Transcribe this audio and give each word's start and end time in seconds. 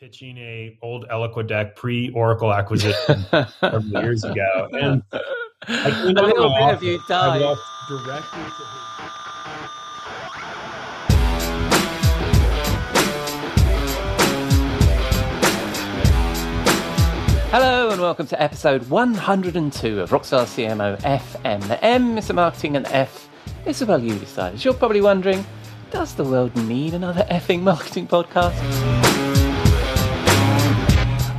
pitching 0.00 0.38
a 0.38 0.78
old 0.80 1.06
Eloqua 1.08 1.46
deck 1.46 1.76
pre 1.76 2.10
Oracle 2.12 2.54
acquisition 2.54 3.22
from 3.60 3.82
years 3.90 4.24
ago, 4.24 4.70
and 4.72 5.02
I 5.12 5.90
came 5.90 6.16
a 6.16 6.22
little 6.22 6.48
bit 6.48 6.74
of 6.74 6.82
you 6.82 6.96
office, 6.96 7.10
I 7.10 7.38
died. 7.38 7.42
walked 7.42 7.60
directly 7.86 8.40
to 8.40 8.46
his. 8.46 8.56
Hello 17.50 17.90
and 17.90 18.00
welcome 18.00 18.26
to 18.28 18.42
episode 18.42 18.88
102 18.88 20.00
of 20.00 20.08
Rockstar 20.08 20.46
CMO 20.46 20.98
FM. 21.02 21.68
The 21.68 21.84
M 21.84 22.16
is 22.16 22.28
the 22.28 22.32
marketing 22.32 22.76
and 22.76 22.86
F 22.86 23.28
is 23.66 23.84
well 23.84 24.02
you 24.02 24.18
decide. 24.18 24.64
You're 24.64 24.72
probably 24.72 25.02
wondering, 25.02 25.44
does 25.90 26.14
the 26.14 26.24
world 26.24 26.56
need 26.56 26.94
another 26.94 27.24
effing 27.24 27.60
marketing 27.60 28.08
podcast? 28.08 28.99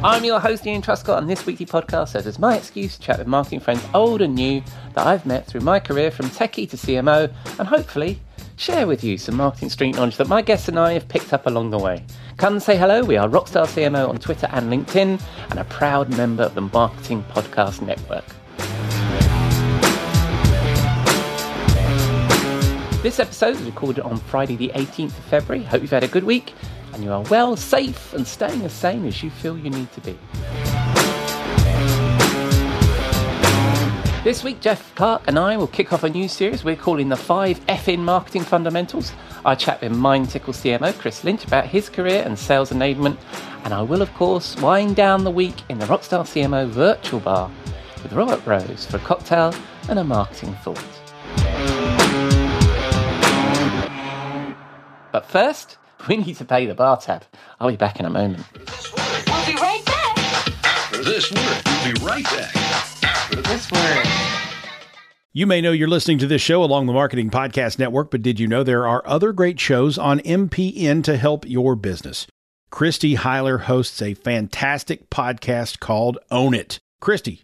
I'm 0.04 0.23
your 0.23 0.40
host 0.40 0.66
Ian 0.66 0.82
Truscott 0.82 1.20
and 1.20 1.30
this 1.30 1.46
weekly 1.46 1.68
podcast 1.68 2.10
serves 2.10 2.26
as 2.26 2.40
my 2.40 2.58
excuse 2.58 2.98
to 2.98 3.02
chat 3.04 3.20
with 3.20 3.28
marketing 3.28 3.60
friends 3.60 3.86
old 3.94 4.24
and 4.24 4.34
new 4.34 4.64
that 4.96 5.05
I've 5.05 5.27
met 5.27 5.46
through 5.46 5.62
my 5.62 5.80
career 5.80 6.10
from 6.10 6.26
techie 6.26 6.68
to 6.72 6.76
CMO 6.76 7.32
and 7.60 7.68
hopefully 7.68 8.20
share 8.55 8.88
with 8.88 9.04
you 9.04 9.20
some 9.20 9.38
marketing 9.38 9.70
street 9.70 9.96
knowledge 9.96 10.18
that 10.18 10.27
my 10.27 10.41
guests 10.41 10.68
and 10.68 10.80
I 10.80 10.94
have 10.94 11.08
picked 11.08 11.34
up 11.34 11.46
along 11.46 11.70
the 11.70 11.77
way. 11.77 12.04
Come 12.38 12.60
say 12.60 12.77
hello. 12.77 13.04
We 13.04 13.16
are 13.16 13.30
Rockstar 13.30 13.68
CMO 13.68 14.10
on 14.10 14.18
Twitter 14.18 14.48
and 14.52 14.74
LinkedIn 14.74 15.22
and 15.52 15.60
a 15.60 15.66
proud 15.66 16.10
member 16.18 16.44
of 16.44 16.55
the 16.55 16.62
Marketing 16.62 17.24
Podcast 17.30 17.84
Network. 17.84 18.26
This 23.04 23.20
episode 23.20 23.55
is 23.55 23.62
recorded 23.62 24.04
on 24.04 24.18
Friday, 24.18 24.55
the 24.55 24.72
18th 24.74 25.10
of 25.10 25.26
February. 25.26 25.63
Hope 25.63 25.84
you've 25.84 25.91
had 25.91 26.04
a 26.04 26.08
good 26.08 26.24
week 26.24 26.54
and 26.94 27.04
you 27.04 27.12
are 27.12 27.22
well, 27.23 27.55
safe, 27.55 28.13
and 28.13 28.26
staying 28.26 28.62
as 28.63 28.73
sane 28.73 29.05
as 29.05 29.22
you 29.23 29.30
feel 29.30 29.58
you 29.58 29.70
need 29.70 29.91
to 29.94 30.02
be. 30.02 30.18
This 34.24 34.43
week, 34.43 34.62
Jeff 34.62 34.93
Clark 34.93 35.24
and 35.26 35.40
I 35.40 35.57
will 35.57 35.65
kick 35.65 35.91
off 35.91 36.04
a 36.04 36.10
new 36.10 36.27
series 36.27 36.63
we're 36.63 36.76
calling 36.76 37.10
the 37.10 37.18
5 37.18 37.60
F 37.68 37.90
in 37.90 38.05
Marketing 38.05 38.43
Fundamentals. 38.43 39.13
I 39.43 39.55
chat 39.55 39.82
with 39.82 39.93
Mindtickle 39.93 40.54
CMO 40.54 40.96
Chris 40.99 41.24
Lynch 41.24 41.43
about 41.43 41.65
his 41.65 41.90
career 41.90 42.21
and 42.24 42.38
sales 42.38 42.70
enablement, 42.70 43.18
and 43.63 43.74
I 43.74 43.82
will, 43.82 44.04
of 44.04 44.13
course, 44.13 44.55
wind 44.58 44.96
down 44.96 45.24
the 45.24 45.32
week 45.32 45.55
in 45.70 45.80
the 45.80 45.87
Rockstar 45.87 46.24
CMO 46.24 46.68
virtual 46.68 47.20
bar 47.20 47.49
with 48.04 48.13
Robert 48.13 48.46
Rose 48.46 48.85
for 48.85 48.98
a 48.98 48.99
cocktail 48.99 49.55
and 49.90 49.98
a 49.98 50.04
marketing 50.04 50.54
thought. 50.63 50.77
But 55.12 55.26
first, 55.26 55.77
we 56.07 56.18
need 56.18 56.38
to 56.38 56.46
pay 56.46 56.66
the 56.66 56.74
bar 56.74 56.98
tab. 56.98 57.24
I'll 57.60 57.70
be 57.70 57.76
back 57.76 57.99
in 57.99 58.05
a 58.05 58.10
moment. 58.10 58.44
We'll 58.54 59.46
be 59.46 59.55
right 59.55 59.84
back. 59.85 60.18
After 60.66 61.04
this 61.04 61.32
word, 61.32 61.62
we'll 61.66 61.93
be 61.93 62.05
right 62.05 62.24
back. 62.24 62.55
After 63.04 63.41
this 63.41 63.70
You 65.34 65.46
may 65.46 65.62
know 65.62 65.72
you're 65.72 65.88
listening 65.88 66.18
to 66.19 66.28
this 66.28 66.41
show 66.41 66.63
along 66.63 66.88
the 66.88 66.94
Marketing 66.94 67.30
Podcast 67.30 67.80
Network, 67.80 68.12
but 68.12 68.22
did 68.22 68.40
you 68.40 68.47
know 68.47 68.63
there 68.63 68.88
are 68.88 69.06
other 69.06 69.31
great 69.31 69.59
shows 69.59 69.97
on 69.97 70.19
MPN 70.19 71.03
to 71.03 71.18
help 71.18 71.47
your 71.47 71.75
business? 71.75 72.28
Christy 72.69 73.16
Heiler 73.16 73.62
hosts 73.62 74.02
a 74.02 74.13
fantastic 74.13 75.09
podcast 75.09 75.80
called 75.80 76.18
Own 76.31 76.53
It. 76.53 76.80
Christy, 77.02 77.44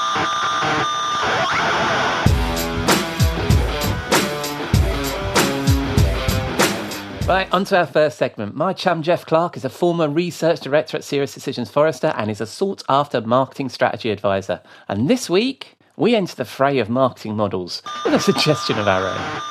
Right, 7.31 7.47
on 7.53 7.63
to 7.63 7.77
our 7.77 7.87
first 7.87 8.17
segment. 8.17 8.55
My 8.57 8.73
chum 8.73 9.03
Jeff 9.03 9.25
Clark 9.25 9.55
is 9.55 9.63
a 9.63 9.69
former 9.69 10.09
research 10.09 10.59
director 10.59 10.97
at 10.97 11.03
SiriusDecisions 11.03 11.71
Forrester 11.71 12.13
and 12.17 12.29
is 12.29 12.41
a 12.41 12.45
sought 12.45 12.83
after 12.89 13.21
marketing 13.21 13.69
strategy 13.69 14.11
advisor. 14.11 14.59
And 14.89 15.09
this 15.09 15.29
week, 15.29 15.77
we 15.95 16.13
enter 16.13 16.35
the 16.35 16.43
fray 16.43 16.79
of 16.79 16.89
marketing 16.89 17.37
models 17.37 17.83
with 18.03 18.15
a 18.15 18.19
suggestion 18.19 18.77
of 18.77 18.85
our 18.89 19.07
own. 19.07 19.41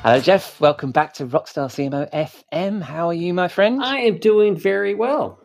Hello, 0.00 0.18
Jeff. 0.18 0.58
Welcome 0.62 0.92
back 0.92 1.12
to 1.12 1.26
Rockstar 1.26 1.68
CMO 1.68 2.10
FM. 2.10 2.80
How 2.80 3.08
are 3.08 3.12
you, 3.12 3.34
my 3.34 3.48
friend? 3.48 3.84
I 3.84 3.98
am 3.98 4.16
doing 4.16 4.56
very 4.56 4.94
well. 4.94 5.43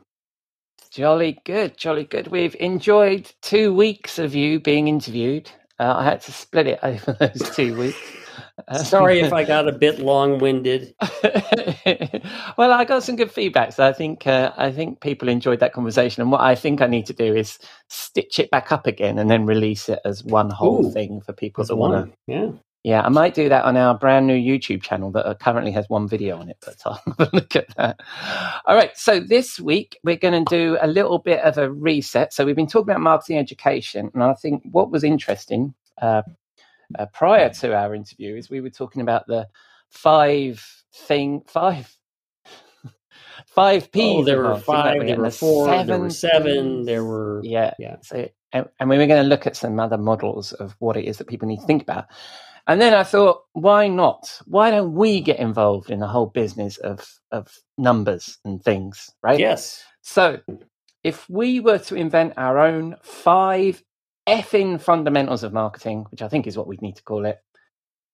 Jolly 0.91 1.39
good, 1.45 1.77
jolly 1.77 2.03
good. 2.05 2.27
We've 2.27 2.55
enjoyed 2.59 3.31
two 3.41 3.73
weeks 3.73 4.17
of 4.19 4.33
you 4.33 4.59
being 4.59 4.87
interviewed. 4.87 5.51
Uh, 5.79 5.95
I 5.97 6.03
had 6.03 6.21
to 6.21 6.31
split 6.31 6.67
it 6.67 6.79
over 6.83 7.13
those 7.13 7.49
two 7.55 7.77
weeks. 7.77 7.97
Uh, 8.67 8.83
Sorry 8.83 9.19
if 9.19 9.31
I 9.33 9.43
got 9.43 9.67
a 9.67 9.71
bit 9.71 9.99
long-winded. 9.99 10.95
well, 12.57 12.71
I 12.71 12.85
got 12.85 13.03
some 13.03 13.15
good 13.15 13.31
feedback, 13.31 13.73
so 13.73 13.85
I 13.85 13.93
think 13.93 14.25
uh, 14.27 14.51
I 14.57 14.71
think 14.71 15.01
people 15.01 15.29
enjoyed 15.29 15.59
that 15.59 15.73
conversation. 15.73 16.21
And 16.21 16.31
what 16.31 16.41
I 16.41 16.55
think 16.55 16.81
I 16.81 16.87
need 16.87 17.05
to 17.07 17.13
do 17.13 17.35
is 17.35 17.59
stitch 17.89 18.39
it 18.39 18.51
back 18.51 18.71
up 18.71 18.87
again 18.87 19.19
and 19.19 19.29
then 19.29 19.45
release 19.45 19.89
it 19.89 19.99
as 20.05 20.23
one 20.23 20.49
whole 20.49 20.85
Ooh, 20.85 20.91
thing 20.91 21.21
for 21.21 21.33
people 21.33 21.65
that 21.65 21.75
want 21.75 21.93
to. 21.93 22.17
yeah. 22.27 22.51
Yeah, 22.83 23.01
I 23.01 23.09
might 23.09 23.33
do 23.33 23.49
that 23.49 23.65
on 23.65 23.75
our 23.75 23.97
brand 23.97 24.25
new 24.25 24.35
YouTube 24.35 24.81
channel 24.81 25.11
that 25.11 25.25
uh, 25.25 25.33
currently 25.35 25.71
has 25.73 25.89
one 25.89 26.07
video 26.07 26.37
on 26.37 26.49
it, 26.49 26.57
but 26.65 26.77
I'll 26.85 27.01
have 27.05 27.19
a 27.19 27.29
look 27.33 27.55
at 27.55 27.75
that. 27.75 27.99
All 28.65 28.75
right, 28.75 28.95
so 28.97 29.19
this 29.19 29.59
week 29.59 29.99
we're 30.03 30.15
going 30.15 30.45
to 30.45 30.49
do 30.49 30.77
a 30.81 30.87
little 30.87 31.19
bit 31.19 31.41
of 31.41 31.57
a 31.57 31.69
reset. 31.69 32.33
So 32.33 32.45
we've 32.45 32.55
been 32.55 32.67
talking 32.67 32.91
about 32.91 33.01
marketing 33.01 33.37
education, 33.37 34.09
and 34.13 34.23
I 34.23 34.33
think 34.33 34.63
what 34.71 34.91
was 34.91 35.03
interesting 35.03 35.73
uh, 36.01 36.21
uh, 36.97 37.05
prior 37.07 37.49
to 37.49 37.75
our 37.75 37.93
interview 37.93 38.35
is 38.35 38.49
we 38.49 38.61
were 38.61 38.69
talking 38.69 39.01
about 39.01 39.27
the 39.27 39.47
five 39.89 40.65
thing 40.93 41.41
five. 41.47 41.93
Five 43.47 43.91
P's. 43.91 44.21
Oh, 44.21 44.23
there 44.23 44.41
were 44.41 44.57
five, 44.57 45.05
there 45.05 45.17
were 45.17 45.31
four, 45.31 45.83
there 45.83 45.99
were 45.99 46.09
seven, 46.09 46.85
there 46.85 47.03
were 47.03 47.41
Yeah. 47.43 47.73
yeah. 47.79 47.97
So, 48.01 48.29
and, 48.53 48.67
and 48.79 48.89
we 48.89 48.97
were 48.97 49.07
going 49.07 49.23
to 49.23 49.27
look 49.27 49.47
at 49.47 49.55
some 49.55 49.79
other 49.79 49.97
models 49.97 50.53
of 50.53 50.75
what 50.79 50.97
it 50.97 51.05
is 51.05 51.17
that 51.17 51.27
people 51.27 51.47
need 51.47 51.59
to 51.59 51.65
think 51.65 51.81
about. 51.81 52.05
And 52.69 52.81
then 52.81 52.93
I 52.93 53.03
thought, 53.03 53.43
why 53.53 53.89
not? 53.89 54.41
Why 54.45 54.71
don't 54.71 54.93
we 54.93 55.21
get 55.21 55.39
involved 55.39 55.91
in 55.91 55.99
the 55.99 56.07
whole 56.07 56.27
business 56.27 56.77
of, 56.77 57.05
of 57.31 57.49
numbers 57.79 58.37
and 58.45 58.63
things, 58.63 59.09
right? 59.23 59.39
Yes. 59.39 59.83
So 60.03 60.39
if 61.03 61.29
we 61.29 61.61
were 61.61 61.79
to 61.79 61.95
invent 61.95 62.35
our 62.37 62.59
own 62.59 62.95
five 63.03 63.83
effing 64.29 64.79
fundamentals 64.81 65.43
of 65.43 65.53
marketing, 65.53 66.05
which 66.11 66.21
I 66.21 66.29
think 66.29 66.47
is 66.47 66.57
what 66.57 66.67
we'd 66.67 66.83
need 66.83 66.97
to 66.97 67.03
call 67.03 67.25
it, 67.25 67.39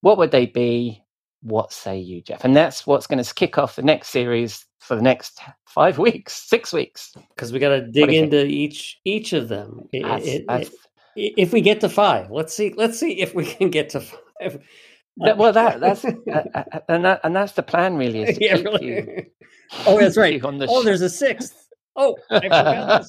what 0.02 0.18
would 0.20 0.32
they 0.32 0.48
be? 0.48 1.04
What 1.44 1.74
say 1.74 2.00
you, 2.00 2.22
Jeff? 2.22 2.46
And 2.46 2.56
that's 2.56 2.88
what's 2.88 3.08
going 3.08 3.24
to 3.24 3.36
kick 3.36 3.58
off 3.60 3.76
the 3.76 3.84
next 3.84 4.10
series 4.10 4.66
for 4.80 4.96
the 4.96 5.04
next 5.04 5.40
five 5.68 5.98
weeks, 6.00 6.34
six 6.34 6.74
weeks. 6.74 7.14
Because 7.36 7.54
we 7.54 7.60
got 7.60 7.70
to 7.70 7.88
dig 7.88 8.14
into 8.14 8.46
each 8.46 9.00
each 9.06 9.34
of 9.34 9.50
them. 9.50 9.82
It- 9.94 10.04
That's- 10.04 10.28
it- 10.28 10.48
that's- 10.48 10.70
it- 11.18 11.34
if 11.38 11.54
we 11.54 11.62
get 11.62 11.82
to 11.82 11.90
five, 11.90 12.32
let's 12.32 12.54
see. 12.56 12.74
Let's 12.78 13.00
see 13.00 13.22
if 13.22 13.36
we 13.36 13.46
can 13.46 13.70
get 13.70 13.90
to 13.92 14.02
five. 14.02 14.20
Well, 15.18 15.54
that 15.54 15.80
that's 15.80 16.04
uh, 16.06 16.12
uh, 16.54 16.64
and 16.90 17.06
that 17.06 17.22
and 17.24 17.36
that's 17.36 17.54
the 17.54 17.64
plan, 17.64 17.96
really, 17.98 18.24
is 18.24 18.38
yeah, 18.40 18.56
really. 18.56 18.86
you. 18.86 19.26
oh, 19.88 20.00
that's 20.00 20.18
right. 20.18 20.42
the 20.42 20.68
Oh, 20.70 20.84
there's 20.84 21.02
a 21.02 21.10
sixth. 21.10 21.62
Oh, 21.98 22.18
I 22.30 22.42
forgot 22.42 23.06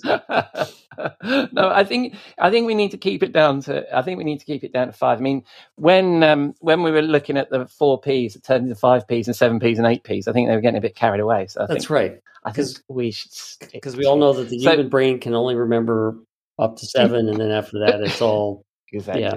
this. 0.60 0.82
no, 1.52 1.68
I 1.70 1.82
think 1.82 2.14
I 2.38 2.50
think 2.50 2.68
we 2.68 2.76
need 2.76 2.92
to 2.92 2.98
keep 2.98 3.24
it 3.24 3.32
down 3.32 3.60
to. 3.62 3.84
I 3.96 4.02
think 4.02 4.18
we 4.18 4.22
need 4.24 4.38
to 4.38 4.44
keep 4.46 4.62
it 4.62 4.72
down 4.72 4.86
to 4.86 4.92
five. 4.92 5.18
I 5.18 5.22
mean, 5.22 5.42
when 5.74 6.22
um, 6.22 6.54
when 6.60 6.84
we 6.84 6.92
were 6.92 7.02
looking 7.02 7.36
at 7.36 7.50
the 7.50 7.66
four 7.66 8.00
Ps, 8.00 8.36
it 8.36 8.44
turned 8.44 8.62
into 8.68 8.76
five 8.76 9.08
Ps 9.08 9.26
and 9.26 9.34
seven 9.34 9.58
Ps 9.58 9.78
and 9.78 9.86
eight 9.88 10.04
Ps. 10.04 10.28
I 10.28 10.32
think 10.32 10.48
they 10.48 10.54
were 10.54 10.60
getting 10.60 10.78
a 10.78 10.82
bit 10.82 10.94
carried 10.94 11.20
away. 11.20 11.48
So 11.48 11.62
I 11.62 11.66
That's 11.66 11.86
think 11.86 11.90
right. 11.90 12.20
I 12.44 12.52
think 12.52 12.68
we 12.86 13.10
should 13.10 13.32
Because 13.72 13.96
we 13.96 14.04
all 14.06 14.16
know 14.16 14.32
that 14.34 14.48
the 14.48 14.60
So- 14.60 14.70
human 14.70 14.88
brain 14.88 15.18
can 15.18 15.34
only 15.34 15.56
remember 15.56 16.18
up 16.60 16.76
to 16.76 16.86
seven, 16.86 17.28
and 17.28 17.40
then 17.40 17.50
after 17.50 17.80
that, 17.80 18.00
it's 18.02 18.22
all 18.22 18.64
exactly. 18.92 19.22
yeah. 19.22 19.36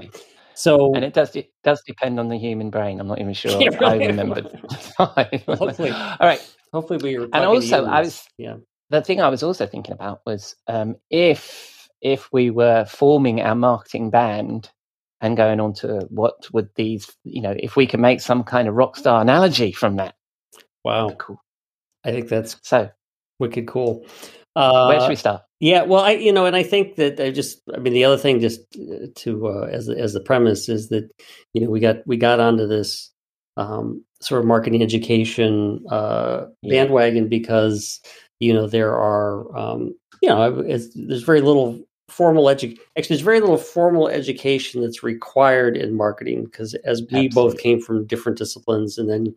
So 0.60 0.94
And 0.94 1.06
it 1.06 1.14
does 1.14 1.34
it 1.38 1.54
does 1.64 1.82
depend 1.88 2.20
on 2.20 2.28
the 2.28 2.38
human 2.38 2.70
brain. 2.70 3.00
I'm 3.00 3.08
not 3.08 3.22
even 3.22 3.34
sure 3.46 3.62
Yeah, 3.62 3.78
I 3.80 3.96
remembered. 3.96 4.52
Hopefully. 5.00 5.92
All 5.92 6.18
right. 6.28 6.42
hopefully 6.74 7.00
we 7.02 7.18
were. 7.18 7.30
And 7.32 7.46
also, 7.46 7.86
I 7.86 8.02
was 8.02 8.28
yeah. 8.38 8.58
the 8.90 9.02
thing 9.02 9.22
I 9.22 9.30
was 9.30 9.42
also 9.42 9.66
thinking 9.66 9.94
about 9.94 10.20
was 10.26 10.58
um, 10.68 10.98
if 11.10 11.88
if 12.02 12.28
we 12.34 12.50
were 12.50 12.84
forming 12.84 13.40
our 13.42 13.56
marketing 13.56 14.10
band 14.10 14.70
and 15.22 15.38
going 15.38 15.62
on 15.62 15.74
to 15.76 16.06
what 16.10 16.36
would 16.52 16.70
these 16.76 17.10
you 17.24 17.42
know 17.42 17.56
if 17.58 17.78
we 17.78 17.88
can 17.88 18.02
make 18.02 18.20
some 18.20 18.44
kind 18.44 18.68
of 18.68 18.76
rock 18.76 18.98
star 18.98 19.22
analogy 19.22 19.72
from 19.72 19.96
that 19.96 20.16
Wow. 20.84 21.10
cool 21.18 21.42
I 22.06 22.12
think 22.12 22.30
that's 22.30 22.58
So 22.64 22.90
wicked 23.40 23.68
cool. 23.68 24.06
Uh, 24.56 24.88
where 24.88 25.00
should 25.00 25.10
we 25.10 25.16
start? 25.16 25.42
Yeah, 25.60 25.84
well, 25.84 26.02
I 26.04 26.12
you 26.12 26.32
know, 26.32 26.46
and 26.46 26.56
I 26.56 26.64
think 26.64 26.96
that 26.96 27.20
I 27.20 27.32
just, 27.32 27.62
I 27.74 27.80
mean, 27.80 27.94
the 27.94 28.06
other 28.06 28.18
thing, 28.18 28.40
just 28.40 28.62
uh, 28.78 29.08
to 29.16 29.48
uh, 29.48 29.68
as 29.72 29.90
as 29.90 30.14
the 30.14 30.22
premise 30.22 30.70
is 30.70 30.90
that 30.90 31.10
you 31.54 31.62
know 31.62 31.70
we 31.70 31.80
got 31.82 31.98
we 32.08 32.16
got 32.18 32.40
onto 32.40 32.66
this 32.68 33.12
um, 33.58 34.04
sort 34.22 34.40
of 34.40 34.48
marketing 34.48 34.82
education 34.82 35.84
uh, 35.90 36.46
Yeah. 36.62 36.84
bandwagon 36.84 37.28
because 37.28 38.00
you 38.40 38.54
know 38.54 38.68
there 38.68 38.94
are 38.96 39.58
um, 39.58 39.94
you 40.22 40.30
know 40.30 40.60
it's, 40.60 40.88
there's 40.96 41.24
very 41.24 41.42
little 41.42 41.78
formal 42.08 42.46
edu- 42.46 42.78
actually 42.98 43.16
there's 43.16 43.22
very 43.22 43.40
little 43.40 43.58
formal 43.58 44.08
education 44.08 44.82
that's 44.82 45.04
required 45.04 45.78
in 45.78 45.96
marketing 45.96 46.46
because 46.46 46.74
as 46.86 47.04
we 47.12 47.28
both 47.30 47.60
came 47.60 47.80
from 47.80 48.06
different 48.08 48.38
disciplines 48.38 48.98
and 48.98 49.10
then 49.10 49.36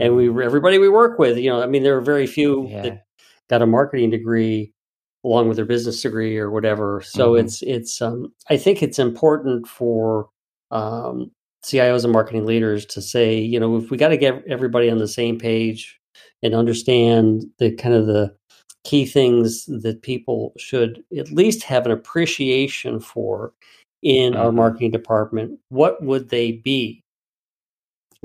and 0.00 0.12
Mm, 0.14 0.34
we 0.36 0.44
everybody 0.44 0.78
we 0.78 0.88
work 0.88 1.18
with 1.18 1.36
you 1.36 1.50
know 1.50 1.60
i 1.62 1.66
mean 1.66 1.82
there 1.82 1.96
are 1.96 2.00
very 2.00 2.26
few 2.26 2.68
Yeah. 2.68 2.82
that 2.82 3.06
got 3.50 3.60
a 3.60 3.66
marketing 3.66 4.08
degree 4.10 4.72
along 5.24 5.48
with 5.48 5.56
their 5.56 5.64
business 5.66 6.02
degree 6.02 6.38
or 6.38 6.50
whatever 6.50 7.00
so 7.02 7.32
Mhm. 7.32 7.40
it's 7.40 7.62
it's 7.62 8.02
um 8.02 8.32
i 8.50 8.56
think 8.56 8.82
it's 8.82 8.98
important 8.98 9.66
for 9.66 10.28
um 10.70 11.30
cios 11.64 12.04
and 12.04 12.12
marketing 12.12 12.44
leaders 12.46 12.84
to 12.86 13.00
say 13.02 13.38
you 13.38 13.58
know 13.60 13.76
if 13.76 13.90
we 13.90 13.96
got 13.96 14.08
to 14.08 14.16
get 14.16 14.42
everybody 14.48 14.90
on 14.90 14.98
the 14.98 15.08
same 15.08 15.38
page 15.38 15.98
and 16.42 16.54
understand 16.54 17.44
the 17.58 17.72
kind 17.72 17.94
of 17.94 18.06
the 18.06 18.34
key 18.84 19.06
things 19.06 19.64
that 19.66 20.02
people 20.02 20.52
should 20.58 21.02
at 21.18 21.30
least 21.32 21.62
have 21.62 21.86
an 21.86 21.92
appreciation 21.92 23.00
for 23.00 23.52
in 24.02 24.36
our 24.36 24.50
Mhm. 24.50 24.56
marketing 24.56 24.90
department 24.90 25.58
what 25.70 26.02
would 26.02 26.28
they 26.30 26.52
be 26.52 27.03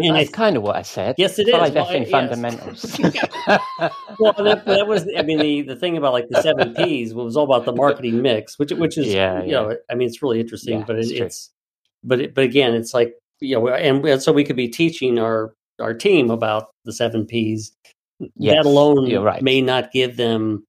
and 0.07 0.15
I 0.15 0.23
That's 0.23 0.35
kind 0.35 0.57
of 0.57 0.63
what 0.63 0.75
I 0.75 0.81
said. 0.81 1.15
Yes, 1.17 1.39
it 1.39 1.47
is. 1.47 1.53
Five 1.53 1.73
Well, 1.73 1.85
effing 1.85 2.01
yes. 2.01 2.11
fundamentals. 2.11 2.99
well, 4.19 4.33
that, 4.43 4.63
that 4.65 4.87
was, 4.87 5.07
I 5.17 5.21
mean, 5.23 5.39
the, 5.39 5.61
the 5.61 5.75
thing 5.75 5.97
about 5.97 6.13
like 6.13 6.29
the 6.29 6.41
seven 6.41 6.73
P's 6.77 7.13
was 7.13 7.35
all 7.35 7.45
about 7.45 7.65
the 7.65 7.73
marketing 7.73 8.21
mix, 8.21 8.57
which 8.57 8.71
which 8.71 8.97
is, 8.97 9.07
Yeah, 9.07 9.43
you 9.43 9.51
know, 9.51 9.75
I 9.89 9.95
mean, 9.95 10.07
it's 10.07 10.21
really 10.21 10.39
interesting, 10.39 10.79
Yeah, 10.79 10.85
but 10.85 10.97
it, 10.97 11.11
it's 11.11 11.51
but 12.03 12.21
it, 12.21 12.35
but 12.35 12.43
again, 12.43 12.73
it's 12.73 12.93
like 12.93 13.13
you 13.41 13.55
know, 13.55 13.67
and, 13.69 14.05
and 14.05 14.21
so 14.21 14.31
we 14.31 14.43
could 14.43 14.55
be 14.55 14.67
teaching 14.67 15.19
our 15.19 15.53
our 15.79 15.93
team 15.93 16.29
about 16.29 16.67
the 16.85 16.93
seven 16.93 17.25
P's. 17.25 17.71
Yes, 18.35 18.63
that 18.63 18.67
alone 18.67 19.13
right. 19.23 19.41
may 19.41 19.61
not 19.61 19.93
give 19.93 20.17
them 20.17 20.65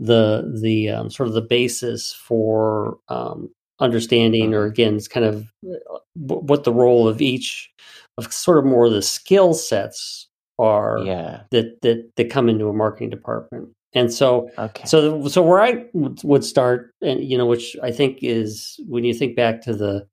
the 0.00 0.58
the 0.62 0.90
um, 0.90 1.10
sort 1.10 1.28
of 1.28 1.34
the 1.34 1.42
basis 1.42 2.14
for 2.14 2.98
um, 3.08 3.50
understanding, 3.80 4.54
or 4.54 4.64
again, 4.64 4.96
it's 4.96 5.08
kind 5.08 5.26
of 5.26 5.52
uh, 5.70 5.98
what 6.14 6.64
the 6.64 6.72
role 6.72 7.08
of 7.08 7.20
each 7.20 7.70
of 8.18 8.32
sort 8.32 8.58
of 8.58 8.64
more 8.64 8.86
of 8.86 8.92
the 8.92 9.02
skill 9.02 9.54
sets 9.54 10.28
are 10.58 10.98
yeah. 11.04 11.42
that 11.50 11.80
that 11.82 12.10
that 12.16 12.30
come 12.30 12.48
into 12.48 12.68
a 12.68 12.72
marketing 12.72 13.10
department. 13.10 13.68
And 13.92 14.12
so 14.12 14.50
Okay. 14.58 14.84
so 14.86 15.26
so 15.28 15.42
where 15.42 15.60
I 15.60 15.84
would 15.92 16.22
would 16.24 16.44
start 16.44 16.94
and 17.02 17.22
you 17.22 17.36
know 17.36 17.46
which 17.46 17.76
I 17.82 17.90
think 17.90 18.18
is 18.22 18.78
when 18.88 19.04
you 19.04 19.14
think 19.14 19.36
back 19.36 19.62
to 19.62 19.74
the 19.74 20.06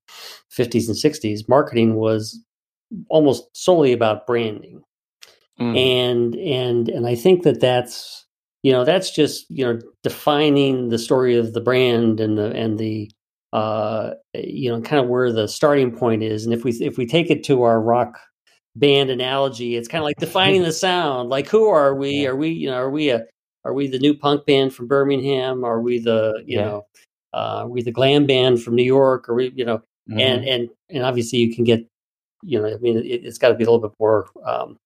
50s 0.57 0.87
and 0.87 0.97
60s 0.97 1.49
marketing 1.49 1.95
was 1.95 2.39
almost 3.09 3.45
solely 3.55 3.91
about 3.91 4.27
branding. 4.27 4.81
Mm, 5.59 5.77
And 5.77 6.35
and 6.35 6.89
and 6.89 7.07
I 7.07 7.15
think 7.15 7.43
that 7.43 7.59
that's 7.59 8.25
you 8.63 8.71
know 8.71 8.83
that's 8.85 9.11
just 9.11 9.45
you 9.49 9.65
know 9.65 9.79
defining 10.01 10.89
the 10.89 10.97
story 10.99 11.35
of 11.35 11.53
the 11.53 11.61
brand 11.61 12.19
and 12.19 12.37
the 12.37 12.51
and 12.51 12.77
the 12.77 13.11
uh 13.53 14.15
you 14.33 14.69
know 14.69 14.81
kind 14.81 15.01
of 15.01 15.07
where 15.07 15.31
the 15.31 15.47
starting 15.47 15.95
point 15.95 16.23
is 16.23 16.43
and 16.43 16.53
if 16.53 16.63
we 16.63 16.71
if 16.81 16.97
we 16.97 17.05
take 17.05 17.29
it 17.29 17.43
to 17.43 17.61
our 17.61 17.79
rock 17.79 18.19
band 18.75 19.11
analogy 19.11 19.75
it's 19.75 19.87
kind 19.87 20.01
of 20.01 20.05
like 20.05 20.17
defining 20.17 20.63
the 20.63 20.71
sound 20.87 21.29
like 21.29 21.47
who 21.47 21.69
are 21.69 21.93
we 21.95 22.25
are 22.25 22.35
we 22.35 22.49
you 22.49 22.67
know 22.67 22.75
are 22.75 22.89
we 22.89 23.09
a 23.09 23.23
are 23.63 23.73
we 23.73 23.87
the 23.87 23.99
new 23.99 24.15
punk 24.17 24.45
band 24.47 24.73
from 24.73 24.87
Birmingham 24.87 25.63
are 25.63 25.79
we 25.81 25.99
the 25.99 26.43
you 26.47 26.57
Yeah. 26.57 26.65
know 26.65 26.85
uh 27.33 27.61
are 27.63 27.69
we 27.69 27.83
the 27.83 27.91
glam 27.91 28.25
band 28.25 28.61
from 28.63 28.75
New 28.75 28.83
York 28.83 29.29
are 29.29 29.35
we 29.35 29.51
you 29.55 29.65
know 29.65 29.83
mhm. 30.09 30.19
and 30.19 30.43
and 30.45 30.69
and 30.89 31.03
obviously 31.03 31.37
you 31.37 31.53
can 31.53 31.63
get 31.63 31.85
you 32.41 32.59
know 32.59 32.67
i 32.67 32.77
mean 32.77 32.97
it, 32.97 33.23
it's 33.23 33.37
got 33.37 33.49
to 33.49 33.55
be 33.55 33.63
a 33.63 33.67
little 33.69 33.87
bit 33.87 33.95
more 33.99 34.27
um 34.43 34.77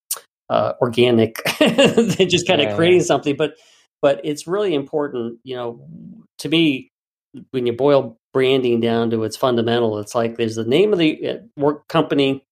uh 0.49 0.73
organic 0.81 1.41
than 1.59 2.29
just 2.29 2.45
kind 2.47 2.61
of 2.61 2.67
Yeah, 2.67 2.75
creating 2.75 2.99
yeah. 2.99 3.05
something 3.05 3.37
but 3.37 3.53
but 4.01 4.19
it's 4.25 4.45
really 4.45 4.73
important 4.73 5.39
you 5.43 5.55
know 5.55 5.81
to 6.37 6.49
me 6.49 6.91
when 7.51 7.65
you 7.65 7.73
boil 7.73 8.17
branding 8.33 8.79
down 8.79 9.09
to 9.09 9.23
its 9.23 9.37
fundamental 9.37 9.97
it's 9.99 10.15
like 10.15 10.37
there's 10.37 10.55
the 10.55 10.63
name 10.65 10.93
of 10.93 10.99
the 10.99 11.27
uh, 11.27 11.37
work 11.57 11.87
company 11.87 12.43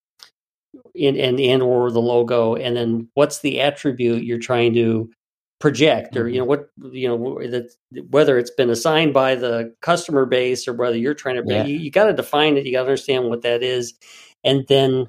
and 1.00 1.16
and 1.16 1.38
and 1.40 1.62
or 1.62 1.90
the 1.90 2.00
logo 2.00 2.54
and 2.54 2.76
then 2.76 3.08
what's 3.14 3.40
the 3.40 3.60
attribute 3.60 4.24
you're 4.24 4.38
trying 4.38 4.74
to 4.74 5.10
project 5.58 6.16
or 6.16 6.28
you 6.28 6.38
know 6.38 6.44
what 6.44 6.68
you 6.92 7.08
know 7.08 7.38
that 7.48 7.70
whether 8.10 8.36
it's 8.38 8.50
been 8.50 8.68
assigned 8.70 9.14
by 9.14 9.34
the 9.34 9.74
customer 9.80 10.26
base 10.26 10.68
or 10.68 10.74
whether 10.74 10.96
you're 10.98 11.14
trying 11.14 11.36
to 11.36 11.42
Yeah. 11.46 11.64
you, 11.64 11.76
you 11.76 11.90
got 11.90 12.04
to 12.04 12.12
define 12.12 12.56
it 12.56 12.66
you 12.66 12.72
got 12.72 12.80
to 12.82 12.88
understand 12.88 13.28
what 13.30 13.42
that 13.42 13.62
is 13.62 13.94
and 14.44 14.66
then 14.68 15.08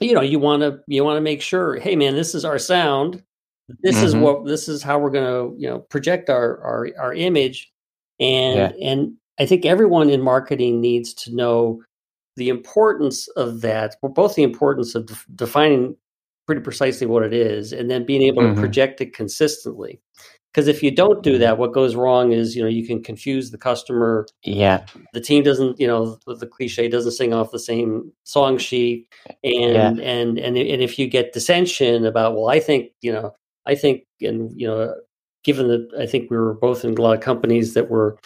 you 0.00 0.12
know 0.12 0.20
you 0.20 0.38
want 0.38 0.62
to 0.62 0.80
you 0.86 1.02
want 1.02 1.16
to 1.16 1.22
make 1.22 1.40
sure 1.40 1.76
hey 1.76 1.96
man 1.96 2.14
this 2.14 2.34
is 2.34 2.44
our 2.44 2.58
sound 2.58 3.22
this 3.82 4.02
is 4.02 4.14
Mhm. 4.14 4.20
what 4.20 4.44
this 4.44 4.68
is 4.68 4.82
how 4.82 4.98
we're 4.98 5.10
going 5.10 5.24
to 5.24 5.58
you 5.60 5.68
know 5.68 5.78
project 5.78 6.28
our 6.28 6.60
our 6.62 6.88
our 6.98 7.14
image 7.14 7.72
and 8.20 8.72
and 8.82 9.12
i 9.38 9.46
think 9.46 9.64
everyone 9.64 10.10
in 10.10 10.20
marketing 10.20 10.80
needs 10.80 11.14
to 11.14 11.34
know 11.34 11.80
the 12.36 12.48
importance 12.48 13.28
of 13.36 13.60
that 13.62 13.96
well, 14.02 14.12
both 14.12 14.34
the 14.34 14.42
importance 14.42 14.94
of 14.94 15.06
def- 15.06 15.26
defining 15.34 15.96
pretty 16.46 16.60
precisely 16.62 17.06
what 17.06 17.22
it 17.24 17.32
is 17.34 17.72
and 17.72 17.90
then 17.90 18.04
being 18.06 18.22
able 18.22 18.42
Mhm. 18.42 18.54
to 18.54 18.60
project 18.60 19.00
it 19.00 19.12
consistently. 19.12 20.00
Because 20.52 20.66
if 20.66 20.82
you 20.82 20.90
don't 20.90 21.22
do 21.22 21.36
that 21.38 21.58
what 21.58 21.74
goes 21.74 21.94
wrong 21.94 22.32
is 22.32 22.56
you 22.56 22.62
know 22.62 22.68
you 22.68 22.86
can 22.86 23.02
confuse 23.02 23.50
the 23.50 23.58
customer. 23.58 24.26
Yeah. 24.44 24.86
the 25.12 25.20
team 25.20 25.42
doesn't 25.44 25.78
you 25.78 25.86
know 25.86 26.16
the, 26.26 26.36
the 26.36 26.46
cliche 26.46 26.88
doesn't 26.88 27.12
sing 27.12 27.34
off 27.34 27.50
the 27.50 27.58
same 27.58 28.10
song 28.24 28.56
sheet. 28.56 29.08
And 29.44 30.00
and 30.00 30.38
and 30.38 30.56
and 30.56 30.82
if 30.82 30.98
you 30.98 31.06
get 31.06 31.32
dissension 31.34 32.06
about 32.06 32.34
well 32.34 32.48
i 32.48 32.60
think 32.60 32.92
you 33.02 33.12
know 33.12 33.34
i 33.66 33.74
think 33.74 34.04
and 34.22 34.50
you 34.58 34.66
know 34.66 34.94
given 35.44 35.68
that 35.68 35.88
i 35.98 36.04
think 36.06 36.30
we 36.30 36.36
were 36.36 36.54
both 36.54 36.84
in 36.84 36.96
a 36.96 37.00
lot 37.02 37.14
of 37.16 37.20
companies 37.22 37.74
that 37.74 37.88
were 37.90 38.18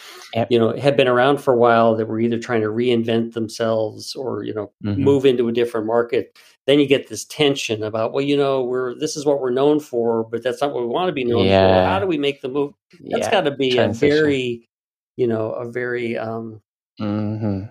you 0.51 0.59
know 0.59 0.77
had 0.77 0.97
been 0.97 1.09
around 1.09 1.39
for 1.39 1.53
a 1.55 1.57
while 1.59 1.95
that 1.95 2.07
were 2.07 2.21
either 2.21 2.39
trying 2.39 2.61
to 2.63 2.69
reinvent 2.69 3.33
themselves 3.35 4.15
or 4.15 4.43
you 4.45 4.55
know 4.55 4.73
Mhm. 4.85 4.97
move 4.99 5.25
into 5.27 5.49
a 5.49 5.53
different 5.53 5.87
market 5.87 6.37
then 6.67 6.79
you 6.81 6.87
get 6.87 7.09
this 7.09 7.25
tension 7.25 7.83
about 7.83 8.13
well 8.13 8.25
you 8.25 8.37
know 8.37 8.63
we're 8.65 8.95
this 8.99 9.17
is 9.17 9.25
what 9.27 9.41
we're 9.41 9.51
known 9.51 9.79
for 9.81 10.25
but 10.25 10.43
that's 10.43 10.61
not 10.61 10.73
what 10.73 10.83
we 10.83 10.89
want 10.89 11.09
to 11.09 11.13
be 11.13 11.25
known 11.25 11.47
for 11.47 11.89
how 11.89 11.99
do 12.01 12.07
we 12.07 12.19
make 12.19 12.41
the 12.41 12.49
move 12.49 12.73
That's 13.11 13.27
yeah. 13.27 13.31
got 13.31 13.41
to 13.43 13.51
be 13.51 13.75
transition. 13.75 14.17
a 14.17 14.21
very 14.23 14.69
you 15.17 15.27
know 15.27 15.53
a 15.53 15.71
very 15.71 16.17
um 16.19 16.61
hmm 16.99 17.65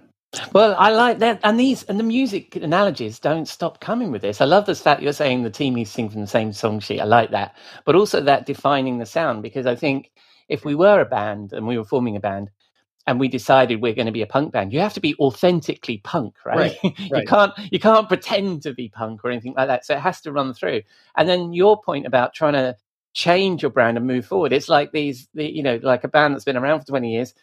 Well, 0.54 0.76
I 0.78 0.92
like 0.92 1.20
that, 1.20 1.42
and 1.44 1.60
these 1.60 1.84
and 1.84 2.00
the 2.00 2.04
music 2.04 2.56
analogies 2.56 3.20
don't 3.20 3.48
stop 3.48 3.82
coming 3.82 4.12
with 4.12 4.22
this. 4.22 4.40
I 4.40 4.46
love 4.46 4.66
the 4.66 4.76
fact 4.76 5.02
you're 5.02 5.12
saying 5.12 5.44
the 5.44 5.50
team 5.50 5.78
is 5.78 5.92
sing 5.92 6.10
from 6.10 6.22
the 6.22 6.28
same 6.28 6.54
song 6.54 6.80
sheet. 6.80 7.02
I 7.02 7.04
like 7.04 7.32
that, 7.32 7.56
but 7.86 7.96
also 7.96 8.22
that 8.22 8.46
defining 8.46 8.98
the 8.98 9.06
sound 9.06 9.44
because 9.44 9.66
I 9.66 9.76
think 9.76 10.12
if 10.48 10.64
we 10.64 10.74
were 10.74 11.02
a 11.02 11.06
band 11.06 11.52
and 11.52 11.68
we 11.68 11.78
were 11.78 11.84
forming 11.84 12.16
a 12.16 12.22
band 12.22 12.50
and 13.08 13.20
we 13.20 13.28
decided 13.28 13.82
we're 13.82 13.94
going 13.94 14.06
to 14.06 14.12
be 14.14 14.22
a 14.22 14.28
punk 14.28 14.54
band, 14.54 14.72
you 14.72 14.80
have 14.80 14.94
to 14.94 15.02
be 15.02 15.16
authentically 15.16 15.98
punk, 15.98 16.36
right? 16.46 16.78
you 16.84 16.94
right. 17.12 17.28
can't 17.28 17.52
you 17.70 17.80
can't 17.80 18.08
pretend 18.08 18.62
to 18.64 18.74
be 18.74 18.88
punk 18.88 19.26
or 19.26 19.32
anything 19.32 19.54
like 19.58 19.68
that. 19.68 19.86
So 19.86 19.96
it 19.96 20.02
has 20.02 20.22
to 20.22 20.32
run 20.32 20.54
through. 20.54 20.84
And 21.18 21.28
then 21.28 21.52
your 21.52 21.82
point 21.82 22.06
about 22.06 22.34
trying 22.34 22.54
to 22.54 22.78
change 23.14 23.64
your 23.64 23.72
brand 23.72 23.98
and 23.98 24.08
move 24.08 24.26
forward, 24.26 24.54
it's 24.54 24.70
like 24.70 24.94
these, 24.94 25.28
the, 25.34 25.44
you 25.44 25.62
know, 25.62 25.78
like 25.84 26.06
a 26.06 26.08
band 26.08 26.36
that's 26.36 26.46
been 26.46 26.56
around 26.56 26.80
for 26.80 26.88
twenty 26.88 27.12
years 27.12 27.34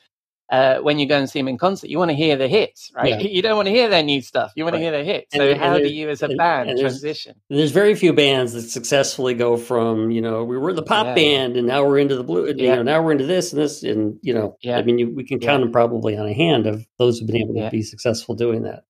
uh, 0.51 0.79
when 0.79 0.99
you 0.99 1.07
go 1.07 1.19
and 1.19 1.29
see 1.29 1.39
them 1.41 1.49
in 1.49 1.59
concert, 1.59 1.91
you 1.91 1.99
want 1.99 2.11
to 2.11 2.15
hear 2.17 2.37
the 2.37 2.49
hits, 2.49 2.91
right? 2.95 3.21
Yeah. 3.21 3.29
You 3.39 3.43
don't 3.43 3.57
want 3.57 3.67
to 3.67 3.73
hear 3.73 3.89
their 3.89 4.03
new 4.03 4.23
stuff. 4.23 4.53
You 4.57 4.65
want 4.65 4.75
Right. 4.75 4.79
to 4.81 4.83
hear 4.91 4.93
the 4.99 5.05
hits. 5.05 5.35
So 5.37 5.43
and 5.51 5.61
how 5.61 5.77
do 5.79 5.89
you, 5.89 6.09
as 6.09 6.23
a 6.23 6.29
band, 6.29 6.69
there's- 6.71 6.81
transition? 6.81 7.35
There's 7.51 7.71
very 7.71 7.95
few 7.95 8.13
bands 8.13 8.55
that 8.55 8.63
successfully 8.63 9.35
go 9.35 9.57
from 9.57 10.11
you 10.11 10.21
know 10.23 10.45
we 10.45 10.57
were 10.57 10.73
the 10.73 10.83
pop 10.83 11.07
Yeah. 11.07 11.15
band 11.15 11.57
and 11.57 11.67
now 11.67 11.85
we're 11.85 11.99
into 11.99 12.17
the 12.17 12.25
blue. 12.25 12.47
You 12.47 12.55
Yeah. 12.57 12.77
know 12.77 12.83
now 12.83 13.03
we're 13.03 13.13
into 13.13 13.27
this 13.27 13.53
and 13.53 13.61
this 13.61 13.83
and 13.83 14.19
you 14.23 14.33
know 14.35 14.57
Yeah. 14.63 14.79
I 14.79 14.83
mean 14.83 14.99
you, 14.99 15.15
we 15.15 15.25
can 15.25 15.39
count 15.41 15.63
them 15.63 15.71
probably 15.73 16.17
on 16.17 16.27
a 16.27 16.33
hand 16.33 16.67
of 16.67 16.87
those 16.99 17.19
who've 17.19 17.27
been 17.27 17.37
able 17.43 17.55
to 17.55 17.69
be 17.71 17.83
successful 17.83 18.35
doing 18.35 18.63
that. 18.63 18.85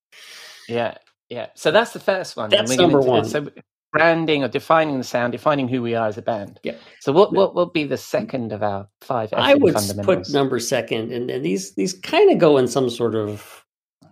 Yeah, 0.68 0.94
yeah. 1.28 1.46
So 1.54 1.70
that's 1.70 1.92
the 1.92 2.00
first 2.00 2.36
one. 2.36 2.50
That's 2.50 2.76
number 2.76 3.00
do- 3.00 3.06
one. 3.08 3.24
So 3.24 3.48
branding 3.92 4.44
or 4.44 4.48
defining 4.48 4.98
the 4.98 5.04
sound, 5.04 5.32
defining 5.32 5.68
who 5.68 5.82
we 5.82 5.94
are 5.94 6.08
as 6.08 6.18
a 6.18 6.22
band. 6.22 6.60
Yeah. 6.62 6.74
So 7.00 7.12
what 7.12 7.32
what 7.32 7.54
will 7.54 7.70
be 7.70 7.84
the 7.84 7.96
second 7.96 8.52
of 8.52 8.62
our 8.62 8.88
five? 9.00 9.32
I 9.32 9.54
would 9.54 9.74
put 10.02 10.30
number 10.30 10.58
second, 10.58 11.12
and, 11.12 11.30
and 11.30 11.44
these 11.44 11.74
these 11.74 11.94
kind 11.94 12.30
of 12.30 12.38
go 12.38 12.58
in 12.58 12.68
some 12.68 12.90
sort 12.90 13.14
of 13.14 13.64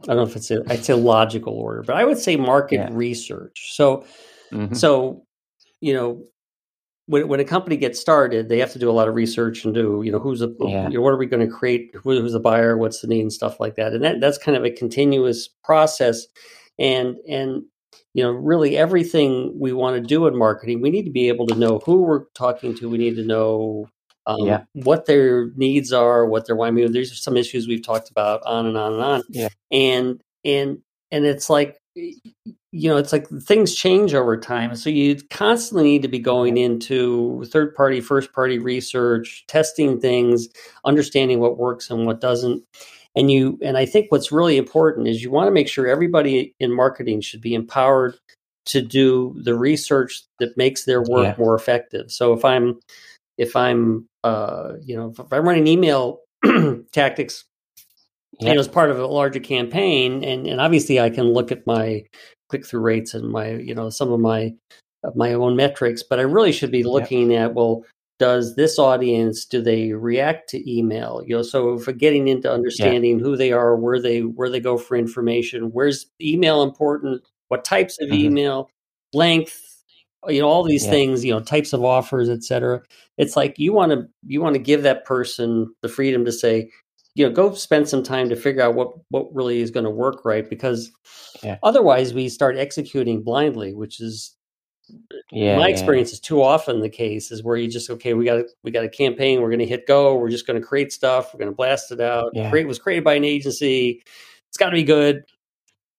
I 0.04 0.06
don't 0.09 0.16
know 0.16 0.23
if 0.23 0.37
it's 0.37 0.50
a 0.50 0.62
I'd 0.68 0.85
say 0.85 0.95
logical 0.95 1.54
order, 1.54 1.83
but 1.83 1.97
I 1.97 2.04
would 2.04 2.18
say 2.18 2.37
market 2.37 2.76
Yeah. 2.76 2.88
research. 2.92 3.73
So 3.75 4.04
Mhm. 4.52 4.76
so 4.76 5.25
you 5.80 5.92
know 5.95 6.23
when 7.06 7.28
when 7.28 7.40
a 7.40 7.45
company 7.45 7.76
gets 7.76 8.00
started, 8.00 8.49
they 8.49 8.59
have 8.59 8.73
to 8.73 8.78
do 8.78 8.90
a 8.90 8.92
lot 8.92 9.09
of 9.09 9.14
research 9.14 9.64
and 9.64 9.75
do 9.75 10.02
you 10.04 10.11
know 10.12 10.18
who's 10.18 10.42
a 10.42 10.52
Yeah. 10.61 10.88
you 10.88 10.95
know, 10.95 11.02
what 11.02 11.12
are 11.12 11.16
we 11.18 11.26
going 11.26 11.47
to 11.47 11.52
create, 11.52 11.90
Who, 11.95 12.21
who's 12.21 12.33
the 12.33 12.40
buyer, 12.40 12.76
what's 12.76 13.00
the 13.00 13.06
need, 13.09 13.21
and 13.21 13.33
stuff 13.33 13.61
like 13.61 13.75
that. 13.76 13.92
And 13.92 14.02
that 14.04 14.21
that's 14.21 14.38
kind 14.38 14.56
of 14.56 14.64
a 14.64 14.71
continuous 14.71 15.49
process. 15.64 16.26
And 16.78 17.16
and 17.28 17.62
you 18.16 18.23
know, 18.23 18.30
really 18.30 18.78
everything 18.78 19.52
we 19.61 19.75
want 19.75 19.94
to 19.94 20.00
do 20.00 20.26
in 20.26 20.35
marketing, 20.38 20.80
we 20.80 20.88
need 20.88 21.04
to 21.04 21.11
be 21.11 21.28
able 21.28 21.46
to 21.49 21.54
know 21.54 21.80
who 21.85 22.00
we're 22.00 22.25
talking 22.35 22.75
to. 22.76 22.88
We 22.88 22.96
need 22.96 23.14
to 23.16 23.23
know 23.23 23.90
um, 24.26 24.46
Yeah. 24.46 24.62
what 24.73 25.04
their 25.04 25.50
needs 25.54 25.92
are, 25.92 26.25
what 26.26 26.46
their 26.46 26.56
why. 26.56 26.68
I 26.68 26.70
mean, 26.70 26.90
there's 26.92 27.23
some 27.23 27.37
issues 27.37 27.68
we've 27.68 27.85
talked 27.85 28.08
about 28.11 28.40
on 28.46 28.64
and 28.64 28.78
on 28.78 28.94
and 28.94 29.02
on. 29.02 29.23
Yeah. 29.28 29.49
And 29.70 30.23
and 30.46 30.78
and 31.11 31.26
it's 31.26 31.50
like 31.50 31.76
you 31.94 32.90
know, 32.90 32.96
it's 32.96 33.12
like 33.12 33.28
things 33.28 33.75
change 33.75 34.14
over 34.14 34.38
time. 34.38 34.76
So 34.76 34.88
you 34.88 35.16
constantly 35.28 35.85
need 35.85 36.02
to 36.02 36.08
be 36.08 36.18
going 36.18 36.56
into 36.56 37.44
third 37.52 37.75
party, 37.75 38.00
first 38.00 38.32
party 38.32 38.58
research, 38.58 39.44
testing 39.46 40.00
things, 40.00 40.49
understanding 40.87 41.38
what 41.40 41.58
works 41.58 41.90
and 41.90 42.06
what 42.06 42.23
doesn't. 42.23 42.62
And 43.16 43.30
you 43.30 43.58
and 43.62 43.78
I 43.78 43.87
think 43.87 44.12
what's 44.12 44.30
really 44.30 44.56
important 44.58 45.08
is 45.08 45.23
you 45.23 45.30
want 45.30 45.46
to 45.49 45.50
make 45.52 45.68
sure 45.68 45.87
everybody 45.87 46.54
in 46.61 46.70
marketing 46.73 47.23
should 47.23 47.40
be 47.40 47.54
empowered 47.54 48.16
to 48.66 48.82
do 48.82 49.35
the 49.42 49.56
research 49.56 50.23
that 50.38 50.56
makes 50.56 50.85
their 50.85 51.00
work 51.00 51.25
Yeah. 51.25 51.35
more 51.38 51.54
effective. 51.54 52.11
So 52.12 52.32
if 52.32 52.44
I'm 52.44 52.78
if 53.38 53.56
I'm 53.56 54.06
uh, 54.25 54.73
you 54.82 54.96
know 54.96 55.14
if 55.18 55.32
I'm 55.32 55.46
running 55.49 55.66
email 55.66 56.20
tactics 56.92 57.44
Yeah. 58.40 58.49
you 58.50 58.54
know, 58.54 58.61
as 58.61 58.68
part 58.68 58.90
of 58.90 58.99
a 58.99 59.06
larger 59.06 59.40
campaign, 59.40 60.23
and 60.23 60.46
and 60.46 60.61
obviously 60.61 61.00
I 61.00 61.08
can 61.11 61.32
look 61.32 61.50
at 61.50 61.66
my 61.66 62.04
click 62.50 62.66
through 62.66 62.80
rates 62.80 63.14
and 63.14 63.30
my 63.30 63.52
you 63.52 63.75
know 63.75 63.88
some 63.88 64.12
of 64.12 64.20
my 64.20 64.52
my 65.14 65.32
own 65.32 65.56
metrics, 65.56 66.02
but 66.02 66.18
I 66.18 66.23
really 66.23 66.52
should 66.52 66.70
be 66.73 66.82
looking 66.82 67.35
at 67.35 67.54
well, 67.54 67.85
does 68.18 68.56
this 68.56 68.78
audience 68.78 69.44
do 69.44 69.61
they 69.61 69.92
react 69.92 70.49
to 70.50 70.70
email? 70.73 71.23
You 71.26 71.37
know, 71.37 71.42
so 71.42 71.75
if 71.75 71.87
we're 71.87 71.92
getting 71.92 72.28
into 72.28 72.50
understanding 72.50 73.18
who 73.18 73.37
they 73.37 73.52
are, 73.52 73.76
where 73.76 74.00
they 74.00 74.20
where 74.20 74.49
they 74.49 74.61
go 74.61 74.78
for 74.78 74.96
information, 74.96 75.70
where's 75.73 76.06
email 76.20 76.62
important, 76.62 77.23
what 77.49 77.64
types 77.64 77.99
of 78.00 78.08
Mhm. 78.08 78.20
email, 78.25 78.70
length, 79.12 79.62
you 80.28 80.40
know, 80.40 80.49
all 80.49 80.64
these 80.64 80.85
Yeah. 80.85 80.90
things, 80.90 81.25
you 81.25 81.32
know, 81.32 81.40
types 81.40 81.73
of 81.73 81.85
offers, 81.85 82.28
etc. 82.28 82.82
It's 83.18 83.37
like 83.37 83.58
you 83.58 83.73
want 83.73 83.92
to 83.92 84.06
you 84.26 84.40
want 84.40 84.54
to 84.54 84.61
give 84.62 84.82
that 84.82 85.04
person 85.04 85.75
the 85.82 85.88
freedom 85.88 86.25
to 86.25 86.32
say, 86.32 86.70
you 87.14 87.26
know, 87.26 87.32
go 87.32 87.52
spend 87.54 87.88
some 87.88 88.02
time 88.02 88.28
to 88.30 88.37
figure 88.37 88.62
out 88.62 88.75
what 88.75 88.92
what 89.11 89.35
really 89.35 89.61
is 89.61 89.70
going 89.70 89.85
to 89.85 89.90
work 89.90 90.25
right 90.25 90.49
because 90.49 90.90
Yeah. 91.42 91.58
otherwise 91.62 92.14
we 92.14 92.28
start 92.28 92.56
executing 92.56 93.23
blindly, 93.23 93.75
which 93.75 94.00
is 94.00 94.36
yeah, 95.33 95.57
my 95.57 95.66
yeah. 95.66 95.73
experience 95.73 96.12
is 96.12 96.21
too 96.21 96.43
often 96.43 96.81
the 96.81 96.88
case 96.88 97.31
is 97.31 97.43
where 97.43 97.57
you 97.57 97.69
just 97.69 97.90
okay 97.90 98.14
we 98.14 98.25
got 98.25 98.38
a, 98.38 98.45
we 98.62 98.71
got 98.71 98.85
a 98.85 98.88
campaign 98.88 99.40
we're 99.40 99.49
going 99.50 99.59
to 99.59 99.66
hit 99.66 99.87
go 99.87 100.14
we're 100.16 100.31
just 100.31 100.47
going 100.47 100.61
to 100.61 100.66
create 100.66 100.93
stuff 100.93 101.33
we're 101.35 101.38
going 101.38 101.50
to 101.50 101.57
blast 101.57 101.90
it 101.93 102.00
out 102.00 102.31
Yeah. 102.35 102.50
create 102.50 102.66
was 102.66 102.78
created 102.78 103.05
by 103.05 103.14
an 103.14 103.25
agency 103.25 104.02
it's 104.49 104.57
got 104.59 104.66
to 104.71 104.75
be 104.76 104.85
good 104.85 105.25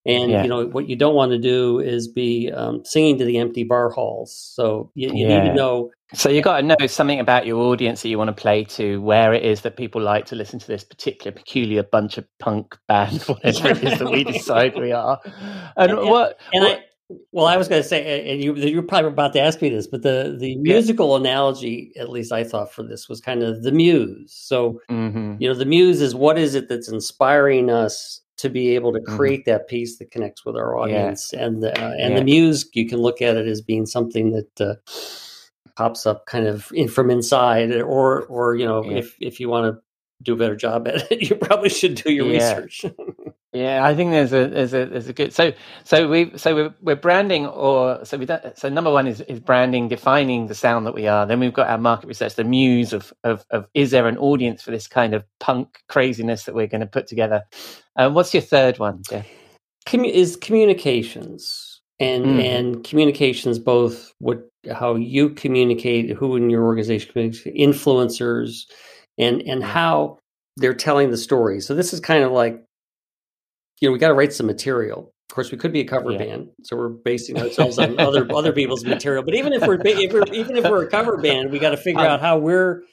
and 0.06 0.32
Yeah. 0.32 0.44
you 0.44 0.50
know 0.50 0.66
what 0.68 0.88
you 0.88 0.96
don't 0.96 1.16
want 1.16 1.32
to 1.34 1.38
do 1.38 1.80
is 1.80 2.08
be 2.08 2.52
um, 2.52 2.84
singing 2.86 3.18
to 3.18 3.26
the 3.26 3.38
empty 3.38 3.64
bar 3.64 3.90
halls 3.90 4.34
so 4.34 4.92
you, 4.96 5.10
you 5.14 5.28
need 5.28 5.42
to 5.50 5.54
know 5.54 5.92
So 6.14 6.30
you've 6.30 6.46
got 6.46 6.62
to 6.62 6.64
know 6.64 6.88
something 6.88 7.20
about 7.20 7.46
your 7.46 7.58
audience 7.66 8.02
that 8.04 8.08
you 8.08 8.18
want 8.18 8.30
to 8.30 8.42
play 8.42 8.64
to, 8.64 9.02
where 9.02 9.34
it 9.34 9.44
is 9.44 9.62
that 9.64 9.76
people 9.76 10.02
like 10.02 10.26
to 10.28 10.36
listen 10.38 10.58
to 10.58 10.66
this 10.68 10.86
particular 10.86 11.34
peculiar 11.34 11.84
bunch 11.84 12.18
of 12.18 12.26
punk 12.40 12.78
band, 12.88 13.22
whatever 13.24 13.68
it 13.72 13.84
is 13.84 14.00
that 14.00 14.10
we 14.10 14.24
decide 14.38 14.74
we 14.80 14.94
are. 14.94 15.20
And 15.76 15.92
And- 15.92 16.10
what? 16.10 16.40
and 16.54 16.64
what- 16.64 16.78
I, 16.80 16.84
well, 17.32 17.46
I 17.46 17.56
was 17.58 17.68
going 17.68 17.82
to 17.82 17.88
say, 17.88 18.30
and 18.32 18.44
you, 18.44 18.56
you're 18.56 18.84
probably 18.84 19.10
about 19.12 19.34
to 19.34 19.40
ask 19.40 19.62
me 19.62 19.70
this, 19.70 19.88
but 19.88 20.02
the 20.04 20.36
the 20.40 20.58
musical 20.58 21.16
analogy, 21.16 21.92
at 21.98 22.10
least 22.10 22.32
I 22.34 22.44
thought 22.44 22.74
for 22.74 22.84
this, 22.84 23.08
was 23.08 23.22
kind 23.22 23.44
of 23.44 23.64
the 23.64 23.72
muse. 23.72 24.34
So 24.34 24.82
Mhm. 24.90 25.40
you 25.40 25.48
know 25.48 25.54
the 25.56 25.66
muse 25.66 26.02
is 26.02 26.14
what 26.16 26.38
is 26.38 26.54
it 26.56 26.68
that's 26.70 26.90
inspiring 26.90 27.70
us 27.70 28.22
to 28.38 28.50
be 28.50 28.76
able 28.76 28.92
to 28.94 29.00
Mhm. 29.00 29.16
create 29.16 29.46
that 29.46 29.68
piece 29.68 29.98
that 29.98 30.12
connects 30.12 30.46
with 30.46 30.56
our 30.56 30.78
audience 30.78 31.34
and 31.34 31.64
the, 31.64 31.72
uh, 31.82 31.92
and 32.00 32.14
Yeah. 32.14 32.20
the 32.20 32.26
muse 32.26 32.70
you 32.74 32.88
can 32.88 33.00
look 33.00 33.22
at 33.22 33.36
it 33.38 33.48
as 33.48 33.62
being 33.62 33.86
something 33.86 34.32
that 34.32 34.62
uh, 34.62 34.76
pops 35.76 36.06
up 36.06 36.26
kind 36.26 36.46
of 36.48 36.68
in, 36.74 36.88
from 36.88 37.10
inside 37.10 37.72
or 37.82 38.24
or 38.26 38.56
you 38.56 38.66
know 38.66 38.84
Yeah. 38.90 38.98
if 38.98 39.16
if 39.22 39.40
you 39.40 39.48
want 39.50 39.74
to 39.74 39.82
do 40.24 40.34
a 40.34 40.36
better 40.36 40.56
job 40.56 40.88
at 40.88 41.10
it 41.12 41.22
you 41.30 41.36
probably 41.36 41.70
should 41.70 41.96
do 41.96 42.12
your 42.12 42.26
Yeah. 42.26 42.34
research 42.58 42.86
Yeah, 43.54 43.86
I 43.86 43.96
think 43.96 44.12
there's 44.12 44.34
a 44.34 44.48
there's 44.48 44.74
a 44.74 44.86
there's 44.86 45.08
a 45.08 45.14
good 45.14 45.34
so 45.34 45.54
so 45.84 46.08
we 46.10 46.38
so 46.38 46.56
we're, 46.56 46.76
we're 46.82 46.96
branding 46.96 47.48
or 47.48 48.06
so 48.06 48.18
we 48.18 48.26
don't, 48.26 48.58
so 48.58 48.70
number 48.70 48.92
one 48.92 49.08
is 49.08 49.22
is 49.22 49.40
branding 49.40 49.88
defining 49.88 50.48
the 50.48 50.56
sound 50.56 50.86
that 50.86 50.94
we 50.94 51.08
are. 51.08 51.26
Then 51.26 51.40
we've 51.40 51.54
got 51.54 51.68
our 51.70 51.80
market 51.80 52.08
research, 52.08 52.36
the 52.36 52.44
muse 52.44 52.94
of 52.94 53.12
of, 53.24 53.46
of 53.52 53.68
is 53.74 53.92
there 53.92 54.08
an 54.08 54.18
audience 54.20 54.62
for 54.62 54.72
this 54.72 54.88
kind 54.88 55.16
of 55.16 55.24
punk 55.40 55.80
craziness 55.90 56.44
that 56.46 56.56
we're 56.56 56.68
going 56.68 56.82
to 56.82 56.88
put 56.88 57.08
together? 57.08 57.44
Um, 57.96 58.14
what's 58.14 58.34
your 58.34 58.42
third 58.44 58.80
one, 58.80 59.04
Jeff? 59.10 59.28
commu- 59.88 60.12
is 60.12 60.38
communications 60.38 61.82
and 62.00 62.26
Mm. 62.26 62.42
and 62.42 62.86
communications 62.86 63.60
both 63.60 64.14
what 64.20 64.50
how 64.74 64.96
you 64.96 65.30
communicate 65.32 66.12
who 66.12 66.38
in 66.38 66.50
your 66.52 66.66
organization 66.66 67.12
communicates 67.14 67.46
influencers 67.58 68.66
and 69.20 69.42
and 69.44 69.64
how 69.64 70.20
they're 70.58 70.76
telling 70.76 71.12
the 71.12 71.18
story 71.18 71.62
so 71.62 71.76
this 71.76 71.94
is 71.94 72.02
kind 72.02 72.24
of 72.26 72.34
like 72.34 72.64
you 73.82 73.88
know 73.88 73.94
we 73.94 74.00
got 74.00 74.10
to 74.10 74.14
write 74.14 74.34
some 74.34 74.46
material 74.48 75.14
of 75.30 75.36
course 75.36 75.52
we 75.52 75.58
could 75.58 75.72
be 75.74 75.82
a 75.82 75.86
cover 75.86 76.12
Yeah. 76.12 76.18
band 76.20 76.50
so 76.64 76.76
we're 76.76 76.90
basing 76.90 77.38
ourselves 77.42 77.78
on 77.80 78.00
other 78.00 78.28
other 78.34 78.52
people's 78.54 78.86
material 78.86 79.24
but 79.24 79.36
even 79.36 79.54
if 79.54 79.66
we're, 79.66 79.80
if 79.84 80.14
we're 80.14 80.34
even 80.34 80.58
if 80.58 80.64
we're 80.64 80.84
a 80.84 80.90
cover 80.90 81.18
band 81.18 81.52
we 81.52 81.60
got 81.60 81.72
to 81.72 81.78
figure 81.78 82.02
Um, 82.02 82.08
out 82.08 82.22
how 82.22 82.38
we're 82.38 82.84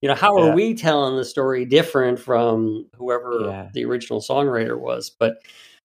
you 0.00 0.08
know 0.08 0.14
how 0.14 0.36
are 0.36 0.54
we 0.54 0.74
telling 0.74 1.16
the 1.16 1.24
story 1.24 1.64
different 1.64 2.18
from 2.18 2.86
whoever 2.96 3.38
Yeah. 3.42 3.68
the 3.72 3.84
original 3.84 4.20
songwriter 4.20 4.78
was 4.78 5.10
but 5.18 5.36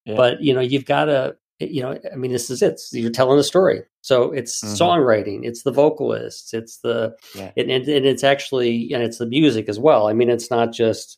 Yeah. 0.05 0.15
but 0.15 0.41
you 0.41 0.53
know 0.53 0.61
you've 0.61 0.85
got 0.85 1.05
to 1.05 1.35
you 1.59 1.81
know 1.81 1.99
i 2.11 2.15
mean 2.15 2.31
this 2.31 2.49
is 2.49 2.61
it 2.61 2.79
you're 2.93 3.11
telling 3.11 3.37
a 3.37 3.43
story 3.43 3.83
so 4.01 4.31
it's 4.31 4.63
Mhm. 4.63 4.77
songwriting 4.79 5.39
it's 5.45 5.63
the 5.63 5.71
vocalists 5.73 6.53
it's 6.53 6.77
the 6.79 7.13
Yeah. 7.35 7.51
and, 7.57 7.69
and, 7.69 7.87
and 7.87 8.05
it's 8.05 8.23
actually 8.23 8.91
and 8.93 9.03
it's 9.03 9.17
the 9.17 9.25
music 9.25 9.67
as 9.69 9.77
well 9.77 10.07
i 10.07 10.13
mean 10.13 10.29
it's 10.29 10.49
not 10.49 10.71
just 10.71 11.17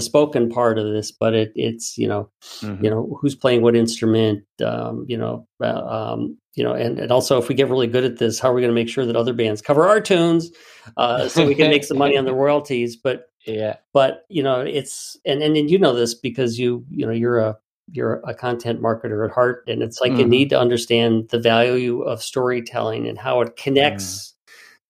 the 0.00 0.04
spoken 0.06 0.48
part 0.48 0.78
of 0.78 0.86
this 0.92 1.12
but 1.12 1.34
it 1.34 1.52
it's 1.54 1.98
you 1.98 2.08
know 2.08 2.30
Mhm. 2.62 2.82
you 2.82 2.90
know 2.90 3.18
who's 3.20 3.34
playing 3.34 3.62
what 3.62 3.76
instrument 3.76 4.44
um 4.64 5.04
you 5.08 5.16
know 5.16 5.46
uh, 5.62 5.66
um 5.66 6.36
you 6.54 6.64
know 6.64 6.72
and, 6.72 6.98
and 6.98 7.12
also 7.12 7.38
if 7.38 7.48
we 7.48 7.54
get 7.54 7.68
really 7.68 7.86
good 7.86 8.04
at 8.04 8.18
this 8.18 8.38
how 8.40 8.50
are 8.50 8.54
we 8.54 8.60
going 8.62 8.70
to 8.74 8.80
make 8.80 8.88
sure 8.88 9.06
that 9.06 9.16
other 9.16 9.32
bands 9.34 9.62
cover 9.62 9.86
our 9.88 10.00
tunes 10.00 10.50
uh 10.96 11.28
so 11.28 11.46
we 11.46 11.54
can 11.54 11.70
make 11.70 11.84
some 11.84 11.98
money 11.98 12.16
on 12.16 12.24
the 12.24 12.34
royalties 12.44 12.96
but 12.96 13.26
yeah, 13.46 13.76
but 13.94 14.24
you 14.28 14.42
know 14.42 14.60
it's 14.60 15.16
and 15.24 15.42
and, 15.42 15.56
and 15.56 15.70
you 15.70 15.78
know 15.78 15.94
this 15.94 16.14
because 16.14 16.58
you 16.58 16.84
you 16.90 17.06
know 17.06 17.12
you're 17.12 17.38
a 17.38 17.56
you're 17.92 18.20
a 18.26 18.34
content 18.34 18.80
marketer 18.82 19.24
at 19.26 19.34
heart 19.34 19.64
and 19.66 19.82
it's 19.82 20.00
like 20.00 20.12
you 20.12 20.24
Mhm. 20.24 20.28
need 20.28 20.50
to 20.50 20.58
understand 20.60 21.28
the 21.30 21.38
value 21.38 22.02
of 22.02 22.22
storytelling 22.22 23.08
and 23.08 23.18
how 23.18 23.40
it 23.40 23.56
connects 23.56 24.34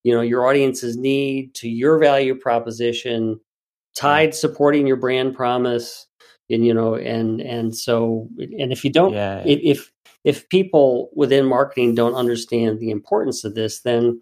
you 0.02 0.14
know 0.14 0.20
your 0.20 0.46
audience's 0.46 0.96
need 0.96 1.54
to 1.54 1.68
your 1.68 1.98
value 1.98 2.34
proposition 2.34 3.38
tied 3.96 4.34
supporting 4.34 4.86
your 4.86 4.96
brand 4.96 5.34
promise 5.34 6.06
and 6.48 6.66
you 6.66 6.74
know 6.74 6.94
and 6.94 7.40
and 7.40 7.76
so 7.76 8.28
and 8.38 8.72
if 8.72 8.84
you 8.84 8.90
don't 8.90 9.12
yeah, 9.12 9.42
if 9.44 9.90
if 10.24 10.48
people 10.48 11.10
within 11.14 11.46
marketing 11.46 11.94
don't 11.94 12.14
understand 12.14 12.78
the 12.78 12.90
importance 12.90 13.44
of 13.44 13.54
this 13.54 13.80
then 13.80 14.20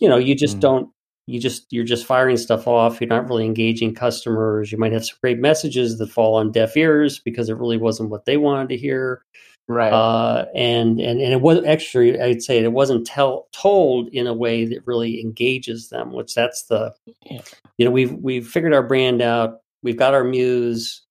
you 0.00 0.08
know 0.08 0.16
you 0.16 0.34
just 0.34 0.58
Mm. 0.58 0.60
don't 0.60 0.90
you 1.26 1.40
just 1.40 1.66
you're 1.70 1.84
just 1.84 2.06
firing 2.06 2.36
stuff 2.36 2.68
off. 2.68 3.00
You're 3.00 3.08
not 3.08 3.28
really 3.28 3.44
engaging 3.44 3.94
customers. 3.94 4.70
You 4.70 4.78
might 4.78 4.92
have 4.92 5.04
some 5.04 5.18
great 5.20 5.40
messages 5.40 5.98
that 5.98 6.06
fall 6.08 6.36
on 6.36 6.52
deaf 6.52 6.76
ears 6.76 7.18
because 7.18 7.48
it 7.48 7.56
really 7.56 7.76
wasn't 7.78 8.10
what 8.10 8.26
they 8.26 8.36
wanted 8.36 8.68
to 8.68 8.76
hear 8.76 9.22
right. 9.68 9.92
uh, 9.92 10.46
and 10.54 11.00
and 11.00 11.20
and 11.20 11.32
it 11.32 11.40
was 11.40 11.64
actually 11.64 12.18
i'd 12.20 12.42
say 12.42 12.58
it 12.58 12.72
wasn't 12.72 13.06
tell, 13.06 13.48
told 13.52 14.08
in 14.08 14.26
a 14.26 14.34
way 14.34 14.64
that 14.64 14.86
really 14.86 15.20
engages 15.20 15.88
them 15.88 16.12
which 16.12 16.34
that's 16.34 16.64
the 16.64 16.92
Yeah. 17.24 17.40
you 17.78 17.84
know 17.84 17.90
we've 17.90 18.12
we've 18.12 18.46
figured 18.46 18.74
our 18.74 18.82
brand 18.82 19.22
out 19.22 19.60
we've 19.82 19.96
got 19.98 20.14
our 20.14 20.24
muse 20.24 21.02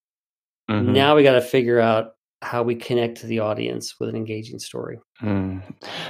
Mhm. 0.70 0.94
now 0.94 1.16
we 1.16 1.24
got 1.24 1.34
to 1.34 1.42
figure 1.42 1.80
out 1.80 2.14
how 2.42 2.62
we 2.64 2.76
connect 2.76 3.20
to 3.22 3.28
the 3.28 3.40
audience 3.40 4.00
with 4.00 4.10
an 4.10 4.16
engaging 4.16 4.60
story 4.60 5.00
Mm. 5.24 5.62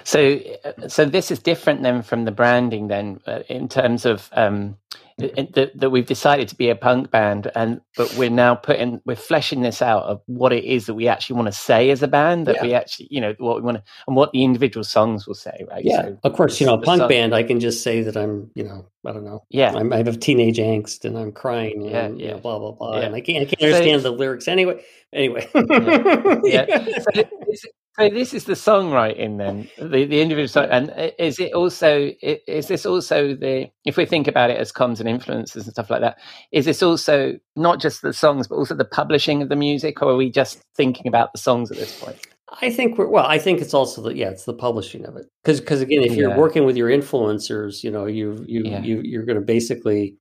So, 0.03 0.39
uh, 0.65 0.87
so 0.87 1.05
this 1.05 1.29
is 1.29 1.37
different 1.39 1.83
then 1.83 2.01
from 2.01 2.25
the 2.25 2.31
branding 2.31 2.87
then, 2.87 3.19
uh, 3.27 3.41
in 3.49 3.69
terms 3.69 4.03
of 4.05 4.29
um, 4.33 4.77
it- 4.91 5.04
that 5.17 5.71
that 5.75 5.89
we've 5.91 6.05
decided 6.05 6.49
to 6.49 6.55
be 6.55 6.69
a 6.69 6.75
punk 6.75 7.09
band, 7.09 7.49
and 7.55 7.79
but 7.95 8.13
we're 8.17 8.29
now 8.29 8.53
putting 8.55 8.99
we're 9.05 9.15
fleshing 9.15 9.61
this 9.61 9.81
out 9.81 10.03
of 10.03 10.21
what 10.25 10.51
it 10.51 10.65
is 10.65 10.87
that 10.87 10.93
we 10.95 11.07
actually 11.07 11.37
want 11.37 11.45
to 11.47 11.51
say 11.53 11.89
as 11.89 12.03
a 12.03 12.07
band. 12.07 12.47
That 12.47 12.55
Yeah. 12.57 12.63
we 12.63 12.73
actually, 12.73 13.07
you 13.09 13.21
know, 13.21 13.33
what 13.37 13.55
we 13.57 13.61
want 13.61 13.77
to 13.77 13.83
and 14.07 14.15
what 14.17 14.31
the 14.33 14.43
individual 14.43 14.83
songs 14.83 15.25
will 15.25 15.33
say, 15.35 15.65
right? 15.71 15.85
yeah 15.85 16.01
So 16.03 16.19
of 16.23 16.33
course 16.33 16.59
you 16.59 16.67
know 16.67 16.73
a 16.73 16.81
punk 16.81 16.99
song- 16.99 17.07
band 17.09 17.33
i 17.33 17.43
can 17.43 17.59
just 17.59 17.81
say 17.83 18.01
that 18.01 18.17
i'm 18.17 18.49
you 18.55 18.63
know 18.63 18.87
i 19.05 19.11
don't 19.13 19.23
know 19.23 19.43
Yeah, 19.49 19.73
I'm, 19.73 19.93
i 19.93 19.97
have 19.97 20.19
teenage 20.19 20.57
angst 20.57 21.05
and 21.05 21.17
i'm 21.17 21.31
crying 21.31 21.83
and 21.83 21.91
Yeah, 21.91 22.07
you 22.09 22.25
yeah. 22.25 22.31
know, 22.33 22.39
blah 22.39 22.59
blah 22.59 22.71
blah 22.71 22.97
Yeah. 22.99 23.05
and 23.05 23.15
i 23.15 23.21
can't, 23.21 23.41
I 23.41 23.45
can't 23.45 23.61
So- 23.61 23.67
understand 23.67 24.01
the 24.03 24.11
lyrics 24.11 24.47
anyway 24.47 24.83
anyway 25.13 25.47
yeah. 26.43 26.65
So, 27.15 27.23
this, 27.47 27.65
so 27.97 28.09
this 28.09 28.33
is 28.33 28.45
the 28.45 28.53
songwriting 28.53 29.37
then, 29.37 29.67
the 29.77 30.05
the 30.05 30.21
individual 30.21 30.47
song, 30.47 30.67
and 30.71 31.13
is 31.19 31.39
it 31.39 31.53
also 31.53 32.11
is 32.21 32.67
this 32.67 32.85
also 32.85 33.35
the 33.35 33.67
if 33.85 33.97
we 33.97 34.05
think 34.05 34.27
about 34.27 34.49
it 34.49 34.57
as 34.57 34.71
comms 34.71 34.99
and 34.99 35.07
influences 35.09 35.65
and 35.65 35.73
stuff 35.73 35.89
like 35.89 36.01
that, 36.01 36.17
is 36.51 36.65
this 36.65 36.83
also 36.83 37.33
not 37.55 37.79
just 37.79 38.01
the 38.01 38.13
songs 38.13 38.47
but 38.47 38.55
also 38.55 38.75
the 38.75 38.85
publishing 38.85 39.41
of 39.41 39.49
the 39.49 39.55
music, 39.55 40.01
or 40.01 40.11
are 40.11 40.15
we 40.15 40.29
just 40.31 40.61
thinking 40.75 41.07
about 41.07 41.31
the 41.33 41.39
songs 41.39 41.71
at 41.71 41.77
this 41.77 41.93
point? 41.93 42.17
I 42.61 42.69
think 42.69 42.97
we're 42.97 43.07
well. 43.09 43.25
I 43.25 43.39
think 43.39 43.59
it's 43.59 43.73
also 43.73 44.01
the 44.01 44.15
yeah, 44.15 44.29
it's 44.29 44.45
the 44.45 44.53
publishing 44.53 45.05
of 45.05 45.17
it 45.17 45.25
because 45.43 45.59
because 45.59 45.81
again, 45.81 46.03
if 46.03 46.15
you're 46.15 46.29
Yeah. 46.29 46.37
working 46.37 46.65
with 46.65 46.77
your 46.77 46.89
influencers, 46.89 47.83
you 47.83 47.91
know, 47.91 48.05
you 48.05 48.43
you 48.47 48.63
Yeah. 48.65 48.81
you 48.81 49.01
you're 49.03 49.25
going 49.25 49.39
to 49.39 49.45
basically 49.45 50.15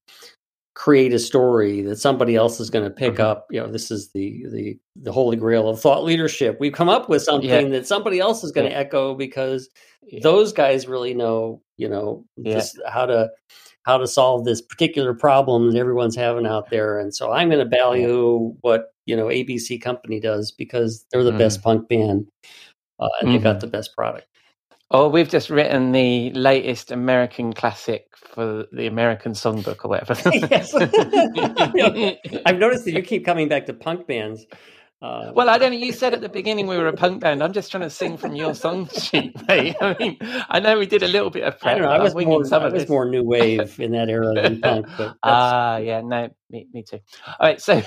create 0.75 1.13
a 1.15 1.19
story 1.21 1.83
that 1.83 1.97
somebody 2.01 2.35
else 2.35 2.59
is 2.59 2.69
going 2.69 2.85
to 2.85 2.91
pick 2.91 3.15
Mhm. 3.15 3.21
up. 3.21 3.47
You 3.51 3.61
know, 3.61 3.69
this 3.71 3.91
is 3.91 4.11
the 4.13 4.45
the 4.51 4.79
the 4.97 5.13
holy 5.13 5.37
grail 5.37 5.69
of 5.69 5.81
thought 5.81 6.03
leadership. 6.05 6.57
We've 6.61 6.73
come 6.73 6.89
up 6.89 7.09
with 7.09 7.23
something 7.23 7.71
that 7.71 7.87
somebody 7.87 8.19
else 8.19 8.43
is 8.43 8.51
going 8.53 8.67
to 8.67 8.73
Yeah. 8.73 8.81
echo 8.81 9.15
because 9.15 9.69
Yeah. 10.03 10.21
those 10.23 10.53
guys 10.53 10.87
really 10.89 11.15
know 11.15 11.63
you 11.77 11.89
know 11.89 12.25
Yeah. 12.37 12.55
just 12.55 12.79
how 12.89 13.07
to 13.07 13.31
how 13.83 13.99
to 13.99 14.07
solve 14.07 14.45
this 14.45 14.61
particular 14.63 15.13
problem 15.15 15.71
that 15.71 15.79
everyone's 15.79 16.17
having 16.17 16.47
out 16.47 16.71
there 16.71 16.99
and 17.01 17.15
so 17.15 17.33
i'm 17.33 17.49
going 17.51 17.63
to 17.69 17.77
value 17.77 18.55
what 18.63 18.93
you 19.07 19.17
know 19.17 19.27
abc 19.27 19.81
company 19.83 20.21
does 20.21 20.53
because 20.53 21.05
they're 21.11 21.25
the 21.25 21.33
Mm. 21.33 21.39
best 21.39 21.63
punk 21.63 21.89
band 21.89 22.27
uh, 23.01 23.09
and 23.21 23.31
they 23.33 23.39
got 23.39 23.61
the 23.61 23.67
best 23.67 23.95
product 23.97 24.27
Or 24.91 25.09
we've 25.09 25.29
just 25.29 25.51
written 25.51 25.93
the 25.93 26.31
latest 26.33 26.91
American 26.91 27.53
classic 27.53 28.07
for 28.17 28.67
the 28.73 28.87
American 28.87 29.33
songbook 29.33 29.85
or 29.85 29.89
whatever. 29.89 30.15
Yes. 30.51 30.75
i've 32.47 32.59
noticed 32.59 32.85
that 32.85 32.93
you 32.93 33.03
keep 33.03 33.25
coming 33.25 33.49
back 33.49 33.67
to 33.67 33.73
punk 33.75 34.07
bands 34.07 34.47
uh, 35.03 35.33
Well, 35.35 35.51
I 35.51 35.59
don't 35.59 35.73
know. 35.73 35.77
You 35.77 35.93
said 35.93 36.15
at 36.15 36.23
the 36.23 36.31
beginning 36.31 36.67
we 36.67 36.79
were 36.79 36.89
a 36.89 36.93
punk 36.95 37.21
band. 37.21 37.43
I'm 37.43 37.53
just 37.53 37.71
trying 37.71 37.83
to 37.83 37.91
sing 37.91 38.17
from 38.17 38.35
your 38.35 38.55
song 38.55 38.89
sheet, 38.99 39.37
mate. 39.47 39.77
I 39.81 39.95
mean, 39.99 40.17
I 40.49 40.61
know 40.61 40.79
we 40.79 40.87
did 40.87 41.03
a 41.03 41.09
little 41.09 41.29
bit 41.29 41.43
of 41.43 41.55
I 41.55 41.57
prep. 41.59 41.79
don't 41.79 41.87
know. 41.87 41.93
I 41.93 41.99
was 42.03 42.15
more. 42.15 42.45
some 42.47 42.63
I 42.63 42.69
was 42.69 42.89
more 42.89 43.05
new 43.05 43.23
wave 43.23 43.79
in 43.79 43.93
that 43.93 44.09
era 44.09 44.33
than 44.35 44.61
punk. 44.63 44.87
Ah, 45.23 45.77
yeah, 45.77 46.01
no, 46.01 46.31
me, 46.49 46.69
me 46.73 46.83
too. 46.83 47.01
All 47.27 47.49
right, 47.49 47.61
so 47.61 47.83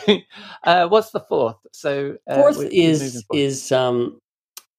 uh, 0.64 0.88
what's 0.90 1.10
the 1.10 1.22
fourth? 1.22 1.58
So 1.72 2.18
uh, 2.30 2.36
fourth 2.36 2.68
is 2.72 3.26
is 3.34 3.72
um, 3.72 4.22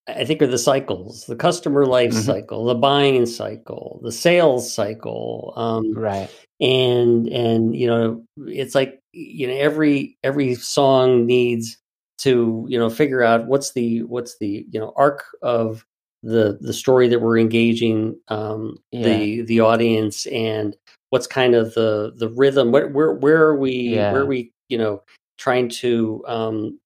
I 0.09 0.25
think 0.25 0.43
are 0.43 0.47
the 0.47 0.59
cycles: 0.59 1.27
the 1.27 1.37
customer 1.37 1.87
life 1.87 2.12
Mhm. 2.12 2.25
cycle, 2.25 2.65
the 2.65 2.75
buying 2.75 3.27
cycle, 3.27 4.00
the 4.03 4.12
sales 4.12 4.73
cycle. 4.73 5.53
Um, 5.57 5.93
right. 5.95 6.31
and 6.61 7.29
and 7.29 7.77
you 7.77 7.87
know 7.87 8.25
it's 8.49 8.75
like 8.75 9.00
you 9.12 9.47
know 9.47 9.55
every 9.55 10.19
every 10.25 10.55
song 10.55 11.27
needs 11.27 11.79
to 12.19 12.67
you 12.69 12.79
know 12.79 12.91
figure 12.91 13.23
out 13.23 13.47
what's 13.47 13.73
the 13.75 14.03
what's 14.05 14.37
the 14.38 14.67
you 14.71 14.81
know 14.81 14.93
arc 14.97 15.25
of 15.43 15.85
the 16.25 16.59
the 16.61 16.73
story 16.73 17.07
that 17.09 17.21
we're 17.21 17.38
engaging 17.38 18.19
um 18.29 18.77
the 18.93 19.43
the 19.43 19.61
audience 19.61 20.27
and 20.27 20.77
what's 21.11 21.29
kind 21.29 21.55
of 21.55 21.73
the 21.75 22.12
the 22.17 22.29
rhythm 22.31 22.73
where 22.73 22.88
where, 22.88 23.12
where 23.12 23.43
are 23.45 23.57
we 23.57 23.71
Yeah. 23.71 24.11
where 24.12 24.23
are 24.23 24.27
we 24.27 24.53
you 24.69 24.79
know 24.79 25.00
trying 25.38 25.69
to 25.69 26.25
um 26.27 26.79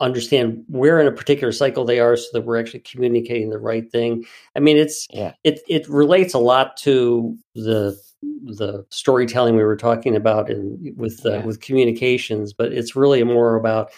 understand 0.00 0.64
where 0.68 1.00
in 1.00 1.06
a 1.06 1.12
particular 1.12 1.52
cycle 1.52 1.84
they 1.84 1.98
are 1.98 2.16
so 2.16 2.26
that 2.32 2.42
we're 2.42 2.58
actually 2.58 2.80
communicating 2.80 3.50
the 3.50 3.58
right 3.58 3.90
thing 3.90 4.24
i 4.56 4.60
mean 4.60 4.76
it's 4.76 5.06
Yeah. 5.10 5.32
it 5.42 5.60
it 5.68 5.88
relates 5.88 6.32
a 6.34 6.38
lot 6.38 6.76
to 6.78 7.36
the 7.54 7.98
the 8.44 8.84
storytelling 8.90 9.56
we 9.56 9.64
were 9.64 9.76
talking 9.76 10.14
about 10.14 10.48
in 10.48 10.94
with 10.96 11.20
uh, 11.26 11.30
Yeah. 11.38 11.44
with 11.44 11.60
communications 11.60 12.52
but 12.52 12.72
it's 12.72 12.94
really 12.94 13.24
more 13.24 13.56
about 13.56 13.90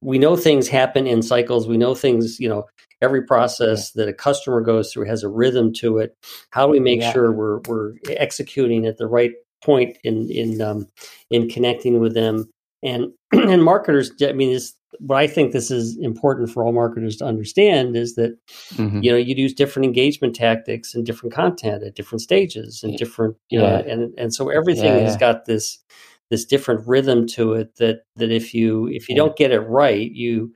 we 0.00 0.18
know 0.18 0.36
things 0.36 0.68
happen 0.68 1.06
in 1.06 1.22
cycles 1.22 1.66
we 1.66 1.76
know 1.76 1.94
things 1.94 2.38
you 2.38 2.48
know 2.48 2.64
every 3.02 3.22
process 3.22 3.92
that 3.92 4.08
a 4.08 4.12
customer 4.12 4.60
goes 4.60 4.92
through 4.92 5.06
has 5.06 5.22
a 5.24 5.28
rhythm 5.28 5.72
to 5.74 5.98
it 5.98 6.16
how 6.50 6.66
do 6.66 6.70
we 6.72 6.80
make 6.80 7.00
Yeah. 7.00 7.12
sure 7.12 7.32
we're 7.32 7.58
we're 7.66 7.94
executing 8.10 8.86
at 8.86 8.96
the 8.98 9.06
right 9.08 9.32
point 9.64 9.98
in 10.04 10.30
in 10.30 10.60
um 10.62 10.86
in 11.30 11.48
connecting 11.48 11.98
with 11.98 12.14
them 12.14 12.48
and 12.86 13.12
and 13.32 13.64
marketers 13.64 14.10
i 14.22 14.32
mean 14.32 14.52
this 14.52 14.72
what 15.00 15.16
i 15.18 15.26
think 15.26 15.52
this 15.52 15.70
is 15.70 15.96
important 15.98 16.48
for 16.50 16.64
all 16.64 16.72
marketers 16.72 17.16
to 17.16 17.24
understand 17.24 17.96
is 17.96 18.14
that 18.14 18.36
Mhm. 18.74 19.02
you 19.02 19.10
know 19.10 19.16
you'd 19.18 19.38
use 19.38 19.52
different 19.52 19.84
engagement 19.86 20.34
tactics 20.34 20.94
and 20.94 21.04
different 21.04 21.34
content 21.34 21.82
at 21.82 21.94
different 21.94 22.22
stages 22.22 22.82
and 22.82 22.96
different 22.96 23.36
you 23.50 23.58
know 23.58 23.66
Yeah. 23.66 23.92
and 23.92 24.14
and 24.18 24.34
so 24.34 24.48
everything 24.48 24.94
Yeah, 24.96 25.04
has 25.04 25.16
got 25.16 25.44
this 25.44 25.78
this 26.30 26.44
different 26.44 26.86
rhythm 26.88 27.26
to 27.28 27.52
it 27.54 27.76
that 27.76 28.02
that 28.16 28.30
if 28.32 28.54
you 28.54 28.88
if 28.88 29.08
you 29.08 29.14
Yeah. 29.14 29.22
don't 29.22 29.36
get 29.36 29.50
it 29.52 29.60
right 29.60 30.10
you 30.10 30.52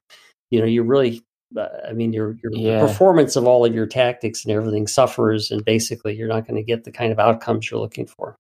you 0.51 0.59
know 0.61 0.67
you 0.67 0.83
really 0.83 1.23
uh, 1.57 1.69
i 1.89 1.93
mean 1.93 2.13
your 2.13 2.37
your 2.43 2.53
Yeah. 2.55 2.81
performance 2.81 3.37
of 3.37 3.47
all 3.47 3.65
of 3.65 3.75
your 3.75 3.87
tactics 3.87 4.45
and 4.45 4.53
everything 4.55 4.87
suffers 4.87 5.51
and 5.51 5.65
basically 5.65 6.17
you're 6.17 6.29
not 6.29 6.47
going 6.47 6.57
to 6.57 6.63
get 6.65 6.85
the 6.85 6.93
kind 6.93 7.13
of 7.13 7.19
outcomes 7.19 7.71
you're 7.71 7.81
looking 7.81 8.07
for 8.07 8.37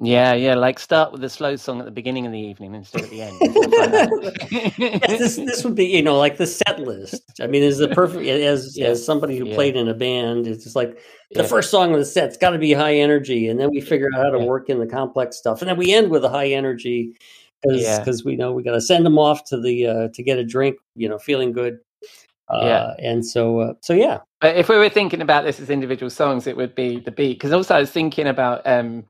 Yeah, 0.00 0.32
yeah. 0.34 0.54
Like 0.54 0.78
start 0.78 1.12
with 1.12 1.24
a 1.24 1.28
slow 1.28 1.56
song 1.56 1.80
at 1.80 1.84
the 1.84 1.90
beginning 1.90 2.24
of 2.24 2.32
the 2.32 2.38
evening 2.38 2.74
instead 2.74 3.02
of 3.02 3.10
the 3.10 3.20
end. 3.22 3.36
and 3.40 3.52
stuff 3.52 3.72
like 3.78 3.90
that. 3.90 5.02
yes, 5.08 5.18
this 5.18 5.36
this 5.36 5.64
would 5.64 5.74
be 5.74 5.86
you 5.86 6.02
know 6.02 6.16
like 6.18 6.36
the 6.36 6.46
set 6.46 6.78
list. 6.80 7.22
I 7.40 7.46
mean, 7.48 7.62
is 7.62 7.78
the 7.78 7.88
perfect 7.88 8.24
as 8.26 8.76
Yeah. 8.76 8.88
as 8.88 9.04
somebody 9.04 9.36
who 9.36 9.46
Yeah. 9.46 9.54
played 9.54 9.76
in 9.76 9.88
a 9.88 9.94
band. 9.94 10.46
It's 10.46 10.62
just 10.64 10.76
like 10.76 10.98
the 11.34 11.42
Yeah. 11.42 11.48
first 11.48 11.70
song 11.70 11.92
of 11.92 11.98
the 11.98 12.04
set's 12.04 12.36
got 12.36 12.50
to 12.50 12.58
be 12.58 12.72
high 12.72 12.94
energy, 12.94 13.48
and 13.48 13.58
then 13.58 13.70
we 13.70 13.80
figure 13.80 14.08
out 14.14 14.22
how 14.24 14.30
to 14.30 14.38
work 14.38 14.68
in 14.70 14.78
the 14.78 14.86
complex 14.86 15.36
stuff, 15.36 15.62
and 15.62 15.68
then 15.68 15.76
we 15.76 15.92
end 15.92 16.10
with 16.10 16.24
a 16.24 16.28
high 16.28 16.48
energy 16.48 17.14
because 17.62 18.24
we 18.24 18.36
know 18.36 18.52
we 18.52 18.62
got 18.62 18.72
to 18.74 18.80
send 18.80 19.04
them 19.04 19.18
off 19.18 19.44
to 19.46 19.60
the 19.60 19.86
uh, 19.86 20.08
to 20.14 20.22
get 20.22 20.38
a 20.38 20.44
drink, 20.44 20.76
you 20.94 21.08
know, 21.08 21.18
feeling 21.18 21.50
good. 21.52 21.78
Uh, 22.48 22.60
Yeah. 22.62 22.94
and 23.00 23.26
so 23.26 23.58
uh, 23.60 23.72
so 23.82 23.94
yeah, 23.94 24.18
But 24.40 24.56
if 24.56 24.68
we 24.68 24.76
were 24.78 24.88
thinking 24.88 25.20
about 25.22 25.44
this 25.44 25.58
as 25.58 25.70
individual 25.70 26.08
songs, 26.08 26.46
it 26.46 26.56
would 26.56 26.76
be 26.76 27.00
the 27.00 27.10
beat. 27.10 27.34
Because 27.34 27.50
also 27.52 27.74
I 27.74 27.80
was 27.80 27.90
thinking 27.90 28.28
about 28.28 28.64
um, 28.64 29.04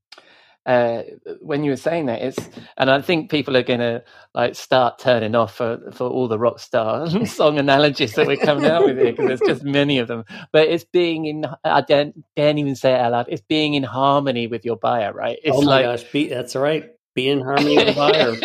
uh, 0.68 1.02
when 1.40 1.64
you 1.64 1.72
were 1.72 1.76
saying 1.76 2.06
that, 2.06 2.22
it's 2.22 2.38
and 2.76 2.90
I 2.90 3.00
think 3.02 3.30
people 3.30 3.56
are 3.56 3.62
going 3.64 3.80
to 3.80 4.04
like 4.34 4.54
start 4.54 4.98
turning 4.98 5.34
off 5.34 5.56
for 5.56 5.80
for 5.92 6.08
all 6.08 6.28
the 6.28 6.38
rock 6.38 6.60
star 6.60 7.08
song 7.26 7.58
analogies 7.58 8.14
that 8.14 8.26
we're 8.26 8.36
coming 8.36 8.66
out 8.66 8.84
with 8.84 8.98
here 8.98 9.12
because 9.12 9.26
there's 9.26 9.40
just 9.40 9.64
many 9.64 9.98
of 9.98 10.08
them. 10.08 10.24
But 10.52 10.68
it's 10.68 10.84
being 10.84 11.26
in 11.26 11.46
I 11.64 11.80
don't 11.80 12.22
dare 12.36 12.56
even 12.56 12.76
say 12.76 12.92
it 12.92 13.00
out 13.00 13.12
loud. 13.12 13.26
It's 13.30 13.42
being 13.48 13.74
in 13.74 13.82
harmony 13.82 14.46
with 14.46 14.64
your 14.64 14.76
buyer, 14.76 15.12
right? 15.12 15.38
It's 15.42 15.56
oh 15.56 15.62
my 15.62 15.82
like 15.82 15.84
gosh, 15.84 16.04
be, 16.12 16.28
that's 16.28 16.54
right. 16.54 16.90
Be 17.14 17.28
in 17.30 17.40
harmony 17.40 17.76
with 17.76 17.88
the 17.88 17.94
buyer. 17.94 18.36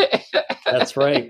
That's 0.66 0.98
right. 0.98 1.30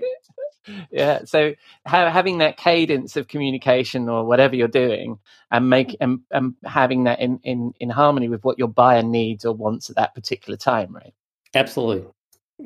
Yeah 0.90 1.24
so 1.24 1.52
ha- 1.86 2.10
having 2.10 2.38
that 2.38 2.56
cadence 2.56 3.16
of 3.16 3.28
communication 3.28 4.08
or 4.08 4.24
whatever 4.24 4.56
you're 4.56 4.68
doing 4.68 5.18
and 5.50 5.68
make 5.68 5.88
mm. 5.88 5.96
and, 6.00 6.20
and 6.30 6.54
having 6.64 7.04
that 7.04 7.20
in, 7.20 7.38
in 7.42 7.72
in 7.80 7.90
harmony 7.90 8.28
with 8.28 8.44
what 8.44 8.58
your 8.58 8.68
buyer 8.68 9.02
needs 9.02 9.44
or 9.44 9.54
wants 9.54 9.90
at 9.90 9.96
that 9.96 10.14
particular 10.14 10.56
time 10.56 10.94
right? 10.94 11.14
Absolutely, 11.54 12.10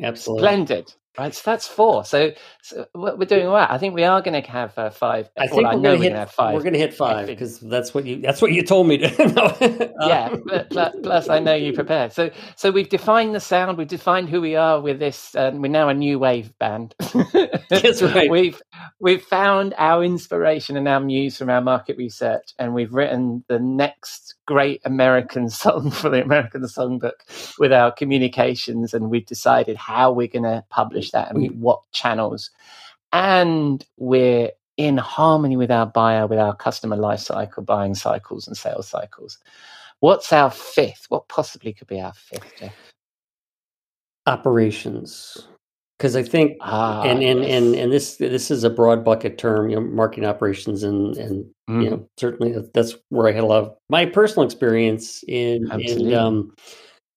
absolutely. 0.03 0.43
splendid 0.43 0.95
right 1.19 1.35
so 1.35 1.43
that's 1.51 1.67
four 1.67 2.05
so, 2.05 2.33
so 2.63 2.87
what 2.93 3.19
we're 3.19 3.25
doing 3.27 3.47
all 3.47 3.55
right 3.55 3.71
i 3.71 3.79
think 3.79 3.95
we 3.95 4.05
are 4.05 4.23
going 4.23 4.41
to 4.41 4.51
have 4.51 4.77
uh, 4.79 4.91
five 4.91 5.29
I 5.39 5.47
think 5.49 5.67
I 5.67 5.75
we're 5.77 5.83
gonna 5.83 5.97
hit. 5.99 6.13
have 6.13 6.31
5 6.31 6.55
We're 6.55 6.63
gonna 6.63 6.79
hit 6.79 6.95
five 6.95 7.27
because 7.27 7.61
that's 7.61 7.93
what 7.95 8.07
you. 8.07 8.21
That's 8.21 8.41
what 8.43 8.53
you 8.53 8.63
told 8.63 8.87
me 8.89 8.99
to. 8.99 9.09
No. 9.99 10.07
yeah 10.09 10.35
but 10.47 10.71
plus, 10.71 10.95
plus 11.03 11.29
i 11.29 11.39
know 11.39 11.55
you 11.55 11.73
prepared 11.73 12.13
so 12.13 12.31
so 12.57 12.71
we've 12.71 12.89
defined 12.89 13.35
the 13.35 13.41
sound 13.41 13.77
we've 13.79 13.89
defined 13.89 14.29
who 14.29 14.41
we 14.41 14.57
are 14.57 14.81
with 14.81 14.99
this 14.99 15.35
um, 15.37 15.61
we're 15.63 15.69
now 15.69 15.89
a 15.89 15.95
new 15.95 16.19
wave 16.19 16.57
band 16.59 16.95
That's 17.71 18.03
right. 18.03 18.31
we've 18.31 18.61
we've 19.01 19.23
found 19.23 19.75
our 19.79 20.05
inspiration 20.05 20.77
and 20.77 20.89
our 20.89 21.01
muse 21.01 21.37
from 21.37 21.51
our 21.51 21.61
market 21.61 21.97
research 21.99 22.55
and 22.59 22.75
we've 22.75 22.93
written 22.95 23.45
the 23.49 23.59
next 23.59 24.35
great 24.49 24.81
american 24.87 25.51
song 25.63 25.91
for 25.91 26.09
the 26.09 26.23
american 26.23 26.63
songbook 26.63 27.13
with 27.59 27.71
our 27.71 27.93
communications 27.93 28.95
and 28.95 29.11
we've 29.11 29.27
decided 29.27 29.77
how 29.77 30.11
we're 30.11 30.27
going 30.27 30.43
to 30.43 30.65
publish 30.71 31.11
that 31.11 31.35
and 31.35 31.61
what 31.61 31.81
channels. 31.93 32.51
And 33.13 33.85
we're 33.97 34.51
in 34.77 34.97
harmony 34.97 35.57
with 35.57 35.71
our 35.71 35.87
buyer 35.87 36.27
with 36.27 36.39
our 36.39 36.55
customer 36.55 36.97
life 36.97 37.21
cycle 37.21 37.63
buying 37.63 37.95
cycles 37.95 38.47
and 38.47 38.57
sales 38.57 38.89
cycles. 38.89 39.39
What's 40.01 40.33
our 40.33 40.51
fifth? 40.51 41.07
What 41.09 41.29
possibly 41.29 41.73
could 41.73 41.89
be 41.89 42.01
our 42.01 42.13
fifth 42.15 42.53
Jeff? 42.59 42.75
Operations, 44.27 45.49
because 45.99 46.15
I 46.15 46.23
think, 46.23 46.59
ah, 46.61 47.03
and 47.03 47.23
and 47.23 47.45
and 47.45 47.75
and 47.75 47.91
this 47.91 48.17
this 48.17 48.51
is 48.51 48.63
a 48.63 48.71
broad 48.71 49.05
bucket 49.05 49.39
term. 49.39 49.71
You 49.71 49.77
know, 49.77 49.83
marketing 49.83 50.27
operations, 50.27 50.83
and 50.83 51.17
and 51.17 51.47
you 51.69 51.75
Mhm. 51.75 51.91
know, 51.91 52.09
certainly 52.19 52.55
that's 52.75 52.97
where 53.11 53.29
I 53.29 53.33
had 53.33 53.45
a 53.45 53.47
lot 53.47 53.63
of 53.65 53.75
my 53.91 54.07
personal 54.07 54.45
experience 54.47 55.23
in. 55.29 55.71
Absolutely. 55.71 56.13
in 56.15 56.19
um, 56.19 56.55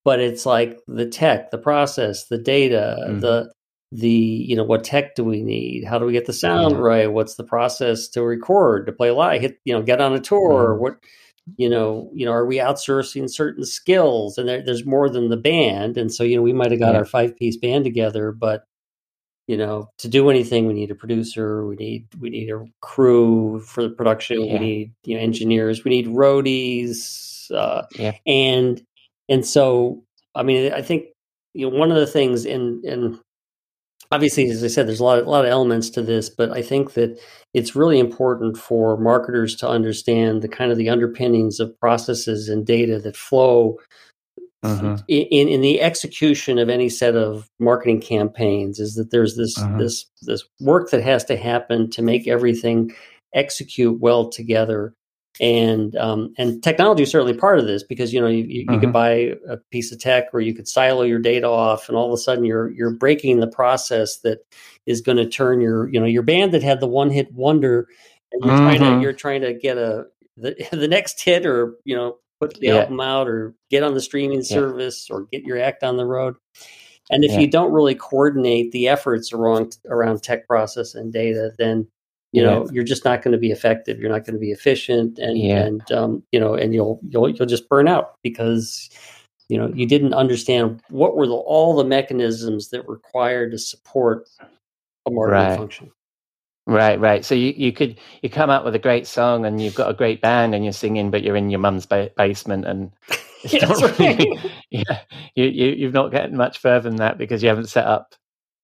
but 0.05 0.19
it's 0.19 0.45
like 0.47 0.79
the 0.87 1.05
tech, 1.05 1.51
the 1.51 1.57
process, 1.59 2.25
the 2.27 2.37
data, 2.37 2.97
Mhm. 3.09 3.21
the 3.21 3.51
the 3.93 4.09
you 4.09 4.55
know 4.55 4.63
what 4.63 4.85
tech 4.85 5.15
do 5.15 5.23
we 5.25 5.41
need 5.43 5.83
how 5.83 5.99
do 5.99 6.05
we 6.05 6.13
get 6.13 6.25
the 6.25 6.31
sound 6.31 6.75
Yeah. 6.75 6.81
right 6.81 7.11
what's 7.11 7.35
the 7.35 7.43
process 7.43 8.07
to 8.09 8.23
record 8.23 8.85
to 8.85 8.93
play 8.93 9.11
live 9.11 9.41
hit 9.41 9.57
you 9.65 9.73
know 9.73 9.81
get 9.81 9.99
on 9.99 10.13
a 10.13 10.19
tour 10.21 10.75
Mhm. 10.75 10.79
what 10.79 10.95
you 11.57 11.69
know 11.69 12.09
you 12.13 12.25
know 12.25 12.31
are 12.31 12.45
we 12.45 12.55
outsourcing 12.57 13.29
certain 13.29 13.65
skills 13.65 14.37
and 14.37 14.47
there, 14.47 14.61
there's 14.63 14.85
more 14.85 15.09
than 15.09 15.27
the 15.27 15.35
band 15.35 15.97
and 15.97 16.13
so 16.13 16.23
you 16.23 16.37
know 16.37 16.41
we 16.41 16.53
might 16.53 16.71
have 16.71 16.79
got 16.79 16.93
Yeah. 16.93 16.99
our 16.99 17.05
five 17.05 17.35
piece 17.35 17.57
band 17.57 17.83
together 17.83 18.31
but 18.31 18.63
you 19.51 19.57
know 19.57 19.89
to 19.97 20.07
do 20.07 20.29
anything 20.29 20.65
we 20.65 20.73
need 20.73 20.91
a 20.91 20.95
producer 20.95 21.67
we 21.67 21.75
need 21.75 22.07
we 22.21 22.29
need 22.29 22.49
a 22.49 22.63
crew 22.79 23.59
for 23.59 23.83
the 23.83 23.89
production 23.89 24.39
we 24.39 24.57
need 24.59 24.93
you 25.03 25.13
know 25.13 25.21
engineers 25.21 25.83
we 25.83 25.91
need 25.91 26.07
roadies 26.07 27.51
uh 27.51 27.83
Yeah. 27.97 28.13
and 28.25 28.81
and 29.27 29.45
so 29.45 30.03
i 30.35 30.41
mean 30.41 30.71
i 30.71 30.81
think 30.81 31.07
you 31.53 31.69
know 31.69 31.77
one 31.77 31.91
of 31.91 31.97
the 31.97 32.07
things 32.07 32.45
in 32.45 32.81
in 32.85 33.19
obviously, 34.11 34.49
as 34.49 34.63
I 34.63 34.67
said, 34.67 34.87
there's 34.87 34.99
a 34.99 35.05
lot, 35.05 35.19
a 35.19 35.29
lot 35.29 35.45
of 35.45 35.51
elements 35.51 35.89
to 35.91 36.01
this, 36.01 36.29
but 36.29 36.51
I 36.51 36.61
think 36.61 36.93
that 36.93 37.17
it's 37.53 37.77
really 37.77 37.97
important 37.97 38.57
for 38.57 38.97
marketers 38.97 39.55
to 39.57 39.69
understand 39.69 40.41
the 40.41 40.49
kind 40.49 40.69
of 40.69 40.77
the 40.77 40.89
underpinnings 40.89 41.61
of 41.61 41.79
processes 41.79 42.49
and 42.49 42.65
data 42.65 42.99
that 42.99 43.15
flow 43.15 43.77
Mhm. 44.63 45.04
in 45.08 45.47
in 45.47 45.62
the 45.62 45.82
execution 45.82 46.60
of 46.60 46.69
any 46.69 46.88
set 46.89 47.15
of 47.15 47.50
marketing 47.60 48.00
campaigns. 48.02 48.80
Is 48.80 48.95
that 48.95 49.10
there's 49.12 49.36
this 49.36 49.58
Mhm. 49.58 49.80
this 49.80 50.06
this 50.21 50.43
work 50.60 50.91
that 50.91 51.02
has 51.02 51.24
to 51.26 51.36
happen 51.36 51.89
to 51.91 52.02
make 52.02 52.28
everything 52.28 52.91
execute 53.34 54.00
well 54.00 54.30
together. 54.30 54.93
And 55.39 55.95
um, 55.95 56.34
and 56.38 56.62
technology 56.62 57.04
is 57.04 57.10
certainly 57.10 57.34
part 57.34 57.58
of 57.58 57.65
this 57.65 57.82
because 57.84 58.13
you 58.13 58.21
know 58.21 58.28
you, 58.28 58.43
you, 58.43 58.65
you 58.69 58.80
could 58.80 58.89
Mhm. 58.89 58.93
buy 58.93 59.12
a 59.50 59.58
piece 59.71 59.91
of 59.91 60.00
tech 60.00 60.26
or 60.34 60.41
you 60.41 60.54
could 60.54 60.67
silo 60.67 61.04
your 61.04 61.19
data 61.19 61.47
off, 61.47 61.88
and 61.89 61.97
all 61.97 62.06
of 62.08 62.13
a 62.13 62.17
sudden 62.17 62.43
you're 62.45 62.69
you're 62.74 62.91
breaking 62.91 63.39
the 63.39 63.47
process 63.47 64.17
that 64.19 64.39
is 64.86 65.02
going 65.02 65.17
to 65.17 65.26
turn 65.28 65.62
your 65.62 65.89
you 65.89 66.00
know 66.00 66.06
your 66.06 66.21
band 66.24 66.52
that 66.54 66.62
had 66.62 66.80
the 66.82 66.88
one 66.88 67.10
hit 67.10 67.34
wonder, 67.34 67.88
and 68.32 68.43
you're 68.43 68.58
trying 68.58 68.82
Mhm. 68.82 68.97
to 68.97 69.02
you're 69.02 69.13
trying 69.13 69.41
to 69.41 69.54
get 69.54 69.78
a 69.78 70.06
the 70.38 70.54
the 70.71 70.88
next 70.88 71.19
hit 71.24 71.45
or 71.47 71.76
you 71.86 71.95
know 71.95 72.17
put 72.41 72.60
the 72.60 72.67
Yeah. 72.67 72.77
album 72.80 72.99
out 72.99 73.27
or 73.27 73.54
get 73.69 73.84
on 73.84 73.93
the 73.93 74.01
streaming 74.01 74.41
service 74.43 75.10
or 75.12 75.27
get 75.32 75.43
your 75.43 75.60
act 75.60 75.84
on 75.84 75.95
the 75.97 76.06
road. 76.06 76.36
And 77.12 77.23
if 77.23 77.32
Yeah. 77.32 77.41
you 77.41 77.47
don't 77.47 77.71
really 77.71 77.93
coordinate 77.95 78.71
the 78.71 78.88
efforts 78.88 79.32
around 79.32 79.77
around 79.88 80.23
tech 80.23 80.47
process 80.47 80.95
and 80.95 81.13
data, 81.13 81.51
then 81.58 81.88
you 82.32 82.41
know 82.41 82.67
you're 82.71 82.84
just 82.86 83.04
not 83.06 83.21
going 83.21 83.34
to 83.34 83.38
be 83.38 83.51
effective. 83.51 83.99
You're 83.99 84.10
not 84.12 84.25
going 84.25 84.34
to 84.36 84.39
be 84.39 84.51
efficient, 84.51 85.19
and 85.19 85.38
Yeah. 85.38 85.65
and 85.65 85.91
um, 85.91 86.23
you 86.32 86.39
know, 86.39 86.56
and 86.56 86.73
you'll 86.73 86.99
you'll 87.10 87.30
you'll 87.30 87.45
just 87.47 87.67
burn 87.69 87.88
out 87.88 88.15
because 88.23 88.89
you 89.49 89.58
know 89.58 89.69
you 89.75 89.86
didn't 89.86 90.13
understand 90.13 90.82
what 90.89 91.15
were 91.17 91.27
the, 91.27 91.34
all 91.34 91.75
the 91.75 91.84
mechanisms 91.84 92.69
that 92.69 92.88
required 92.88 93.51
to 93.51 93.58
support 93.60 94.30
a 95.06 95.12
marketing 95.12 95.43
Right. 95.49 95.58
function. 95.58 95.91
Right, 96.65 97.00
right. 97.00 97.26
So 97.26 97.36
you, 97.36 97.54
you 97.58 97.74
could 97.74 98.00
you 98.21 98.30
come 98.30 98.50
up 98.50 98.63
with 98.63 98.74
a 98.76 98.80
great 98.80 99.06
song 99.06 99.45
and 99.45 99.62
you've 99.62 99.74
got 99.74 99.89
a 99.89 99.93
great 99.93 100.21
band 100.21 100.56
and 100.56 100.63
you're 100.63 100.71
singing, 100.74 101.12
but 101.12 101.21
you're 101.24 101.36
in 101.36 101.50
your 101.50 101.60
mum's 101.60 101.86
ba- 101.86 102.12
basement 102.15 102.65
and 102.65 102.91
it's 103.43 103.62
Yeah, 103.62 103.62
not 103.62 104.00
really, 104.00 104.32
right. 104.32 104.52
yeah, 104.71 105.02
you, 105.36 105.45
you 105.45 105.67
you've 105.71 105.93
not 105.93 106.12
getting 106.12 106.38
much 106.38 106.60
further 106.60 106.89
than 106.89 106.97
that 107.00 107.17
because 107.17 107.43
you 107.43 107.50
haven't 107.50 107.67
set 107.67 107.86
up 107.86 108.15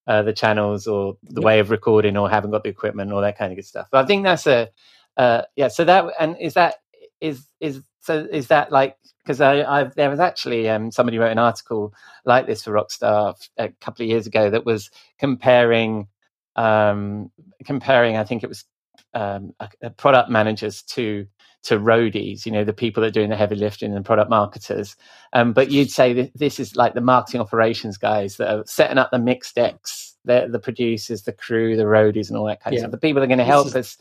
uh, 0.07 0.23
the 0.23 0.33
channels 0.33 0.87
or 0.87 1.17
the 1.23 1.41
way 1.41 1.59
of 1.59 1.71
recording 1.71 2.17
or 2.17 2.29
haven't 2.29 2.51
got 2.51 2.63
the 2.63 2.69
equipment 2.69 3.11
or 3.11 3.21
that 3.21 3.37
kind 3.37 3.51
of 3.51 3.57
good 3.57 3.65
stuff. 3.65 3.87
But 3.91 4.03
I 4.05 4.07
think 4.07 4.23
that's 4.23 4.47
a 4.47 4.69
uh, 5.17 5.43
yeah. 5.55 5.69
So 5.69 5.85
that 5.85 6.05
and 6.19 6.37
is 6.39 6.55
that 6.55 6.75
is 7.21 7.47
is 7.59 7.81
so 8.01 8.27
is 8.31 8.47
that 8.47 8.71
like 8.71 8.97
because 9.23 9.41
I 9.41 9.63
I've, 9.63 9.95
there 9.95 10.09
was 10.09 10.19
actually 10.21 10.69
um, 10.69 10.91
somebody 10.91 11.19
wrote 11.19 11.31
an 11.33 11.39
article 11.39 11.93
like 12.25 12.47
this 12.47 12.63
for 12.63 12.71
Rockstar 12.73 13.35
a 13.57 13.69
couple 13.81 14.03
of 14.03 14.09
years 14.09 14.27
ago 14.27 14.49
that 14.49 14.65
was 14.65 14.89
comparing 15.19 16.07
um, 16.55 17.31
comparing, 17.65 18.17
I 18.17 18.23
think 18.23 18.43
it 18.43 18.49
was 18.49 18.65
um, 19.13 19.53
product 19.97 20.29
managers 20.29 20.83
to 20.83 21.27
to 21.63 21.79
roadies, 21.79 22.45
you 22.45 22.51
know, 22.51 22.63
the 22.63 22.73
people 22.73 23.01
that 23.01 23.07
are 23.09 23.11
doing 23.11 23.29
the 23.29 23.35
heavy 23.35 23.55
lifting 23.55 23.93
and 23.95 24.05
product 24.05 24.29
marketers. 24.29 24.95
Um, 25.33 25.51
but 25.53 25.71
you'd 25.71 25.91
say 25.91 26.31
this 26.35 26.59
is 26.59 26.75
like 26.77 26.93
the 26.93 27.01
marketing 27.01 27.41
operations 27.41 27.97
guys 27.97 28.37
that 28.37 28.49
are 28.55 28.63
setting 28.65 28.97
up 28.97 29.11
the 29.11 29.19
mix 29.19 29.51
decks, 29.53 30.15
the 30.25 30.47
the 30.51 30.59
producers, 30.59 31.23
the 31.23 31.33
crew, 31.33 31.75
the 31.75 31.83
roadies, 31.83 32.29
and 32.29 32.37
all 32.37 32.45
that 32.45 32.61
kind 32.63 32.73
of 32.73 32.79
stuff. 32.79 32.91
The 32.91 32.97
people 32.97 33.19
that 33.19 33.25
are 33.25 33.27
going 33.27 33.39
to 33.39 33.43
help 33.45 33.67
is- 33.67 33.75
us 33.75 33.97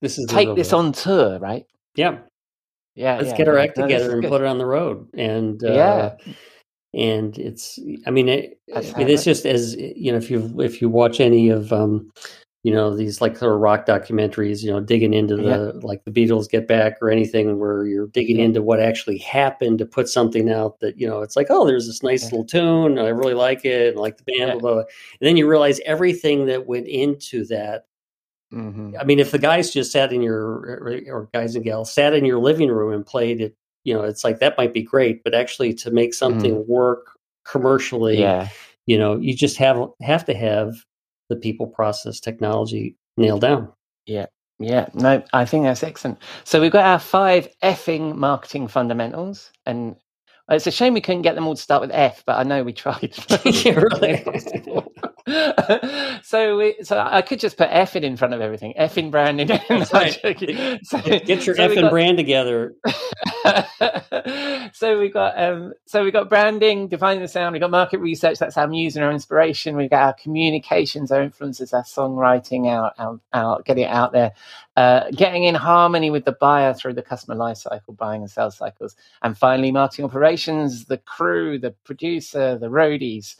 This 0.00 0.18
is 0.18 0.26
take 0.28 0.48
this 0.56 0.72
on 0.72 0.92
tour, 0.92 1.38
right? 1.40 1.66
Yeah, 1.96 2.18
Yeah, 2.94 3.16
let's 3.16 3.28
yeah, 3.30 3.36
get 3.36 3.48
our 3.48 3.56
yeah. 3.56 3.62
act 3.64 3.76
No, 3.78 3.84
together 3.84 4.06
is 4.06 4.14
and 4.14 4.22
good. 4.22 4.30
put 4.30 4.40
it 4.42 4.46
on 4.46 4.58
the 4.58 4.66
road. 4.66 5.08
And 5.14 5.62
uh, 5.64 5.72
Yeah. 5.74 6.16
and 6.94 7.38
it's 7.38 7.78
I 8.06 8.10
mean 8.10 8.28
it, 8.28 8.60
I 8.74 8.80
mean 8.98 9.08
it's 9.08 9.24
just 9.24 9.46
as 9.46 9.76
you 9.76 10.12
know 10.12 10.18
if 10.18 10.30
you 10.30 10.60
if 10.60 10.80
you 10.82 10.88
watch 10.88 11.20
any 11.20 11.50
of 11.50 11.72
um 11.72 12.10
you 12.64 12.72
know 12.72 12.96
these 12.96 13.20
like 13.20 13.36
sort 13.36 13.52
of 13.54 13.60
rock 13.60 13.86
documentaries 13.86 14.62
you 14.64 14.70
know 14.72 14.80
digging 14.80 15.14
into 15.14 15.36
the 15.36 15.78
like 15.82 16.02
the 16.04 16.10
Beatles 16.10 16.50
Get 16.50 16.66
Back 16.66 16.96
or 17.00 17.10
anything 17.10 17.58
where 17.60 17.86
you're 17.86 18.08
digging 18.08 18.38
Yeah. 18.38 18.46
into 18.46 18.62
what 18.62 18.80
actually 18.80 19.18
happened 19.18 19.78
to 19.78 19.86
put 19.86 20.08
something 20.08 20.50
out 20.50 20.80
that 20.80 20.98
you 20.98 21.06
know 21.06 21.20
it's 21.22 21.36
like 21.36 21.46
oh 21.50 21.66
there's 21.66 21.86
this 21.86 22.02
nice 22.02 22.22
Yeah. 22.24 22.30
little 22.30 22.44
tune 22.46 22.98
I 22.98 23.08
really 23.08 23.34
like 23.34 23.64
it 23.64 23.90
and 23.90 23.96
like 24.00 24.16
the 24.16 24.24
band 24.24 24.38
Yeah. 24.48 24.52
blah, 24.54 24.60
blah, 24.60 24.72
blah. 24.72 24.80
and 25.20 25.28
then 25.28 25.36
you 25.36 25.48
realize 25.48 25.78
everything 25.86 26.46
that 26.46 26.66
went 26.66 26.88
into 26.88 27.44
that 27.46 27.84
Mhm. 28.52 28.94
I 29.00 29.04
mean, 29.04 29.18
if 29.18 29.32
the 29.32 29.38
guys 29.38 29.72
just 29.72 29.90
sat 29.90 30.12
in 30.12 30.22
your 30.22 30.44
or 31.08 31.28
guys 31.34 31.56
and 31.56 31.64
gals 31.64 31.92
sat 31.92 32.14
in 32.14 32.24
your 32.24 32.38
living 32.38 32.68
room 32.70 32.92
and 32.92 33.04
played 33.04 33.40
it, 33.40 33.56
you 33.82 33.92
know, 33.94 34.02
it's 34.04 34.22
like 34.22 34.38
that 34.38 34.56
might 34.56 34.72
be 34.72 34.82
great, 34.82 35.24
but 35.24 35.34
actually 35.34 35.74
to 35.74 35.90
make 35.90 36.14
something 36.14 36.64
work 36.68 37.18
commercially, 37.44 38.14
Mm-hmm. 38.18 38.22
Yeah, 38.22 38.48
you 38.86 38.96
know, 38.96 39.16
you 39.16 39.34
just 39.34 39.56
have 39.56 39.88
have 40.00 40.24
to 40.26 40.34
have 40.34 40.76
the 41.28 41.36
people, 41.36 41.66
process, 41.66 42.20
technology 42.20 42.96
nailed 43.16 43.40
down. 43.42 43.72
yeah. 44.06 44.26
Yeah, 44.60 44.88
no, 44.94 45.22
I 45.32 45.46
think 45.46 45.64
that's 45.64 45.82
excellent. 45.82 46.18
So 46.44 46.60
we've 46.60 46.70
got 46.70 46.84
our 46.84 47.00
five 47.00 47.48
effing 47.62 48.14
marketing 48.14 48.68
fundamentals, 48.68 49.50
and 49.66 49.96
it's 50.50 50.66
a 50.66 50.70
shame 50.70 50.94
we 50.94 51.00
couldn't 51.00 51.22
get 51.22 51.34
them 51.34 51.46
all 51.46 51.54
to 51.56 51.60
start 51.62 51.80
with 51.80 51.90
F, 51.92 52.22
but 52.26 52.38
I 52.38 52.42
know 52.42 52.62
we 52.64 52.72
tried. 52.72 53.14
So 56.22 56.56
we, 56.58 56.76
so 56.82 56.98
I 56.98 57.22
could 57.22 57.38
just 57.40 57.56
put 57.56 57.68
F 57.70 57.96
in 57.96 58.04
in 58.04 58.16
front 58.16 58.34
of 58.34 58.40
everything. 58.40 58.72
F 58.76 58.96
in 58.98 59.10
branding. 59.10 59.48
Right. 59.70 60.12
So- 60.82 61.00
Get, 61.02 61.46
your 61.46 61.54
so 61.54 61.66
we 61.68 61.76
effing 61.76 61.80
got- 61.82 61.90
brand 61.90 62.16
together. 62.18 62.74
so 64.72 64.98
we 64.98 65.08
got 65.10 65.38
um 65.40 65.72
so 65.86 66.04
we 66.04 66.10
got 66.10 66.28
branding, 66.28 66.88
defining 66.88 67.20
the 67.22 67.28
sound, 67.28 67.52
we 67.52 67.58
got 67.58 67.70
market 67.70 67.98
research, 67.98 68.38
that's 68.38 68.56
our 68.56 68.66
muse 68.66 68.96
and 68.96 69.04
our 69.04 69.12
inspiration, 69.12 69.76
We've 69.76 69.90
got 69.90 70.02
our 70.02 70.12
communications, 70.14 71.12
our 71.12 71.22
influences, 71.22 71.72
our 71.72 71.84
songwriting, 71.84 72.66
our 72.66 72.92
our, 72.98 73.20
our 73.32 73.62
getting 73.62 73.84
it 73.84 73.90
out 73.90 74.12
there, 74.12 74.32
uh, 74.76 75.10
getting 75.12 75.44
in 75.44 75.54
harmony 75.54 76.10
with 76.10 76.24
the 76.24 76.36
buyer 76.40 76.74
through 76.74 76.94
the 76.94 77.02
customer 77.02 77.36
life 77.36 77.58
cycle, 77.58 77.94
buying 77.94 78.22
and 78.22 78.30
sales 78.30 78.56
cycles, 78.56 78.96
and 79.22 79.38
finally 79.38 79.70
marketing 79.70 80.04
operations, 80.04 80.86
the 80.86 80.98
crew, 80.98 81.58
the 81.58 81.70
producer, 81.84 82.58
the 82.58 82.68
roadies. 82.68 83.36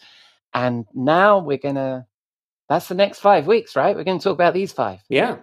And 0.54 0.86
now 0.94 1.38
we're 1.38 1.58
gonna 1.58 2.06
that's 2.68 2.88
the 2.88 2.94
next 2.94 3.18
five 3.18 3.46
weeks, 3.46 3.76
right? 3.76 3.96
We're 3.96 4.04
gonna 4.04 4.20
talk 4.20 4.34
about 4.34 4.54
these 4.54 4.72
five. 4.72 5.00
Yeah. 5.08 5.38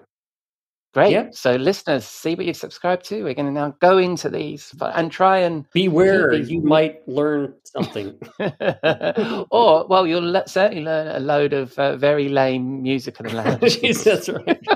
Great. 0.94 1.12
Yep. 1.12 1.36
So, 1.36 1.56
listeners, 1.56 2.04
see 2.04 2.36
what 2.36 2.46
you've 2.46 2.58
subscribed 2.58 3.06
to. 3.06 3.24
We're 3.24 3.34
going 3.34 3.46
to 3.46 3.52
now 3.52 3.74
go 3.80 3.98
into 3.98 4.30
these 4.30 4.76
and 4.82 5.10
try 5.10 5.38
and, 5.38 5.66
Beware, 5.72 6.34
you 6.34 6.62
might 6.62 7.08
learn 7.08 7.54
something. 7.64 8.20
or 9.52 9.88
well, 9.88 10.06
you'll 10.06 10.44
certainly 10.48 10.84
learn 10.84 11.08
a 11.08 11.20
load 11.20 11.54
of 11.54 11.80
uh, 11.80 11.96
very 11.96 12.28
lame 12.28 12.82
musical 12.82 13.26
analogies 13.30 14.04
That's 14.04 14.28
right. 14.28 14.68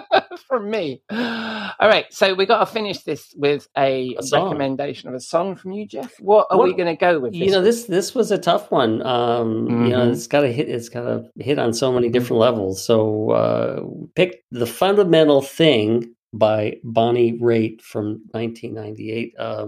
From 0.56 0.70
me. 0.70 1.02
All 1.12 1.90
right, 1.90 2.06
so 2.10 2.34
we 2.34 2.46
got 2.46 2.60
to 2.60 2.66
finish 2.66 3.00
this 3.04 3.34
with 3.36 3.68
a, 3.78 4.16
A 4.16 4.22
recommendation 4.32 5.10
of 5.10 5.16
a 5.16 5.20
song 5.20 5.56
from 5.58 5.74
you, 5.74 5.86
Jeff. 5.86 6.14
What 6.20 6.48
are 6.50 6.58
we 6.62 6.74
going 6.74 6.88
to 6.88 6.96
go 6.96 7.20
with? 7.20 7.34
you 7.34 7.52
know 7.52 7.62
this 7.62 7.84
this 7.86 8.16
was 8.16 8.32
a 8.32 8.38
tough 8.38 8.72
one 8.72 9.02
um 9.06 9.68
you 9.68 9.90
know 9.90 10.08
Mhm. 10.08 10.14
it's 10.14 10.28
got 10.28 10.42
to 10.42 10.52
hit 10.52 10.70
it's 10.70 10.88
got 10.88 11.02
to 11.04 11.30
hit 11.44 11.60
on 11.60 11.74
so 11.74 11.92
many 11.92 12.08
different 12.10 12.40
levels 12.40 12.82
so 12.86 13.32
uh 13.32 13.84
pick 14.16 14.44
the 14.52 14.66
fundamental 14.66 15.42
thing 15.42 16.14
by 16.32 16.78
bonnie 16.84 17.34
raitt 17.40 17.82
from 17.82 18.22
1998 18.32 19.34
uh, 19.38 19.68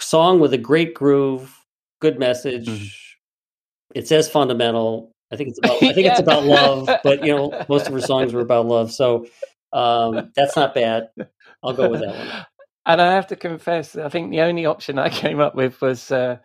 song 0.00 0.40
with 0.40 0.52
a 0.52 0.58
great 0.58 0.94
groove 0.94 1.56
good 2.00 2.18
message 2.18 2.66
Mhm. 2.68 2.88
it 3.94 4.08
says 4.08 4.28
fundamental 4.28 5.12
i 5.30 5.36
think 5.36 5.48
it's 5.50 5.58
about 5.58 5.76
i 5.82 5.92
think 5.92 6.08
it's 6.08 6.20
about 6.26 6.44
love 6.44 6.88
but 7.04 7.22
you 7.24 7.32
know 7.32 7.52
most 7.68 7.86
of 7.86 7.92
her 7.94 8.00
songs 8.00 8.32
were 8.32 8.40
about 8.40 8.66
love 8.66 8.90
so 8.90 9.26
um 9.72 10.30
that's 10.36 10.56
not 10.56 10.74
bad 10.74 11.08
i'll 11.62 11.72
go 11.72 11.88
with 11.88 12.00
that 12.00 12.14
one 12.14 12.46
And 12.84 13.00
I 13.00 13.12
have 13.12 13.28
to 13.28 13.36
confess, 13.36 13.96
I 13.96 14.08
think 14.08 14.30
the 14.30 14.40
only 14.40 14.66
option 14.66 14.98
I 14.98 15.08
came 15.08 15.40
up 15.40 15.54
with 15.54 15.80
was 15.80 16.10
uh, 16.10 16.38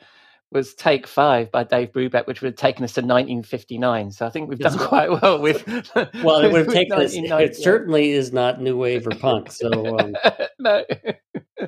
was 0.52 0.74
Take 0.76 1.08
Five 1.08 1.52
by 1.52 1.64
Dave 1.64 1.92
Brubeck, 1.92 2.26
which 2.26 2.42
would 2.42 2.50
have 2.50 2.56
taken 2.56 2.86
us 2.86 2.94
to 2.94 3.02
1959. 3.02 4.12
So 4.12 4.26
I 4.26 4.30
think 4.30 4.48
we've 4.48 4.60
done 4.60 4.78
quite 4.78 5.10
well 5.10 5.42
with. 5.42 5.68
well 6.24 6.40
it 6.40 6.52
would 6.52 6.66
have 6.66 6.74
taken 6.74 7.00
us 7.00 7.14
it 7.16 7.56
certainly 7.56 8.12
is 8.12 8.32
not 8.32 8.62
new 8.62 8.78
wave 8.78 9.08
or 9.08 9.12
punk 9.12 9.52
so 9.52 9.98
um 10.00 10.16
no, 10.60 10.84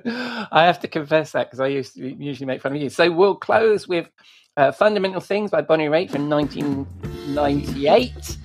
I 0.06 0.66
have 0.66 0.80
to 0.82 0.88
confess 0.88 1.32
that 1.34 1.48
because 1.48 1.60
I 1.60 1.68
used 1.68 1.96
to 1.96 2.24
usually 2.24 2.46
make 2.46 2.62
fun 2.62 2.76
of 2.76 2.82
you. 2.82 2.90
So 2.90 3.12
we'll 3.12 3.36
close 3.36 3.88
with 3.88 4.10
uh, 4.56 4.72
"Fundamental 4.72 5.22
Things" 5.22 5.52
by 5.52 5.62
Bonnie 5.62 5.88
Raitt 5.88 6.12
from 6.12 6.30
1998, 6.30 8.38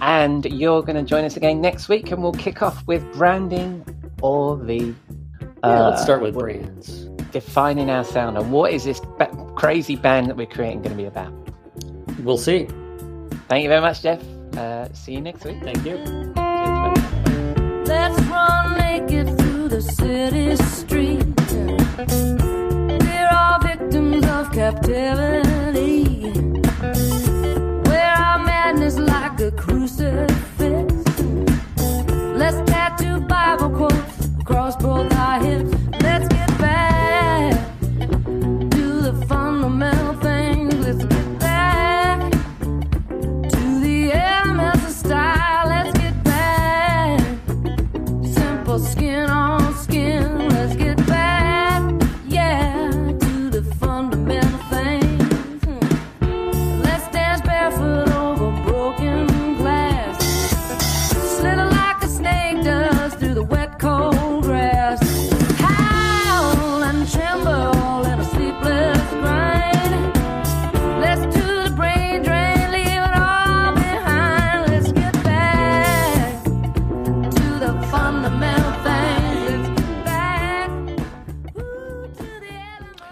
and 0.00 0.44
you're 0.46 0.82
going 0.82 0.96
to 0.96 1.02
join 1.02 1.24
us 1.24 1.36
again 1.36 1.60
next 1.60 1.88
week, 1.88 2.10
and 2.10 2.22
we'll 2.22 2.32
kick 2.32 2.62
off 2.62 2.86
with 2.86 3.02
branding 3.14 3.84
or 4.22 4.56
the. 4.56 4.94
Yeah, 5.64 5.88
let's 5.88 6.00
uh, 6.02 6.04
start 6.04 6.22
with 6.22 6.34
brands. 6.34 7.06
defining 7.32 7.90
our 7.90 8.04
sound 8.04 8.36
and 8.38 8.52
what 8.52 8.72
is 8.72 8.84
this 8.84 9.00
ba- 9.18 9.34
crazy 9.56 9.96
band 9.96 10.28
that 10.28 10.36
we're 10.36 10.46
creating 10.46 10.82
going 10.82 10.96
to 10.96 11.02
be 11.02 11.04
about. 11.06 11.32
We'll 12.22 12.38
see. 12.38 12.68
Thank 13.48 13.64
you 13.64 13.68
very 13.68 13.80
much, 13.80 14.02
Jeff. 14.02 14.22
Uh, 14.56 14.92
see 14.92 15.12
you 15.14 15.20
next 15.20 15.44
week. 15.44 15.58
Thank 15.62 15.84
you. 15.84 15.96
Let's 17.86 18.20
run 18.22 18.78
naked 18.78 19.36
through 19.38 19.68
the 19.68 19.82
city 19.82 20.56
streets. 20.64 21.52
We're 23.04 23.28
all 23.32 23.58
victims 23.60 24.24
of 24.26 24.52
captivity. 24.52 26.30
Where 27.88 28.14
our 28.14 28.38
madness 28.44 28.96
crucifix. 29.68 30.94
Let's 32.40 32.70
tattoo 32.70 33.20
Bible 33.20 33.70
quotes 33.70 34.26
across 34.40 34.76
both 34.76 35.12
our 35.14 35.40
hips. 35.44 35.67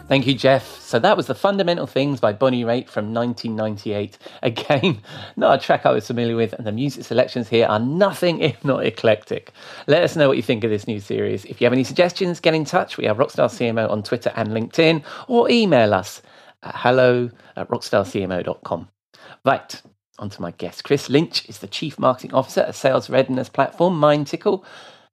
Thank 0.09 0.29
you, 0.29 0.35
Jeff. 0.35 0.81
So 0.81 1.01
that 1.01 1.17
was 1.17 1.27
the 1.27 1.35
Fundamental 1.35 1.87
Things 1.89 2.21
by 2.21 2.33
Bonnie 2.33 2.63
Raitt 2.63 2.89
from 2.89 3.13
1998. 3.13 4.17
Again, 4.43 5.01
not 5.35 5.59
a 5.59 5.61
track 5.61 5.85
I 5.85 5.91
was 5.91 6.07
familiar 6.07 6.37
with, 6.37 6.53
and 6.53 6.65
the 6.65 6.71
music 6.71 7.05
selections 7.05 7.49
here 7.49 7.67
are 7.67 7.81
nothing 7.81 8.41
if 8.41 8.65
not 8.65 8.87
eclectic. 8.87 9.51
Let 9.89 10.05
us 10.05 10.15
know 10.15 10.29
what 10.29 10.37
you 10.37 10.45
think 10.45 10.63
of 10.63 10.71
this 10.71 10.87
new 10.87 11.01
series. 11.01 11.45
If 11.45 11.61
you 11.61 11.65
have 11.65 11.73
any 11.73 11.83
suggestions, 11.83 12.39
get 12.39 12.55
in 12.55 12.65
touch. 12.65 12.97
We 12.97 13.07
have 13.07 13.17
Rockstar 13.17 13.49
CMO 13.49 13.91
on 13.91 14.05
Twitter 14.05 14.33
and 14.37 14.51
LinkedIn, 14.51 15.03
or 15.27 15.51
email 15.51 15.93
us 15.93 16.23
at 16.63 16.77
hello 16.77 17.29
at 17.57 17.69
rockstarcmo.com. 17.69 18.89
Right, 19.45 19.83
on 20.21 20.31
to 20.31 20.41
my 20.41 20.53
guest. 20.53 20.85
Chris 20.85 21.09
Lynch 21.09 21.49
is 21.49 21.59
the 21.59 21.67
Chief 21.67 21.99
Marketing 21.99 22.33
Officer 22.33 22.61
at 22.61 22.77
sales 22.77 23.11
readiness 23.11 23.49
platform 23.49 24.01
MindTickle. 24.01 24.65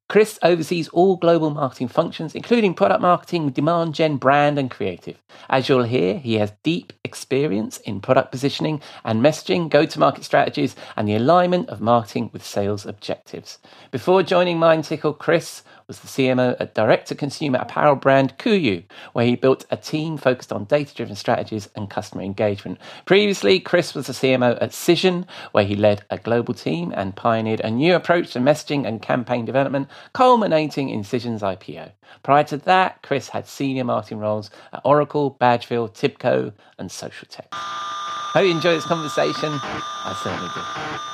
Chris 0.08 0.38
oversees 0.42 0.88
all 0.88 1.16
global 1.16 1.48
marketing 1.50 1.88
functions, 1.88 2.34
including 2.34 2.74
product 2.74 3.00
marketing, 3.00 3.48
demand 3.50 3.94
gen, 3.94 4.16
brand, 4.16 4.58
and 4.58 4.70
creative. 4.70 5.16
As 5.48 5.68
you'll 5.68 5.84
hear, 5.84 6.18
he 6.18 6.34
has 6.34 6.52
deep 6.62 6.92
experience 7.04 7.78
in 7.78 8.00
product 8.00 8.30
positioning 8.30 8.82
and 9.04 9.22
messaging, 9.22 9.70
go 9.70 9.86
to 9.86 9.98
market 9.98 10.24
strategies, 10.24 10.76
and 10.96 11.08
the 11.08 11.14
alignment 11.14 11.70
of 11.70 11.80
marketing 11.80 12.28
with 12.32 12.44
sales 12.44 12.84
objectives. 12.84 13.58
Before 13.90 14.22
joining 14.22 14.58
MindTickle, 14.58 15.18
Chris 15.18 15.62
was 15.86 16.00
the 16.00 16.08
CMO 16.08 16.56
at 16.58 16.74
direct 16.74 17.08
to 17.08 17.14
consumer 17.14 17.58
apparel 17.58 17.96
brand 17.96 18.38
KUIU, 18.38 18.84
where 19.12 19.26
he 19.26 19.36
built 19.36 19.66
a 19.70 19.76
team 19.76 20.16
focused 20.16 20.52
on 20.52 20.64
data 20.64 20.94
driven 20.94 21.16
strategies 21.16 21.68
and 21.76 21.90
customer 21.90 22.22
engagement. 22.22 22.78
Previously, 23.04 23.60
Chris 23.60 23.94
was 23.94 24.06
the 24.06 24.12
CMO 24.12 24.56
at 24.60 24.70
Cision, 24.70 25.26
where 25.52 25.64
he 25.64 25.76
led 25.76 26.04
a 26.10 26.18
global 26.18 26.54
team 26.54 26.92
and 26.96 27.16
pioneered 27.16 27.60
a 27.60 27.70
new 27.70 27.94
approach 27.94 28.32
to 28.32 28.38
messaging 28.38 28.86
and 28.86 29.02
campaign 29.02 29.44
development, 29.44 29.88
culminating 30.12 30.88
in 30.88 31.02
Cision's 31.02 31.42
IPO. 31.42 31.92
Prior 32.22 32.44
to 32.44 32.56
that, 32.58 33.02
Chris 33.02 33.28
had 33.28 33.46
senior 33.46 33.84
marketing 33.84 34.18
roles 34.18 34.50
at 34.72 34.80
Oracle, 34.84 35.36
Badgeville, 35.40 35.90
Tibco, 35.90 36.52
and 36.78 36.90
Socialtext. 36.90 37.48
Hope 37.52 38.44
you 38.44 38.50
enjoy 38.50 38.74
this 38.74 38.84
conversation. 38.84 39.50
I 39.52 40.20
certainly 40.22 40.50
did. 40.54 41.13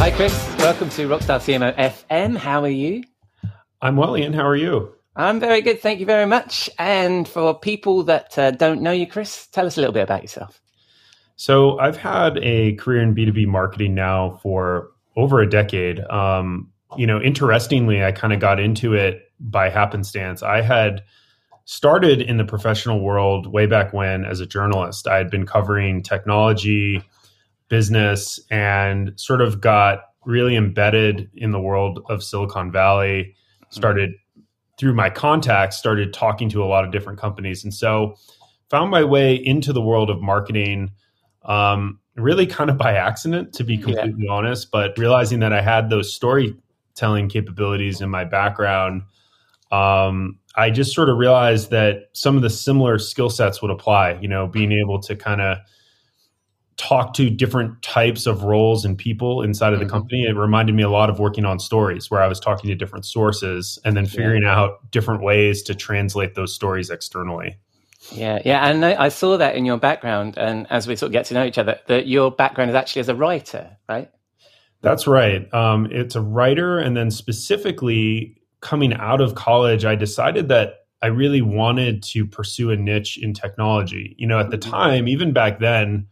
Hi, 0.00 0.10
Chris. 0.10 0.32
Welcome 0.56 0.88
to 0.88 1.06
Rockstar 1.06 1.40
CMO 1.40 1.76
FM. 1.76 2.34
How 2.34 2.62
are 2.62 2.68
you? 2.70 3.04
I'm 3.82 3.96
well, 3.96 4.16
Ian. 4.16 4.32
How 4.32 4.46
are 4.46 4.56
you? 4.56 4.94
I'm 5.14 5.38
very 5.38 5.60
good. 5.60 5.82
Thank 5.82 6.00
you 6.00 6.06
very 6.06 6.24
much. 6.24 6.70
And 6.78 7.28
for 7.28 7.52
people 7.52 8.04
that 8.04 8.38
uh, 8.38 8.52
don't 8.52 8.80
know 8.80 8.92
you, 8.92 9.06
Chris, 9.06 9.46
tell 9.48 9.66
us 9.66 9.76
a 9.76 9.80
little 9.80 9.92
bit 9.92 10.02
about 10.02 10.22
yourself. 10.22 10.58
So, 11.36 11.78
I've 11.78 11.98
had 11.98 12.38
a 12.38 12.76
career 12.76 13.02
in 13.02 13.14
B2B 13.14 13.46
marketing 13.46 13.94
now 13.94 14.40
for 14.42 14.88
over 15.16 15.40
a 15.40 15.46
decade. 15.46 16.00
Um, 16.08 16.70
you 16.96 17.06
know, 17.06 17.20
interestingly, 17.20 18.02
I 18.02 18.10
kind 18.10 18.32
of 18.32 18.40
got 18.40 18.58
into 18.58 18.94
it 18.94 19.30
by 19.38 19.68
happenstance. 19.68 20.42
I 20.42 20.62
had 20.62 21.04
started 21.66 22.22
in 22.22 22.38
the 22.38 22.46
professional 22.46 23.00
world 23.00 23.46
way 23.46 23.66
back 23.66 23.92
when 23.92 24.24
as 24.24 24.40
a 24.40 24.46
journalist. 24.46 25.06
I 25.06 25.18
had 25.18 25.30
been 25.30 25.44
covering 25.44 26.02
technology, 26.02 27.02
business 27.70 28.38
and 28.50 29.12
sort 29.16 29.40
of 29.40 29.62
got 29.62 30.00
really 30.26 30.56
embedded 30.56 31.30
in 31.34 31.52
the 31.52 31.60
world 31.60 32.00
of 32.10 32.22
Silicon 32.22 32.70
Valley. 32.70 33.34
Started 33.70 34.10
through 34.78 34.94
my 34.94 35.08
contacts, 35.08 35.76
started 35.78 36.12
talking 36.12 36.48
to 36.50 36.62
a 36.62 36.66
lot 36.66 36.84
of 36.84 36.90
different 36.90 37.18
companies, 37.18 37.64
and 37.64 37.72
so 37.72 38.16
found 38.68 38.90
my 38.90 39.04
way 39.04 39.34
into 39.34 39.72
the 39.72 39.80
world 39.80 40.10
of 40.10 40.20
marketing. 40.20 40.90
Um, 41.44 42.00
really, 42.16 42.46
kind 42.46 42.68
of 42.68 42.76
by 42.76 42.94
accident, 42.94 43.52
to 43.54 43.64
be 43.64 43.78
completely 43.78 44.24
yeah. 44.26 44.32
honest, 44.32 44.70
but 44.70 44.98
realizing 44.98 45.40
that 45.40 45.52
I 45.52 45.62
had 45.62 45.88
those 45.88 46.12
storytelling 46.12 47.28
capabilities 47.28 48.00
in 48.00 48.10
my 48.10 48.24
background. 48.24 49.02
Um, 49.70 50.38
I 50.56 50.70
just 50.70 50.92
sort 50.92 51.08
of 51.08 51.16
realized 51.16 51.70
that 51.70 52.08
some 52.12 52.34
of 52.34 52.42
the 52.42 52.50
similar 52.50 52.98
skill 52.98 53.30
sets 53.30 53.62
would 53.62 53.70
apply. 53.70 54.18
You 54.20 54.26
know, 54.28 54.48
being 54.48 54.72
able 54.72 55.00
to 55.02 55.14
kind 55.14 55.40
of 55.40 55.58
talk 56.80 57.12
to 57.12 57.28
different 57.28 57.82
types 57.82 58.26
of 58.26 58.42
roles 58.42 58.86
and 58.86 58.96
people 58.96 59.42
inside 59.42 59.74
of 59.74 59.80
the 59.80 59.84
mm-hmm. 59.84 59.92
company. 59.92 60.24
It 60.24 60.34
reminded 60.34 60.74
me 60.74 60.82
a 60.82 60.88
lot 60.88 61.10
of 61.10 61.18
working 61.18 61.44
on 61.44 61.58
stories 61.58 62.10
where 62.10 62.22
I 62.22 62.26
was 62.26 62.40
talking 62.40 62.68
to 62.68 62.74
different 62.74 63.04
sources 63.04 63.78
and 63.84 63.94
then 63.94 64.06
figuring 64.06 64.44
yeah. 64.44 64.56
out 64.56 64.90
different 64.90 65.22
ways 65.22 65.62
to 65.64 65.74
translate 65.74 66.34
those 66.36 66.54
stories 66.54 66.88
externally. 66.88 67.58
Yeah, 68.12 68.40
yeah, 68.46 68.66
and 68.66 68.82
I 68.82 69.10
saw 69.10 69.36
that 69.36 69.56
in 69.56 69.66
your 69.66 69.76
background, 69.76 70.38
and 70.38 70.66
as 70.70 70.86
we 70.86 70.96
sort 70.96 71.08
of 71.08 71.12
get 71.12 71.26
to 71.26 71.34
know 71.34 71.44
each 71.44 71.58
other, 71.58 71.78
that 71.86 72.06
your 72.06 72.30
background 72.30 72.70
is 72.70 72.74
actually 72.74 73.00
as 73.00 73.10
a 73.10 73.14
writer, 73.14 73.76
right? 73.90 74.10
That's 74.80 75.06
right. 75.06 75.52
Um, 75.52 75.86
it's 75.92 76.16
a 76.16 76.22
writer, 76.22 76.78
and 76.78 76.96
then 76.96 77.10
specifically 77.10 78.40
coming 78.62 78.94
out 78.94 79.20
of 79.20 79.34
college, 79.34 79.84
I 79.84 79.96
decided 79.96 80.48
that 80.48 80.86
I 81.02 81.08
really 81.08 81.42
wanted 81.42 82.02
to 82.04 82.24
pursue 82.24 82.70
a 82.70 82.76
niche 82.76 83.18
in 83.18 83.34
technology. 83.34 84.16
You 84.18 84.26
know, 84.26 84.40
at 84.40 84.50
the 84.50 84.56
mm-hmm. 84.56 84.70
time, 84.70 85.06
even 85.06 85.34
back 85.34 85.60
then, 85.60 86.06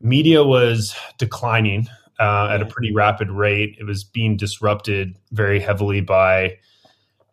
media 0.00 0.42
was 0.44 0.94
declining 1.18 1.88
uh, 2.18 2.48
at 2.50 2.62
a 2.62 2.66
pretty 2.66 2.92
rapid 2.92 3.30
rate. 3.30 3.76
It 3.78 3.84
was 3.84 4.04
being 4.04 4.36
disrupted 4.36 5.16
very 5.32 5.60
heavily 5.60 6.00
by, 6.00 6.58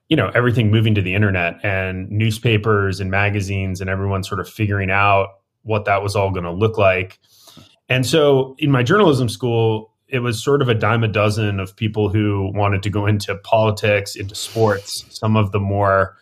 you 0.10 0.16
know, 0.16 0.32
everything 0.34 0.72
moving 0.72 0.96
to 0.96 1.02
the 1.02 1.14
internet 1.14 1.64
and 1.64 2.10
newspapers 2.10 3.00
and 3.00 3.12
magazines 3.12 3.82
and 3.82 3.90
everyone 3.90 4.24
sort 4.24 4.40
of 4.40 4.50
figuring 4.50 4.90
out 4.90 5.30
what 5.64 5.86
that 5.86 6.02
was 6.02 6.16
all 6.16 6.32
going 6.32 6.46
to 6.46 6.52
look 6.52 6.78
like. 6.78 7.20
And 7.90 8.06
so 8.06 8.56
in 8.60 8.72
my 8.72 8.84
journalism 8.84 9.30
school, 9.30 9.94
it 10.08 10.20
was 10.20 10.42
sort 10.42 10.62
of 10.62 10.70
a 10.70 10.74
dime 10.74 11.04
a 11.04 11.08
dozen 11.08 11.60
of 11.60 11.76
people 11.76 12.10
who 12.10 12.52
wanted 12.54 12.82
to 12.84 12.90
go 12.90 13.06
into 13.06 13.36
politics, 13.36 14.16
into 14.16 14.36
sports, 14.36 15.06
some 15.10 15.36
of 15.36 15.52
the 15.52 15.60
more 15.60 16.16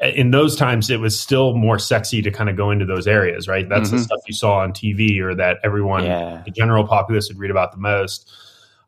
in 0.00 0.30
those 0.30 0.56
times 0.56 0.90
it 0.90 1.00
was 1.00 1.18
still 1.18 1.54
more 1.54 1.78
sexy 1.78 2.20
to 2.20 2.30
kind 2.30 2.50
of 2.50 2.56
go 2.56 2.70
into 2.70 2.84
those 2.84 3.06
areas 3.06 3.48
right 3.48 3.68
that's 3.68 3.88
mm-hmm. 3.88 3.96
the 3.96 4.02
stuff 4.02 4.20
you 4.26 4.34
saw 4.34 4.58
on 4.58 4.72
tv 4.72 5.20
or 5.20 5.34
that 5.34 5.58
everyone 5.64 6.04
yeah. 6.04 6.42
the 6.44 6.50
general 6.50 6.86
populace 6.86 7.28
would 7.28 7.38
read 7.38 7.50
about 7.50 7.72
the 7.72 7.78
most 7.78 8.30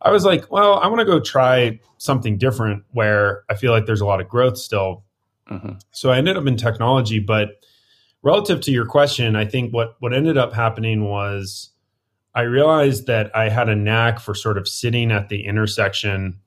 i 0.03 0.11
was 0.11 0.25
like 0.25 0.51
well 0.51 0.75
i 0.81 0.87
want 0.87 0.99
to 0.99 1.07
go 1.07 1.19
try 1.19 1.79
something 1.97 2.37
different 2.37 2.83
where 2.93 3.43
i 3.49 3.55
feel 3.55 3.73
like 3.73 3.87
there's 3.87 4.03
a 4.03 4.07
lot 4.07 4.21
of 4.21 4.29
growth 4.29 4.59
still 4.59 5.03
mm-hmm. 5.51 5.73
so 5.93 6.11
i 6.11 6.19
ended 6.19 6.37
up 6.37 6.47
in 6.47 6.57
technology 6.57 7.19
but 7.19 7.63
relative 8.23 8.61
to 8.61 8.71
your 8.71 8.85
question 8.85 9.35
i 9.35 9.47
think 9.47 9.73
what 9.73 9.97
what 10.01 10.13
ended 10.13 10.37
up 10.37 10.53
happening 10.53 11.05
was 11.05 11.71
i 12.35 12.43
realized 12.43 13.07
that 13.07 13.35
i 13.35 13.49
had 13.49 13.71
a 13.71 13.77
knack 13.77 14.21
for 14.21 14.35
sort 14.35 14.59
of 14.59 14.69
sitting 14.69 15.11
at 15.11 15.31
the 15.31 15.47
intersection 15.47 16.39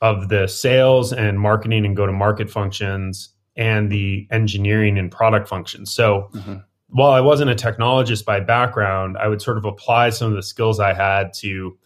of 0.00 0.28
the 0.28 0.46
sales 0.46 1.12
and 1.12 1.40
marketing 1.40 1.84
and 1.84 1.96
go 1.96 2.06
to 2.06 2.12
market 2.12 2.48
functions 2.48 3.30
and 3.56 3.90
the 3.90 4.26
engineering 4.30 4.98
and 4.98 5.10
product 5.10 5.48
functions. 5.48 5.92
So 5.92 6.30
mm-hmm. 6.32 6.56
while 6.88 7.12
I 7.12 7.20
wasn't 7.20 7.50
a 7.50 7.54
technologist 7.54 8.24
by 8.24 8.40
background, 8.40 9.16
I 9.18 9.28
would 9.28 9.42
sort 9.42 9.58
of 9.58 9.64
apply 9.64 10.10
some 10.10 10.28
of 10.28 10.34
the 10.34 10.42
skills 10.42 10.80
I 10.80 10.94
had 10.94 11.32
to 11.34 11.76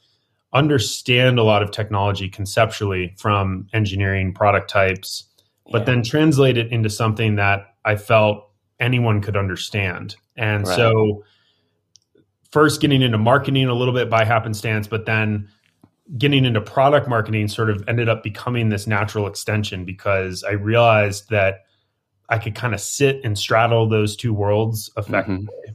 understand 0.52 1.38
a 1.38 1.42
lot 1.42 1.62
of 1.62 1.70
technology 1.70 2.29
conceptually 2.29 3.14
from 3.18 3.66
engineering 3.72 4.33
product 4.33 4.70
types, 4.70 5.24
but 5.70 5.81
yeah. 5.81 5.85
then 5.85 6.02
translate 6.02 6.57
it 6.57 6.72
into 6.72 6.88
something 6.88 7.37
that 7.37 7.74
I 7.85 7.96
felt 7.96 8.50
anyone 8.81 9.20
could 9.20 9.37
understand. 9.37 10.16
And 10.37 10.66
right. 10.66 10.76
so 10.76 11.24
first 12.50 12.81
getting 12.81 13.02
into 13.02 13.18
marketing 13.18 13.66
a 13.66 13.74
little 13.74 13.92
bit 13.94 14.09
by 14.09 14.24
happenstance, 14.24 14.87
but 14.87 15.05
then 15.05 15.48
getting 16.19 16.45
into 16.45 16.61
product 16.61 17.09
marketing 17.09 17.49
sort 17.49 17.71
of 17.71 17.83
ended 17.88 18.09
up 18.09 18.23
becoming 18.23 18.69
this 18.69 18.87
natural 18.87 19.27
extension 19.27 19.85
because 19.85 20.45
I 20.45 20.53
realized 20.53 21.31
that 21.31 21.64
I 22.29 22.38
could 22.38 22.55
kind 22.55 22.75
of 22.75 22.81
sit 22.81 23.21
and 23.25 23.38
straddle 23.38 23.88
those 23.88 24.16
two 24.16 24.33
worlds 24.33 24.90
effectively. 24.97 25.47
Mm-hmm. 25.47 25.73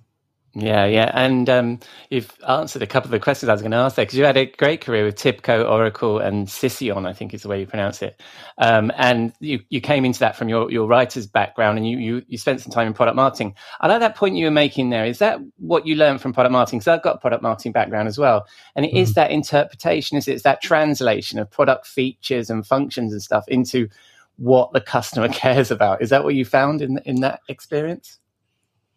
Yeah, 0.53 0.83
yeah, 0.85 1.09
and 1.13 1.49
um, 1.49 1.79
you've 2.09 2.29
answered 2.45 2.81
a 2.81 2.87
couple 2.87 3.07
of 3.07 3.11
the 3.11 3.19
questions 3.19 3.47
I 3.47 3.53
was 3.53 3.61
going 3.61 3.71
to 3.71 3.77
ask 3.77 3.95
there 3.95 4.03
because 4.03 4.17
you 4.17 4.25
had 4.25 4.35
a 4.35 4.47
great 4.47 4.81
career 4.81 5.05
with 5.05 5.15
Tibco, 5.15 5.65
Oracle, 5.65 6.19
and 6.19 6.45
Cision, 6.45 7.07
I 7.07 7.13
think 7.13 7.33
is 7.33 7.43
the 7.43 7.47
way 7.47 7.61
you 7.61 7.65
pronounce 7.65 8.01
it. 8.01 8.21
Um, 8.57 8.91
and 8.97 9.31
you, 9.39 9.61
you 9.69 9.79
came 9.79 10.03
into 10.03 10.19
that 10.19 10.35
from 10.35 10.49
your, 10.49 10.69
your 10.69 10.87
writer's 10.87 11.25
background, 11.25 11.77
and 11.77 11.87
you, 11.87 11.97
you 11.99 12.23
you 12.27 12.37
spent 12.37 12.59
some 12.59 12.71
time 12.73 12.87
in 12.87 12.93
product 12.93 13.15
marketing. 13.15 13.55
I 13.79 13.87
like 13.87 14.01
that 14.01 14.17
point 14.17 14.35
you 14.35 14.43
were 14.43 14.51
making 14.51 14.89
there. 14.89 15.05
Is 15.05 15.19
that 15.19 15.39
what 15.55 15.87
you 15.87 15.95
learned 15.95 16.19
from 16.19 16.33
product 16.33 16.51
marketing? 16.51 16.79
Because 16.79 16.89
I've 16.89 17.03
got 17.03 17.15
a 17.15 17.19
product 17.19 17.43
marketing 17.43 17.71
background 17.71 18.09
as 18.09 18.17
well, 18.17 18.45
and 18.75 18.85
it 18.85 18.93
mm. 18.93 19.01
is 19.01 19.13
that 19.13 19.31
interpretation, 19.31 20.17
is 20.17 20.27
it's 20.27 20.43
that 20.43 20.61
translation 20.61 21.39
of 21.39 21.49
product 21.49 21.87
features 21.87 22.49
and 22.49 22.67
functions 22.67 23.13
and 23.13 23.21
stuff 23.21 23.45
into 23.47 23.87
what 24.35 24.73
the 24.73 24.81
customer 24.81 25.29
cares 25.33 25.71
about. 25.71 26.01
Is 26.01 26.09
that 26.09 26.25
what 26.25 26.35
you 26.35 26.43
found 26.43 26.81
in 26.81 26.97
in 27.05 27.21
that 27.21 27.39
experience? 27.47 28.19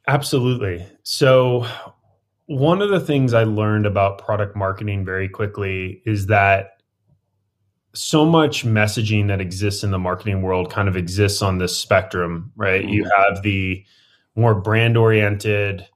Absolutely. 0.06 0.86
So, 1.02 1.66
one 2.46 2.82
of 2.82 2.90
the 2.90 3.00
things 3.00 3.32
I 3.32 3.44
learned 3.44 3.86
about 3.86 4.18
product 4.18 4.54
marketing 4.54 5.04
very 5.04 5.28
quickly 5.28 6.02
is 6.04 6.26
that 6.26 6.82
so 7.94 8.24
much 8.24 8.66
messaging 8.66 9.28
that 9.28 9.40
exists 9.40 9.82
in 9.82 9.92
the 9.92 9.98
marketing 9.98 10.42
world 10.42 10.70
kind 10.70 10.88
of 10.88 10.96
exists 10.96 11.40
on 11.40 11.58
this 11.58 11.78
spectrum, 11.78 12.52
right? 12.56 12.82
Mm-hmm. 12.82 12.92
You 12.92 13.10
have 13.16 13.42
the 13.42 13.84
more 14.34 14.54
brand 14.54 14.96
oriented, 14.96 15.86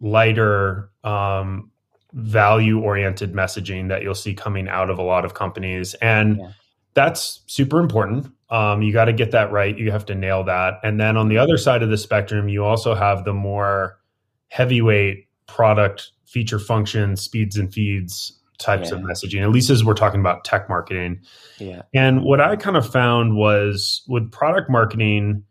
lighter, 0.00 0.90
um, 1.04 1.70
value 2.12 2.80
oriented 2.80 3.34
messaging 3.34 3.88
that 3.88 4.02
you'll 4.02 4.14
see 4.14 4.34
coming 4.34 4.68
out 4.68 4.88
of 4.88 4.98
a 4.98 5.02
lot 5.02 5.24
of 5.24 5.34
companies. 5.34 5.94
And 5.94 6.38
yeah. 6.38 6.50
That's 6.96 7.42
super 7.46 7.78
important. 7.78 8.26
Um, 8.48 8.80
you 8.80 8.92
got 8.92 9.04
to 9.04 9.12
get 9.12 9.30
that 9.32 9.52
right. 9.52 9.76
You 9.76 9.92
have 9.92 10.06
to 10.06 10.14
nail 10.14 10.42
that. 10.44 10.80
And 10.82 10.98
then 10.98 11.16
on 11.16 11.28
the 11.28 11.36
other 11.36 11.58
side 11.58 11.82
of 11.82 11.90
the 11.90 11.98
spectrum, 11.98 12.48
you 12.48 12.64
also 12.64 12.94
have 12.94 13.24
the 13.24 13.34
more 13.34 14.00
heavyweight 14.48 15.28
product 15.46 16.10
feature 16.24 16.58
function, 16.58 17.14
speeds 17.16 17.56
and 17.56 17.72
feeds 17.72 18.32
types 18.58 18.90
of 18.90 19.00
messaging, 19.00 19.42
at 19.42 19.50
least 19.50 19.68
as 19.68 19.84
we're 19.84 19.92
talking 19.92 20.20
about 20.20 20.42
tech 20.42 20.70
marketing. 20.70 21.20
Yeah. 21.58 21.82
And 21.92 22.22
what 22.22 22.40
I 22.40 22.56
kind 22.56 22.76
of 22.76 22.90
found 22.90 23.36
was 23.36 24.02
with 24.08 24.32
product 24.32 24.70
marketing, 24.70 25.44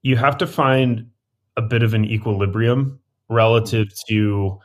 you 0.00 0.16
have 0.16 0.38
to 0.38 0.46
find 0.46 1.10
a 1.58 1.62
bit 1.62 1.82
of 1.82 1.92
an 1.92 2.06
equilibrium 2.06 2.98
relative 3.28 3.88
to 4.08 4.58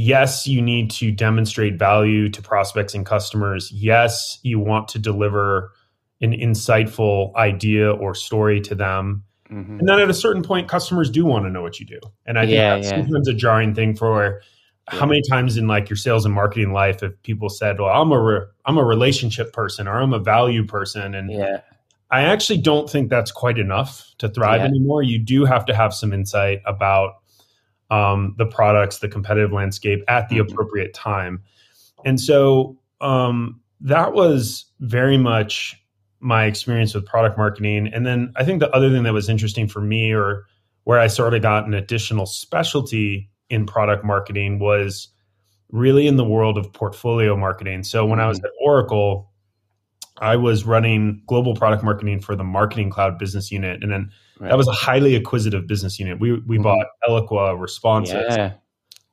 yes, 0.00 0.46
you 0.46 0.62
need 0.62 0.92
to 0.92 1.10
demonstrate 1.10 1.76
value 1.76 2.28
to 2.28 2.40
prospects 2.40 2.94
and 2.94 3.04
customers. 3.04 3.72
Yes, 3.72 4.38
you 4.44 4.60
want 4.60 4.86
to 4.86 4.98
deliver 4.98 5.72
an 6.20 6.32
insightful 6.32 7.34
idea 7.34 7.90
or 7.92 8.14
story 8.14 8.60
to 8.60 8.76
them. 8.76 9.24
Mhm. 9.50 9.80
And 9.80 9.88
then 9.88 9.98
at 9.98 10.08
a 10.08 10.14
certain 10.14 10.42
point, 10.44 10.68
customers 10.68 11.10
do 11.10 11.24
want 11.24 11.46
to 11.46 11.50
know 11.50 11.62
what 11.62 11.80
you 11.80 11.86
do. 11.86 11.98
And 12.26 12.38
I 12.38 12.42
think 12.42 12.54
Yeah, 12.54 12.76
that's 12.76 12.90
yeah. 12.90 13.02
sometimes 13.02 13.26
a 13.26 13.34
jarring 13.34 13.74
thing 13.74 13.96
for 13.96 14.40
how 14.86 15.04
many 15.04 15.20
times 15.28 15.56
in 15.56 15.66
like 15.66 15.90
your 15.90 15.96
sales 15.96 16.24
and 16.24 16.32
marketing 16.32 16.72
life 16.72 17.00
have 17.00 17.20
people 17.24 17.48
said, 17.48 17.80
"Well, 17.80 17.88
I'm 17.90 18.12
a 18.12 18.20
re- 18.22 18.46
I'm 18.66 18.78
a 18.78 18.84
relationship 18.84 19.52
person 19.52 19.88
or 19.88 20.00
I'm 20.00 20.12
a 20.12 20.18
value 20.20 20.64
person," 20.64 21.14
and 21.14 21.28
Yeah. 21.30 21.60
I 22.10 22.22
actually 22.22 22.58
don't 22.58 22.88
think 22.88 23.10
that's 23.10 23.32
quite 23.32 23.58
enough 23.58 24.06
to 24.18 24.28
thrive 24.28 24.60
Yeah. 24.60 24.66
anymore. 24.68 25.02
You 25.02 25.18
do 25.18 25.44
have 25.44 25.66
to 25.66 25.74
have 25.74 25.92
some 25.92 26.12
insight 26.12 26.60
about 26.66 27.14
um, 27.90 28.34
the 28.38 28.46
products, 28.46 28.98
the 28.98 29.08
competitive 29.08 29.52
landscape 29.52 30.02
at 30.08 30.28
the 30.28 30.36
Mhm. 30.36 30.50
appropriate 30.50 30.94
time. 30.94 31.42
And 32.04 32.20
so 32.20 32.76
um, 33.00 33.60
that 33.80 34.12
was 34.12 34.66
very 34.80 35.16
much 35.16 35.76
my 36.20 36.44
experience 36.46 36.94
with 36.94 37.06
product 37.06 37.38
marketing. 37.38 37.88
And 37.92 38.04
then 38.04 38.32
I 38.36 38.44
think 38.44 38.60
the 38.60 38.70
other 38.74 38.90
thing 38.90 39.04
that 39.04 39.12
was 39.12 39.28
interesting 39.28 39.68
for 39.68 39.80
me, 39.80 40.12
or 40.12 40.46
where 40.84 40.98
I 40.98 41.06
sort 41.06 41.34
of 41.34 41.42
got 41.42 41.66
an 41.66 41.74
additional 41.74 42.26
specialty 42.26 43.30
in 43.50 43.66
product 43.66 44.04
marketing, 44.04 44.58
was 44.58 45.08
really 45.70 46.06
in 46.06 46.16
the 46.16 46.24
world 46.24 46.58
of 46.58 46.72
portfolio 46.72 47.36
marketing. 47.36 47.84
So 47.84 48.04
when 48.04 48.20
I 48.20 48.26
was 48.26 48.38
at 48.40 48.50
Oracle, 48.60 49.30
I 50.20 50.36
was 50.36 50.64
running 50.64 51.22
global 51.26 51.54
product 51.54 51.82
marketing 51.82 52.20
for 52.20 52.34
the 52.36 52.44
Marketing 52.44 52.90
Cloud 52.90 53.18
business 53.18 53.50
unit, 53.50 53.82
and 53.82 53.90
then 53.92 54.10
Right. 54.40 54.48
that 54.50 54.56
was 54.56 54.68
a 54.68 54.72
highly 54.72 55.14
acquisitive 55.16 55.66
business 55.66 55.98
unit. 55.98 56.20
We 56.20 56.40
we 56.46 56.58
Mhm. 56.58 56.62
bought 56.62 56.86
Eloqua, 57.08 57.58
Responsys, 57.58 58.36
Yeah. 58.36 58.52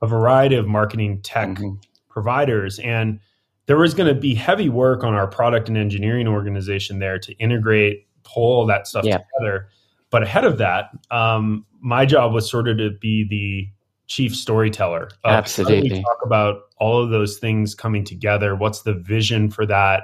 a 0.02 0.08
variety 0.08 0.56
of 0.56 0.68
marketing 0.68 1.22
tech 1.24 1.50
Mhm. 1.50 1.82
providers, 2.10 2.80
and 2.80 3.20
there 3.66 3.78
was 3.78 3.94
going 3.96 4.14
to 4.14 4.20
be 4.20 4.36
heavy 4.36 4.70
work 4.70 5.04
on 5.04 5.14
our 5.16 5.26
product 5.28 5.68
and 5.70 5.78
engineering 5.78 6.28
organization 6.28 7.00
there 7.00 7.18
to 7.18 7.34
integrate, 7.38 8.06
pull 8.24 8.66
that 8.68 8.88
stuff 8.88 9.04
Yeah. 9.06 9.18
together. 9.40 9.68
But 10.12 10.22
ahead 10.24 10.46
of 10.46 10.60
that, 10.60 10.90
um, 11.10 11.66
my 11.82 12.06
job 12.06 12.32
was 12.32 12.50
sort 12.50 12.68
of 12.68 12.78
to 12.78 12.92
be 12.92 13.28
the 13.28 13.68
chief 14.08 14.36
storyteller. 14.36 15.06
of 15.06 15.10
how 15.24 15.30
do 15.30 15.34
we 15.34 15.38
Absolutely. 15.38 16.02
talk 16.04 16.20
about 16.24 16.62
all 16.78 17.02
of 17.02 17.10
those 17.10 17.40
things 17.40 17.74
coming 17.74 18.04
together. 18.04 18.56
What's 18.56 18.84
the 18.84 18.94
vision 18.94 19.50
for 19.50 19.66
that? 19.66 20.04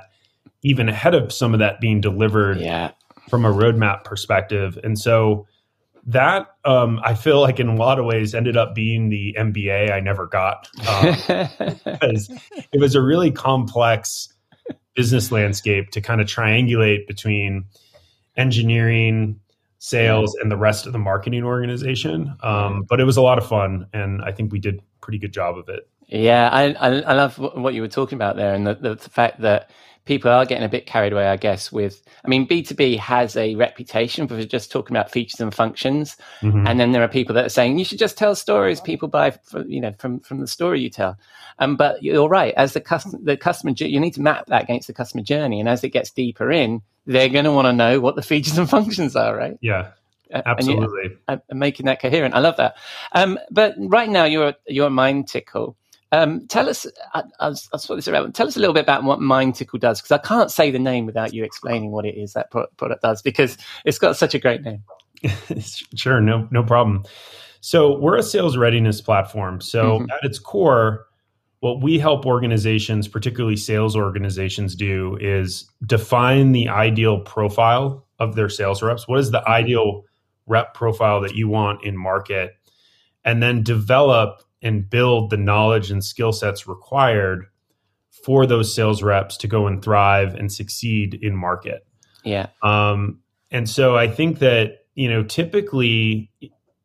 Even 0.64 0.90
ahead 0.90 1.16
of 1.16 1.32
some 1.34 1.54
of 1.54 1.60
that 1.60 1.80
being 1.80 2.02
delivered 2.02 2.60
Yeah. 2.60 2.92
from 3.30 3.46
a 3.46 3.52
roadmap 3.52 4.04
perspective. 4.04 4.78
And 4.84 4.98
so 5.00 5.48
that 6.08 6.48
um, 6.66 7.00
I 7.04 7.14
feel 7.14 7.40
like 7.42 7.60
in 7.60 7.68
a 7.68 7.76
lot 7.76 8.00
of 8.00 8.06
ways 8.06 8.34
ended 8.34 8.58
up 8.58 8.74
being 8.74 9.10
the 9.10 9.36
MBA 9.38 9.92
I 9.92 10.00
never 10.00 10.26
got 10.28 10.68
um, 10.88 11.16
because 11.86 12.30
it 12.72 12.80
was 12.80 12.96
a 12.96 13.02
really 13.02 13.32
complex 13.32 14.28
business 14.96 15.32
landscape 15.32 15.92
to 15.92 16.02
kind 16.02 16.20
of 16.20 16.28
triangulate 16.28 17.08
between 17.08 17.66
engineering, 18.36 19.40
sales, 19.80 20.36
and 20.42 20.52
the 20.52 20.58
rest 20.58 20.86
of 20.86 20.94
the 20.94 21.00
marketing 21.00 21.44
organization. 21.44 22.36
Um, 22.42 22.84
but 22.88 23.00
it 23.00 23.04
was 23.04 23.18
a 23.18 23.22
lot 23.22 23.38
of 23.38 23.48
fun, 23.48 23.88
and 23.94 24.22
I 24.22 24.32
think 24.32 24.52
we 24.52 24.60
did 24.60 24.80
a 24.80 24.82
pretty 25.02 25.20
good 25.20 25.34
job 25.34 25.58
of 25.58 25.70
it. 25.70 25.88
Yeah, 26.08 26.50
I, 26.52 26.74
I, 26.74 27.02
I 27.02 27.14
love 27.14 27.38
what 27.38 27.74
you 27.74 27.82
were 27.82 27.88
talking 27.88 28.18
about 28.18 28.36
there, 28.36 28.54
and 28.54 28.66
the, 28.68 28.76
the, 28.76 28.96
the 28.96 29.10
fact 29.10 29.42
that 29.42 29.70
people 30.06 30.32
are 30.32 30.46
getting 30.46 30.64
a 30.66 30.70
bit 30.70 30.86
carried 30.86 31.14
away. 31.14 31.28
I 31.28 31.38
guess 31.38 31.72
with, 31.72 32.02
I 32.26 32.28
mean, 32.28 32.46
B 32.46 32.64
two 32.64 32.76
B 32.76 32.98
has 32.98 33.36
a 33.38 33.56
reputation 33.56 34.28
for 34.28 34.44
just 34.44 34.72
talking 34.72 34.96
about 34.96 35.12
features 35.12 35.40
and 35.40 35.54
functions, 35.54 36.18
Mhm. 36.42 36.68
and 36.68 36.80
then 36.80 36.92
there 36.92 37.04
are 37.04 37.08
people 37.08 37.36
that 37.36 37.46
are 37.46 37.50
saying 37.50 37.78
you 37.78 37.86
should 37.86 38.00
just 38.00 38.18
tell 38.18 38.36
stories. 38.36 38.82
People 38.82 39.08
buy, 39.08 39.32
from, 39.32 39.70
you 39.70 39.80
know, 39.82 39.94
from 39.98 40.20
from 40.20 40.40
the 40.40 40.48
story 40.48 40.82
you 40.82 40.90
tell. 40.90 41.18
Um, 41.60 41.76
but 41.76 42.02
you're 42.02 42.28
right. 42.28 42.54
As 42.58 42.74
the 42.74 42.82
customer, 42.82 43.20
the 43.24 43.38
customer, 43.38 43.74
you 43.78 44.00
need 44.00 44.14
to 44.16 44.22
map 44.22 44.48
that 44.48 44.64
against 44.64 44.88
the 44.88 44.94
customer 44.94 45.24
journey, 45.24 45.60
and 45.60 45.70
as 45.70 45.84
it 45.84 45.90
gets 45.90 46.10
deeper 46.12 46.52
in, 46.52 46.82
they're 47.06 47.30
going 47.30 47.46
to 47.46 47.52
want 47.52 47.68
to 47.68 47.74
know 47.74 48.00
what 48.00 48.16
the 48.16 48.22
features 48.22 48.58
and 48.58 48.70
functions 48.78 49.16
are, 49.16 49.36
right? 49.36 49.58
yeah, 49.62 49.90
Uh, 50.34 50.42
absolutely. 50.46 51.18
and 51.28 51.42
and 51.50 51.60
making 51.60 51.86
that 51.86 52.02
coherent. 52.02 52.34
I 52.34 52.40
love 52.40 52.58
that. 52.58 52.76
Um, 53.12 53.38
but 53.52 53.76
right 53.78 54.10
now 54.10 54.24
you're 54.26 54.54
you're 54.68 54.90
Mindtickle. 54.90 55.76
Um, 56.12 56.46
tell 56.48 56.70
us, 56.70 56.86
I, 57.14 57.24
I 57.40 57.50
was, 57.50 57.70
I 57.72 57.78
was 57.78 57.88
this 57.88 58.08
about. 58.08 58.34
Tell 58.34 58.48
us 58.48 58.58
a 58.58 58.60
little 58.60 58.74
bit 58.74 58.84
about 58.84 59.04
what 59.04 59.20
Mindtickle 59.20 59.80
does, 59.80 60.02
because 60.02 60.12
I 60.12 60.18
can't 60.18 60.52
say 60.52 60.70
the 60.70 60.80
name 60.80 61.06
without 61.06 61.34
you 61.34 61.44
explaining 61.44 61.92
what 61.92 62.06
it 62.06 62.16
is 62.18 62.34
that 62.34 62.52
pro- 62.52 62.68
product 62.78 63.02
does, 63.02 63.22
because 63.22 63.58
it's 63.86 63.98
got 63.98 64.18
such 64.18 64.34
a 64.36 64.40
great 64.40 64.62
name. 64.62 64.84
sure, 65.96 66.20
no, 66.20 66.48
no 66.52 66.64
problem. 66.64 67.04
So 67.62 67.98
we're 68.00 68.18
a 68.18 68.24
sales 68.24 68.58
readiness 68.58 69.02
platform. 69.02 69.62
So 69.62 70.00
Mhm. 70.00 70.08
at 70.12 70.24
its 70.24 70.40
core, 70.40 71.06
what 71.62 71.82
we 71.82 72.00
help 72.00 72.26
organizations, 72.26 73.08
particularly 73.08 73.56
sales 73.56 73.96
organizations, 73.96 74.76
do 74.76 75.18
is 75.22 75.70
define 75.86 76.52
the 76.54 76.68
ideal 76.68 77.20
profile 77.22 78.06
of 78.20 78.36
their 78.36 78.50
sales 78.50 78.82
reps. 78.82 79.08
What 79.08 79.20
is 79.20 79.32
the 79.32 79.48
ideal 79.48 80.04
rep 80.48 80.74
profile 80.74 81.22
that 81.22 81.36
you 81.36 81.48
want 81.48 81.84
in 81.84 81.96
market? 81.96 82.54
And 83.24 83.44
then 83.44 83.62
develop 83.62 84.42
and 84.62 84.90
build 84.90 85.30
the 85.30 85.38
knowledge 85.38 85.92
and 85.92 86.04
skill 86.04 86.32
sets 86.32 86.68
required 86.68 87.48
for 88.24 88.46
those 88.46 88.74
sales 88.74 89.02
reps 89.02 89.38
to 89.38 89.48
go 89.48 89.68
and 89.68 89.84
thrive 89.84 90.36
and 90.36 90.52
succeed 90.52 91.16
in 91.22 91.36
market. 91.36 91.86
Yeah, 92.24 92.48
Um, 92.62 93.20
and 93.50 93.70
so 93.70 93.98
I 93.98 94.08
think 94.08 94.40
that, 94.40 94.86
you 94.96 95.10
know, 95.10 95.24
typically 95.24 96.32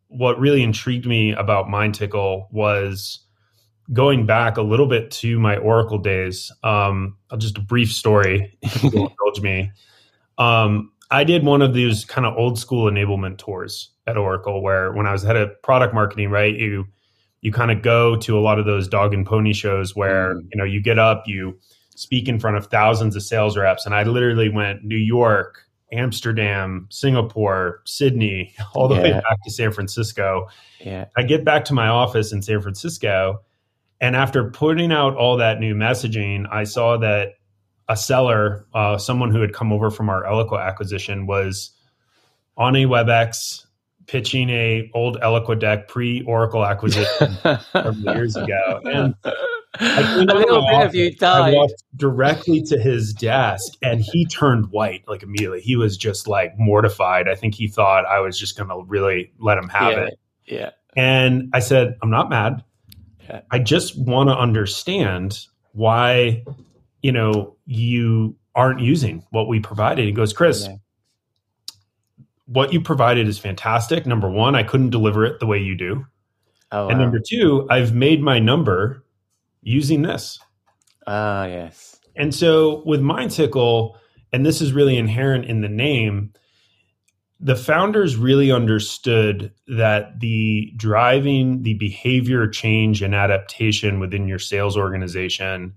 what 0.08 0.38
really 0.40 0.62
intrigued 0.62 1.06
me 1.06 1.32
about 1.32 1.66
MindTickle 1.66 2.46
was 2.50 3.20
going 3.92 4.26
back 4.26 4.56
a 4.56 4.62
little 4.62 4.86
bit 4.86 5.10
to 5.10 5.38
my 5.38 5.56
Oracle 5.56 5.98
days. 5.98 6.50
Um, 6.64 7.16
just 7.38 7.58
a 7.58 7.60
brief 7.60 7.92
story, 7.92 8.58
indulge 8.82 9.40
me. 9.40 9.70
Um, 10.38 10.92
I 11.10 11.24
did 11.24 11.44
one 11.44 11.62
of 11.62 11.72
these 11.72 12.04
kind 12.04 12.26
of 12.26 12.36
old 12.36 12.58
school 12.58 12.90
enablement 12.90 13.38
tours 13.38 13.92
at 14.06 14.16
Oracle 14.16 14.60
where 14.62 14.92
when 14.92 15.06
I 15.06 15.12
was 15.12 15.22
head 15.22 15.36
of 15.36 15.62
product 15.62 15.94
marketing, 15.94 16.30
right, 16.30 16.54
you 16.54 16.86
you 17.46 17.52
kind 17.52 17.70
of 17.70 17.80
go 17.80 18.16
to 18.16 18.36
a 18.36 18.40
lot 18.40 18.58
of 18.58 18.66
those 18.66 18.88
dog 18.88 19.14
and 19.14 19.24
pony 19.24 19.52
shows 19.52 19.94
where, 19.94 20.34
Mm. 20.34 20.40
you 20.50 20.58
know, 20.58 20.64
you 20.64 20.80
get 20.82 20.98
up, 20.98 21.22
you 21.28 21.56
speak 21.94 22.28
in 22.28 22.40
front 22.40 22.56
of 22.56 22.66
thousands 22.66 23.14
of 23.14 23.22
sales 23.22 23.56
reps. 23.56 23.86
And 23.86 23.94
I 23.94 24.02
literally 24.02 24.48
went 24.48 24.82
New 24.82 24.96
York, 24.96 25.62
Amsterdam, 25.92 26.88
Singapore, 26.90 27.82
Sydney, 27.84 28.52
all 28.74 28.88
the 28.88 28.96
way 28.96 29.12
back 29.12 29.38
to 29.44 29.50
San 29.52 29.70
Francisco. 29.70 30.48
yeah, 30.80 31.04
I 31.16 31.22
get 31.22 31.44
back 31.44 31.64
to 31.66 31.72
my 31.74 31.86
office 31.86 32.32
in 32.32 32.42
San 32.42 32.60
Francisco. 32.60 33.40
And 34.00 34.16
after 34.16 34.50
putting 34.50 34.90
out 34.90 35.14
all 35.14 35.36
that 35.36 35.60
new 35.60 35.74
messaging, 35.76 36.46
I 36.50 36.64
saw 36.64 36.96
that 36.98 37.34
a 37.88 37.96
seller, 37.96 38.66
uh, 38.74 38.98
someone 38.98 39.30
who 39.30 39.40
had 39.40 39.52
come 39.52 39.72
over 39.72 39.92
from 39.92 40.08
our 40.10 40.24
Eloqua 40.24 40.66
acquisition, 40.66 41.26
was 41.26 41.70
on 42.56 42.74
a 42.74 42.86
WebEx 42.86 43.65
pitching 44.06 44.50
a 44.50 44.90
old 44.94 45.20
Eloqua 45.20 45.58
deck 45.58 45.88
pre 45.88 46.22
Oracle 46.22 46.64
acquisition 46.64 47.36
years 48.02 48.36
ago. 48.36 48.80
And 48.84 49.14
I 49.24 50.02
came 50.14 50.28
a 50.28 50.32
out 50.32 50.38
little 50.38 50.66
bit 50.66 50.86
of 50.86 50.94
you 50.94 51.08
office, 51.08 51.22
I 51.22 51.52
walked 51.52 51.82
directly 51.96 52.62
to 52.62 52.78
his 52.78 53.12
desk 53.12 53.74
and 53.82 54.00
he 54.00 54.26
turned 54.26 54.70
white 54.70 55.04
like 55.08 55.22
immediately. 55.22 55.60
He 55.60 55.76
was 55.76 55.96
just 55.96 56.28
like 56.28 56.52
mortified. 56.58 57.28
I 57.28 57.34
think 57.34 57.54
he 57.54 57.68
thought 57.68 58.06
I 58.06 58.20
was 58.20 58.38
just 58.38 58.56
going 58.56 58.68
to 58.68 58.84
really 58.86 59.32
let 59.38 59.58
him 59.58 59.68
have 59.68 59.92
yeah, 59.92 60.04
it. 60.04 60.18
yeah, 60.46 60.70
And 60.96 61.50
I 61.52 61.60
said, 61.60 61.96
I'm 62.02 62.10
not 62.10 62.30
mad. 62.30 62.62
Yeah. 63.28 63.40
I 63.50 63.58
just 63.58 63.98
want 63.98 64.28
to 64.28 64.36
understand 64.36 65.46
why, 65.72 66.44
you 67.02 67.10
know, 67.12 67.56
you 67.66 68.36
aren't 68.54 68.80
using 68.80 69.24
what 69.30 69.48
we 69.48 69.60
provided. 69.60 70.04
He 70.04 70.12
goes, 70.12 70.32
Chris, 70.32 70.66
Yeah. 70.66 70.76
What 72.46 72.72
you 72.72 72.80
provided 72.80 73.28
is 73.28 73.38
fantastic. 73.38 74.06
Number 74.06 74.30
one, 74.30 74.54
I 74.54 74.62
couldn't 74.62 74.90
deliver 74.90 75.24
it 75.24 75.40
the 75.40 75.46
way 75.46 75.58
you 75.58 75.76
do. 75.76 76.06
Oh, 76.72 76.88
And 76.88 76.98
wow. 76.98 77.04
number 77.04 77.20
two, 77.24 77.66
I've 77.70 77.94
made 77.94 78.22
my 78.22 78.38
number 78.38 79.04
using 79.62 80.02
this. 80.02 80.38
ah, 81.06 81.46
yes, 81.46 81.96
And 82.14 82.34
so 82.34 82.82
with 82.86 83.00
MindTickle, 83.00 83.96
and 84.32 84.44
this 84.44 84.60
is 84.60 84.72
really 84.72 84.96
inherent 84.96 85.44
in 85.46 85.60
the 85.60 85.68
name, 85.68 86.32
the 87.38 87.56
founders 87.56 88.16
really 88.16 88.50
understood 88.50 89.52
that 89.68 90.20
the 90.20 90.72
driving 90.76 91.62
the 91.62 91.74
behavior 91.74 92.48
change 92.48 93.02
and 93.02 93.14
adaptation 93.14 94.00
within 94.00 94.26
your 94.26 94.38
sales 94.38 94.76
organization 94.76 95.74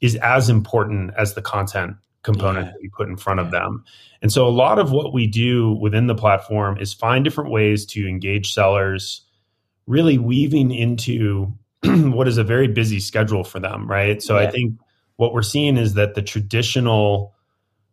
is 0.00 0.16
as 0.16 0.48
important 0.48 1.12
as 1.16 1.34
the 1.34 1.42
content 1.42 1.96
component 2.26 2.66
Yeah. 2.66 2.72
that 2.72 2.78
we 2.82 2.88
put 2.88 3.08
in 3.08 3.16
front 3.16 3.40
of 3.40 3.50
them. 3.52 3.84
And 4.20 4.30
so 4.32 4.46
a 4.46 4.50
lot 4.50 4.78
of 4.78 4.90
what 4.90 5.14
we 5.14 5.26
do 5.26 5.72
within 5.80 6.08
the 6.08 6.14
platform 6.14 6.76
is 6.78 6.92
find 6.92 7.24
different 7.24 7.50
ways 7.50 7.86
to 7.86 8.06
engage 8.06 8.52
sellers, 8.52 9.24
really 9.86 10.18
weaving 10.18 10.72
into 10.72 11.54
what 11.84 12.26
is 12.26 12.36
a 12.36 12.44
very 12.44 12.66
busy 12.66 12.98
schedule 12.98 13.44
for 13.44 13.60
them, 13.60 13.86
right? 13.88 14.20
So 14.22 14.36
I 14.36 14.50
think 14.50 14.74
what 15.16 15.32
we're 15.32 15.42
seeing 15.42 15.76
is 15.76 15.94
that 15.94 16.14
the 16.14 16.22
traditional 16.22 17.32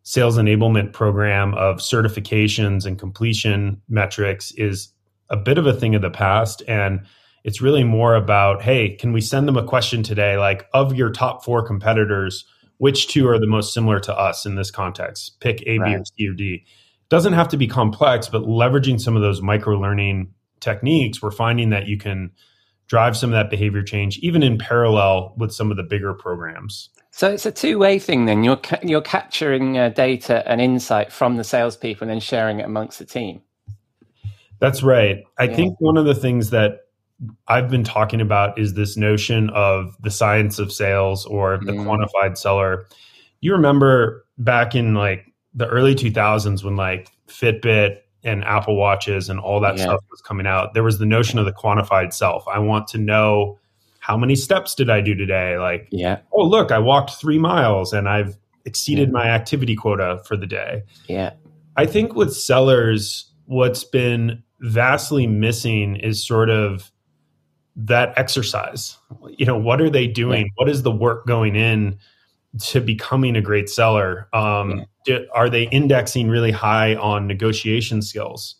sales 0.01 0.37
enablement 0.37 0.93
program 0.93 1.53
of 1.53 1.77
certifications 1.77 2.85
and 2.85 2.97
completion 2.99 3.79
metrics 3.87 4.51
is 4.53 4.89
a 5.29 5.37
bit 5.37 5.57
of 5.57 5.65
a 5.67 5.73
thing 5.73 5.95
of 5.95 6.01
the 6.01 6.09
past 6.09 6.61
and 6.67 7.05
it's 7.45 7.61
really 7.61 7.83
more 7.85 8.13
about 8.15 8.61
hey 8.61 8.89
can 8.97 9.13
we 9.13 9.21
send 9.21 9.47
them 9.47 9.55
a 9.55 9.63
question 9.63 10.03
today 10.03 10.37
like 10.37 10.67
of 10.73 10.93
your 10.93 11.09
top 11.09 11.43
four 11.45 11.65
competitors 11.65 12.43
which 12.83 13.07
two 13.07 13.27
are 13.27 13.39
the 13.39 13.47
most 13.47 13.73
similar 13.73 13.99
to 13.99 14.13
us 14.13 14.45
in 14.45 14.55
this 14.55 14.71
context 14.71 15.39
pick 15.39 15.61
a 15.61 15.77
b 15.77 15.95
or 15.95 16.03
c 16.05 16.27
or 16.27 16.33
d 16.33 16.65
doesn't 17.09 17.33
have 17.33 17.47
to 17.47 17.57
be 17.57 17.67
complex 17.67 18.27
but 18.27 18.43
leveraging 18.43 18.99
some 18.99 19.15
of 19.15 19.21
those 19.21 19.41
micro 19.41 19.75
learning 19.77 20.17
techniques 20.59 21.21
we're 21.21 21.31
finding 21.31 21.69
that 21.69 21.87
you 21.87 21.97
can 21.97 22.29
drive 22.87 23.15
some 23.15 23.29
of 23.29 23.33
that 23.39 23.49
behavior 23.49 23.81
change 23.83 24.17
even 24.19 24.43
in 24.43 24.57
parallel 24.57 25.33
with 25.37 25.51
some 25.53 25.71
of 25.71 25.77
the 25.77 25.83
bigger 25.83 26.13
programs 26.13 26.89
So 27.11 27.29
it's 27.31 27.45
a 27.45 27.51
two-way 27.51 27.99
thing. 27.99 28.25
Then 28.25 28.43
you're 28.43 28.57
ca- 28.67 28.79
you're 28.83 29.01
capturing 29.17 29.77
uh, 29.77 29.89
data 29.89 30.43
and 30.49 30.59
insight 30.59 31.11
from 31.11 31.37
the 31.37 31.43
salespeople 31.43 32.03
and 32.05 32.11
then 32.11 32.19
sharing 32.19 32.59
it 32.59 32.65
amongst 32.65 32.97
the 32.99 33.05
team. 33.05 33.41
That's 34.59 34.81
right. 34.81 35.23
I 35.37 35.43
Yeah. 35.45 35.55
think 35.55 35.75
one 35.79 35.97
of 35.97 36.05
the 36.05 36.15
things 36.15 36.49
that 36.49 36.82
I've 37.47 37.69
been 37.69 37.83
talking 37.83 38.21
about 38.21 38.57
is 38.59 38.73
this 38.73 38.97
notion 38.97 39.49
of 39.51 39.95
the 40.01 40.09
science 40.11 40.59
of 40.59 40.71
sales 40.71 41.25
or 41.25 41.57
the 41.63 41.71
Mm. 41.71 41.85
quantified 41.85 42.37
seller. 42.37 42.85
You 43.41 43.53
remember 43.53 44.25
back 44.37 44.75
in 44.75 44.93
like 44.95 45.25
the 45.53 45.67
early 45.67 45.95
2000s 45.95 46.63
when 46.63 46.75
like 46.75 47.09
Fitbit 47.27 47.97
and 48.23 48.43
Apple 48.43 48.75
Watches 48.75 49.29
and 49.29 49.39
all 49.39 49.59
that 49.61 49.77
Yeah. 49.77 49.83
stuff 49.83 49.99
was 50.09 50.21
coming 50.21 50.47
out, 50.47 50.73
there 50.73 50.83
was 50.83 50.97
the 50.99 51.05
notion 51.05 51.39
of 51.39 51.45
the 51.45 51.51
quantified 51.53 52.13
self. 52.13 52.45
I 52.47 52.59
want 52.59 52.87
to 52.89 52.97
know 52.97 53.59
how 53.99 54.17
many 54.17 54.35
steps 54.35 54.75
did 54.75 54.89
I 54.89 54.99
do 55.01 55.13
today? 55.15 55.57
Like, 55.57 55.87
Yeah, 55.91 56.19
oh, 56.33 56.43
look, 56.43 56.71
I 56.71 56.79
walked 56.79 57.11
three 57.11 57.39
miles 57.39 57.93
and 57.93 58.09
I've 58.09 58.37
exceeded 58.65 59.09
Yeah. 59.09 59.13
my 59.13 59.25
activity 59.27 59.75
quota 59.75 60.21
for 60.25 60.35
the 60.35 60.47
day. 60.47 60.83
yeah, 61.07 61.31
I 61.77 61.85
think 61.85 62.15
with 62.15 62.33
sellers, 62.33 63.31
what's 63.45 63.83
been 63.83 64.41
vastly 64.61 65.27
missing 65.27 65.95
is 65.97 66.25
sort 66.25 66.49
of 66.49 66.91
that 67.75 68.13
exercise. 68.17 68.97
You 69.37 69.45
know, 69.45 69.57
what 69.57 69.81
are 69.81 69.89
they 69.89 70.07
doing? 70.07 70.49
What 70.55 70.69
is 70.69 70.83
the 70.83 70.91
work 70.91 71.25
going 71.25 71.55
in 71.55 71.97
to 72.61 72.81
becoming 72.81 73.35
a 73.35 73.41
great 73.41 73.69
seller? 73.69 74.27
Um, 74.33 74.85
do- 75.05 75.27
are 75.33 75.49
they 75.49 75.63
indexing 75.69 76.27
really 76.29 76.51
high 76.51 76.95
on 76.95 77.25
negotiation 77.27 78.01
skills 78.01 78.55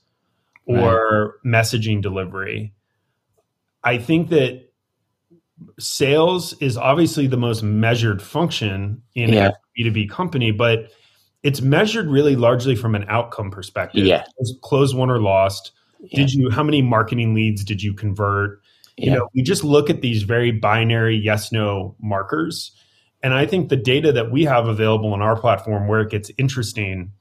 or 0.66 1.36
messaging 1.46 2.02
delivery? 2.02 2.74
I 3.84 3.98
think 3.98 4.30
that 4.30 4.72
sales 5.80 6.54
is 6.54 6.78
obviously 6.78 7.28
the 7.28 7.38
most 7.38 7.64
measured 7.64 8.22
function 8.22 9.02
in 9.16 9.32
Yeah. 9.34 9.50
a 9.50 9.52
B2B 9.82 10.10
company, 10.10 10.52
but 10.52 10.90
it's 11.44 11.62
measured 11.62 12.08
really 12.08 12.36
largely 12.36 12.76
from 12.76 12.96
an 12.96 13.06
outcome 13.08 13.52
perspective. 13.52 14.06
Yeah. 14.06 14.24
Was 14.40 14.58
Closed 14.62 14.96
won 14.96 15.10
or 15.10 15.20
lost. 15.22 15.72
yeah, 16.00 16.22
Did 16.22 16.34
you 16.34 16.50
how 16.50 16.64
many 16.64 16.82
marketing 16.82 17.34
leads 17.34 17.64
did 17.64 17.84
you 17.84 17.94
convert? 17.94 18.62
You 18.98 19.12
yeah, 19.12 19.18
know, 19.18 19.30
we 19.34 19.42
just 19.42 19.64
look 19.64 19.90
at 19.90 20.02
these 20.02 20.24
very 20.24 20.52
binary 20.52 21.18
yes 21.18 21.52
no 21.52 21.96
markers. 22.00 22.72
And 23.24 23.34
I 23.34 23.46
think 23.46 23.70
the 23.70 23.78
data 23.78 24.12
that 24.12 24.32
we 24.32 24.44
have 24.44 24.68
available 24.68 25.14
on 25.14 25.22
our 25.22 25.40
platform 25.40 25.88
where 25.88 26.02
it 26.02 26.10
gets 26.10 26.30
interesting 26.38 27.12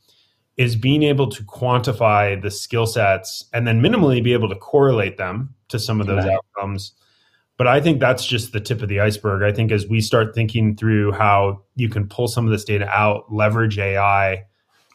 is 0.57 0.77
being 0.77 1.03
able 1.03 1.31
to 1.31 1.43
quantify 1.45 2.41
the 2.41 2.51
skill 2.51 2.87
sets 2.87 3.45
and 3.53 3.67
then 3.67 3.81
minimally 3.81 4.23
be 4.23 4.33
able 4.33 4.49
to 4.49 4.57
correlate 4.57 5.17
them 5.17 5.55
to 5.69 5.79
some 5.79 6.01
of 6.01 6.07
those 6.07 6.25
Right. 6.25 6.35
outcomes. 6.35 6.93
But 7.57 7.69
I 7.69 7.81
think 7.81 8.01
that's 8.01 8.27
just 8.27 8.53
the 8.53 8.61
tip 8.61 8.83
of 8.83 8.89
the 8.89 9.01
iceberg. 9.01 9.43
I 9.43 9.53
think 9.55 9.71
as 9.71 9.87
we 9.87 10.01
start 10.01 10.35
thinking 10.35 10.75
through 10.77 11.13
how 11.13 11.63
you 11.77 11.89
can 11.89 12.09
pull 12.09 12.27
some 12.27 12.45
of 12.45 12.51
this 12.51 12.65
data 12.65 12.89
out, 12.89 13.33
leverage 13.33 13.79
AI, 13.79 14.45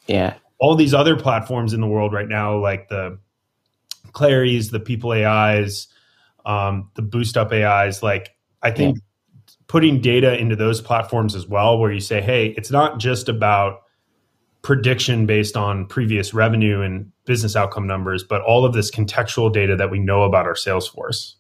yeah, 0.07 0.33
all 0.59 0.75
these 0.75 0.93
other 0.93 1.15
platforms 1.15 1.73
in 1.73 1.81
the 1.81 1.87
world 1.87 2.13
right 2.13 2.27
now, 2.27 2.57
like 2.57 2.89
the 2.89 3.17
Claris, 4.11 4.69
the 4.69 4.79
People 4.79 5.11
AIs, 5.11 5.87
um, 6.47 6.89
the 6.95 7.03
BoostUp 7.03 7.51
AIs, 7.51 8.01
like 8.01 8.31
I 8.63 8.71
think 8.71 8.97
putting 9.67 9.99
data 10.01 10.39
into 10.39 10.55
those 10.55 10.81
platforms 10.81 11.35
as 11.35 11.45
well, 11.45 11.77
where 11.77 11.91
you 11.91 11.99
say, 11.99 12.21
hey, 12.21 12.47
it's 12.57 12.71
not 12.71 12.99
just 12.99 13.27
about 13.29 13.81
prediction 14.61 15.25
based 15.25 15.57
on 15.57 15.85
previous 15.85 16.33
revenue 16.33 16.81
and 16.81 17.11
business 17.25 17.55
outcome 17.55 17.85
numbers, 17.85 18.23
but 18.23 18.41
all 18.41 18.65
of 18.65 18.73
this 18.73 18.89
contextual 18.89 19.51
data 19.51 19.75
that 19.75 19.91
we 19.91 19.99
know 19.99 20.23
about 20.23 20.45
our 20.45 20.55
sales 20.55 20.87
force. 20.87 21.35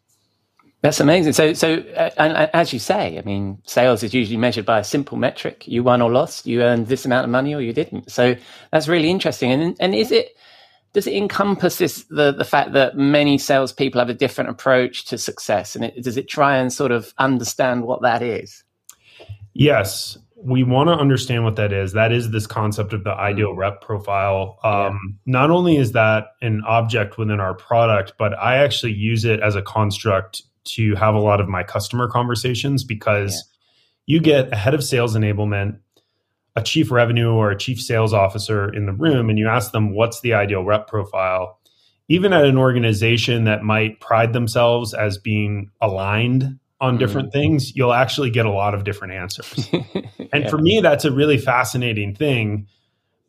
That's 0.81 0.99
amazing. 0.99 1.33
So, 1.33 1.53
so, 1.53 1.79
uh, 1.95 2.11
and 2.17 2.33
uh, 2.33 2.47
as 2.53 2.71
you 2.71 2.79
say, 2.79 3.17
I 3.17 3.21
mean, 3.23 3.57
sales 3.65 4.03
is 4.03 4.13
usually 4.13 4.37
measured 4.37 4.65
by 4.65 4.79
a 4.79 4.83
simple 4.83 5.17
metric: 5.17 5.67
you 5.67 5.83
won 5.83 6.01
or 6.01 6.11
lost, 6.11 6.45
you 6.45 6.61
earned 6.61 6.87
this 6.87 7.05
amount 7.05 7.23
of 7.23 7.31
money 7.31 7.55
or 7.55 7.61
you 7.61 7.73
didn't. 7.73 8.11
So 8.11 8.35
that's 8.71 8.87
really 8.87 9.09
interesting. 9.09 9.51
And 9.51 9.75
and 9.79 9.95
is 9.95 10.11
it 10.11 10.37
does 10.93 11.07
it 11.07 11.15
encompass 11.15 11.77
this 11.77 12.05
the 12.09 12.31
the 12.31 12.45
fact 12.45 12.73
that 12.73 12.97
many 12.97 13.37
salespeople 13.37 13.99
have 13.99 14.09
a 14.09 14.13
different 14.13 14.49
approach 14.49 15.05
to 15.05 15.17
success, 15.17 15.75
and 15.75 15.85
it, 15.85 16.03
does 16.03 16.17
it 16.17 16.27
try 16.27 16.57
and 16.57 16.71
sort 16.71 16.91
of 16.91 17.13
understand 17.17 17.83
what 17.83 18.01
that 18.01 18.21
is? 18.21 18.63
Yes, 19.53 20.17
we 20.35 20.63
want 20.63 20.87
to 20.87 20.93
understand 20.93 21.43
what 21.43 21.55
that 21.55 21.73
is. 21.73 21.93
That 21.93 22.11
is 22.11 22.31
this 22.31 22.45
concept 22.45 22.93
of 22.93 23.03
the 23.03 23.11
ideal 23.11 23.53
rep 23.53 23.81
profile. 23.81 24.59
Um, 24.63 25.17
Not 25.25 25.49
only 25.49 25.77
is 25.77 25.93
that 25.93 26.27
an 26.41 26.61
object 26.67 27.17
within 27.17 27.39
our 27.39 27.55
product, 27.55 28.13
but 28.19 28.37
I 28.37 28.57
actually 28.57 28.93
use 28.93 29.25
it 29.25 29.39
as 29.39 29.55
a 29.55 29.61
construct 29.61 30.43
to 30.65 30.95
have 30.95 31.15
a 31.15 31.19
lot 31.19 31.41
of 31.41 31.47
my 31.47 31.63
customer 31.63 32.07
conversations 32.07 32.83
because 32.83 33.43
you 34.05 34.19
get 34.19 34.53
a 34.53 34.55
head 34.55 34.73
of 34.73 34.83
sales 34.83 35.15
enablement, 35.15 35.79
a 36.57 36.61
chief 36.61 36.89
revenue 36.89 37.29
or 37.29 37.51
a 37.51 37.57
chief 37.57 37.79
sales 37.79 38.13
officer 38.13 38.73
in 38.73 38.87
the 38.87 38.91
room, 38.91 39.29
and 39.29 39.37
you 39.37 39.47
ask 39.47 39.71
them, 39.71 39.93
what's 39.93 40.21
the 40.21 40.33
ideal 40.33 40.63
rep 40.63 40.87
profile? 40.87 41.59
Even 42.09 42.33
at 42.33 42.45
an 42.45 42.57
organization 42.57 43.43
that 43.43 43.63
might 43.63 43.99
pride 43.99 44.33
themselves 44.33 44.93
as 44.95 45.19
being 45.19 45.69
aligned 45.81 46.57
on 46.81 46.93
mm-hmm. 46.93 46.97
different 46.97 47.31
things, 47.31 47.75
you'll 47.75 47.93
actually 47.93 48.31
get 48.31 48.47
a 48.47 48.51
lot 48.51 48.73
of 48.73 48.83
different 48.83 49.13
answers. 49.13 49.69
And 50.33 50.43
Yeah. 50.43 50.49
for 50.49 50.57
me, 50.57 50.81
that's 50.81 51.05
a 51.05 51.11
really 51.11 51.37
fascinating 51.37 52.13
thing. 52.13 52.67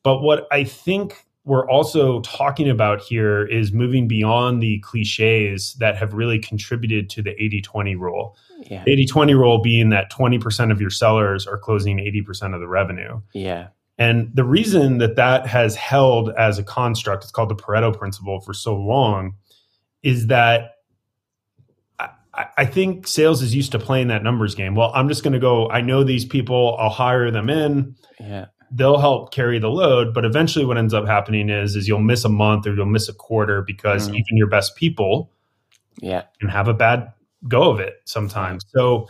But 0.03 0.21
what 0.21 0.49
I 0.51 0.65
think 0.65 1.25
we're 1.45 1.69
also 1.71 2.21
talking 2.23 2.69
about 2.69 3.01
here 3.01 3.47
is 3.47 3.73
moving 3.73 4.09
beyond 4.09 4.61
the 4.61 4.81
cliches 4.81 5.75
that 5.75 5.97
have 5.97 6.13
really 6.13 6.41
contributed 6.41 7.09
to 7.11 7.23
the 7.23 7.41
80 7.41 7.63
20 7.63 7.95
rule. 7.95 8.37
Yeah, 8.71 8.85
80 8.87 9.07
20 9.07 9.35
rule 9.35 9.59
being 9.63 9.91
that 9.91 10.11
20% 10.13 10.73
of 10.73 10.81
your 10.81 10.91
sellers 10.91 11.47
are 11.47 11.59
closing 11.59 11.99
80% 11.99 12.55
of 12.55 12.61
the 12.61 12.69
revenue. 12.69 13.21
yeah, 13.33 13.69
And 13.99 14.31
the 14.35 14.45
reason 14.45 14.99
that 14.99 15.17
that 15.17 15.47
has 15.47 15.77
held 15.77 16.31
as 16.31 16.59
a 16.59 16.63
construct, 16.65 17.25
it's 17.25 17.31
called 17.33 17.49
the 17.51 17.55
Pareto 17.57 17.97
principle 17.97 18.41
for 18.41 18.53
so 18.55 18.77
long, 18.77 19.35
is 20.03 20.27
that 20.29 20.73
I, 21.99 22.09
I- 22.35 22.47
I 22.59 22.65
think 22.67 23.07
sales 23.07 23.43
is 23.43 23.55
used 23.55 23.73
to 23.73 23.79
playing 23.79 24.09
that 24.09 24.23
numbers 24.23 24.55
game. 24.55 24.75
Well, 24.75 24.93
I'm 24.95 25.09
just 25.09 25.23
going 25.23 25.33
to 25.35 25.39
go, 25.41 25.69
I 25.71 25.81
know 25.81 26.05
these 26.05 26.25
people, 26.25 26.77
I'll 26.79 26.91
hire 26.91 27.31
them 27.31 27.49
in, 27.51 27.95
yeah, 28.21 28.47
they'll 28.71 28.99
help 28.99 29.33
carry 29.33 29.59
the 29.59 29.71
load. 29.71 30.13
But 30.15 30.25
eventually 30.25 30.65
what 30.65 30.77
ends 30.79 30.93
up 30.95 31.07
happening 31.07 31.49
is, 31.49 31.75
is 31.75 31.89
you'll 31.89 32.01
miss 32.01 32.25
a 32.25 32.29
month 32.29 32.67
or 32.67 32.75
you'll 32.75 32.87
miss 32.87 33.09
a 33.09 33.15
quarter 33.15 33.63
because 33.63 34.09
Mm. 34.09 34.15
even 34.17 34.37
your 34.37 34.47
best 34.49 34.77
people 34.77 35.31
yeah, 36.01 36.23
can 36.39 36.49
have 36.49 36.69
a 36.69 36.75
bad 36.75 37.13
go 37.47 37.71
of 37.71 37.81
it 37.81 37.95
sometimes. 38.05 38.65
So 38.69 39.09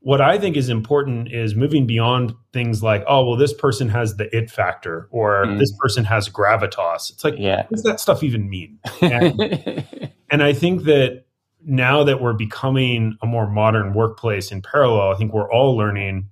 what 0.00 0.20
I 0.20 0.38
think 0.38 0.56
is 0.56 0.68
important 0.68 1.32
is 1.32 1.54
moving 1.54 1.86
beyond 1.86 2.34
things 2.52 2.82
like, 2.82 3.02
oh, 3.08 3.26
well, 3.26 3.36
this 3.36 3.54
person 3.54 3.88
has 3.88 4.16
the 4.16 4.34
it 4.36 4.50
factor 4.50 5.08
or 5.10 5.46
Mm. 5.46 5.58
this 5.58 5.72
person 5.80 6.04
has 6.04 6.28
gravitas. 6.28 7.10
It's 7.10 7.24
like, 7.24 7.36
yeah. 7.38 7.62
what 7.62 7.70
does 7.70 7.82
that 7.84 8.00
stuff 8.00 8.22
even 8.22 8.50
mean? 8.50 8.78
And, 9.00 9.84
and 10.30 10.42
I 10.42 10.52
think 10.52 10.84
that 10.84 11.24
now 11.64 12.04
that 12.04 12.20
we're 12.20 12.34
becoming 12.34 13.16
a 13.22 13.26
more 13.26 13.48
modern 13.50 13.94
workplace 13.94 14.52
in 14.52 14.60
parallel, 14.60 15.10
I 15.10 15.16
think 15.16 15.32
we're 15.32 15.50
all 15.50 15.74
learning 15.74 16.28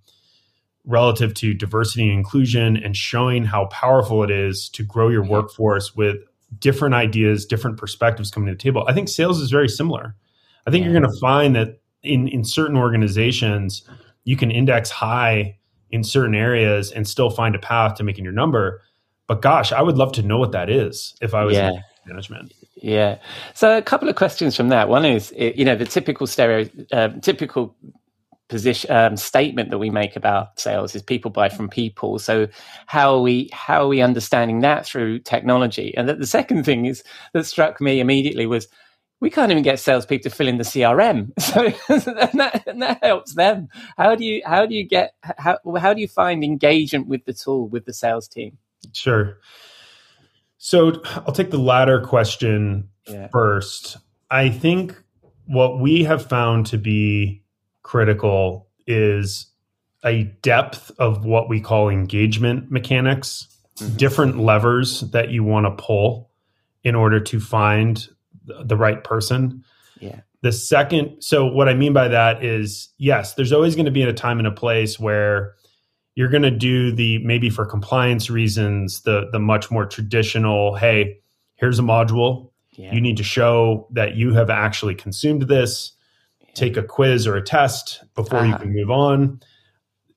relative 0.84 1.32
to 1.32 1.54
diversity 1.54 2.08
and 2.08 2.18
inclusion 2.18 2.76
and 2.76 2.96
showing 2.96 3.44
how 3.44 3.66
powerful 3.66 4.22
it 4.22 4.30
is 4.30 4.68
to 4.70 4.82
grow 4.82 5.08
your 5.08 5.24
workforce 5.24 5.94
with 5.94 6.16
different 6.58 6.94
ideas, 6.94 7.46
different 7.46 7.78
perspectives 7.78 8.30
coming 8.30 8.48
to 8.48 8.52
the 8.52 8.58
table. 8.58 8.84
I 8.86 8.92
think 8.92 9.08
sales 9.08 9.40
is 9.40 9.50
very 9.50 9.68
similar. 9.68 10.14
I 10.66 10.70
think 10.70 10.84
you're 10.84 10.98
going 10.98 11.10
to 11.10 11.20
find 11.20 11.54
that 11.56 11.80
in 12.02 12.28
in 12.28 12.44
certain 12.44 12.76
organizations, 12.76 13.82
you 14.24 14.36
can 14.36 14.50
index 14.50 14.90
high 14.90 15.58
in 15.90 16.02
certain 16.02 16.34
areas 16.34 16.90
and 16.90 17.06
still 17.06 17.30
find 17.30 17.54
a 17.54 17.58
path 17.58 17.96
to 17.96 18.04
making 18.04 18.24
your 18.24 18.32
number. 18.32 18.82
But 19.26 19.42
gosh, 19.42 19.72
I 19.72 19.82
would 19.82 19.96
love 19.96 20.12
to 20.12 20.22
know 20.22 20.38
what 20.38 20.52
that 20.52 20.70
is 20.70 21.14
if 21.20 21.34
I 21.34 21.44
was 21.44 21.54
Yeah. 21.54 21.70
in 21.70 21.82
management. 22.06 22.52
Yeah. 22.76 23.18
So 23.54 23.76
a 23.76 23.82
couple 23.82 24.08
of 24.08 24.16
questions 24.16 24.56
from 24.56 24.68
that. 24.70 24.88
One 24.88 25.04
is, 25.04 25.32
you 25.36 25.64
know, 25.64 25.76
the 25.76 25.84
typical 25.84 26.26
stereo, 26.26 26.68
uh, 26.90 27.10
typical 27.20 27.76
position 28.48 28.90
um, 28.90 29.16
statement 29.16 29.70
that 29.70 29.78
we 29.78 29.88
make 29.88 30.16
about 30.16 30.58
sales 30.60 30.94
is 30.94 31.02
people 31.02 31.30
buy 31.30 31.48
from 31.48 31.68
people. 31.68 32.18
So 32.18 32.48
how 32.86 33.14
are 33.14 33.20
we 33.20 33.48
how 33.52 33.84
are 33.84 33.88
we 33.88 34.02
understanding 34.02 34.60
that 34.60 34.84
through 34.84 35.20
technology? 35.20 35.96
And 35.96 36.08
the, 36.08 36.14
the 36.16 36.26
second 36.26 36.64
thing 36.64 36.84
is 36.86 37.02
that 37.32 37.46
struck 37.46 37.80
me 37.80 38.00
immediately 38.00 38.46
was 38.46 38.68
we 39.22 39.30
can't 39.30 39.52
even 39.52 39.62
get 39.62 39.78
salespeople 39.78 40.28
to 40.28 40.34
fill 40.36 40.48
in 40.48 40.58
the 40.58 40.64
CRM, 40.64 41.30
so 41.38 41.66
and 41.88 42.40
that, 42.40 42.66
and 42.66 42.82
that 42.82 42.98
helps 43.04 43.34
them. 43.34 43.68
How 43.96 44.16
do 44.16 44.24
you 44.24 44.42
how 44.44 44.66
do 44.66 44.74
you 44.74 44.82
get 44.82 45.14
how 45.38 45.58
how 45.78 45.94
do 45.94 46.00
you 46.00 46.08
find 46.08 46.42
engagement 46.42 47.06
with 47.06 47.24
the 47.24 47.32
tool 47.32 47.68
with 47.68 47.84
the 47.84 47.92
sales 47.92 48.26
team? 48.26 48.58
Sure. 48.92 49.38
So 50.58 51.00
I'll 51.04 51.32
take 51.32 51.50
the 51.52 51.58
latter 51.58 52.00
question 52.00 52.88
Yeah. 53.08 53.28
first. 53.28 53.96
I 54.30 54.48
think 54.48 55.00
what 55.46 55.78
we 55.80 56.02
have 56.02 56.26
found 56.28 56.66
to 56.66 56.78
be 56.78 57.42
critical 57.82 58.68
is 58.88 59.46
a 60.04 60.24
depth 60.42 60.90
of 60.98 61.24
what 61.24 61.48
we 61.48 61.60
call 61.60 61.88
engagement 61.88 62.72
mechanics, 62.72 63.46
Mhm. 63.78 63.96
different 63.96 64.38
levers 64.38 65.02
that 65.12 65.30
you 65.30 65.44
want 65.44 65.66
to 65.66 65.82
pull 65.82 66.30
in 66.82 66.96
order 66.96 67.20
to 67.20 67.38
find 67.38 68.08
the 68.64 68.76
right 68.76 69.02
person. 69.04 69.64
Yeah. 70.00 70.20
The 70.42 70.52
second, 70.52 71.20
so 71.22 71.46
what 71.46 71.68
I 71.68 71.74
mean 71.74 71.92
by 71.92 72.08
that 72.08 72.44
is 72.44 72.88
yes, 72.98 73.34
there's 73.34 73.52
always 73.52 73.74
going 73.76 73.84
to 73.86 73.92
be 73.92 74.02
a 74.02 74.12
time 74.12 74.38
and 74.38 74.46
a 74.48 74.52
place 74.52 74.98
where 74.98 75.54
you're 76.16 76.28
going 76.28 76.42
to 76.42 76.50
do 76.50 76.90
the 76.92 77.18
maybe 77.24 77.48
for 77.48 77.64
compliance 77.64 78.28
reasons 78.28 79.02
the 79.02 79.28
the 79.32 79.38
much 79.38 79.70
more 79.70 79.86
traditional 79.86 80.74
hey 80.76 81.18
here's 81.54 81.78
a 81.78 81.82
module 81.82 82.50
Yeah. 82.72 82.92
you 82.92 83.00
need 83.00 83.16
to 83.16 83.22
show 83.22 83.86
that 83.92 84.14
you 84.16 84.34
have 84.34 84.50
actually 84.50 84.94
consumed 84.94 85.42
this 85.42 85.92
take 86.54 86.76
a 86.76 86.82
quiz 86.82 87.26
or 87.26 87.36
a 87.36 87.42
test 87.42 88.02
before 88.14 88.44
you 88.44 88.52
Ah. 88.52 88.58
can 88.58 88.74
move 88.74 88.90
on 88.90 89.40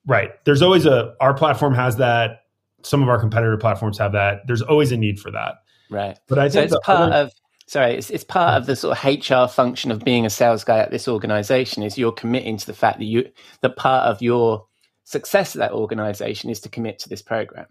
right 0.05 0.31
there's 0.43 0.61
always 0.61 0.85
a 0.85 1.13
our 1.21 1.33
platform 1.33 1.73
has 1.73 1.95
that 1.97 2.41
some 2.83 3.01
of 3.01 3.07
our 3.07 3.17
competitor 3.17 3.55
platforms 3.57 3.97
have 3.97 4.11
that 4.11 4.41
there's 4.47 4.61
always 4.61 4.91
a 4.91 4.97
need 4.97 5.17
for 5.17 5.31
that 5.31 5.55
right. 5.89 6.19
but 6.27 6.37
i 6.39 6.49
So 6.49 6.53
think 6.55 6.63
it's 6.65 6.73
the 6.73 6.81
part 6.81 7.13
other- 7.13 7.15
of 7.27 7.31
sorry, 7.67 7.95
it's, 7.95 8.09
it's 8.09 8.23
part 8.23 8.55
of 8.55 8.65
the 8.65 8.75
sort 8.75 8.97
of 8.97 9.03
HR 9.03 9.51
function 9.51 9.91
of 9.91 10.03
being 10.03 10.25
a 10.25 10.29
sales 10.29 10.63
guy 10.63 10.79
at 10.79 10.91
this 10.91 11.07
organization. 11.07 11.83
Is 11.83 11.97
you're 11.97 12.11
committing 12.11 12.57
to 12.57 12.65
the 12.65 12.73
fact 12.73 12.99
that 12.99 13.05
you 13.05 13.29
that 13.61 13.75
part 13.75 14.07
of 14.07 14.21
your 14.21 14.65
success 15.03 15.53
of 15.55 15.59
that 15.59 15.71
organization 15.71 16.49
is 16.49 16.59
to 16.61 16.69
commit 16.69 16.97
to 16.99 17.09
this 17.09 17.21
program. 17.21 17.67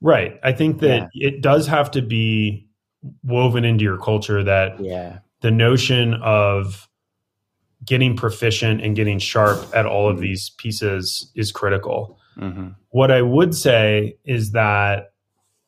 right 0.00 0.38
i 0.44 0.52
think 0.52 0.78
that 0.80 1.08
it 1.14 1.40
does 1.40 1.66
have 1.66 1.90
to 1.90 2.00
be 2.02 2.66
woven 3.24 3.64
into 3.64 3.82
your 3.84 3.98
culture 3.98 4.42
that 4.44 4.78
Yeah. 4.80 5.18
the 5.40 5.50
notion 5.50 6.14
of 6.22 6.88
getting 7.84 8.16
proficient 8.16 8.80
and 8.82 8.94
getting 8.96 9.18
sharp 9.18 9.58
at 9.74 9.84
all 9.84 10.08
of 10.08 10.18
these 10.20 10.50
pieces 10.58 11.30
is 11.34 11.52
critical. 11.52 12.18
hmm 12.38 12.68
What 12.90 13.10
I 13.10 13.20
would 13.22 13.54
say 13.54 14.16
is 14.24 14.52
that 14.52 15.12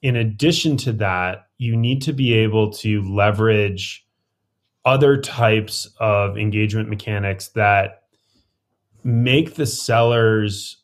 in 0.03 0.17
addition 0.17 0.77
to 0.79 0.93
that, 0.95 1.46
you 1.59 1.77
need 1.77 2.03
to 2.03 2.13
be 2.13 2.35
able 2.35 2.71
to 2.71 3.03
leverage 3.03 4.07
other 4.85 5.17
types 5.21 5.89
of 5.99 6.37
engagement 6.39 6.89
mechanics 6.89 7.49
that 7.49 8.03
make 9.03 9.55
the 9.55 9.67
sellers 9.67 10.83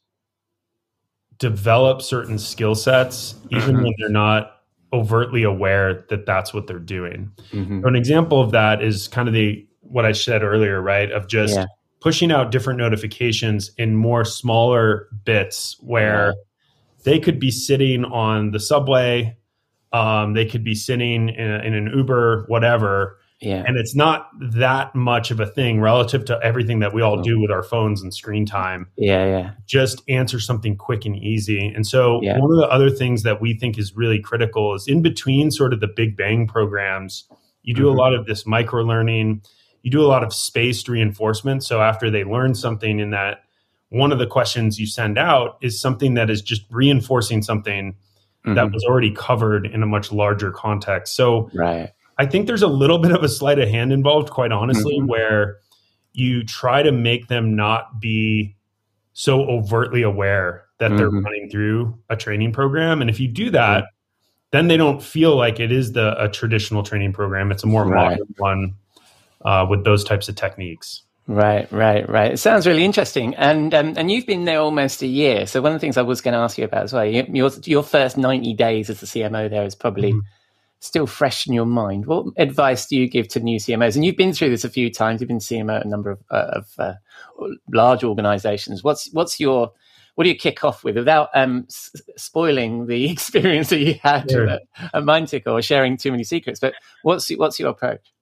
develop 1.38 2.00
certain 2.02 2.38
skill 2.38 2.74
sets 2.74 3.34
even 3.50 3.76
Mhm. 3.76 3.82
when 3.84 3.92
they're 3.98 4.08
not 4.08 4.62
overtly 4.92 5.42
aware 5.42 6.04
that 6.08 6.26
that's 6.26 6.52
what 6.54 6.66
they're 6.66 6.78
doing. 6.78 7.30
hmm 7.50 7.80
So 7.80 7.88
an 7.88 7.96
example 7.96 8.40
of 8.40 8.50
that 8.52 8.82
is 8.82 9.08
kind 9.08 9.28
of 9.28 9.34
the 9.34 9.66
what 9.80 10.04
I 10.04 10.12
said 10.12 10.42
earlier, 10.42 10.80
right? 10.80 11.10
Of 11.10 11.26
just 11.28 11.56
Yeah. 11.58 11.66
pushing 12.00 12.30
out 12.32 12.50
different 12.50 12.78
notifications 12.78 13.70
in 13.76 13.94
more 13.96 14.24
smaller 14.24 15.08
bits 15.24 15.76
where 15.80 16.34
they 17.04 17.18
could 17.18 17.38
be 17.38 17.50
sitting 17.50 18.04
on 18.04 18.52
the 18.52 18.60
subway, 18.60 19.36
um, 19.92 20.32
they 20.34 20.46
could 20.46 20.64
be 20.64 20.74
sitting 20.74 21.28
in, 21.28 21.50
a, 21.50 21.58
in 21.60 21.74
an 21.74 21.90
Uber, 21.94 22.44
whatever, 22.48 23.18
Yeah. 23.40 23.62
and 23.66 23.76
it's 23.76 23.94
not 23.94 24.28
that 24.40 24.94
much 24.94 25.30
of 25.30 25.38
a 25.40 25.46
thing 25.46 25.80
relative 25.80 26.24
to 26.26 26.38
everything 26.42 26.78
that 26.78 26.94
we 26.94 27.02
all 27.02 27.18
Mm. 27.18 27.24
do 27.24 27.40
with 27.40 27.50
our 27.50 27.62
phones 27.62 28.00
and 28.02 28.12
screen 28.14 28.46
time 28.46 28.86
Yeah. 28.96 29.26
Yeah. 29.26 29.50
just 29.66 30.02
answer 30.08 30.40
something 30.40 30.76
quick 30.76 31.04
and 31.04 31.16
easy. 31.16 31.66
And 31.74 31.86
so, 31.86 32.20
Yeah. 32.22 32.38
one 32.38 32.50
of 32.50 32.56
the 32.56 32.68
other 32.68 32.88
things 32.90 33.22
that 33.24 33.40
we 33.40 33.52
think 33.54 33.78
is 33.78 33.94
really 33.96 34.18
critical 34.20 34.74
is 34.74 34.86
in 34.88 35.02
between 35.02 35.50
sort 35.50 35.72
of 35.74 35.80
the 35.80 35.88
big 35.88 36.16
bang 36.16 36.46
programs, 36.46 37.28
you 37.62 37.74
do 37.74 37.84
Mhm. 37.84 37.94
a 37.94 37.96
lot 37.96 38.14
of 38.14 38.26
this 38.26 38.46
micro 38.46 38.82
learning, 38.82 39.42
you 39.82 39.90
do 39.90 40.00
a 40.00 40.06
lot 40.06 40.22
of 40.22 40.32
spaced 40.32 40.88
reinforcement. 40.88 41.62
So, 41.64 41.82
after 41.82 42.08
they 42.10 42.24
learn 42.24 42.54
something 42.54 42.98
in 43.00 43.10
that, 43.10 43.40
one 43.90 44.10
of 44.12 44.18
the 44.18 44.26
questions 44.26 44.78
you 44.80 44.86
send 44.86 45.18
out 45.18 45.58
is 45.60 45.78
something 45.80 46.14
that 46.14 46.30
is 46.30 46.40
just 46.40 46.62
reinforcing 46.70 47.42
something 47.42 47.94
that 48.44 48.54
Mhm. 48.68 48.72
was 48.74 48.84
already 48.84 49.10
covered 49.12 49.66
in 49.66 49.82
a 49.82 49.86
much 49.86 50.10
larger 50.12 50.50
context. 50.50 51.14
So, 51.14 51.50
right. 51.54 51.90
I 52.18 52.26
think 52.26 52.46
there's 52.46 52.62
a 52.62 52.68
little 52.68 52.98
bit 52.98 53.12
of 53.12 53.22
a 53.22 53.28
sleight 53.28 53.58
of 53.58 53.68
hand 53.68 53.92
involved, 53.92 54.30
quite 54.30 54.52
honestly, 54.52 54.98
Mhm. 55.00 55.06
where 55.06 55.56
you 56.12 56.44
try 56.44 56.82
to 56.82 56.92
make 56.92 57.28
them 57.28 57.56
not 57.56 58.00
be 58.00 58.54
so 59.14 59.42
overtly 59.48 60.02
aware 60.02 60.64
that 60.78 60.96
they're 60.96 61.10
Mhm. 61.10 61.24
running 61.24 61.48
through 61.50 61.96
a 62.10 62.16
training 62.16 62.52
program. 62.52 63.00
And 63.00 63.08
if 63.08 63.20
you 63.20 63.28
do 63.28 63.50
that, 63.50 63.86
then 64.50 64.68
they 64.68 64.76
don't 64.76 65.02
feel 65.02 65.36
like 65.36 65.58
it 65.60 65.72
is 65.72 65.92
the 65.92 66.14
a 66.22 66.28
traditional 66.28 66.82
training 66.82 67.12
program. 67.12 67.50
It's 67.50 67.64
a 67.64 67.66
more 67.66 67.84
Right. 67.86 68.10
modern 68.10 68.26
one 68.38 68.74
uh, 69.44 69.66
with 69.68 69.84
those 69.84 70.04
types 70.04 70.28
of 70.28 70.34
techniques. 70.36 71.02
Right, 71.28 71.70
right, 71.70 72.08
right. 72.08 72.32
It 72.32 72.38
sounds 72.38 72.66
really 72.66 72.84
interesting, 72.84 73.34
and 73.36 73.72
um, 73.74 73.94
and 73.96 74.10
you've 74.10 74.26
been 74.26 74.44
there 74.44 74.58
almost 74.60 75.02
a 75.02 75.06
year. 75.06 75.46
So 75.46 75.62
one 75.62 75.70
of 75.72 75.76
the 75.76 75.78
things 75.78 75.96
I 75.96 76.02
was 76.02 76.20
going 76.20 76.32
to 76.34 76.40
ask 76.40 76.58
you 76.58 76.64
about 76.64 76.82
as 76.82 76.92
well, 76.92 77.04
your 77.04 77.50
your 77.64 77.84
first 77.84 78.16
ninety 78.18 78.54
days 78.54 78.90
as 78.90 79.02
a 79.02 79.06
CMO 79.06 79.48
there 79.48 79.64
is 79.64 79.76
probably 79.76 80.12
Mhm. 80.14 80.20
still 80.80 81.06
fresh 81.06 81.46
in 81.46 81.52
your 81.52 81.64
mind. 81.64 82.06
What 82.06 82.26
advice 82.38 82.86
do 82.86 82.96
you 82.96 83.08
give 83.08 83.28
to 83.28 83.40
new 83.40 83.60
CMOs? 83.60 83.94
And 83.94 84.04
you've 84.04 84.16
been 84.16 84.32
through 84.32 84.50
this 84.50 84.64
a 84.64 84.68
few 84.68 84.90
times. 84.90 85.20
You've 85.20 85.28
been 85.28 85.38
CMO 85.38 85.76
at 85.78 85.86
a 85.86 85.88
number 85.88 86.10
of, 86.10 86.18
uh, 86.28 86.50
of 86.60 86.66
uh, 86.76 86.94
large 87.72 88.02
organisations. 88.02 88.82
What's 88.82 89.08
what's 89.12 89.38
your 89.38 89.70
what 90.16 90.24
do 90.24 90.30
you 90.30 90.36
kick 90.36 90.64
off 90.64 90.82
with 90.82 90.96
without 90.96 91.28
um, 91.34 91.66
s- 91.68 91.92
spoiling 92.16 92.86
the 92.86 93.10
experience 93.12 93.70
that 93.70 93.78
you 93.78 93.94
had 94.02 94.28
Sure. 94.28 94.48
at, 94.48 94.62
at 94.92 95.04
Mindtick 95.04 95.44
or 95.46 95.62
sharing 95.62 95.96
too 95.96 96.10
many 96.10 96.24
secrets? 96.24 96.58
But 96.58 96.74
what's 97.02 97.30
what's 97.30 97.60
your 97.60 97.70
approach? 97.70 98.12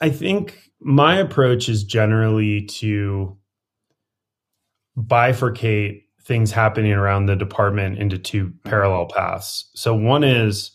I 0.00 0.10
think 0.10 0.70
my 0.80 1.16
approach 1.16 1.68
is 1.68 1.84
generally 1.84 2.62
to 2.66 3.36
bifurcate 4.96 6.04
things 6.22 6.50
happening 6.50 6.92
around 6.92 7.26
the 7.26 7.36
department 7.36 7.98
into 7.98 8.18
two 8.18 8.52
parallel 8.64 9.06
paths. 9.06 9.70
So, 9.74 9.94
one 9.94 10.24
is 10.24 10.70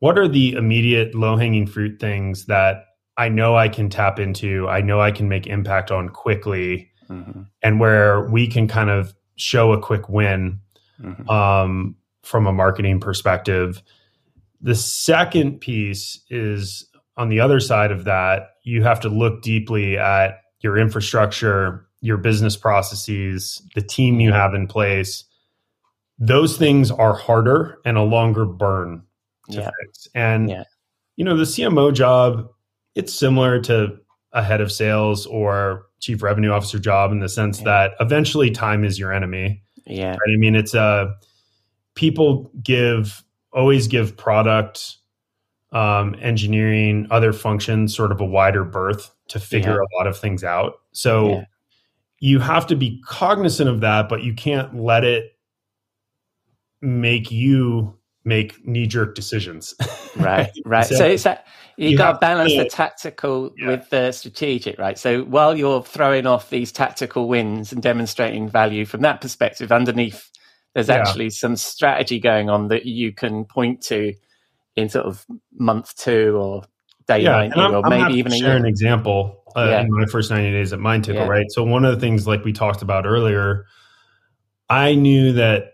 what 0.00 0.18
are 0.18 0.28
the 0.28 0.52
immediate 0.52 1.14
low 1.14 1.36
hanging 1.36 1.66
fruit 1.66 2.00
things 2.00 2.46
that 2.46 2.86
I 3.16 3.28
know 3.28 3.56
I 3.56 3.68
can 3.68 3.88
tap 3.88 4.18
into, 4.18 4.68
I 4.68 4.80
know 4.82 5.00
I 5.00 5.10
can 5.10 5.28
make 5.28 5.46
impact 5.46 5.90
on 5.90 6.08
quickly, 6.10 6.90
Mm-hmm, 7.08 7.42
and 7.62 7.80
where 7.80 8.28
we 8.28 8.48
can 8.48 8.66
kind 8.66 8.90
of 8.90 9.14
show 9.36 9.72
a 9.72 9.80
quick 9.80 10.08
win 10.08 10.60
mm-hmm, 11.00 11.28
um, 11.28 11.96
from 12.22 12.46
a 12.46 12.52
marketing 12.52 13.00
perspective. 13.00 13.82
The 14.60 14.74
second 14.74 15.60
piece 15.60 16.20
is 16.30 16.88
on 17.16 17.28
the 17.28 17.40
other 17.40 17.60
side 17.60 17.92
of 17.92 18.04
that, 18.04 18.55
you 18.66 18.82
have 18.82 18.98
to 19.00 19.08
look 19.08 19.42
deeply 19.42 19.96
at 19.96 20.40
your 20.60 20.76
infrastructure, 20.76 21.86
your 22.00 22.16
business 22.16 22.56
processes, 22.56 23.62
the 23.76 23.80
team 23.80 24.18
you 24.18 24.32
have 24.32 24.54
in 24.54 24.66
place. 24.66 25.24
Those 26.18 26.56
things 26.58 26.90
are 26.90 27.14
harder 27.14 27.78
and 27.84 27.96
a 27.96 28.02
longer 28.02 28.44
burn 28.44 29.02
to 29.50 29.58
Yeah. 29.58 29.70
fix. 29.80 30.08
And, 30.16 30.50
Yeah. 30.50 30.64
you 31.14 31.24
know, 31.24 31.36
the 31.36 31.46
CMO 31.46 31.92
job, 31.92 32.48
it's 32.96 33.14
similar 33.14 33.60
to 33.62 33.96
a 34.32 34.42
head 34.42 34.60
of 34.60 34.72
sales 34.72 35.26
or 35.26 35.86
chief 36.00 36.20
revenue 36.20 36.50
officer 36.50 36.80
job 36.80 37.12
in 37.12 37.20
the 37.20 37.28
sense 37.28 37.58
Yeah. 37.60 37.64
that 37.66 37.92
eventually 38.00 38.50
time 38.50 38.82
is 38.84 38.98
your 38.98 39.12
enemy 39.12 39.62
Yeah. 39.86 40.10
right? 40.10 40.32
I 40.32 40.36
mean, 40.36 40.56
it's 40.56 40.74
uh, 40.74 41.12
people 41.94 42.50
give 42.64 43.22
always 43.52 43.86
give 43.86 44.16
product, 44.16 44.96
um, 45.76 46.16
engineering, 46.22 47.06
other 47.10 47.32
functions 47.32 47.94
sort 47.94 48.10
of 48.12 48.20
a 48.20 48.24
wider 48.24 48.64
berth 48.64 49.10
to 49.28 49.38
figure 49.38 49.72
Yeah. 49.74 49.78
a 49.84 49.90
lot 49.98 50.06
of 50.06 50.16
things 50.18 50.42
out. 50.44 50.74
So 50.92 51.28
Yeah. 51.28 51.44
you 52.20 52.38
have 52.38 52.66
to 52.68 52.76
be 52.76 53.00
cognizant 53.04 53.68
of 53.68 53.80
that, 53.80 54.08
but 54.08 54.22
you 54.22 54.32
can't 54.32 54.74
let 54.74 55.04
it 55.04 55.36
make 56.80 57.30
you 57.30 57.94
make 58.24 58.66
knee 58.66 58.86
jerk 58.86 59.14
decisions. 59.14 59.74
right 60.16 60.50
right 60.64 60.86
so, 60.86 60.96
So 60.96 61.06
it's 61.06 61.22
that 61.24 61.46
you, 61.76 61.90
you 61.90 61.98
got 61.98 62.12
to 62.12 62.18
balance 62.18 62.52
to- 62.52 62.64
the 62.64 62.68
tactical 62.68 63.52
Yeah. 63.56 63.68
with 63.68 63.90
the 63.90 64.12
strategic 64.12 64.78
right 64.78 64.98
so 64.98 65.22
while 65.24 65.56
you're 65.56 65.82
throwing 65.82 66.26
off 66.26 66.50
these 66.50 66.72
tactical 66.72 67.28
wins 67.28 67.72
and 67.72 67.80
demonstrating 67.82 68.48
value 68.48 68.84
from 68.84 69.02
that 69.02 69.20
perspective 69.20 69.70
underneath 69.70 70.30
there's 70.74 70.90
actually 70.90 71.30
some 71.30 71.56
strategy 71.56 72.18
going 72.18 72.50
on 72.50 72.68
that 72.68 72.84
you 72.86 73.12
can 73.12 73.44
point 73.44 73.80
to 73.82 74.12
in 74.76 74.88
sort 74.88 75.06
of 75.06 75.24
month 75.58 75.94
two 75.96 76.36
or 76.36 76.62
day 77.08 77.22
yeah, 77.22 77.32
90 77.32 77.52
and 77.52 77.60
I'm, 77.62 77.74
or 77.74 77.86
I'm 77.86 77.90
maybe 77.90 78.18
even 78.18 78.32
share 78.32 78.48
year 78.48 78.56
an 78.56 78.66
example. 78.66 79.42
uh, 79.56 79.68
Yeah. 79.70 79.80
in 79.80 79.88
my 79.90 80.04
first 80.06 80.30
90 80.30 80.50
days 80.52 80.72
at 80.74 80.78
Mindtickle, 80.80 81.14
Yeah. 81.14 81.26
right? 81.28 81.46
So 81.50 81.64
one 81.64 81.84
of 81.86 81.94
the 81.94 82.00
things 82.00 82.26
like 82.26 82.44
we 82.44 82.52
talked 82.52 82.82
about 82.82 83.06
earlier, 83.06 83.64
I 84.68 84.94
knew 84.94 85.32
that 85.32 85.72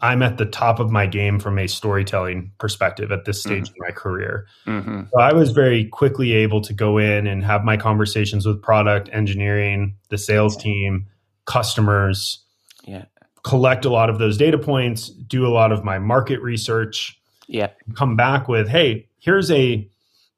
I'm 0.00 0.22
at 0.22 0.38
the 0.38 0.46
top 0.46 0.80
of 0.80 0.90
my 0.90 1.06
game 1.06 1.38
from 1.38 1.58
a 1.58 1.66
storytelling 1.68 2.50
perspective 2.58 3.12
at 3.12 3.24
this 3.26 3.40
stage 3.42 3.68
in 3.68 3.74
my 3.78 3.90
career. 3.92 4.46
hmm 4.64 5.02
So 5.12 5.20
I 5.20 5.32
was 5.34 5.50
very 5.50 5.84
quickly 5.84 6.32
able 6.32 6.60
to 6.62 6.72
go 6.72 6.96
in 6.98 7.26
and 7.26 7.44
have 7.44 7.62
my 7.62 7.76
conversations 7.76 8.46
with 8.46 8.62
product 8.62 9.10
engineering, 9.12 9.94
the 10.08 10.16
sales 10.18 10.56
team, 10.56 11.06
customers, 11.44 12.42
Yeah. 12.84 13.04
collect 13.44 13.84
a 13.84 13.90
lot 13.90 14.08
of 14.10 14.18
those 14.18 14.36
data 14.38 14.58
points, 14.58 15.08
do 15.08 15.46
a 15.46 15.52
lot 15.52 15.70
of 15.72 15.84
my 15.84 15.98
market 15.98 16.40
research, 16.40 17.16
Yeah. 17.48 17.68
come 17.94 18.16
back 18.16 18.48
with, 18.48 18.68
hey, 18.68 19.08
here's 19.18 19.50
a 19.50 19.88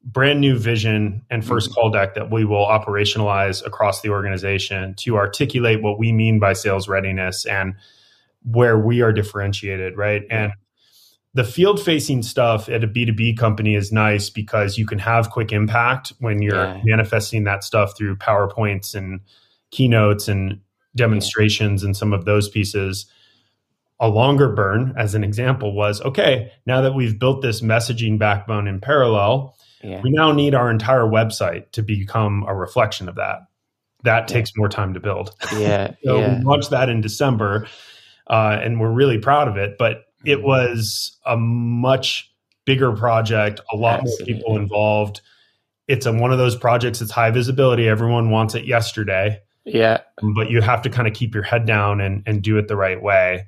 brand 0.03 0.39
new 0.39 0.57
vision 0.57 1.23
and 1.29 1.43
1st 1.43 1.47
mm-hmm. 1.47 1.73
call 1.73 1.89
deck 1.89 2.13
that 2.13 2.31
we 2.31 2.45
will 2.45 2.65
operationalize 2.65 3.65
across 3.65 4.01
the 4.01 4.09
organization 4.09 4.93
to 4.95 5.17
articulate 5.17 5.81
what 5.81 5.97
we 5.97 6.11
mean 6.11 6.39
by 6.39 6.53
sales 6.53 6.87
readiness 6.87 7.45
and 7.45 7.73
where 8.43 8.77
we 8.77 9.01
are 9.01 9.11
differentiated, 9.11 9.97
right? 9.97 10.23
And 10.29 10.53
the 11.33 11.43
field 11.43 11.81
facing 11.83 12.21
stuff 12.21 12.69
at 12.69 12.83
a 12.83 12.87
B2B 12.87 13.37
company 13.37 13.75
is 13.75 13.91
nice 13.91 14.29
because 14.29 14.77
you 14.77 14.85
can 14.85 14.99
have 14.99 15.31
quick 15.31 15.51
impact 15.51 16.13
when 16.19 16.41
you're 16.41 16.55
Yeah. 16.55 16.81
manifesting 16.85 17.43
that 17.43 17.63
stuff 17.63 17.97
through 17.97 18.15
PowerPoints 18.17 18.95
and 18.95 19.19
keynotes 19.71 20.27
and 20.27 20.61
demonstrations 20.95 21.83
and 21.83 21.97
some 21.97 22.13
of 22.13 22.25
those 22.25 22.47
pieces. 22.47 23.05
A 23.99 24.09
longer 24.09 24.49
burn, 24.49 24.93
as 24.97 25.15
an 25.15 25.23
example, 25.23 25.73
was 25.73 26.01
okay, 26.01 26.51
now 26.65 26.81
that 26.81 26.93
we've 26.93 27.17
built 27.17 27.41
this 27.41 27.61
messaging 27.61 28.19
backbone 28.19 28.67
in 28.67 28.81
parallel, 28.81 29.55
Yeah. 29.81 30.01
we 30.03 30.11
now 30.11 30.31
need 30.33 30.53
our 30.53 30.69
entire 30.69 31.03
website 31.05 31.71
to 31.71 31.81
become 31.81 32.43
a 32.47 32.53
reflection 32.53 33.07
of 33.07 33.15
that. 33.15 33.39
That 34.03 34.27
takes 34.27 34.51
more 34.57 34.67
time 34.69 34.93
to 34.95 34.99
build. 34.99 35.31
Yeah. 35.57 35.93
So 36.03 36.19
yeah. 36.19 36.37
we 36.39 36.43
launched 36.43 36.71
that 36.71 36.89
in 36.89 36.99
December, 37.01 37.67
uh, 38.29 38.59
and 38.61 38.79
we're 38.81 38.91
really 38.91 39.17
proud 39.17 39.47
of 39.47 39.55
it. 39.57 39.77
But 39.77 40.03
it 40.25 40.37
Mm-hmm. 40.39 40.45
was 40.45 41.17
a 41.25 41.37
much 41.37 42.31
bigger 42.65 42.91
project, 42.91 43.61
a 43.71 43.77
lot 43.77 44.03
more 44.03 44.17
people 44.25 44.57
involved. 44.57 45.21
It's 45.87 46.05
a, 46.07 46.11
one 46.11 46.31
of 46.31 46.37
those 46.39 46.55
projects 46.55 46.99
that's 46.99 47.11
high 47.11 47.29
visibility. 47.31 47.87
Everyone 47.87 48.29
wants 48.31 48.55
it 48.55 48.65
yesterday, 48.65 49.39
Yeah. 49.65 49.99
but 50.35 50.49
you 50.49 50.61
have 50.61 50.81
to 50.81 50.89
kind 50.89 51.07
of 51.07 51.13
keep 51.13 51.33
your 51.33 51.43
head 51.43 51.65
down 51.65 52.01
and, 52.01 52.23
and 52.25 52.41
do 52.41 52.57
it 52.57 52.67
the 52.67 52.75
right 52.75 53.01
way. 53.01 53.45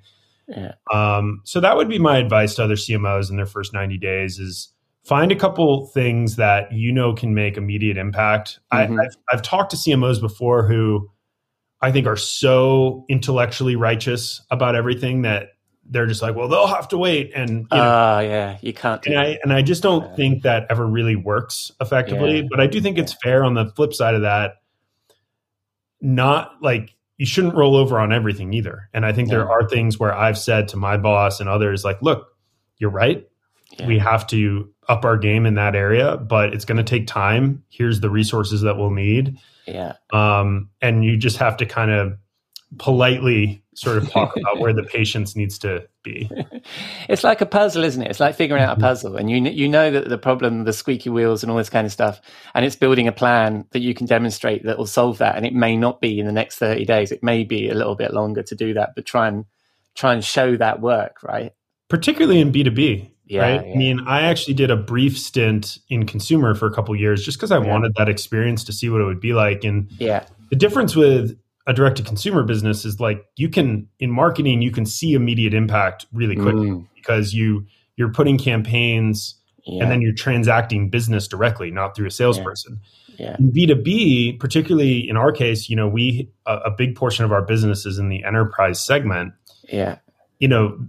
Yeah. 0.48 0.74
Um, 0.94 1.42
so 1.44 1.60
that 1.60 1.76
would 1.76 1.90
be 1.90 2.00
my 2.00 2.18
advice 2.18 2.56
to 2.56 2.64
other 2.64 2.76
CMOs 2.76 3.30
in 3.30 3.36
their 3.36 3.46
first 3.46 3.74
90 3.74 3.98
days 3.98 4.40
is 4.40 4.72
find 5.04 5.32
a 5.32 5.36
couple 5.36 5.88
things 5.88 6.36
that 6.38 6.72
you 6.72 6.92
know 6.92 7.14
can 7.14 7.34
make 7.34 7.58
immediate 7.58 7.98
impact. 7.98 8.60
Mhm. 8.74 9.00
I, 9.00 9.04
I've, 9.04 9.18
I've 9.32 9.42
talked 9.42 9.72
to 9.72 9.78
CMOs 9.78 10.20
before 10.22 10.68
who 10.68 11.10
I 11.82 11.92
think 11.92 12.08
are 12.08 12.16
so 12.18 13.06
intellectually 13.10 13.76
righteous 13.76 14.42
about 14.50 14.76
everything 14.76 15.22
that 15.24 15.50
they're 15.90 16.08
just 16.08 16.22
like, 16.22 16.36
well, 16.36 16.48
they'll 16.50 16.68
have 16.68 16.88
to 16.90 16.98
wait. 16.98 17.32
And, 17.36 17.50
you 17.50 17.78
know, 17.78 17.84
Ah, 17.84 18.20
yeah. 18.20 18.58
You 18.62 18.74
can't 18.74 19.06
and. 19.06 19.18
I, 19.18 19.38
and 19.44 19.54
I 19.54 19.62
just 19.62 19.84
don't 19.84 20.04
Yeah. 20.04 20.16
think 20.16 20.44
that 20.44 20.66
ever 20.70 20.86
really 20.86 21.16
works 21.16 21.72
effectively, 21.80 22.38
Yeah. 22.42 22.48
but 22.50 22.60
I 22.60 22.68
do 22.68 22.82
think 22.82 22.98
it's 22.98 23.14
fair 23.24 23.44
on 23.46 23.54
the 23.54 23.68
flip 23.76 23.94
side 23.94 24.16
of 24.16 24.22
that. 24.24 24.56
Not 26.02 26.52
like 26.62 26.94
you 27.18 27.26
shouldn't 27.26 27.56
roll 27.56 27.76
over 27.76 28.00
on 28.00 28.14
everything 28.14 28.54
either. 28.54 28.90
And 28.94 29.06
I 29.06 29.12
think 29.12 29.30
there 29.30 29.50
are 29.50 29.68
things 29.68 30.00
where 30.00 30.14
I've 30.14 30.38
said 30.38 30.68
to 30.70 30.78
my 30.78 30.98
boss 30.98 31.40
and 31.40 31.50
others, 31.50 31.84
like, 31.84 32.02
look, 32.02 32.28
you're 32.78 32.92
right. 32.92 33.28
Yeah. 33.80 33.88
We 33.88 34.00
have 34.00 34.28
to 34.28 34.72
up 34.88 35.04
our 35.04 35.18
game 35.18 35.46
in 35.46 35.56
that 35.56 35.76
area, 35.76 36.18
but 36.18 36.54
it's 36.54 36.64
going 36.64 36.78
to 36.78 36.84
take 36.84 37.08
time. 37.08 37.64
Here's 37.70 38.00
the 38.00 38.10
resources 38.10 38.62
that 38.62 38.78
we'll 38.78 38.92
need. 38.92 39.38
Yeah. 39.66 39.94
Um, 40.14 40.70
and 40.82 41.04
you 41.04 41.18
just 41.18 41.38
have 41.38 41.58
to 41.58 41.66
kind 41.66 41.92
of 41.92 42.18
politely 42.78 43.64
sort 43.76 43.98
of 43.98 44.10
talk 44.12 44.36
about 44.38 44.60
where 44.60 44.74
the 44.74 44.84
patience 44.84 45.36
needs 45.36 45.58
to 45.60 45.88
be. 46.04 46.30
It's 47.10 47.24
like 47.24 47.40
a 47.40 47.46
puzzle, 47.46 47.84
isn't 47.86 48.02
it? 48.02 48.10
It's 48.10 48.20
like 48.20 48.36
figuring 48.36 48.62
Mm-hmm. 48.62 48.72
out 48.72 48.78
a 48.78 48.82
puzzle, 48.82 49.16
and 49.16 49.30
you 49.30 49.38
you 49.38 49.70
know 49.70 49.90
that 49.92 50.10
the 50.10 50.18
problem, 50.18 50.66
the 50.66 50.74
squeaky 50.74 51.10
wheels, 51.10 51.42
and 51.44 51.52
all 51.52 51.58
this 51.58 51.70
kind 51.70 51.86
of 51.86 51.94
stuff, 51.94 52.20
and 52.54 52.66
it's 52.66 52.76
building 52.76 53.08
a 53.08 53.12
plan 53.14 53.66
that 53.72 53.80
you 53.80 53.94
can 53.94 54.06
demonstrate 54.08 54.66
that 54.66 54.78
will 54.78 54.86
solve 54.88 55.20
that. 55.20 55.38
And 55.38 55.46
it 55.46 55.54
may 55.54 55.78
not 55.78 56.02
be 56.02 56.20
in 56.20 56.26
the 56.26 56.32
next 56.34 56.58
thirty 56.58 56.84
days; 56.84 57.12
it 57.14 57.24
may 57.24 57.44
be 57.46 57.70
a 57.70 57.74
little 57.76 57.96
bit 57.96 58.14
longer 58.14 58.44
to 58.44 58.56
do 58.56 58.74
that, 58.74 58.90
but 58.96 59.06
try 59.06 59.28
and 59.30 59.46
try 59.96 60.14
and 60.14 60.24
show 60.24 60.58
that 60.58 60.82
work, 60.82 61.24
right? 61.24 61.54
particularly 61.90 62.42
in 62.42 62.52
B2B. 62.52 63.10
Yeah, 63.28 63.42
right. 63.42 63.66
yeah. 63.68 63.74
I 63.74 63.78
mean, 63.78 64.02
I 64.06 64.24
actually 64.24 64.56
did 64.56 64.70
a 64.72 64.76
brief 64.76 65.18
stint 65.18 65.78
in 65.90 66.06
consumer 66.06 66.54
for 66.54 66.66
a 66.66 66.74
couple 66.74 66.94
of 66.94 67.00
years 67.00 67.24
just 67.24 67.38
because 67.38 67.52
I 67.52 67.60
Yeah. 67.60 67.72
wanted 67.72 67.94
that 67.96 68.10
experience 68.10 68.66
to 68.66 68.74
see 68.74 68.90
what 68.90 69.00
it 69.00 69.06
would 69.06 69.22
be 69.22 69.32
like. 69.34 69.64
And 69.64 69.90
Yeah, 69.98 70.26
the 70.50 70.58
difference 70.58 70.96
with 70.98 71.38
a 71.68 71.74
direct 71.74 71.98
to 71.98 72.04
consumer 72.04 72.44
business 72.44 72.86
is 72.86 73.00
like 73.00 73.26
you 73.36 73.50
can 73.50 73.88
in 74.00 74.10
marketing 74.10 74.62
you 74.62 74.72
can 74.72 74.86
see 74.86 75.14
immediate 75.14 75.54
impact 75.54 76.06
really 76.14 76.36
quickly 76.36 76.70
Mm. 76.70 76.88
because 76.96 77.34
you 77.34 77.66
you're 77.98 78.12
putting 78.12 78.38
campaigns 78.38 79.36
yeah, 79.66 79.84
and 79.84 79.92
then 79.92 80.02
you're 80.02 80.14
transacting 80.14 80.90
business 80.90 81.28
directly, 81.28 81.70
not 81.72 81.94
through 81.94 82.08
a 82.08 82.12
salesperson. 82.12 82.80
yeah, 83.20 83.36
In 83.38 83.52
B2B, 83.52 84.40
particularly 84.40 85.10
in 85.10 85.18
our 85.18 85.34
case, 85.34 85.68
you 85.70 85.76
know, 85.76 85.90
we 85.90 86.30
a, 86.46 86.54
a 86.68 86.72
big 86.72 86.96
portion 86.96 87.26
of 87.26 87.34
our 87.34 87.42
business 87.42 87.86
is 87.86 88.00
in 88.00 88.08
the 88.08 88.24
enterprise 88.24 88.80
segment 88.80 89.34
yeah, 89.68 89.98
you 90.40 90.48
know 90.48 90.80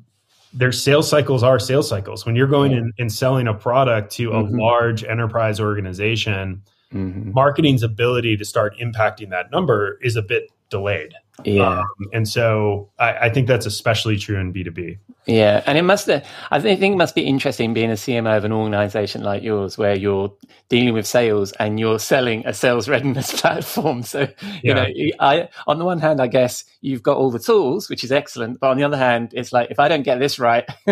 their 0.55 0.71
sales 0.73 1.09
cycles 1.11 1.43
are 1.43 1.59
sales 1.59 1.89
cycles 1.89 2.25
when 2.25 2.37
you're 2.37 2.47
going 2.47 2.71
Yeah. 2.71 2.79
in 2.79 2.93
and 3.01 3.13
selling 3.13 3.49
a 3.49 3.55
product 3.55 4.13
to 4.13 4.31
a 4.31 4.45
Mhm. 4.45 4.59
large 4.61 5.03
enterprise 5.05 5.59
organization 5.61 6.63
hmm 6.93 7.33
marketing's 7.33 7.83
ability 7.83 8.37
to 8.37 8.45
start 8.47 8.75
impacting 8.79 9.29
that 9.31 9.51
number 9.51 9.99
is 10.03 10.15
a 10.17 10.23
bit 10.23 10.45
delayed 10.71 11.15
yeah. 11.45 11.79
Um, 11.81 11.87
and 12.13 12.29
so 12.29 12.91
I, 12.99 13.13
I 13.27 13.31
think 13.31 13.47
that's 13.47 13.65
especially 13.67 14.17
true 14.17 14.37
in 14.39 14.53
b2b 14.53 14.99
Yeah, 15.27 15.63
and 15.67 15.79
it 15.79 15.83
must. 15.83 16.09
I 16.09 16.61
think 16.61 16.81
it 16.81 16.97
must 16.97 17.15
be 17.15 17.21
interesting 17.23 17.75
being 17.75 17.91
a 17.91 17.95
CMO 17.95 18.37
of 18.37 18.45
an 18.45 18.53
organization 18.53 19.23
like 19.23 19.43
yours, 19.43 19.79
where 19.79 19.97
you're 19.97 20.33
dealing 20.69 20.95
with 20.95 21.07
sales 21.07 21.53
and 21.53 21.79
you're 21.79 21.99
selling 21.99 22.47
a 22.47 22.53
sales 22.53 22.89
readiness 22.89 23.33
platform. 23.41 24.03
So 24.03 24.23
you 24.23 24.29
Yeah. 24.65 24.75
know, 24.75 24.87
I 25.21 25.49
on 25.67 25.79
the 25.79 25.85
one 25.85 26.01
hand, 26.01 26.21
I 26.21 26.27
guess 26.27 26.65
you've 26.81 27.03
got 27.03 27.19
all 27.19 27.31
the 27.31 27.39
tools, 27.39 27.89
which 27.89 28.03
is 28.03 28.11
excellent, 28.11 28.59
but 28.59 28.71
on 28.71 28.77
the 28.77 28.85
other 28.85 28.97
hand, 28.97 29.33
it's 29.33 29.53
like 29.53 29.71
if 29.71 29.79
I 29.79 29.87
don't 29.89 30.03
get 30.03 30.19
this 30.19 30.39
right, 30.39 30.69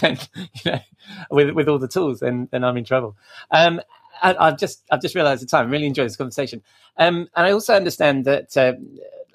then 0.00 0.18
you 0.64 0.70
know, 0.72 0.80
with 1.30 1.50
with 1.50 1.68
all 1.68 1.78
the 1.78 1.88
tools, 1.88 2.20
then 2.20 2.48
then 2.52 2.64
I'm 2.64 2.76
in 2.76 2.84
trouble. 2.84 3.16
Um, 3.50 3.80
and 4.22 4.36
I've 4.38 4.58
just 4.58 4.82
I've 4.90 5.02
just 5.02 5.14
realised 5.14 5.42
the 5.42 5.46
time. 5.46 5.66
I 5.66 5.70
really 5.70 5.86
enjoyed 5.86 6.06
this 6.06 6.16
conversation, 6.16 6.62
um, 6.96 7.28
and 7.34 7.46
I 7.46 7.50
also 7.52 7.74
understand 7.74 8.24
that 8.26 8.56
uh, 8.56 8.74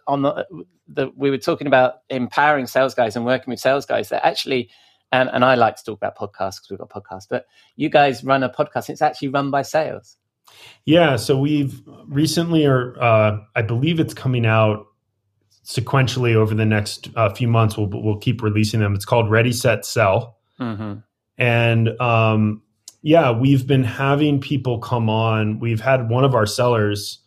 on 0.07 0.21
the, 0.23 0.45
the 0.87 1.11
we 1.15 1.29
were 1.29 1.37
talking 1.37 1.67
about 1.67 2.01
empowering 2.09 2.67
sales 2.67 2.93
guys 2.93 3.15
and 3.15 3.25
working 3.25 3.51
with 3.51 3.59
sales 3.59 3.85
guys. 3.85 4.09
That 4.09 4.25
actually, 4.25 4.69
and, 5.11 5.29
and 5.31 5.43
I 5.43 5.55
like 5.55 5.75
to 5.77 5.83
talk 5.83 5.97
about 5.97 6.17
podcasts 6.17 6.57
because 6.57 6.67
we've 6.69 6.79
got 6.79 6.89
podcasts, 6.89 7.27
but 7.29 7.45
you 7.75 7.89
guys 7.89 8.23
run 8.23 8.43
a 8.43 8.49
podcast. 8.49 8.89
It's 8.89 9.01
actually 9.01 9.29
run 9.29 9.51
by 9.51 9.61
sales. 9.61 10.17
yeah 10.85 11.15
so 11.15 11.35
we've 11.35 11.81
recently 12.05 12.67
or 12.67 12.95
uh, 13.01 13.35
i 13.55 13.63
believe 13.63 13.99
it's 13.99 14.13
coming 14.13 14.45
out 14.45 14.85
sequentially 15.65 16.35
over 16.35 16.53
the 16.53 16.65
next 16.65 17.09
uh, 17.15 17.33
few 17.33 17.47
months 17.47 17.75
we'll, 17.75 17.87
we'll 17.87 18.19
keep 18.19 18.43
releasing 18.43 18.79
them 18.79 18.93
it's 18.93 19.05
called 19.05 19.27
ready 19.31 19.51
set 19.51 19.83
sell 19.83 20.35
Mm-hmm. 20.59 20.93
And 21.37 22.01
um, 22.01 22.61
yeah, 23.01 23.31
we've 23.31 23.67
been 23.67 23.83
having 23.83 24.39
people 24.39 24.79
come 24.79 25.09
on. 25.09 25.59
We've 25.59 25.81
had 25.81 26.09
one 26.09 26.23
of 26.23 26.33
our 26.33 26.45
sellers 26.45 27.19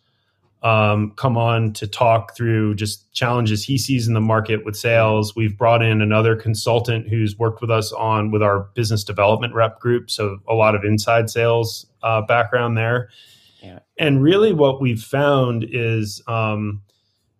um, 0.61 1.11
come 1.15 1.37
on 1.37 1.71
to 1.73 1.87
talk 1.87 2.35
through 2.35 2.75
just 2.75 3.11
challenges 3.13 3.63
he 3.63 3.77
sees 3.77 4.07
in 4.07 4.13
the 4.13 4.21
market 4.21 4.65
with 4.65 4.75
sales. 4.75 5.35
We've 5.35 5.57
brought 5.57 5.81
in 5.81 6.01
another 6.01 6.35
consultant 6.35 7.07
who's 7.07 7.37
worked 7.37 7.61
with 7.61 7.71
us 7.71 7.93
on 7.93 8.31
with 8.31 8.43
our 8.43 8.69
business 8.73 9.03
development 9.03 9.53
rep 9.53 9.79
group, 9.79 10.11
so 10.11 10.39
a 10.47 10.53
lot 10.53 10.75
of 10.75 10.83
inside 10.83 11.29
sales 11.29 11.85
uh, 12.03 12.21
background 12.23 12.77
there. 12.77 13.09
Yeah. 13.61 13.79
And 13.97 14.21
really, 14.21 14.51
what 14.51 14.81
we've 14.81 15.01
found 15.01 15.65
is 15.69 16.21
um, 16.27 16.81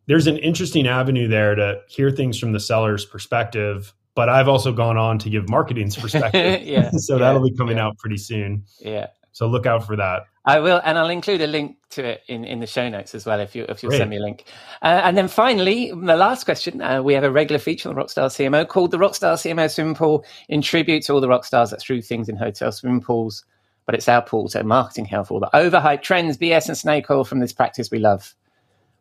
there's 0.08 0.28
an 0.28 0.38
interesting 0.38 0.88
avenue 0.88 1.28
there 1.28 1.56
to 1.56 1.82
hear 1.88 2.12
things 2.12 2.40
from 2.40 2.54
the 2.54 2.60
seller's 2.60 3.06
perspective. 3.06 3.94
But 4.16 4.28
I've 4.28 4.50
also 4.50 4.74
gone 4.74 4.98
on 4.98 5.20
to 5.20 5.30
give 5.30 5.50
marketing's 5.50 5.96
perspective. 6.02 6.64
Yeah, 6.64 6.90
so 6.98 7.16
yeah, 7.16 7.20
that'll 7.20 7.44
be 7.44 7.56
coming 7.56 7.78
yeah. 7.78 7.88
out 7.88 7.98
pretty 7.98 8.18
soon. 8.18 8.64
Yeah. 8.80 9.08
So 9.40 9.48
look 9.48 9.66
out 9.66 9.88
for 9.88 9.96
that. 9.96 10.24
I 10.44 10.60
will, 10.60 10.82
and 10.84 10.98
I'll 10.98 11.10
include 11.10 11.40
a 11.40 11.48
link 11.48 11.78
to 11.92 12.04
it 12.04 12.24
in, 12.28 12.44
in 12.44 12.60
the 12.60 12.68
show 12.68 12.90
notes 12.90 13.16
as 13.16 13.26
well 13.26 13.40
if 13.40 13.56
you 13.56 13.66
if 13.70 13.82
you'll 13.82 13.92
Great. 13.92 14.00
send 14.00 14.10
me 14.10 14.18
a 14.18 14.20
link. 14.20 14.44
Uh, 14.82 15.00
and 15.06 15.18
then 15.18 15.30
finally, 15.30 15.92
the 15.92 16.18
last 16.18 16.44
question: 16.44 16.82
uh, 16.82 17.02
we 17.02 17.14
have 17.14 17.24
a 17.24 17.32
regular 17.32 17.58
feature 17.58 17.88
on 17.88 17.96
the 17.96 18.02
Rockstar 18.02 18.26
CMO 18.26 18.68
called 18.68 18.92
the 18.92 18.98
Rockstar 18.98 19.36
CMO 19.36 19.74
Swimming 19.74 19.96
Pool, 19.96 20.26
in 20.50 20.62
tribute 20.62 21.04
to 21.04 21.14
all 21.14 21.22
the 21.22 21.30
rock 21.30 21.46
stars 21.46 21.70
that 21.70 21.80
threw 21.80 22.02
things 22.02 22.28
in 22.28 22.36
hotel 22.36 22.70
swimming 22.74 23.00
pools. 23.00 23.46
But 23.86 23.96
it's 23.96 24.10
our 24.10 24.22
pool, 24.22 24.50
so 24.50 24.62
marketing 24.62 25.06
help 25.06 25.32
all 25.32 25.40
the 25.40 25.50
overhyped 25.54 26.02
trends, 26.02 26.38
BS, 26.38 26.68
and 26.68 26.78
snake 26.78 27.10
oil 27.10 27.24
from 27.24 27.40
this 27.40 27.54
practice 27.54 27.90
we 27.90 28.00
love. 28.00 28.36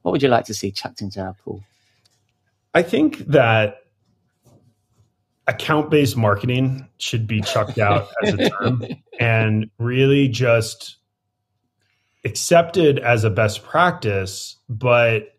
What 0.02 0.12
would 0.12 0.22
you 0.22 0.28
like 0.28 0.44
to 0.44 0.54
see 0.54 0.70
chucked 0.70 1.00
into 1.00 1.20
our 1.20 1.34
pool? 1.34 1.64
I 2.74 2.84
think 2.84 3.18
that 3.26 3.78
account 5.48 5.90
based 5.90 6.16
marketing 6.16 6.86
should 6.98 7.26
be 7.26 7.40
chucked 7.40 7.78
out 7.78 8.08
as 8.22 8.34
a 8.34 8.50
term 8.60 8.84
and 9.18 9.68
really 9.78 10.28
just 10.28 10.98
accepted 12.24 12.98
as 12.98 13.24
a 13.24 13.30
best 13.30 13.64
practice, 13.64 14.56
but 14.68 15.34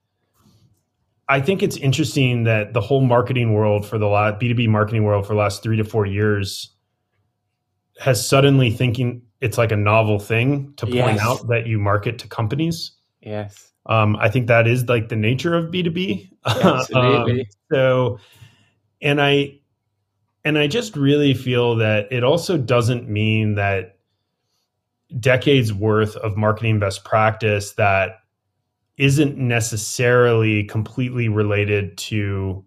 I 1.30 1.40
think 1.40 1.62
it's 1.62 1.78
interesting 1.78 2.46
that 2.46 2.74
the 2.74 2.82
whole 2.82 3.02
marketing 3.02 3.54
world 3.54 3.86
for 3.86 4.00
the 4.00 4.08
last 4.08 4.40
B2B 4.40 4.68
marketing 4.68 5.04
world 5.04 5.28
for 5.28 5.34
the 5.34 5.40
last 5.40 5.62
three 5.62 5.78
to 5.78 5.84
four 5.84 6.08
years 6.08 6.74
has 8.00 8.28
suddenly 8.28 8.72
thinking 8.72 9.22
it's 9.40 9.58
like 9.58 9.72
a 9.72 9.76
novel 9.76 10.18
thing 10.18 10.74
to 10.78 10.86
point 10.88 10.96
Yes. 10.96 11.20
out 11.22 11.48
that 11.50 11.68
you 11.68 11.78
market 11.78 12.18
to 12.20 12.28
companies. 12.28 12.94
Yes. 13.22 13.72
Um, 13.86 14.16
I 14.16 14.30
think 14.30 14.48
that 14.48 14.68
is 14.68 14.90
like 14.90 15.10
the 15.10 15.16
nature 15.16 15.56
of 15.56 15.66
B2B. 15.72 16.30
Absolutely. 16.46 17.42
Um, 17.42 17.46
so, 17.72 18.20
and 19.02 19.22
I, 19.22 19.59
and 20.50 20.58
I 20.58 20.66
just 20.66 20.96
really 20.96 21.36
feel 21.36 21.76
that 21.76 22.12
it 22.12 22.24
also 22.24 22.58
doesn't 22.58 23.08
mean 23.08 23.54
that 23.54 23.98
decades 25.20 25.72
worth 25.72 26.16
of 26.16 26.36
marketing 26.36 26.80
best 26.80 27.04
practice 27.06 27.74
that 27.74 28.22
isn't 28.98 29.38
necessarily 29.38 30.64
completely 30.64 31.30
related 31.30 31.96
to 32.00 32.66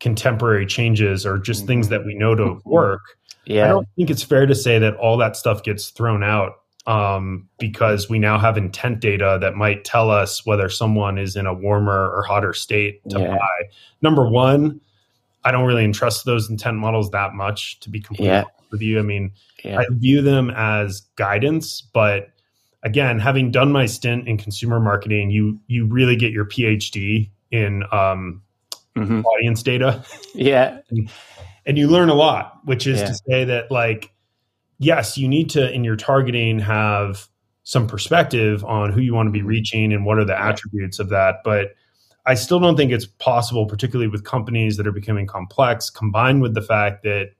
contemporary 0.00 0.66
changes 0.66 1.24
or 1.24 1.38
just 1.38 1.68
things 1.68 1.88
that 1.88 2.04
we 2.04 2.14
know 2.16 2.34
to 2.34 2.58
work. 2.64 3.02
Yeah. 3.46 3.66
I 3.66 3.68
don't 3.68 3.88
think 3.94 4.10
it's 4.10 4.24
fair 4.24 4.44
to 4.44 4.54
say 4.56 4.80
that 4.80 4.96
all 4.96 5.16
that 5.18 5.36
stuff 5.36 5.62
gets 5.62 5.90
thrown 5.90 6.24
out 6.24 6.54
um, 6.88 7.48
because 7.60 8.10
we 8.10 8.18
now 8.18 8.38
have 8.40 8.58
intent 8.58 8.98
data 8.98 9.38
that 9.40 9.54
might 9.54 9.84
tell 9.84 10.10
us 10.10 10.44
whether 10.44 10.68
someone 10.68 11.16
is 11.16 11.36
in 11.36 11.46
a 11.46 11.54
warmer 11.54 12.10
or 12.10 12.24
hotter 12.24 12.54
state 12.54 13.08
to 13.10 13.20
Yeah. 13.20 13.36
buy. 13.36 13.68
Number 14.02 14.28
one, 14.28 14.80
I 15.44 15.50
don't 15.52 15.66
really 15.66 15.84
entrust 15.84 16.24
those 16.24 16.48
intent 16.50 16.78
models 16.78 17.10
that 17.10 17.34
much, 17.34 17.80
to 17.80 17.90
be 17.90 18.00
completely 18.00 18.28
Yeah. 18.28 18.40
honest 18.42 18.70
with 18.72 18.82
you. 18.82 18.98
I 18.98 19.02
mean, 19.02 19.32
Yeah. 19.64 19.80
I 19.80 19.86
view 19.90 20.22
them 20.22 20.50
as 20.56 21.02
guidance, 21.16 21.80
but 21.80 22.28
again, 22.82 23.18
having 23.18 23.50
done 23.50 23.72
my 23.72 23.86
stint 23.86 24.28
in 24.28 24.36
consumer 24.38 24.80
marketing, 24.80 25.30
you 25.30 25.58
you 25.66 25.86
really 25.86 26.16
get 26.16 26.32
your 26.32 26.44
PhD 26.44 27.30
in 27.50 27.82
um, 27.92 28.42
hmm 28.96 29.22
audience 29.22 29.62
data 29.62 30.04
Yeah. 30.34 30.78
and 31.66 31.78
you 31.78 31.88
learn 31.88 32.08
a 32.10 32.14
lot 32.14 32.60
which 32.64 32.86
is 32.86 33.00
Yeah. 33.00 33.06
to 33.06 33.14
say 33.28 33.44
that 33.44 33.70
like 33.70 34.12
yes 34.78 35.18
you 35.18 35.26
need 35.28 35.50
to 35.50 35.72
in 35.72 35.82
your 35.82 35.96
targeting 35.96 36.60
have 36.60 37.26
some 37.64 37.86
perspective 37.88 38.64
on 38.64 38.92
who 38.92 39.00
you 39.00 39.14
want 39.14 39.26
to 39.26 39.32
be 39.32 39.42
reaching 39.42 39.92
and 39.92 40.04
what 40.04 40.18
are 40.18 40.24
the 40.24 40.38
attributes 40.40 40.98
of 41.00 41.08
that 41.08 41.36
but 41.44 41.74
i 42.26 42.34
still 42.34 42.58
don't 42.60 42.76
think 42.76 42.90
it's 42.92 43.06
possible 43.06 43.66
particularly 43.66 44.08
with 44.08 44.24
companies 44.24 44.76
that 44.76 44.86
are 44.86 44.92
becoming 44.92 45.26
complex 45.26 45.90
combined 45.90 46.40
with 46.42 46.54
the 46.54 46.62
fact 46.62 47.02
that 47.02 47.30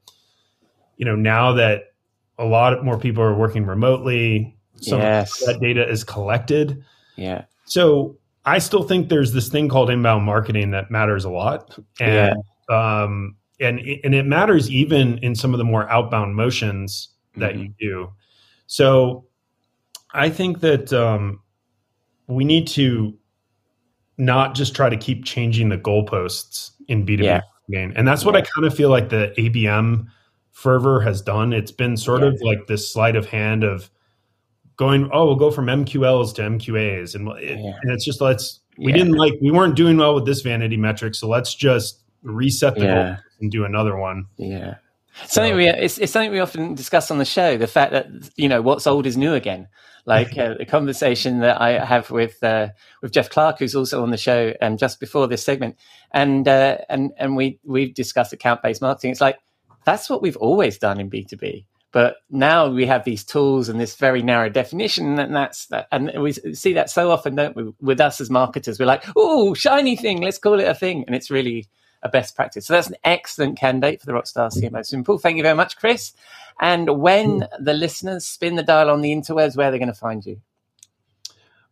you 0.96 1.04
know 1.04 1.16
now 1.16 1.52
that 1.52 1.92
a 2.38 2.44
lot 2.44 2.84
more 2.84 2.98
people 2.98 3.22
are 3.22 3.34
working 3.34 3.64
remotely 3.66 4.56
some 4.80 5.00
Yes. 5.00 5.40
of 5.42 5.46
that 5.54 5.60
data 5.60 5.88
is 5.88 6.04
collected 6.04 6.84
Yeah. 7.16 7.44
so 7.64 8.16
I 8.46 8.58
still 8.58 8.82
think 8.82 9.08
there's 9.08 9.32
this 9.32 9.48
thing 9.48 9.68
called 9.70 9.88
inbound 9.88 10.24
marketing 10.24 10.72
that 10.72 10.90
matters 10.90 11.24
a 11.24 11.30
lot, 11.30 11.78
and 11.98 12.36
um, 12.68 13.36
and 13.58 13.78
it- 13.80 14.00
and 14.04 14.14
it 14.14 14.26
matters 14.26 14.70
even 14.70 15.16
in 15.18 15.34
some 15.34 15.54
of 15.54 15.58
the 15.58 15.64
more 15.64 15.88
outbound 15.88 16.34
motions 16.36 17.08
that 17.38 17.54
Mhm. 17.54 17.62
you 17.62 17.68
do. 17.80 18.12
So 18.66 19.24
I 20.12 20.28
think 20.28 20.60
that 20.60 20.92
um, 20.92 21.40
we 22.26 22.44
need 22.44 22.66
to 22.76 23.16
not 24.18 24.54
just 24.54 24.74
try 24.74 24.88
to 24.88 24.96
keep 24.96 25.24
changing 25.24 25.68
the 25.68 25.78
goalposts 25.78 26.70
in 26.88 27.04
B 27.04 27.16
two 27.16 27.22
B 27.22 27.26
Yeah. 27.26 27.40
marketing, 27.68 27.96
and 27.96 28.06
that's 28.06 28.24
what 28.24 28.36
I 28.36 28.42
kind 28.42 28.66
of 28.66 28.74
feel 28.74 28.90
like 28.90 29.08
the 29.08 29.32
ABM 29.38 30.06
fervor 30.52 31.00
has 31.00 31.20
done. 31.20 31.52
It's 31.52 31.72
been 31.72 31.96
sort 31.96 32.22
Yeah. 32.22 32.28
of 32.28 32.40
like 32.42 32.66
this 32.66 32.90
sleight 32.92 33.16
of 33.16 33.26
hand 33.26 33.64
of 33.64 33.90
going, 34.76 35.08
oh, 35.12 35.26
we'll 35.26 35.36
go 35.36 35.50
from 35.50 35.66
MQLs 35.68 36.34
to 36.34 36.42
MQAs, 36.42 37.14
and, 37.14 37.28
it, 37.38 37.58
Yeah. 37.58 37.72
and 37.82 37.92
it's 37.92 38.04
just 38.04 38.20
let's 38.20 38.60
we 38.78 38.90
Yeah. 38.92 38.98
didn't 38.98 39.14
like 39.14 39.34
we 39.40 39.50
weren't 39.52 39.76
doing 39.76 39.96
well 39.96 40.14
with 40.14 40.26
this 40.26 40.40
vanity 40.42 40.76
metric, 40.76 41.14
so 41.14 41.28
let's 41.28 41.54
just 41.54 42.00
reset 42.22 42.74
the 42.76 42.82
Yeah. 42.84 43.04
goal 43.08 43.16
and 43.40 43.50
do 43.50 43.64
another 43.64 43.96
one. 43.96 44.26
Yeah. 44.36 44.74
Something 45.26 45.56
we 45.56 45.68
it's, 45.68 45.98
it's 45.98 46.12
something 46.12 46.32
we 46.32 46.40
often 46.40 46.74
discuss 46.74 47.10
on 47.10 47.18
the 47.18 47.24
show. 47.24 47.56
The 47.56 47.66
fact 47.66 47.92
that 47.92 48.06
you 48.36 48.48
know 48.48 48.62
what's 48.62 48.86
old 48.86 49.06
is 49.06 49.16
new 49.16 49.34
again. 49.34 49.68
Like 50.06 50.36
uh, 50.38 50.54
the 50.58 50.66
conversation 50.66 51.40
that 51.40 51.60
I 51.60 51.84
have 51.84 52.10
with 52.10 52.42
uh, 52.42 52.68
with 53.00 53.12
Jeff 53.12 53.30
Clark, 53.30 53.58
who's 53.58 53.74
also 53.74 54.02
on 54.02 54.10
the 54.10 54.16
show, 54.16 54.52
um, 54.60 54.76
just 54.76 55.00
before 55.00 55.26
this 55.28 55.44
segment, 55.44 55.76
and 56.12 56.46
uh, 56.48 56.78
and 56.88 57.12
and 57.16 57.36
we 57.36 57.58
we've 57.64 57.94
discussed 57.94 58.32
account 58.32 58.62
based 58.62 58.82
marketing. 58.82 59.12
It's 59.12 59.20
like 59.20 59.38
that's 59.84 60.10
what 60.10 60.22
we've 60.22 60.36
always 60.36 60.78
done 60.78 60.98
in 61.00 61.08
B 61.08 61.24
two 61.24 61.36
B, 61.36 61.66
but 61.92 62.16
now 62.28 62.68
we 62.68 62.86
have 62.86 63.04
these 63.04 63.24
tools 63.24 63.68
and 63.68 63.80
this 63.80 63.94
very 63.94 64.22
narrow 64.22 64.48
definition, 64.48 65.18
and 65.18 65.34
that's 65.34 65.66
that. 65.66 65.86
And 65.92 66.10
we 66.20 66.32
see 66.32 66.72
that 66.74 66.90
so 66.90 67.10
often, 67.10 67.36
don't 67.36 67.56
we? 67.56 67.72
With 67.80 68.00
us 68.00 68.20
as 68.20 68.30
marketers, 68.30 68.78
we're 68.80 68.86
like, 68.86 69.04
"Oh, 69.16 69.54
shiny 69.54 69.96
thing, 69.96 70.20
let's 70.20 70.38
call 70.38 70.58
it 70.58 70.68
a 70.68 70.74
thing," 70.74 71.04
and 71.06 71.14
it's 71.14 71.30
really 71.30 71.68
a 72.04 72.08
best 72.08 72.36
practice. 72.36 72.66
So 72.66 72.74
that's 72.74 72.88
an 72.88 72.96
excellent 73.02 73.58
candidate 73.58 74.00
for 74.00 74.06
the 74.06 74.12
Rockstar 74.12 74.52
CMO 74.52 74.84
Simple. 74.84 75.18
Thank 75.18 75.38
you 75.38 75.42
very 75.42 75.56
much, 75.56 75.76
Chris. 75.76 76.12
And 76.60 77.00
when 77.00 77.48
the 77.58 77.72
listeners 77.72 78.26
spin 78.26 78.54
the 78.54 78.62
dial 78.62 78.90
on 78.90 79.00
the 79.00 79.10
interwebs, 79.10 79.56
where 79.56 79.70
they're 79.70 79.78
going 79.78 79.88
to 79.88 79.94
find 79.94 80.24
you? 80.24 80.40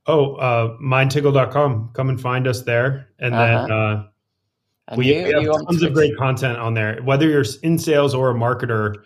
Oh, 0.07 0.35
uh, 0.35 0.77
mindtickle.com. 0.79 1.91
Come 1.93 2.09
and 2.09 2.21
find 2.21 2.49
us 2.49 2.63
there. 2.63 3.09
And 3.21 3.35
then 3.35 3.71
uh, 3.71 4.07
And 4.89 4.99
we, 4.99 5.15
you, 5.15 5.23
we 5.23 5.45
have 5.45 5.67
tons 5.67 5.83
of 5.83 5.93
great 5.93 6.17
content 6.17 6.59
on 6.59 6.75
there. 6.75 7.01
Whether 7.03 7.29
you're 7.29 7.45
in 7.63 7.79
sales 7.79 8.15
or 8.15 8.31
a 8.31 8.35
marketer, 8.35 8.97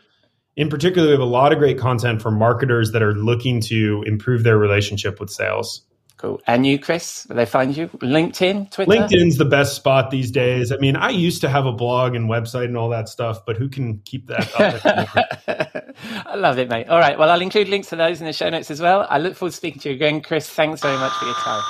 in 0.56 0.70
particular, 0.70 1.08
we 1.08 1.12
have 1.12 1.20
a 1.20 1.24
lot 1.24 1.52
of 1.52 1.58
great 1.58 1.78
content 1.78 2.22
for 2.22 2.30
marketers 2.30 2.92
that 2.92 3.02
are 3.02 3.14
looking 3.14 3.60
to 3.62 4.02
improve 4.06 4.42
their 4.42 4.56
relationship 4.56 5.20
with 5.20 5.28
sales. 5.28 5.82
Cool. 6.16 6.40
And 6.46 6.66
you, 6.66 6.78
Chris, 6.78 7.24
where 7.26 7.36
they 7.36 7.44
find 7.44 7.76
you? 7.76 7.88
LinkedIn, 7.88 8.70
Twitter? 8.70 8.90
LinkedIn's 8.90 9.36
the 9.36 9.44
best 9.44 9.76
spot 9.76 10.10
these 10.10 10.30
days. 10.30 10.72
I 10.72 10.76
mean, 10.78 10.96
I 10.96 11.10
used 11.10 11.42
to 11.42 11.48
have 11.48 11.66
a 11.66 11.72
blog 11.72 12.14
and 12.14 12.28
website 12.28 12.64
and 12.64 12.76
all 12.76 12.88
that 12.88 13.10
stuff, 13.10 13.44
but 13.44 13.56
who 13.56 13.68
can 13.68 13.98
keep 14.04 14.26
that 14.28 14.48
up? 14.58 15.94
I 16.26 16.34
love 16.34 16.58
it, 16.58 16.70
mate. 16.70 16.88
All 16.88 16.98
right. 16.98 17.18
Well, 17.18 17.30
I'll 17.30 17.42
include 17.42 17.68
links 17.68 17.88
to 17.90 17.96
those 17.96 18.20
in 18.20 18.26
the 18.26 18.32
show 18.32 18.48
notes 18.48 18.70
as 18.70 18.80
well. 18.80 19.06
I 19.10 19.18
look 19.18 19.36
forward 19.36 19.50
to 19.50 19.56
speaking 19.56 19.80
to 19.82 19.90
you 19.90 19.94
again, 19.94 20.22
Chris. 20.22 20.48
Thanks 20.48 20.80
very 20.80 20.96
much 20.96 21.12
for 21.12 21.26
your 21.26 21.34
time. 21.34 21.62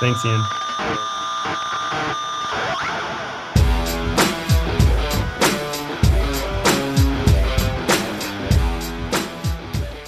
Thanks, 0.00 0.24
Ian. 0.24 1.11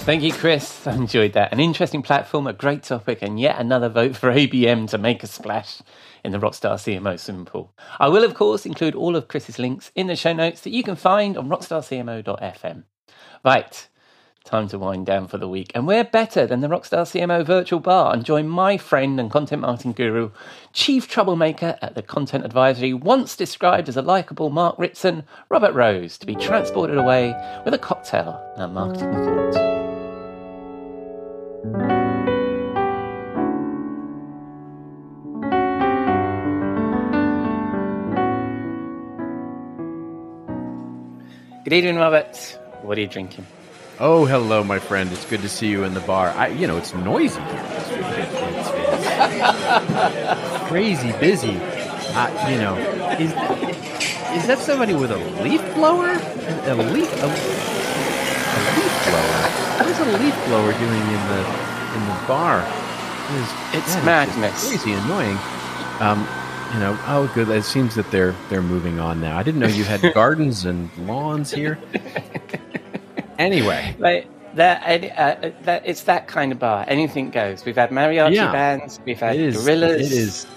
Thank 0.05 0.21
you, 0.21 0.31
Chris. 0.31 0.85
I 0.85 0.93
enjoyed 0.93 1.33
that. 1.33 1.51
An 1.51 1.59
interesting 1.59 2.03
platform, 2.03 2.45
a 2.45 2.53
great 2.53 2.83
topic, 2.83 3.23
and 3.23 3.39
yet 3.39 3.59
another 3.59 3.89
vote 3.89 4.15
for 4.15 4.31
ABM 4.31 4.87
to 4.91 4.99
make 4.99 5.23
a 5.23 5.27
splash 5.27 5.81
in 6.23 6.31
the 6.31 6.37
Rockstar 6.37 6.75
CMO 6.75 7.19
swimming 7.19 7.45
pool. 7.45 7.73
I 7.99 8.07
will, 8.09 8.23
of 8.23 8.35
course, 8.35 8.67
include 8.67 8.93
all 8.93 9.15
of 9.15 9.27
Chris's 9.27 9.57
links 9.57 9.91
in 9.95 10.05
the 10.05 10.15
show 10.15 10.31
notes 10.31 10.61
that 10.61 10.69
you 10.69 10.83
can 10.83 10.95
find 10.95 11.35
on 11.35 11.49
rockstarcmo.fm. 11.49 12.83
Right, 13.43 13.87
time 14.43 14.67
to 14.67 14.77
wind 14.77 15.07
down 15.07 15.27
for 15.27 15.39
the 15.39 15.49
week. 15.49 15.71
And 15.73 15.87
we're 15.87 16.03
better 16.03 16.45
than 16.45 16.59
the 16.59 16.67
Rockstar 16.67 17.01
CMO 17.01 17.43
virtual 17.43 17.79
bar 17.79 18.13
and 18.13 18.23
join 18.23 18.47
my 18.47 18.77
friend 18.77 19.19
and 19.19 19.31
content 19.31 19.63
marketing 19.63 19.93
guru, 19.93 20.29
chief 20.71 21.07
troublemaker 21.07 21.79
at 21.81 21.95
the 21.95 22.03
Content 22.03 22.45
Advisory, 22.45 22.93
once 22.93 23.35
described 23.35 23.89
as 23.89 23.97
a 23.97 24.03
likable 24.03 24.51
Mark 24.51 24.77
Ritson, 24.77 25.23
Robert 25.49 25.73
Rose, 25.73 26.19
to 26.19 26.27
be 26.27 26.35
transported 26.35 26.95
away 26.95 27.33
with 27.65 27.73
a 27.73 27.79
cocktail 27.79 28.39
and 28.53 28.65
a 28.65 28.67
marketing 28.67 29.11
thought. 29.11 29.84
Good 41.63 41.73
evening, 41.73 41.95
Robert. 41.95 42.37
What 42.83 42.99
are 42.99 43.01
you 43.01 43.07
drinking? 43.07 43.47
Oh, 43.99 44.25
hello, 44.25 44.63
my 44.63 44.77
friend. 44.77 45.11
It's 45.11 45.25
good 45.25 45.41
to 45.41 45.49
see 45.49 45.67
you 45.67 45.83
in 45.83 45.95
the 45.95 46.01
bar. 46.01 46.29
I, 46.29 46.49
you 46.49 46.67
know, 46.67 46.77
it's 46.77 46.93
noisy 46.93 47.41
here. 47.41 47.65
It's, 47.67 47.89
crazy 50.69 51.11
busy. 51.13 51.57
Uh, 51.57 52.47
you 52.47 52.57
know, 52.57 52.77
is 53.17 53.31
is 54.37 54.45
that 54.47 54.59
somebody 54.59 54.93
with 54.93 55.09
a 55.09 55.17
leaf 55.41 55.61
blower? 55.73 56.11
A, 56.11 56.73
a 56.73 56.75
leaf 56.75 57.11
a, 57.23 57.25
a 57.25 58.59
leaf 58.77 58.93
blower. 59.09 59.41
What 59.79 59.87
is 59.89 59.99
a 59.99 60.05
leaf 60.19 60.34
blower 60.47 60.71
doing 60.73 61.01
in 61.01 61.27
the 61.27 61.39
in 61.95 62.01
the 62.05 62.23
bar? 62.27 62.59
It 62.61 63.35
is- 63.41 63.53
It's 63.83 64.05
madness. 64.05 64.67
crazy 64.67 64.93
annoying. 64.93 65.37
Um, 65.99 66.27
you 66.73 66.79
know, 66.79 66.97
oh, 67.07 67.31
good. 67.33 67.49
It 67.49 67.63
seems 67.63 67.95
that 67.95 68.09
they're 68.11 68.35
they're 68.49 68.61
moving 68.61 68.99
on 68.99 69.21
now. 69.21 69.37
I 69.37 69.43
didn't 69.43 69.59
know 69.61 69.67
you 69.67 69.83
had 69.83 70.01
gardens 70.13 70.65
and 70.65 70.89
lawns 71.07 71.51
here. 71.51 71.77
Anyway, 73.37 73.95
Like 73.99 74.27
that, 74.55 74.81
uh, 75.17 75.51
that 75.63 75.83
it's 75.85 76.03
that 76.03 76.27
kind 76.27 76.51
of 76.53 76.59
bar. 76.59 76.85
Anything 76.87 77.29
goes. 77.31 77.65
We've 77.65 77.75
had 77.75 77.89
mariachi 77.89 78.35
Yeah. 78.35 78.51
bands. 78.51 78.99
We've 79.05 79.19
had 79.19 79.35
it 79.35 79.41
is 79.41 79.63
gorillas. 79.63 80.11
it 80.11 80.17
is 80.17 80.47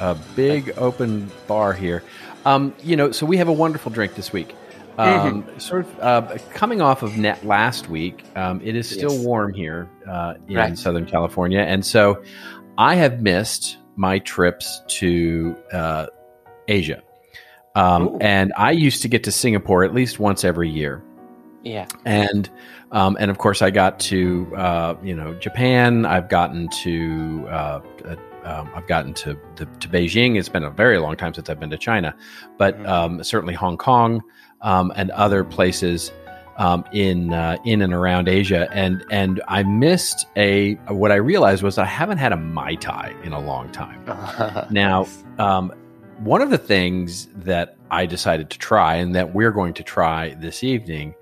a 0.00 0.16
big 0.34 0.72
open 0.76 1.30
bar 1.46 1.72
here 1.72 2.02
um, 2.44 2.74
you 2.82 2.96
know 2.96 3.12
so 3.12 3.24
we 3.24 3.36
have 3.36 3.46
a 3.46 3.52
wonderful 3.52 3.92
drink 3.92 4.16
this 4.16 4.32
week 4.32 4.52
Um, 4.98 5.44
Sort 5.58 5.86
of 5.86 6.00
uh, 6.00 6.38
coming 6.52 6.80
off 6.80 7.02
of 7.02 7.16
net 7.16 7.44
last 7.44 7.88
week. 7.88 8.24
Um, 8.36 8.60
it 8.62 8.76
is 8.76 8.88
still 8.88 9.12
Yes. 9.12 9.24
warm 9.24 9.52
here 9.52 9.88
uh, 10.08 10.34
in 10.48 10.56
Right. 10.56 10.78
Southern 10.78 11.06
California, 11.06 11.60
and 11.60 11.84
so 11.84 12.22
I 12.78 12.94
have 12.94 13.20
missed 13.20 13.78
my 13.96 14.18
trips 14.20 14.82
to 14.88 15.56
uh, 15.72 16.06
Asia. 16.68 17.02
Um, 17.76 18.16
and 18.20 18.52
I 18.56 18.70
used 18.70 19.02
to 19.02 19.08
get 19.08 19.24
to 19.24 19.32
Singapore 19.32 19.82
at 19.84 19.92
least 19.94 20.20
once 20.20 20.44
every 20.44 20.68
year 20.68 21.02
Yeah. 21.64 21.86
and 22.04 22.48
um, 22.92 23.16
and 23.18 23.32
of 23.32 23.38
course 23.38 23.62
I 23.62 23.70
got 23.70 23.98
to 24.00 24.52
uh, 24.56 24.94
you 25.02 25.14
know 25.16 25.34
Japan. 25.34 26.06
I've 26.06 26.28
gotten 26.28 26.68
to 26.82 27.44
uh, 27.48 27.80
uh, 28.04 28.16
um, 28.44 28.70
I've 28.76 28.86
gotten 28.86 29.12
to, 29.14 29.36
to 29.56 29.64
to 29.66 29.88
Beijing. 29.88 30.36
It's 30.38 30.48
been 30.48 30.62
a 30.64 30.70
very 30.70 30.98
long 30.98 31.16
time 31.16 31.34
since 31.34 31.48
I've 31.50 31.58
been 31.58 31.70
to 31.70 31.78
China, 31.78 32.14
but 32.58 32.78
Mhm. 32.78 32.88
um, 32.88 33.24
certainly 33.24 33.54
Hong 33.54 33.76
Kong 33.76 34.22
um, 34.64 34.92
and 34.96 35.10
other 35.12 35.44
places 35.44 36.10
um, 36.56 36.84
in 36.92 37.32
uh, 37.32 37.56
in 37.64 37.82
and 37.82 37.92
around 37.92 38.28
Asia. 38.28 38.68
And 38.72 39.04
and 39.10 39.40
I 39.46 39.62
missed 39.62 40.26
a 40.36 40.74
what 40.88 41.12
I 41.12 41.16
realized 41.16 41.62
was 41.62 41.78
I 41.78 41.84
haven't 41.84 42.18
had 42.18 42.32
a 42.32 42.36
mai 42.36 42.74
tai 42.74 43.14
in 43.22 43.32
a 43.32 43.40
long 43.40 43.70
time. 43.70 44.04
Now, 44.70 45.06
um, 45.38 45.72
one 46.18 46.40
of 46.40 46.50
the 46.50 46.58
things 46.58 47.26
that 47.34 47.76
I 47.90 48.06
decided 48.06 48.50
to 48.50 48.58
try 48.58 48.96
and 48.96 49.14
that 49.14 49.34
we're 49.34 49.50
going 49.50 49.74
to 49.74 49.82
try 49.82 50.34
this 50.34 50.64
evening 50.64 51.14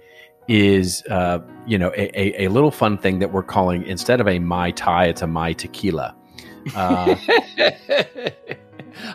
is, 0.49 1.03
uh, 1.09 1.40
you 1.66 1.78
know, 1.78 1.90
a, 1.97 2.11
a, 2.18 2.47
a 2.47 2.49
little 2.49 2.70
fun 2.70 2.99
thing 2.99 3.18
that 3.18 3.32
we're 3.32 3.43
calling 3.43 3.84
instead 3.84 4.20
of 4.20 4.28
a 4.28 4.38
mai 4.38 4.70
tai, 4.70 5.07
it's 5.07 5.22
a 5.22 5.26
mai 5.26 5.55
tequila. 5.55 6.14
Uh, 6.74 7.16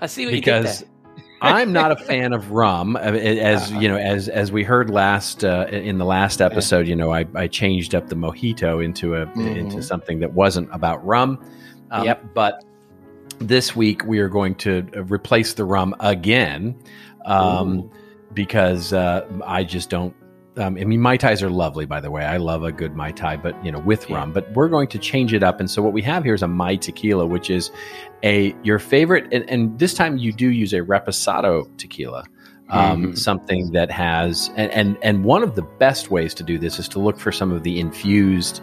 I 0.01 0.07
see 0.07 0.25
what 0.25 0.31
because 0.31 0.81
you 0.81 0.87
did 0.87 0.96
I'm 1.41 1.71
not 1.71 1.91
a 1.91 1.95
fan 1.95 2.33
of 2.33 2.51
rum, 2.51 2.95
uh, 2.95 2.99
as 2.99 3.71
you 3.71 3.87
know, 3.87 3.97
as 3.97 4.27
as 4.27 4.51
we 4.51 4.63
heard 4.63 4.89
last 4.89 5.43
uh, 5.43 5.67
in 5.69 5.97
the 5.97 6.05
last 6.05 6.41
episode. 6.41 6.87
You 6.87 6.95
know, 6.95 7.11
I, 7.11 7.25
I 7.35 7.47
changed 7.47 7.93
up 7.93 8.07
the 8.07 8.15
mojito 8.15 8.83
into 8.83 9.15
a 9.15 9.21
into 9.33 9.77
Mhm. 9.77 9.83
something 9.83 10.19
that 10.19 10.33
wasn't 10.33 10.69
about 10.71 11.05
rum. 11.05 11.39
Um, 11.91 12.05
Yep. 12.05 12.33
But 12.33 12.63
this 13.39 13.75
week 13.75 14.03
we 14.05 14.19
are 14.19 14.29
going 14.29 14.55
to 14.55 14.87
uh, 14.95 15.03
replace 15.03 15.53
the 15.53 15.63
rum 15.63 15.95
again, 15.99 16.75
um, 17.25 17.89
because 18.33 18.93
uh, 18.93 19.25
I 19.45 19.63
just 19.63 19.89
don't. 19.89 20.15
Um, 20.57 20.77
I 20.79 20.83
mean, 20.85 21.01
mai 21.01 21.17
tais 21.17 21.43
are 21.43 21.49
lovely, 21.49 21.85
by 21.85 22.01
the 22.01 22.09
way. 22.09 22.25
I 22.25 22.37
love 22.37 22.63
a 22.63 22.71
good 22.71 22.95
mai 22.95 23.11
tai, 23.11 23.37
but 23.37 23.53
you 23.63 23.71
know, 23.71 23.79
with 23.79 24.09
rum. 24.09 24.33
But 24.33 24.51
we're 24.53 24.69
going 24.69 24.87
to 24.89 24.97
change 24.99 25.33
it 25.33 25.43
up, 25.43 25.59
and 25.59 25.69
so 25.69 25.81
what 25.81 25.93
we 25.93 26.01
have 26.01 26.23
here 26.23 26.33
is 26.33 26.41
a 26.41 26.47
mai 26.47 26.75
tequila, 26.77 27.25
which 27.25 27.49
is 27.49 27.69
a 28.23 28.55
your 28.63 28.79
favorite, 28.79 29.27
and, 29.31 29.47
and 29.49 29.77
this 29.77 29.93
time 29.93 30.17
you 30.17 30.33
do 30.33 30.49
use 30.49 30.73
a 30.73 30.79
reposado 30.79 31.67
tequila, 31.77 32.23
um, 32.69 33.03
Mhm. 33.07 33.17
something 33.17 33.71
that 33.71 33.91
has, 33.91 34.49
and, 34.55 34.71
and 34.71 34.97
and 35.01 35.23
one 35.23 35.43
of 35.43 35.55
the 35.55 35.61
best 35.61 36.09
ways 36.11 36.33
to 36.33 36.43
do 36.43 36.57
this 36.57 36.79
is 36.79 36.87
to 36.89 36.99
look 36.99 37.19
for 37.19 37.31
some 37.31 37.51
of 37.51 37.63
the 37.63 37.79
infused 37.79 38.61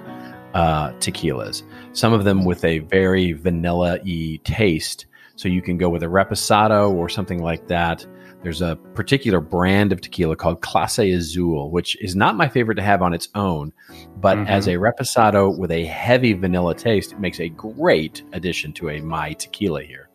uh, 0.54 0.90
tequilas, 1.00 1.62
some 1.92 2.12
of 2.12 2.24
them 2.24 2.44
with 2.44 2.64
a 2.64 2.78
very 2.80 3.32
vanilla-y 3.32 4.38
taste. 4.44 5.06
So 5.36 5.48
you 5.48 5.62
can 5.62 5.78
go 5.78 5.88
with 5.88 6.04
a 6.04 6.06
reposado 6.06 6.92
or 6.94 7.08
something 7.08 7.42
like 7.42 7.66
that. 7.66 8.06
There's 8.44 8.60
a 8.60 8.76
particular 8.94 9.40
brand 9.40 9.90
of 9.90 10.02
tequila 10.02 10.36
called 10.36 10.60
Clase 10.60 11.16
Azul, 11.16 11.70
which 11.70 12.00
is 12.02 12.14
not 12.14 12.36
my 12.36 12.46
favorite 12.46 12.74
to 12.74 12.82
have 12.82 13.00
on 13.00 13.14
its 13.14 13.28
own, 13.34 13.72
but 14.20 14.36
Mhm. 14.36 14.46
as 14.48 14.68
a 14.68 14.74
reposado 14.74 15.56
with 15.58 15.70
a 15.70 15.86
heavy 15.86 16.34
vanilla 16.34 16.74
taste, 16.74 17.12
it 17.12 17.18
makes 17.18 17.40
a 17.40 17.48
great 17.48 18.22
addition 18.34 18.72
to 18.74 18.90
a 18.90 19.00
mai 19.00 19.32
tequila 19.32 19.82
here. 19.82 20.10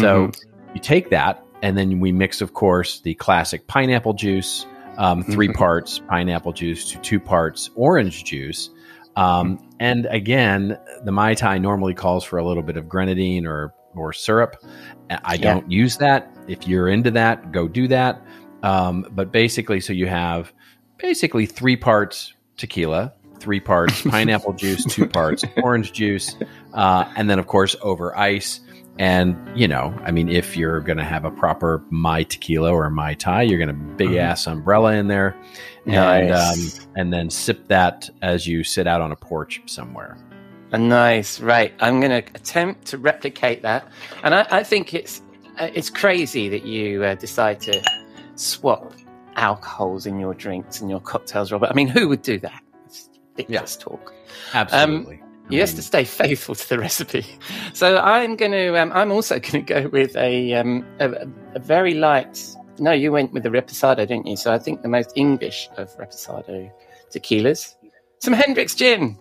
So 0.00 0.30
you 0.74 0.80
take 0.80 1.10
that, 1.10 1.44
and 1.62 1.76
then 1.76 2.00
we 2.00 2.10
mix, 2.10 2.40
of 2.40 2.54
course, 2.54 3.00
the 3.00 3.14
classic 3.14 3.66
pineapple 3.66 4.14
juice, 4.14 4.64
um, 4.96 5.22
3 5.22 5.48
Mhm. 5.48 5.54
parts 5.54 6.00
pineapple 6.08 6.54
juice 6.54 6.90
to 6.92 6.98
two 6.98 7.20
parts 7.20 7.70
orange 7.76 8.24
juice. 8.24 8.70
Um, 9.16 9.58
and 9.78 10.06
again, 10.10 10.78
the 11.04 11.12
Mai 11.12 11.34
Tai 11.34 11.58
normally 11.58 11.92
calls 11.92 12.24
for 12.24 12.38
a 12.38 12.44
little 12.46 12.62
bit 12.62 12.76
of 12.76 12.88
grenadine 12.88 13.46
or, 13.46 13.74
or 13.98 14.12
syrup. 14.12 14.56
I 15.24 15.36
don't 15.36 15.70
use 15.70 15.96
that. 15.98 16.30
If 16.48 16.66
you're 16.68 16.88
into 16.88 17.10
that, 17.12 17.52
go 17.52 17.66
do 17.68 17.88
that. 17.88 18.22
Um, 18.62 19.06
but 19.10 19.32
basically, 19.32 19.80
so 19.80 19.92
you 19.92 20.06
have 20.06 20.52
basically 20.98 21.46
three 21.46 21.76
parts 21.76 22.34
tequila, 22.56 23.12
three 23.38 23.60
parts 23.60 24.02
pineapple 24.08 24.52
juice, 24.54 24.84
two 24.84 25.06
parts 25.06 25.44
orange 25.62 25.92
juice, 25.92 26.36
uh, 26.74 27.10
and 27.16 27.30
then, 27.30 27.38
of 27.38 27.46
course, 27.46 27.76
over 27.82 28.16
ice. 28.18 28.60
And, 28.98 29.36
you 29.56 29.68
know, 29.68 29.96
I 30.04 30.10
mean, 30.10 30.28
if 30.28 30.56
you're 30.56 30.80
going 30.80 30.98
to 30.98 31.04
have 31.04 31.24
a 31.24 31.30
proper 31.30 31.84
Mai 31.88 32.24
tequila 32.24 32.72
or 32.72 32.90
Mai 32.90 33.14
Tai, 33.14 33.42
you're 33.42 33.58
going 33.64 33.68
to 33.68 33.94
big 33.94 34.14
ass 34.14 34.48
umbrella 34.48 34.94
in 34.94 35.06
there 35.06 35.36
and, 35.86 36.28
Nice. 36.30 36.80
um, 36.84 36.92
and 36.96 37.12
then 37.12 37.30
sip 37.30 37.68
that 37.68 38.10
as 38.22 38.48
you 38.48 38.64
sit 38.64 38.88
out 38.88 39.00
on 39.00 39.12
a 39.12 39.16
porch 39.16 39.62
somewhere. 39.66 40.18
Nice, 40.72 41.40
right? 41.40 41.72
I'm 41.80 42.00
going 42.00 42.22
to 42.22 42.30
attempt 42.34 42.86
to 42.86 42.98
replicate 42.98 43.62
that, 43.62 43.88
and 44.22 44.34
I, 44.34 44.46
I 44.50 44.62
think 44.62 44.92
it's 44.92 45.22
uh, 45.58 45.70
it's 45.72 45.88
crazy 45.88 46.48
that 46.50 46.64
you 46.64 47.02
uh, 47.04 47.14
decide 47.14 47.60
to 47.60 47.82
swap 48.34 48.92
alcohols 49.36 50.04
in 50.04 50.18
your 50.18 50.34
drinks 50.34 50.80
and 50.80 50.90
your 50.90 51.00
cocktails, 51.00 51.50
Robert. 51.52 51.70
I 51.70 51.74
mean, 51.74 51.88
who 51.88 52.08
would 52.08 52.22
do 52.22 52.38
that? 52.40 52.62
It's 52.86 53.08
ridiculous 53.36 53.76
talk. 53.76 54.12
Absolutely. 54.52 55.22
You 55.48 55.60
have 55.60 55.74
to 55.74 55.82
stay 55.82 56.04
faithful 56.22 56.54
to 56.54 56.68
the 56.68 56.78
recipe. 56.78 57.24
So 57.72 57.98
I'm 57.98 58.36
going 58.36 58.52
to. 58.52 58.78
Um, 58.80 58.92
I'm 58.92 59.10
also 59.10 59.38
going 59.40 59.64
to 59.64 59.74
go 59.74 59.88
with 59.88 60.16
a, 60.16 60.54
um, 60.54 60.84
a 61.00 61.26
a 61.54 61.58
very 61.58 61.94
light. 61.94 62.44
No, 62.78 62.92
you 62.92 63.10
went 63.10 63.32
with 63.32 63.42
the 63.42 63.48
reposado, 63.48 64.06
didn't 64.06 64.26
you? 64.26 64.36
So 64.36 64.52
I 64.52 64.58
think 64.58 64.82
the 64.82 64.88
most 64.88 65.12
English 65.16 65.68
of 65.76 65.96
reposado 65.96 66.70
tequilas, 67.10 67.74
some 68.20 68.34
Hendrick's 68.34 68.74
gin. 68.74 69.16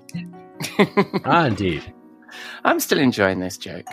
ah, 1.26 1.46
indeed. 1.46 1.94
I'm 2.64 2.80
still 2.80 3.00
enjoying 3.00 3.40
this 3.40 3.58
joke. 3.58 3.86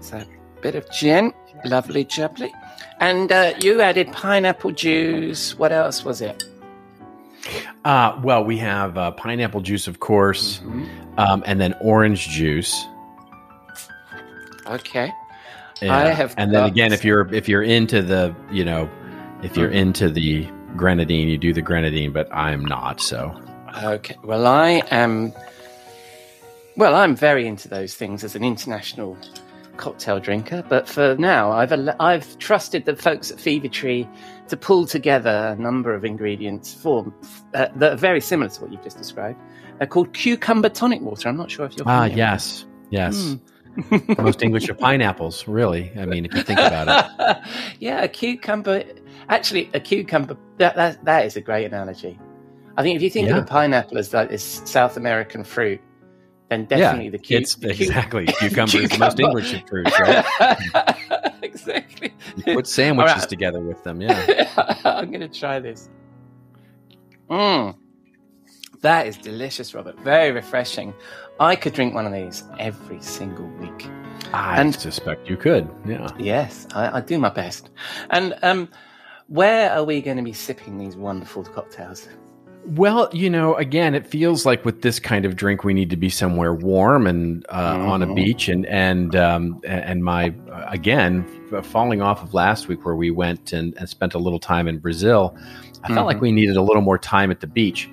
So, 0.00 0.18
a 0.18 0.60
bit 0.60 0.74
of 0.74 0.90
gin, 0.90 1.32
lovely 1.64 2.04
jubbly. 2.04 2.50
And 3.00 3.30
uh, 3.32 3.54
you 3.60 3.80
added 3.80 4.12
pineapple 4.12 4.72
juice. 4.72 5.56
What 5.58 5.72
else 5.72 6.04
was 6.04 6.20
it? 6.20 6.44
Uh, 7.84 8.18
well, 8.22 8.44
we 8.44 8.56
have 8.58 8.96
uh, 8.96 9.10
pineapple 9.12 9.60
juice, 9.60 9.86
of 9.88 9.98
course, 10.00 10.58
Mm-hmm. 10.60 11.18
um, 11.18 11.42
and 11.46 11.60
then 11.60 11.74
orange 11.80 12.28
juice. 12.28 12.84
Okay. 14.66 15.12
Yeah. 15.80 15.96
I 15.96 16.08
have 16.10 16.34
and 16.38 16.54
then 16.54 16.64
again, 16.64 16.92
if 16.92 17.04
you're 17.04 17.32
if 17.34 17.48
you're 17.48 17.62
into 17.64 18.02
the 18.02 18.32
you 18.52 18.64
know, 18.64 18.88
if 19.42 19.56
you're 19.56 19.70
Mhm. 19.70 19.74
into 19.74 20.08
the 20.08 20.46
grenadine, 20.76 21.28
you 21.28 21.36
do 21.36 21.52
the 21.52 21.62
grenadine, 21.62 22.12
but 22.12 22.32
I'm 22.32 22.64
not. 22.64 23.00
So 23.00 23.34
Okay. 23.82 24.16
Well, 24.22 24.46
I 24.46 24.82
am. 24.90 25.32
Well, 26.76 26.94
I'm 26.94 27.14
very 27.14 27.46
into 27.46 27.68
those 27.68 27.94
things 27.94 28.24
as 28.24 28.34
an 28.34 28.44
international 28.44 29.16
cocktail 29.76 30.20
drinker. 30.20 30.64
But 30.68 30.88
for 30.88 31.16
now, 31.18 31.52
I've 31.52 31.72
al- 31.72 31.96
I've 32.00 32.38
trusted 32.38 32.84
the 32.84 32.96
folks 32.96 33.30
at 33.30 33.40
Fever 33.40 33.68
Tree 33.68 34.08
to 34.48 34.56
pull 34.56 34.86
together 34.86 35.54
a 35.56 35.60
number 35.60 35.94
of 35.94 36.04
ingredients 36.04 36.72
for 36.74 37.12
uh, 37.54 37.68
that 37.76 37.92
are 37.92 37.96
very 37.96 38.20
similar 38.20 38.50
to 38.50 38.60
what 38.62 38.72
you've 38.72 38.82
just 38.82 38.98
described. 38.98 39.38
They're 39.78 39.86
called 39.86 40.12
cucumber 40.12 40.68
tonic 40.68 41.00
water. 41.00 41.28
I'm 41.28 41.36
not 41.36 41.50
sure 41.50 41.66
if 41.66 41.76
you're. 41.76 41.88
ah, 41.88 42.04
yes, 42.04 42.64
yes. 42.90 43.36
The 43.90 44.16
most 44.18 44.42
English 44.42 44.68
of 44.68 44.78
pineapples. 44.78 45.48
Really, 45.48 45.90
I 45.96 46.04
mean, 46.04 46.26
if 46.26 46.34
you 46.34 46.42
think 46.42 46.60
about 46.60 46.88
it. 47.18 47.38
yeah, 47.80 48.02
a 48.02 48.08
cucumber. 48.08 48.84
Actually, 49.28 49.70
a 49.72 49.80
cucumber. 49.80 50.36
That, 50.58 50.76
that 50.76 51.04
that 51.04 51.24
is 51.26 51.36
a 51.36 51.40
great 51.40 51.64
analogy. 51.64 52.18
I 52.76 52.82
think 52.82 52.96
if 52.96 53.02
you 53.02 53.10
think 53.10 53.28
Yeah. 53.28 53.36
of 53.38 53.44
a 53.44 53.46
pineapple 53.46 53.98
as 53.98 54.12
like 54.14 54.30
this 54.30 54.62
South 54.64 54.96
American 54.96 55.44
fruit, 55.44 55.80
then 56.48 56.64
definitely 56.66 57.08
the, 57.10 57.18
cu- 57.18 57.36
it's 57.36 57.54
the 57.56 57.68
cu- 57.74 57.84
exactly 57.84 58.26
cucumber 58.38 58.78
is 58.78 58.88
the 58.90 58.98
most. 58.98 59.20
English 59.20 59.54
of 59.54 59.68
fruits, 59.68 60.00
right? 60.00 61.34
exactly. 61.42 62.12
You 62.46 62.54
put 62.54 62.66
sandwiches 62.66 63.20
right. 63.20 63.28
together 63.28 63.60
with 63.60 63.82
them. 63.84 64.00
Yeah. 64.00 64.48
I'm 64.84 65.10
going 65.10 65.20
to 65.20 65.28
try 65.28 65.60
this. 65.60 65.88
Mmm. 67.30 67.76
That 68.80 69.06
is 69.06 69.16
delicious, 69.16 69.74
Robert. 69.74 69.98
Very 70.00 70.32
refreshing. 70.32 70.92
I 71.40 71.56
could 71.56 71.72
drink 71.72 71.94
one 71.94 72.04
of 72.06 72.12
these 72.12 72.42
every 72.58 73.00
single 73.00 73.46
week. 73.60 73.88
I 74.32 74.60
And- 74.60 74.74
suspect 74.74 75.28
you 75.30 75.36
could. 75.36 75.68
Yeah. 75.86 76.08
Yes, 76.18 76.66
I, 76.74 76.98
I 76.98 77.00
do 77.00 77.18
my 77.18 77.28
best. 77.30 77.70
And 78.10 78.34
um, 78.42 78.68
where 79.28 79.70
are 79.70 79.84
we 79.84 80.00
going 80.02 80.16
to 80.16 80.22
be 80.22 80.32
sipping 80.32 80.78
these 80.78 80.96
wonderful 80.96 81.44
cocktails? 81.44 82.08
Well, 82.64 83.08
you 83.12 83.28
know, 83.28 83.54
again, 83.56 83.94
it 83.94 84.06
feels 84.06 84.46
like 84.46 84.64
with 84.64 84.82
this 84.82 85.00
kind 85.00 85.24
of 85.24 85.34
drink, 85.36 85.64
we 85.64 85.74
need 85.74 85.90
to 85.90 85.96
be 85.96 86.08
somewhere 86.08 86.54
warm 86.54 87.06
and 87.06 87.44
uh, 87.50 87.76
on 87.80 88.02
a 88.02 88.06
Mhm. 88.06 88.14
beach. 88.14 88.48
And 88.48 88.66
and 88.66 89.16
um, 89.16 89.60
and 89.66 90.04
my 90.04 90.32
uh, 90.50 90.66
again, 90.68 91.26
falling 91.64 92.00
off 92.02 92.22
of 92.22 92.34
last 92.34 92.68
week 92.68 92.84
where 92.84 92.94
we 92.94 93.10
went 93.10 93.52
and, 93.52 93.74
and 93.78 93.88
spent 93.88 94.14
a 94.14 94.18
little 94.18 94.38
time 94.38 94.68
in 94.68 94.78
Brazil, 94.78 95.36
I 95.84 95.92
felt 95.92 96.06
like 96.06 96.20
we 96.20 96.30
needed 96.30 96.56
a 96.56 96.62
little 96.62 96.82
more 96.82 96.98
time 96.98 97.30
at 97.30 97.40
the 97.40 97.46
beach. 97.48 97.90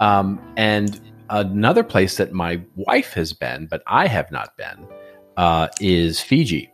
Um, 0.00 0.40
and 0.56 1.00
another 1.30 1.84
place 1.84 2.16
that 2.16 2.32
my 2.32 2.60
wife 2.74 3.12
has 3.14 3.32
been, 3.32 3.66
but 3.66 3.82
I 3.86 4.06
have 4.08 4.30
not 4.32 4.56
been, 4.56 4.86
uh, 5.36 5.68
is 5.80 6.20
Fiji. 6.20 6.72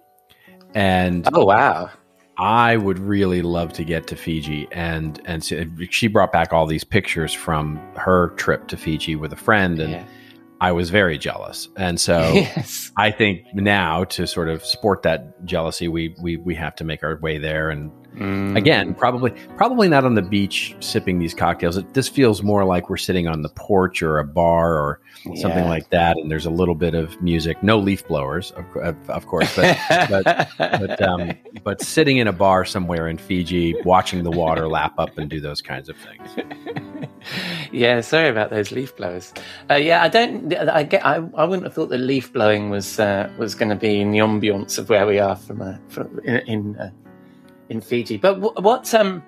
And 0.74 1.28
Oh 1.32 1.45
wow! 1.45 1.90
I 2.37 2.76
would 2.76 2.99
really 2.99 3.43
love 3.43 3.72
to 3.74 3.85
get 3.85 4.07
to 4.09 4.16
Fiji, 4.16 4.68
and 4.72 5.20
and 5.24 5.45
so 5.45 5.64
she 5.91 6.09
brought 6.09 6.32
back 6.32 6.53
all 6.53 6.66
these 6.66 6.85
pictures 6.85 7.32
from 7.32 7.80
her 7.97 8.30
trip 8.30 8.66
to 8.68 8.76
Fiji 8.76 9.16
with 9.16 9.32
a 9.32 9.37
friend, 9.37 9.78
and 9.80 9.93
Yeah. 9.93 10.05
I 10.61 10.72
was 10.72 10.89
very 10.89 11.18
jealous. 11.18 11.68
And 11.76 12.01
so 12.01 12.18
yes. 12.35 12.91
I 12.97 13.11
think 13.11 13.43
now 13.55 14.05
to 14.05 14.26
sort 14.26 14.49
of 14.49 14.64
sport 14.64 15.03
that 15.03 15.45
jealousy, 15.45 15.89
we 15.89 16.14
we 16.22 16.37
we 16.37 16.55
have 16.55 16.74
to 16.76 16.85
make 16.85 17.03
our 17.03 17.18
way 17.20 17.39
there. 17.39 17.70
And 17.70 17.91
Mm. 18.15 18.57
again, 18.57 18.95
probably 18.95 19.31
probably 19.57 19.89
not 19.89 20.05
on 20.05 20.15
the 20.15 20.23
beach 20.23 20.77
sipping 20.81 21.19
these 21.19 21.35
cocktails. 21.35 21.77
It, 21.77 21.95
this 21.95 22.09
feels 22.09 22.43
more 22.43 22.65
like 22.65 22.89
we're 22.89 22.97
sitting 22.97 23.27
on 23.27 23.43
the 23.43 23.49
porch 23.49 24.03
or 24.03 24.19
a 24.19 24.25
bar 24.25 24.75
or 24.75 25.01
something 25.37 25.65
Yeah. 25.65 25.69
like 25.69 25.91
that. 25.91 26.17
And 26.17 26.31
there's 26.31 26.47
a 26.47 26.51
little 26.51 26.75
bit 26.75 26.95
of 26.95 27.21
music, 27.21 27.62
no 27.62 27.79
leaf 27.79 28.07
blowers, 28.07 28.53
of, 28.53 29.11
of, 29.11 29.27
course, 29.27 29.55
but 29.57 29.77
but 30.11 30.49
but 30.59 31.03
um, 31.03 31.33
but 31.65 31.83
sitting 31.83 32.19
in 32.19 32.29
a 32.29 32.33
bar 32.33 32.65
somewhere 32.65 33.09
in 33.09 33.19
Fiji, 33.19 33.75
watching 33.85 34.23
the 34.23 34.31
water 34.31 34.69
lap 34.69 34.95
up 34.99 35.19
and 35.19 35.29
do 35.29 35.41
those 35.41 35.61
kinds 35.61 35.89
of 35.89 35.97
things. 35.97 37.09
yeah, 37.73 38.01
sorry 38.01 38.29
about 38.29 38.51
those 38.51 38.71
leaf 38.71 38.95
blowers. 38.97 39.33
Uh, 39.71 39.75
yeah, 39.75 40.03
I 40.03 40.09
don't. 40.09 40.55
I 40.55 40.83
get. 40.85 41.05
I, 41.05 41.17
I 41.35 41.45
wouldn't 41.45 41.65
have 41.65 41.75
thought 41.75 41.89
that 41.89 41.99
leaf 41.99 42.33
blowing 42.33 42.71
was 42.71 43.01
uh, 43.01 43.31
was 43.39 43.55
going 43.55 43.71
to 43.71 43.77
be 43.77 44.01
in 44.01 44.12
the 44.12 44.19
ambience 44.19 44.79
of 44.79 44.89
where 44.89 45.07
we 45.07 45.19
are 45.19 45.37
from 45.37 45.62
uh, 45.62 45.77
from 45.89 46.21
in 46.21 46.37
in, 46.47 46.77
uh, 46.77 46.91
in 47.69 47.81
Fiji. 47.81 48.17
But 48.17 48.35
w- 48.41 48.55
what 48.61 48.93
um. 48.95 49.23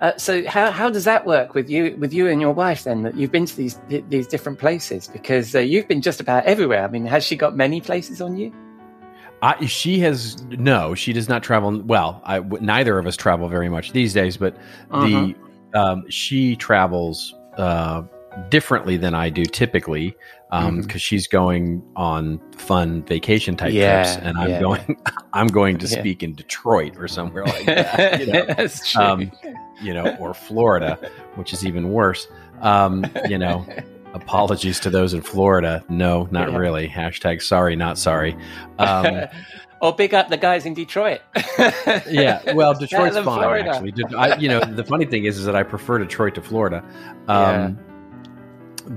Uh, 0.00 0.16
so 0.16 0.44
how, 0.48 0.72
how 0.72 0.90
does 0.90 1.04
that 1.04 1.24
work 1.26 1.54
with 1.54 1.70
you 1.70 1.94
with 1.96 2.12
you 2.12 2.26
and 2.26 2.40
your 2.40 2.52
wife 2.52 2.82
then 2.82 3.02
that 3.02 3.14
you've 3.16 3.30
been 3.30 3.46
to 3.46 3.56
these 3.56 3.78
these 4.08 4.26
different 4.26 4.58
places 4.58 5.06
because 5.06 5.54
uh, 5.54 5.60
you've 5.60 5.86
been 5.86 6.02
just 6.02 6.20
about 6.20 6.44
everywhere 6.44 6.82
I 6.82 6.88
mean 6.88 7.06
has 7.06 7.22
she 7.22 7.36
got 7.36 7.54
many 7.56 7.80
places 7.80 8.20
on 8.20 8.36
you 8.36 8.52
I, 9.42 9.66
she 9.66 9.98
has 10.00 10.40
no. 10.44 10.94
She 10.94 11.12
does 11.12 11.28
not 11.28 11.42
travel. 11.42 11.80
Well, 11.82 12.22
I, 12.24 12.36
w- 12.38 12.64
neither 12.64 12.96
of 12.96 13.06
us 13.06 13.16
travel 13.16 13.48
very 13.48 13.68
much 13.68 13.90
these 13.90 14.14
days. 14.14 14.36
But 14.36 14.56
the 14.90 15.34
um, 15.74 16.04
she 16.08 16.54
travels 16.54 17.34
uh, 17.56 18.02
differently 18.48 18.96
than 18.96 19.14
I 19.14 19.28
do 19.28 19.44
typically 19.44 20.14
because 20.50 20.74
Mhm. 20.86 21.00
she's 21.00 21.26
going 21.26 21.82
on 21.96 22.38
fun 22.56 23.02
vacation 23.04 23.56
type 23.56 23.72
Yeah, 23.72 24.02
trips, 24.04 24.18
and 24.26 24.36
I'm 24.36 24.50
yeah, 24.50 24.60
going. 24.60 24.96
I'm 25.32 25.46
going 25.46 25.78
to 25.78 25.86
Yeah. 25.86 25.98
speak 26.00 26.22
in 26.22 26.34
Detroit 26.34 26.94
or 26.98 27.08
somewhere 27.08 27.44
like 27.46 27.64
that. 27.66 28.20
You 28.96 29.02
know? 29.02 29.02
um, 29.02 29.32
you 29.80 29.94
know, 29.94 30.14
or 30.20 30.34
Florida, 30.34 30.98
which 31.36 31.52
is 31.54 31.64
even 31.64 31.90
worse. 31.90 32.28
Um, 32.60 33.04
you 33.28 33.38
know, 33.38 33.64
apologies 34.14 34.78
to 34.80 34.90
those 34.90 35.14
in 35.14 35.22
Florida. 35.22 35.82
No, 35.88 36.28
not 36.30 36.50
Yeah. 36.50 36.58
really. 36.58 36.86
Hashtag 36.88 37.40
sorry, 37.42 37.74
not 37.74 37.96
sorry. 37.96 38.36
Um, 38.78 39.22
or 39.80 39.94
big 39.94 40.12
up 40.14 40.28
the 40.28 40.36
guys 40.36 40.64
in 40.66 40.74
Detroit 40.74 41.20
yeah, 42.08 42.52
well, 42.54 42.72
Detroit's 42.74 43.16
fine 43.16 43.24
Florida. 43.24 43.70
actually. 43.70 43.92
I, 44.16 44.36
you 44.36 44.48
know, 44.48 44.60
the 44.60 44.84
funny 44.84 45.06
thing 45.06 45.24
is, 45.24 45.38
is 45.38 45.44
that 45.46 45.56
I 45.56 45.62
prefer 45.62 45.98
Detroit 45.98 46.34
to 46.36 46.42
Florida. 46.42 46.84
Um, 47.26 47.78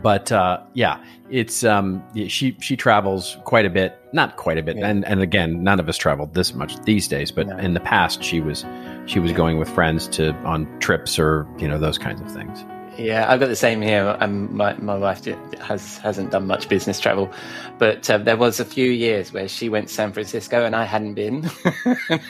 But 0.01 0.31
uh, 0.31 0.59
yeah, 0.73 1.03
it's 1.29 1.63
um, 1.63 2.03
she 2.27 2.57
she 2.59 2.75
travels 2.75 3.37
quite 3.45 3.65
a 3.65 3.69
bit, 3.69 3.97
not 4.13 4.35
quite 4.37 4.57
a 4.57 4.63
bit, 4.63 4.77
Yeah. 4.77 4.87
and 4.87 5.05
and 5.05 5.21
again, 5.21 5.63
none 5.63 5.79
of 5.79 5.87
us 5.89 5.97
traveled 5.97 6.33
this 6.33 6.53
much 6.53 6.77
these 6.83 7.07
days. 7.07 7.31
But 7.31 7.47
No. 7.47 7.57
in 7.57 7.73
the 7.73 7.79
past, 7.79 8.23
she 8.23 8.41
was 8.41 8.65
she 9.05 9.19
was 9.19 9.31
going 9.31 9.57
with 9.57 9.69
friends 9.69 10.07
to 10.09 10.33
on 10.43 10.67
trips 10.79 11.17
or 11.17 11.47
you 11.57 11.67
know 11.67 11.77
those 11.79 11.97
kinds 11.97 12.19
of 12.21 12.29
things. 12.31 12.63
Yeah, 12.97 13.29
I've 13.29 13.41
got 13.41 13.47
the 13.47 13.55
same 13.57 13.81
here. 13.81 14.15
Um, 14.21 14.55
my 14.55 14.73
my 14.77 14.95
wife 14.97 15.25
has 15.59 15.97
hasn't 15.97 16.31
done 16.31 16.47
much 16.47 16.69
business 16.69 16.97
travel, 16.99 17.29
but 17.77 18.09
uh, 18.09 18.19
there 18.19 18.37
was 18.37 18.61
a 18.61 18.65
few 18.65 18.89
years 18.89 19.33
where 19.33 19.49
she 19.49 19.67
went 19.67 19.89
to 19.89 19.93
San 19.93 20.13
Francisco 20.13 20.63
and 20.63 20.73
I 20.75 20.85
hadn't 20.85 21.15
been. 21.15 21.49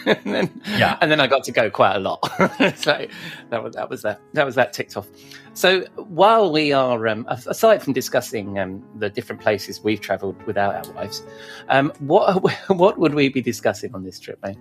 and 0.05 0.19
then, 0.23 0.61
Yeah. 0.65 0.97
and 1.01 1.11
then 1.11 1.19
I 1.19 1.27
got 1.27 1.43
to 1.43 1.51
go 1.51 1.69
quite 1.69 1.95
a 1.95 1.99
lot. 1.99 2.19
like 2.87 3.11
that 3.51 3.63
was 3.63 3.75
that 3.75 3.89
was 3.91 4.01
that 4.01 4.19
that 4.33 4.45
was 4.45 4.55
that 4.55 4.73
ticked 4.73 4.97
off. 4.97 5.07
So 5.53 5.81
while 5.97 6.51
we 6.51 6.73
are 6.73 7.07
um, 7.07 7.27
aside 7.29 7.83
from 7.83 7.93
discussing 7.93 8.57
um, 8.57 8.83
the 8.97 9.09
different 9.09 9.41
places 9.41 9.81
we've 9.83 10.01
travelled 10.01 10.41
without 10.47 10.87
our 10.87 10.93
wives, 10.93 11.21
um, 11.69 11.93
what 11.99 12.41
what 12.69 12.97
would 12.97 13.13
we 13.13 13.29
be 13.29 13.41
discussing 13.41 13.93
on 13.93 14.03
this 14.03 14.19
trip, 14.19 14.39
mate? 14.43 14.57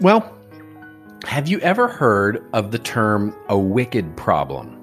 Well, 0.00 0.32
have 1.24 1.48
you 1.48 1.58
ever 1.60 1.88
heard 1.88 2.44
of 2.52 2.70
the 2.70 2.78
term 2.78 3.34
a 3.48 3.58
wicked 3.58 4.16
problem? 4.16 4.78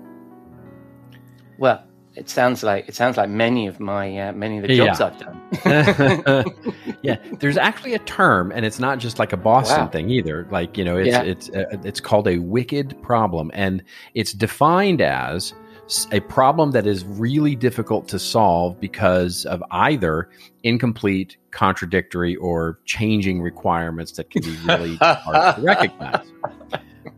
Well, 1.58 1.84
it 2.16 2.30
sounds 2.30 2.64
like 2.64 2.88
it 2.90 2.96
sounds 2.96 3.18
like 3.18 3.30
many 3.30 3.68
of 3.68 3.80
my 3.80 4.18
uh, 4.18 4.32
many 4.34 4.58
of 4.58 4.68
the 4.68 4.74
Yeah. 4.74 4.94
jobs 4.94 5.02
I've 5.02 5.18
done. 5.20 6.46
yeah, 7.04 7.18
there's 7.40 7.58
actually 7.58 7.94
a 7.94 8.00
term, 8.00 8.52
and 8.54 8.66
it's 8.66 8.80
not 8.80 9.00
just 9.00 9.20
like 9.20 9.32
a 9.34 9.38
Boston 9.38 9.86
Wow. 9.86 9.88
thing 9.90 10.10
either. 10.10 10.48
Like 10.52 10.78
you 10.78 10.84
know, 10.86 10.98
it's 10.98 11.08
Yeah. 11.08 11.22
it's 11.24 11.50
uh, 11.50 11.66
it's 11.84 12.00
called 12.00 12.28
a 12.28 12.40
wicked 12.40 13.00
problem, 13.02 13.52
and 13.54 13.84
it's 14.16 14.34
defined 14.34 15.02
as 15.02 15.54
a 16.12 16.20
problem 16.20 16.72
that 16.72 16.86
is 16.86 17.04
really 17.04 17.56
difficult 17.56 18.08
to 18.10 18.20
solve 18.20 18.80
because 18.80 19.46
of 19.46 19.64
either 19.72 20.30
incomplete, 20.64 21.38
contradictory, 21.52 22.36
or 22.36 22.80
changing 22.86 23.42
requirements 23.42 24.12
that 24.14 24.30
can 24.30 24.44
be 24.44 24.56
really 24.66 24.96
hard 24.98 25.56
to 25.56 25.62
recognize. 25.64 26.26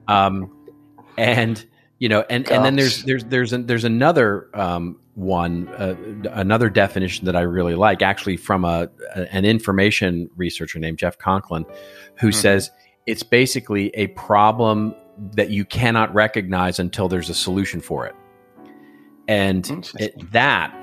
Um, 0.07 0.49
and 1.17 1.63
you 1.99 2.09
know, 2.09 2.25
and 2.29 2.49
and 2.49 2.65
then 2.65 2.75
there's 2.75 3.03
there's 3.03 3.25
there's 3.25 3.53
an, 3.53 3.67
there's 3.67 3.83
another 3.83 4.49
um, 4.53 4.99
one, 5.15 5.67
uh, 5.69 5.95
another 6.31 6.69
definition 6.69 7.25
that 7.25 7.35
I 7.35 7.41
really 7.41 7.75
like, 7.75 8.01
actually 8.01 8.37
from 8.37 8.65
a, 8.65 8.89
an 9.15 9.45
information 9.45 10.29
researcher 10.35 10.79
named 10.79 10.97
Jeff 10.97 11.17
Conklin, 11.17 11.65
who 12.19 12.29
Mhm. 12.29 12.33
says 12.33 12.71
it's 13.05 13.23
basically 13.23 13.89
a 13.89 14.07
problem 14.07 14.95
that 15.33 15.49
you 15.49 15.65
cannot 15.65 16.13
recognize 16.13 16.79
until 16.79 17.07
there's 17.07 17.29
a 17.29 17.33
solution 17.35 17.81
for 17.81 18.05
it. 18.07 18.15
And 19.31 19.65
it, 19.99 20.31
that 20.31 20.73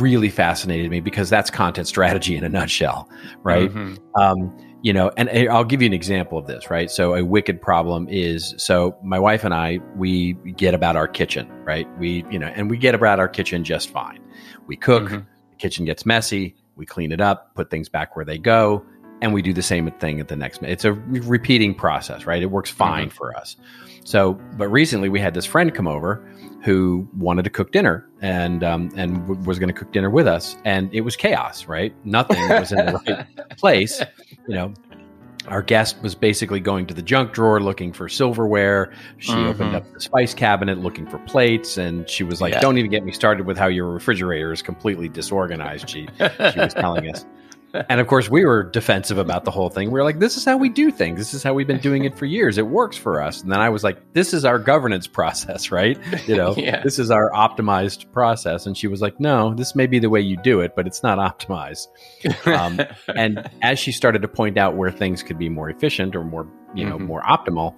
really 0.00 0.28
fascinated 0.30 0.90
me 0.90 1.00
because 1.00 1.30
that's 1.30 1.50
content 1.50 1.86
strategy 1.86 2.36
in 2.36 2.44
a 2.44 2.48
nutshell, 2.48 3.08
right? 3.42 3.70
Mhm. 3.70 3.98
um, 4.20 4.56
you 4.84 4.92
know 4.92 5.12
and 5.16 5.28
i'll 5.48 5.62
give 5.62 5.80
you 5.80 5.86
an 5.86 5.92
example 5.92 6.36
of 6.36 6.48
this 6.48 6.68
right? 6.68 6.90
So 6.90 7.14
a 7.14 7.24
wicked 7.24 7.62
problem 7.62 8.08
is 8.10 8.52
so 8.58 8.96
my 9.04 9.16
wife 9.20 9.44
and 9.44 9.54
i 9.54 9.78
we 9.94 10.32
get 10.56 10.74
about 10.74 10.96
our 10.96 11.06
kitchen 11.06 11.46
right? 11.64 11.86
We 12.00 12.24
you 12.32 12.38
know 12.40 12.48
and 12.48 12.68
we 12.68 12.76
get 12.76 12.92
about 12.96 13.20
our 13.20 13.28
kitchen 13.28 13.62
just 13.62 13.90
fine. 13.90 14.18
We 14.66 14.76
cook 14.76 15.04
Mhm. 15.04 15.24
the 15.50 15.56
kitchen 15.58 15.84
gets 15.84 16.04
messy 16.04 16.56
we 16.74 16.84
clean 16.84 17.12
it 17.12 17.20
up 17.20 17.54
put 17.54 17.70
things 17.70 17.88
back 17.88 18.16
where 18.16 18.24
they 18.24 18.38
go 18.38 18.84
and 19.20 19.32
we 19.32 19.40
do 19.40 19.52
the 19.52 19.62
same 19.62 19.88
thing 20.00 20.18
at 20.18 20.26
the 20.26 20.34
next 20.34 20.60
minute 20.60 20.72
it's 20.72 20.84
a 20.84 20.94
repeating 21.34 21.76
process 21.76 22.26
right? 22.26 22.42
It 22.42 22.50
works 22.50 22.70
fine 22.70 23.08
for 23.10 23.36
us. 23.36 23.54
So 24.02 24.32
but 24.58 24.66
recently 24.66 25.08
we 25.08 25.20
had 25.20 25.32
this 25.34 25.46
friend 25.46 25.72
come 25.72 25.86
over 25.86 26.28
who 26.62 27.08
wanted 27.16 27.42
to 27.42 27.50
cook 27.50 27.72
dinner 27.72 28.08
and 28.20 28.62
um, 28.62 28.90
and 28.96 29.20
w- 29.26 29.40
was 29.46 29.58
going 29.58 29.68
to 29.68 29.74
cook 29.74 29.90
dinner 29.92 30.10
with 30.10 30.26
us 30.26 30.56
and 30.64 30.92
it 30.94 31.00
was 31.00 31.16
chaos 31.16 31.66
right 31.66 31.94
nothing 32.04 32.38
was 32.48 32.70
in 32.72 32.78
the 32.86 33.00
right 33.08 33.26
place 33.58 34.00
you 34.48 34.54
know 34.54 34.72
our 35.48 35.60
guest 35.60 36.00
was 36.02 36.14
basically 36.14 36.60
going 36.60 36.86
to 36.86 36.94
the 36.94 37.02
junk 37.02 37.32
drawer 37.32 37.60
looking 37.60 37.92
for 37.92 38.08
silverware 38.08 38.92
she 39.18 39.32
Mhm. 39.32 39.46
opened 39.50 39.74
up 39.74 39.92
the 39.92 40.00
spice 40.00 40.32
cabinet 40.34 40.78
looking 40.78 41.04
for 41.06 41.18
plates 41.20 41.78
and 41.78 42.08
she 42.08 42.22
was 42.22 42.40
like 42.40 42.52
Yeah. 42.54 42.60
don't 42.60 42.78
even 42.78 42.90
get 42.92 43.04
me 43.04 43.10
started 43.10 43.44
with 43.44 43.58
how 43.58 43.66
your 43.66 43.88
refrigerator 43.88 44.52
is 44.52 44.62
completely 44.62 45.08
disorganized 45.08 45.90
she 45.90 46.06
she 46.52 46.58
was 46.60 46.74
telling 46.74 47.12
us 47.12 47.26
and 47.88 48.00
of 48.00 48.06
course 48.06 48.28
we 48.28 48.44
were 48.44 48.62
defensive 48.64 49.18
about 49.18 49.44
the 49.44 49.50
whole 49.50 49.70
thing. 49.70 49.88
We 49.90 49.94
were 49.98 50.04
like 50.04 50.18
this 50.18 50.36
is 50.36 50.44
how 50.44 50.56
we 50.56 50.68
do 50.68 50.90
things. 50.90 51.18
This 51.18 51.34
is 51.34 51.42
how 51.42 51.54
we've 51.54 51.66
been 51.66 51.80
doing 51.80 52.04
it 52.04 52.16
for 52.16 52.26
years. 52.26 52.58
It 52.58 52.66
works 52.66 52.96
for 52.96 53.20
us. 53.20 53.42
And 53.42 53.50
then 53.50 53.60
i 53.60 53.68
was 53.68 53.82
like 53.84 53.98
this 54.12 54.34
is 54.34 54.44
our 54.44 54.58
governance 54.58 55.06
process 55.06 55.70
right? 55.80 55.98
You 56.28 56.36
know 56.36 56.54
Yeah. 56.58 56.82
this 56.82 56.98
is 56.98 57.10
our 57.10 57.30
optimized 57.32 58.10
process. 58.12 58.66
And 58.66 58.76
she 58.76 58.86
was 58.88 59.00
like 59.00 59.18
no 59.20 59.54
this 59.54 59.74
may 59.74 59.86
be 59.86 59.98
the 59.98 60.10
way 60.10 60.20
you 60.20 60.36
do 60.36 60.60
it 60.60 60.74
but 60.76 60.86
it's 60.86 61.02
not 61.02 61.18
optimized. 61.18 61.86
Um, 62.46 62.80
and 63.16 63.48
as 63.62 63.78
she 63.78 63.92
started 63.92 64.22
to 64.22 64.28
point 64.28 64.58
out 64.58 64.76
where 64.76 64.90
things 64.90 65.22
could 65.22 65.38
be 65.38 65.48
more 65.48 65.70
efficient 65.70 66.14
or 66.16 66.24
more 66.24 66.46
you 66.74 66.84
know 66.84 66.98
Mhm. 66.98 67.06
more 67.06 67.22
optimal 67.22 67.74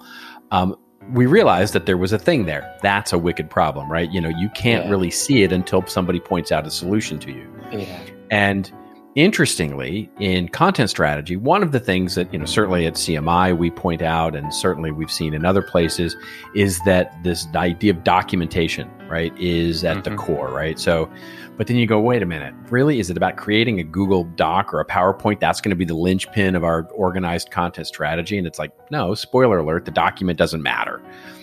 um, 0.50 0.76
we 1.12 1.26
realized 1.26 1.74
that 1.74 1.84
there 1.86 1.98
was 1.98 2.12
a 2.14 2.18
thing 2.18 2.46
there. 2.46 2.78
That's 2.82 3.12
a 3.12 3.18
wicked 3.18 3.50
problem 3.50 3.90
right? 3.90 4.10
You 4.10 4.20
know 4.20 4.30
you 4.30 4.48
can't 4.50 4.86
Yeah. 4.86 4.90
really 4.90 5.10
see 5.10 5.42
it 5.42 5.52
until 5.52 5.86
somebody 5.86 6.18
points 6.20 6.50
out 6.50 6.66
a 6.66 6.70
solution 6.70 7.18
to 7.20 7.30
you. 7.30 7.46
Yeah. 7.72 8.00
and 8.30 8.72
interestingly, 9.14 10.10
in 10.18 10.48
content 10.48 10.90
strategy, 10.90 11.36
one 11.36 11.62
of 11.62 11.72
the 11.72 11.78
things 11.80 12.14
that, 12.16 12.32
you 12.32 12.38
know, 12.38 12.44
certainly 12.44 12.86
at 12.86 12.94
CMI 12.94 13.56
we 13.56 13.70
point 13.70 14.02
out, 14.02 14.34
and 14.34 14.52
certainly 14.52 14.90
we've 14.90 15.10
seen 15.10 15.34
in 15.34 15.44
other 15.44 15.62
places, 15.62 16.16
is 16.54 16.80
that 16.84 17.16
this 17.22 17.46
idea 17.54 17.92
of 17.92 18.02
documentation, 18.02 18.90
right, 19.08 19.32
is 19.38 19.84
at 19.84 20.02
the 20.04 20.10
Mhm. 20.10 20.16
core, 20.16 20.48
right? 20.48 20.78
So, 20.78 21.08
but 21.56 21.68
then 21.68 21.76
you 21.76 21.86
go, 21.86 22.00
wait 22.00 22.22
a 22.22 22.26
minute, 22.26 22.54
really? 22.70 22.98
Is 22.98 23.08
it 23.10 23.16
about 23.16 23.36
creating 23.36 23.78
a 23.78 23.84
Google 23.84 24.24
Doc 24.34 24.74
or 24.74 24.80
a 24.80 24.84
PowerPoint? 24.86 25.38
That's 25.38 25.60
going 25.60 25.70
to 25.70 25.76
be 25.76 25.84
the 25.84 25.94
linchpin 25.94 26.56
of 26.56 26.64
our 26.64 26.88
organized 26.92 27.52
content 27.52 27.86
strategy. 27.86 28.36
And 28.36 28.46
it's 28.46 28.58
like, 28.58 28.72
no, 28.90 29.14
spoiler 29.14 29.58
alert, 29.58 29.84
the 29.84 29.92
document 29.92 30.38
doesn't 30.38 30.62
matter. 30.62 31.00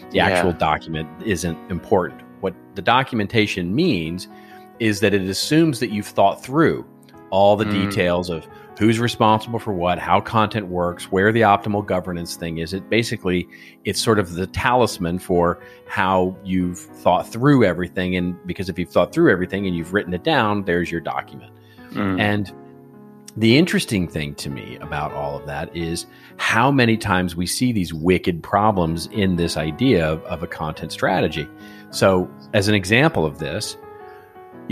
The 0.10 0.18
Yeah. 0.18 0.28
actual 0.28 0.52
document 0.52 1.08
isn't 1.26 1.58
important. 1.72 2.22
What 2.42 2.54
the 2.76 2.82
documentation 2.82 3.74
means 3.74 4.28
is 4.82 5.00
that 5.00 5.14
it 5.14 5.22
assumes 5.22 5.80
that 5.80 5.92
you've 5.92 6.08
thought 6.08 6.44
through 6.44 6.84
all 7.32 7.56
the 7.58 7.66
Mm. 7.66 7.90
details 7.90 8.30
of 8.30 8.48
who's 8.78 9.00
responsible 9.00 9.60
for 9.60 9.74
what, 9.74 10.00
how 10.00 10.22
content 10.22 10.68
works, 10.68 11.12
where 11.12 11.32
the 11.32 11.42
optimal 11.42 11.86
governance 11.86 12.36
thing 12.36 12.60
is. 12.60 12.74
It 12.74 12.90
basically 12.90 13.48
it's 13.86 14.00
sort 14.02 14.20
of 14.20 14.34
the 14.36 14.48
talisman 14.48 15.20
for 15.20 15.60
how 15.88 16.36
you've 16.44 16.80
thought 16.80 17.28
through 17.28 17.64
everything. 17.64 18.16
And 18.16 18.36
because 18.46 18.70
if 18.70 18.78
you've 18.80 18.90
thought 18.90 19.14
through 19.14 19.32
everything 19.32 19.68
and 19.68 19.76
you've 19.76 19.94
written 19.94 20.14
it 20.14 20.24
down, 20.24 20.64
there's 20.64 20.92
your 20.92 21.02
document. 21.02 21.52
Mm. 21.94 22.20
And 22.20 22.52
the 23.38 23.58
interesting 23.58 24.08
thing 24.08 24.36
to 24.36 24.50
me 24.50 24.78
about 24.82 25.14
all 25.14 25.38
of 25.38 25.46
that 25.46 25.76
is 25.76 26.06
how 26.38 26.70
many 26.72 26.98
times 26.98 27.36
we 27.36 27.46
see 27.46 27.72
these 27.72 27.94
wicked 27.94 28.44
problems 28.44 29.08
in 29.08 29.38
this 29.38 29.56
idea 29.56 30.06
of, 30.06 30.22
of 30.24 30.44
a 30.44 30.48
content 30.48 30.92
strategy. 30.92 31.48
So, 31.92 32.30
as 32.54 32.68
an 32.68 32.76
example 32.76 33.26
of 33.26 33.40
this, 33.40 33.78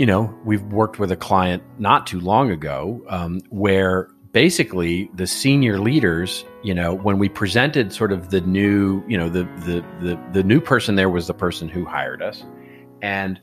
you 0.00 0.06
know, 0.06 0.34
we've 0.46 0.62
worked 0.62 0.98
with 0.98 1.12
a 1.12 1.16
client 1.16 1.62
not 1.78 2.06
too 2.06 2.20
long 2.20 2.50
ago 2.50 3.04
um, 3.10 3.42
where 3.50 4.08
basically 4.32 5.10
the 5.12 5.26
senior 5.26 5.78
leaders, 5.78 6.42
you 6.62 6.72
know, 6.72 6.94
when 6.94 7.18
we 7.18 7.28
presented 7.28 7.92
sort 7.92 8.10
of 8.10 8.30
the 8.30 8.40
new, 8.40 9.04
you 9.06 9.18
know, 9.18 9.28
the 9.28 9.42
the 9.66 9.84
the, 10.00 10.18
the 10.32 10.42
new 10.42 10.58
person 10.58 10.94
there 10.94 11.10
was 11.10 11.26
the 11.26 11.34
person 11.34 11.68
who 11.68 11.84
hired 11.84 12.22
us, 12.22 12.46
and 13.02 13.38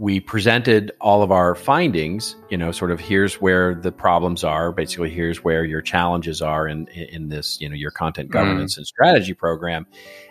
we 0.00 0.18
presented 0.18 0.90
all 0.98 1.22
of 1.22 1.30
our 1.30 1.54
findings 1.54 2.34
you 2.48 2.56
know 2.56 2.72
sort 2.72 2.90
of 2.90 2.98
here's 2.98 3.34
where 3.34 3.74
the 3.74 3.92
problems 3.92 4.42
are 4.42 4.72
basically 4.72 5.10
here's 5.10 5.44
where 5.44 5.62
your 5.62 5.82
challenges 5.82 6.40
are 6.40 6.66
in 6.66 6.86
in 6.88 7.28
this 7.28 7.60
you 7.60 7.68
know 7.68 7.74
your 7.74 7.90
content 7.90 8.30
governance 8.30 8.78
and 8.78 8.86
strategy 8.86 9.34
program. 9.34 9.86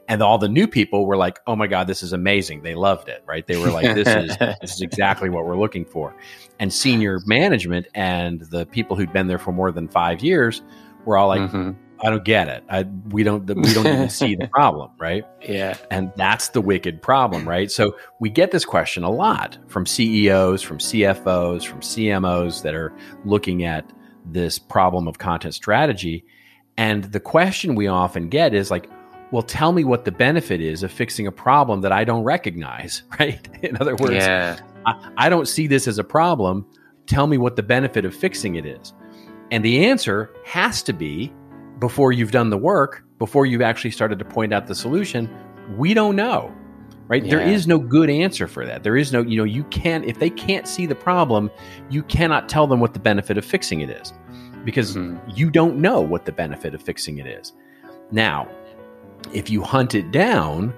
And 0.08 0.24
all 0.24 0.40
the 0.40 0.50
new 0.50 0.68
people 0.68 1.06
were 1.06 1.18
like 1.18 1.38
oh 1.46 1.56
my 1.56 1.68
god 1.68 1.86
this 1.86 2.02
is 2.02 2.14
amazing. 2.14 2.64
They 2.64 2.74
loved 2.74 3.10
it 3.10 3.24
right? 3.28 3.46
They 3.46 3.58
were 3.58 3.70
like 3.70 3.94
this 3.94 4.08
is 4.08 4.36
this 4.62 4.74
is 4.74 4.82
exactly 4.82 5.30
what 5.30 5.46
we're 5.46 5.60
looking 5.60 5.86
for. 5.86 6.16
And 6.60 6.74
senior 6.74 7.20
management 7.28 7.86
and 7.94 8.42
the 8.42 8.66
people 8.66 8.96
who'd 8.96 9.14
been 9.14 9.28
there 9.28 9.38
for 9.38 9.52
more 9.52 9.72
than 9.72 9.88
5 9.88 10.22
years 10.24 10.64
were 11.06 11.16
all 11.16 11.28
like 11.28 11.42
Mhm. 11.52 11.76
I 12.02 12.10
don't 12.10 12.24
get 12.24 12.48
it. 12.48 12.64
I, 12.70 12.84
we 13.10 13.24
don't 13.24 13.46
we 13.46 13.74
don't 13.74 13.88
even 13.88 14.10
see 14.22 14.36
the 14.36 14.48
problem, 14.48 14.92
right? 15.00 15.26
Yeah. 15.42 15.78
And 15.92 16.12
that's 16.16 16.50
the 16.50 16.62
wicked 16.62 17.02
problem, 17.02 17.48
right? 17.48 17.70
So 17.70 17.96
we 18.20 18.30
get 18.30 18.52
this 18.52 18.66
question 18.66 19.04
a 19.04 19.10
lot 19.10 19.58
from 19.68 19.86
CEOs, 19.86 20.62
from 20.62 20.78
CFOs, 20.78 21.66
from 21.66 21.82
CMOs 21.82 22.64
that 22.64 22.74
are 22.74 22.94
looking 23.26 23.66
at 23.66 23.92
this 24.26 24.60
problem 24.60 25.08
of 25.08 25.18
content 25.18 25.54
strategy. 25.54 26.24
And 26.78 27.06
the 27.06 27.20
question 27.20 27.76
we 27.76 27.88
often 27.88 28.30
get 28.30 28.54
is 28.54 28.72
like, 28.72 28.90
well, 29.32 29.44
tell 29.44 29.74
me 29.74 29.84
what 29.84 30.06
the 30.06 30.12
benefit 30.12 30.62
is 30.62 30.82
of 30.84 30.92
fixing 30.92 31.28
a 31.28 31.32
problem 31.32 31.82
that 31.82 31.92
I 31.92 32.04
don't 32.04 32.24
recognize, 32.24 33.04
right? 33.20 33.48
In 33.62 33.78
other 33.82 33.96
words, 33.96 34.14
Yeah. 34.14 34.60
I, 34.86 35.12
I 35.18 35.30
don't 35.30 35.48
see 35.48 35.68
this 35.68 35.88
as 35.88 35.98
a 35.98 36.04
problem. 36.04 36.66
Tell 37.08 37.28
me 37.28 37.38
what 37.38 37.56
the 37.56 37.64
benefit 37.64 38.06
of 38.06 38.16
fixing 38.16 38.56
it 38.56 38.66
is. 38.66 38.94
And 39.52 39.66
the 39.66 39.86
answer 39.86 40.32
has 40.46 40.82
to 40.84 40.94
be 40.94 41.34
before 41.80 42.12
you've 42.12 42.32
done 42.32 42.50
the 42.50 42.58
work, 42.58 43.04
before 43.18 43.46
you've 43.46 43.62
actually 43.62 43.92
started 43.92 44.20
to 44.20 44.26
point 44.26 44.54
out 44.54 44.68
the 44.68 44.76
solution, 44.76 45.30
we 45.78 45.94
don't 45.94 46.16
know. 46.16 46.54
Right? 47.08 47.28
There 47.28 47.40
Yeah. 47.42 47.48
is 47.54 47.66
no 47.68 47.80
good 47.80 48.08
answer 48.10 48.48
for 48.48 48.66
that. 48.68 48.84
There 48.84 48.96
is 48.96 49.12
no, 49.12 49.22
you 49.22 49.36
know, 49.38 49.44
you 49.44 49.64
can't, 49.66 50.06
if 50.06 50.20
they 50.20 50.30
can't 50.30 50.68
see 50.68 50.86
the 50.86 50.94
problem, 50.94 51.50
you 51.90 52.04
cannot 52.04 52.48
tell 52.48 52.68
them 52.68 52.80
what 52.80 52.94
the 52.94 53.00
benefit 53.00 53.36
of 53.36 53.44
fixing 53.44 53.82
it 53.82 53.90
is 53.90 54.14
because 54.64 54.96
Mhm. 54.96 55.18
you 55.36 55.50
don't 55.50 55.78
know 55.78 56.02
what 56.02 56.26
the 56.26 56.32
benefit 56.32 56.76
of 56.76 56.82
fixing 56.84 57.18
it 57.18 57.26
is. 57.26 57.54
Now, 58.12 58.48
if 59.34 59.50
you 59.50 59.64
hunt 59.64 59.96
it 59.96 60.12
down, 60.12 60.72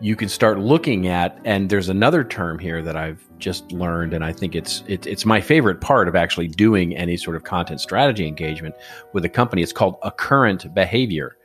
you 0.00 0.16
can 0.16 0.28
start 0.28 0.58
looking 0.58 1.06
at 1.08 1.38
and 1.44 1.68
there's 1.68 1.88
another 1.88 2.24
term 2.24 2.58
here 2.58 2.82
that 2.82 2.96
I've 2.96 3.22
just 3.38 3.70
learned 3.72 4.14
and 4.14 4.24
I 4.24 4.32
think 4.32 4.54
it's 4.54 4.82
it, 4.86 5.06
it's 5.06 5.24
my 5.26 5.40
favorite 5.40 5.80
part 5.80 6.08
of 6.08 6.16
actually 6.16 6.48
doing 6.48 6.96
any 6.96 7.16
sort 7.16 7.36
of 7.36 7.44
content 7.44 7.80
strategy 7.80 8.26
engagement 8.26 8.74
with 9.12 9.24
a 9.24 9.28
company 9.28 9.62
it's 9.62 9.72
called 9.72 9.96
occurrent 10.02 10.72
behavior 10.74 11.36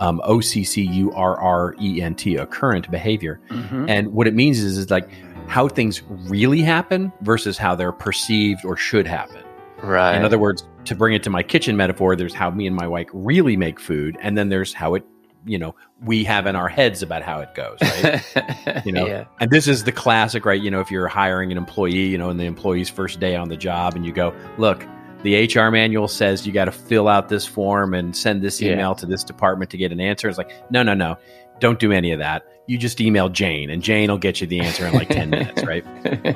um, 0.00 0.20
O 0.24 0.40
C 0.40 0.64
C 0.64 0.82
U 0.82 1.12
R 1.12 1.40
R 1.40 1.74
E 1.80 2.00
N 2.02 2.14
T 2.14 2.36
occurrent 2.36 2.90
behavior 2.90 3.40
Mhm. 3.50 3.88
and 3.88 4.12
what 4.12 4.26
it 4.26 4.34
means 4.34 4.58
is 4.60 4.78
is 4.78 4.90
like 4.90 5.08
how 5.48 5.68
things 5.68 6.02
really 6.08 6.62
happen 6.62 7.12
versus 7.22 7.58
how 7.58 7.74
they're 7.74 7.92
perceived 7.92 8.64
or 8.64 8.76
should 8.76 9.06
happen 9.06 9.42
Right. 9.82 10.16
in 10.16 10.24
other 10.24 10.38
words, 10.38 10.66
to 10.86 10.94
bring 10.94 11.12
it 11.14 11.22
to 11.24 11.30
my 11.30 11.42
kitchen 11.42 11.76
metaphor, 11.76 12.16
there's 12.16 12.32
how 12.32 12.50
me 12.50 12.66
and 12.66 12.74
my 12.74 12.86
wife 12.86 13.08
really 13.12 13.54
make 13.56 13.78
food, 13.78 14.16
and 14.22 14.36
then 14.38 14.48
there's 14.48 14.72
how 14.72 14.94
it, 14.94 15.04
you 15.46 15.58
know, 15.58 15.74
we 16.04 16.24
have 16.24 16.46
in 16.46 16.56
our 16.56 16.68
heads 16.68 17.02
about 17.02 17.22
how 17.22 17.40
it 17.40 17.54
goes, 17.54 17.78
right? 17.82 18.82
you 18.86 18.92
know, 18.92 19.06
yeah. 19.06 19.24
and 19.40 19.50
this 19.50 19.68
is 19.68 19.84
the 19.84 19.92
classic, 19.92 20.44
right? 20.44 20.60
You 20.60 20.70
know, 20.70 20.80
if 20.80 20.90
you're 20.90 21.08
hiring 21.08 21.52
an 21.52 21.58
employee, 21.58 22.06
you 22.06 22.18
know, 22.18 22.30
in 22.30 22.36
the 22.36 22.44
employee's 22.46 22.88
first 22.88 23.20
day 23.20 23.36
on 23.36 23.48
the 23.48 23.56
job, 23.56 23.94
and 23.94 24.04
you 24.06 24.12
go, 24.12 24.34
look, 24.58 24.84
the 25.22 25.46
HR 25.46 25.70
manual 25.70 26.08
says 26.08 26.46
you 26.46 26.52
got 26.52 26.66
to 26.66 26.72
fill 26.72 27.08
out 27.08 27.28
this 27.28 27.46
form 27.46 27.94
and 27.94 28.14
send 28.16 28.42
this 28.42 28.60
Yeah. 28.60 28.72
email 28.72 28.94
to 28.96 29.06
this 29.06 29.24
department 29.24 29.70
to 29.70 29.76
get 29.78 29.90
an 29.92 30.00
answer. 30.00 30.28
It's 30.28 30.38
like, 30.38 30.52
no, 30.70 30.82
no, 30.82 30.92
no, 30.94 31.16
don't 31.60 31.78
do 31.78 31.92
any 31.92 32.12
of 32.12 32.18
that. 32.18 32.44
You 32.66 32.78
just 32.78 33.00
email 33.00 33.28
Jane, 33.28 33.68
and 33.70 33.82
Jane 33.82 34.10
will 34.10 34.18
get 34.18 34.40
you 34.40 34.46
the 34.46 34.60
answer 34.60 34.86
in 34.86 34.94
like 34.94 35.08
ten 35.08 35.30
minutes, 35.30 35.64
right? 35.64 35.84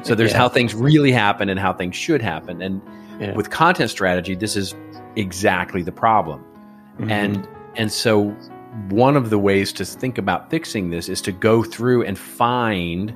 So 0.07 0.15
there's 0.15 0.33
Yeah. 0.33 0.39
how 0.39 0.49
things 0.49 0.75
really 0.75 1.13
happen 1.13 1.49
and 1.49 1.59
how 1.59 1.73
things 1.73 1.97
should 1.97 2.21
happen, 2.23 2.61
and 2.63 2.83
Yeah. 3.21 3.35
with 3.35 3.49
content 3.51 3.91
strategy, 3.91 4.35
this 4.35 4.55
is 4.57 4.75
exactly 5.17 5.83
the 5.83 5.93
problem. 5.93 6.45
Mhm. 7.01 7.11
And 7.11 7.49
and 7.77 7.93
so 7.93 8.35
one 8.89 9.17
of 9.17 9.31
the 9.31 9.39
ways 9.39 9.73
to 9.75 9.85
think 9.85 10.19
about 10.19 10.51
fixing 10.51 10.91
this 10.91 11.09
is 11.09 11.21
to 11.23 11.33
go 11.33 11.63
through 11.63 12.05
and 12.05 12.19
find 12.19 13.15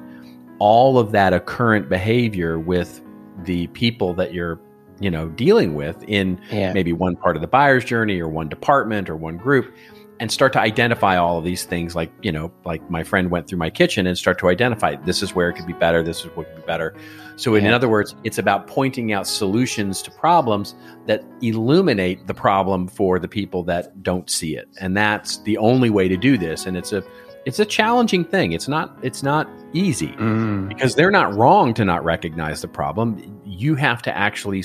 all 0.59 0.99
of 0.99 1.13
that 1.13 1.33
occurrent 1.33 1.89
behavior 1.89 2.59
with 2.59 3.01
the 3.45 3.67
people 3.69 4.15
that 4.15 4.33
you're, 4.33 4.61
you 5.01 5.11
know, 5.11 5.29
dealing 5.31 5.75
with 5.75 6.03
in 6.07 6.41
yeah. 6.51 6.73
maybe 6.73 6.93
one 6.93 7.17
part 7.17 7.37
of 7.37 7.43
the 7.43 7.49
buyer's 7.49 7.85
journey 7.85 8.21
or 8.21 8.29
one 8.29 8.49
department 8.49 9.09
or 9.09 9.17
one 9.17 9.37
group 9.37 9.75
and 10.23 10.31
start 10.31 10.53
to 10.53 10.61
identify 10.61 11.17
all 11.17 11.37
of 11.39 11.43
these 11.45 11.65
things 11.65 11.97
like 11.97 12.11
you 12.23 12.31
know 12.31 12.53
like 12.65 12.89
my 12.89 13.03
friend 13.03 13.31
went 13.33 13.49
through 13.49 13.59
my 13.59 13.69
kitchen 13.69 14.07
and 14.07 14.17
start 14.17 14.39
to 14.39 14.49
identify 14.49 14.95
this 15.05 15.21
is 15.21 15.35
where 15.35 15.49
it 15.51 15.55
could 15.55 15.67
be 15.67 15.73
better 15.73 16.01
this 16.01 16.21
is 16.25 16.27
what 16.37 16.47
could 16.47 16.57
be 16.57 16.63
better 16.63 16.95
so 17.35 17.57
in 17.57 17.65
Yeah. 17.65 17.75
other 17.75 17.89
words 17.89 18.15
it's 18.23 18.39
about 18.39 18.69
pointing 18.69 19.13
out 19.13 19.27
solutions 19.27 20.01
to 20.03 20.13
problems 20.13 20.77
that 21.07 21.25
illuminate 21.41 22.27
the 22.29 22.35
problem 22.35 22.87
for 22.87 23.19
the 23.19 23.27
people 23.27 23.65
that 23.65 24.01
don't 24.05 24.31
see 24.31 24.55
it 24.57 24.69
and 24.81 24.97
that's 24.97 25.39
the 25.39 25.59
only 25.59 25.91
way 25.91 26.07
to 26.07 26.17
do 26.17 26.39
this 26.39 26.67
and 26.67 26.77
it's 26.77 26.93
a 26.93 27.03
it's 27.45 27.59
a 27.59 27.65
challenging 27.65 28.25
thing 28.25 28.53
it's 28.53 28.69
not 28.69 28.97
it's 29.03 29.25
not 29.25 29.49
easy 29.73 30.13
Mm. 30.21 30.69
because 30.69 30.95
they're 30.95 31.11
not 31.11 31.35
wrong 31.35 31.75
to 31.75 31.85
not 31.85 32.05
recognize 32.05 32.61
the 32.61 32.69
problem. 32.69 33.41
You 33.45 33.75
have 33.75 34.03
to 34.03 34.17
actually 34.17 34.63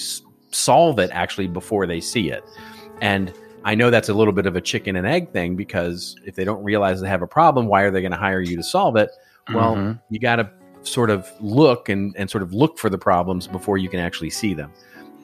solve 0.52 1.00
it 1.00 1.10
actually 1.14 1.48
before 1.48 1.88
they 1.88 2.02
see 2.02 2.30
it. 2.30 2.44
And 3.02 3.32
I 3.64 3.76
know 3.76 3.90
that's 3.90 4.10
a 4.10 4.14
little 4.14 4.34
bit 4.34 4.46
of 4.46 4.56
a 4.56 4.62
chicken 4.62 4.96
and 4.96 5.06
egg 5.06 5.32
thing 5.32 5.56
because 5.56 6.16
if 6.26 6.36
they 6.36 6.46
don't 6.46 6.64
realize 6.64 7.02
they 7.02 7.10
have 7.10 7.22
a 7.22 7.28
problem, 7.28 7.68
why 7.68 7.82
are 7.82 7.92
they 7.92 8.02
going 8.02 8.12
to 8.12 8.18
hire 8.18 8.40
you 8.42 8.56
to 8.58 8.64
solve 8.64 8.96
it? 8.96 9.10
Well, 9.54 9.76
Mhm. 9.76 10.00
you 10.10 10.20
got 10.20 10.38
to 10.38 10.50
sort 10.84 11.10
of 11.10 11.30
look 11.42 11.90
and, 11.90 12.16
and 12.18 12.30
sort 12.30 12.44
of 12.44 12.54
look 12.54 12.78
for 12.78 12.90
the 12.90 12.98
problems 12.98 13.48
before 13.48 13.78
you 13.78 13.90
can 13.90 14.00
actually 14.00 14.30
see 14.30 14.54
them. 14.54 14.72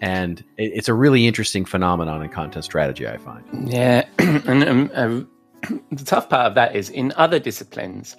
And 0.02 0.40
it, 0.58 0.72
it's 0.76 0.90
a 0.90 0.94
really 0.94 1.26
interesting 1.28 1.64
phenomenon 1.64 2.22
in 2.22 2.30
content 2.30 2.66
strategy, 2.66 3.08
I 3.08 3.18
find. 3.18 3.44
Yeah, 3.72 4.06
and 4.20 4.64
um, 4.68 4.92
um, 4.94 5.30
the 5.92 6.04
tough 6.04 6.28
part 6.30 6.48
of 6.48 6.56
that 6.56 6.76
is 6.76 6.90
in 6.90 7.14
other 7.16 7.40
disciplines, 7.40 8.18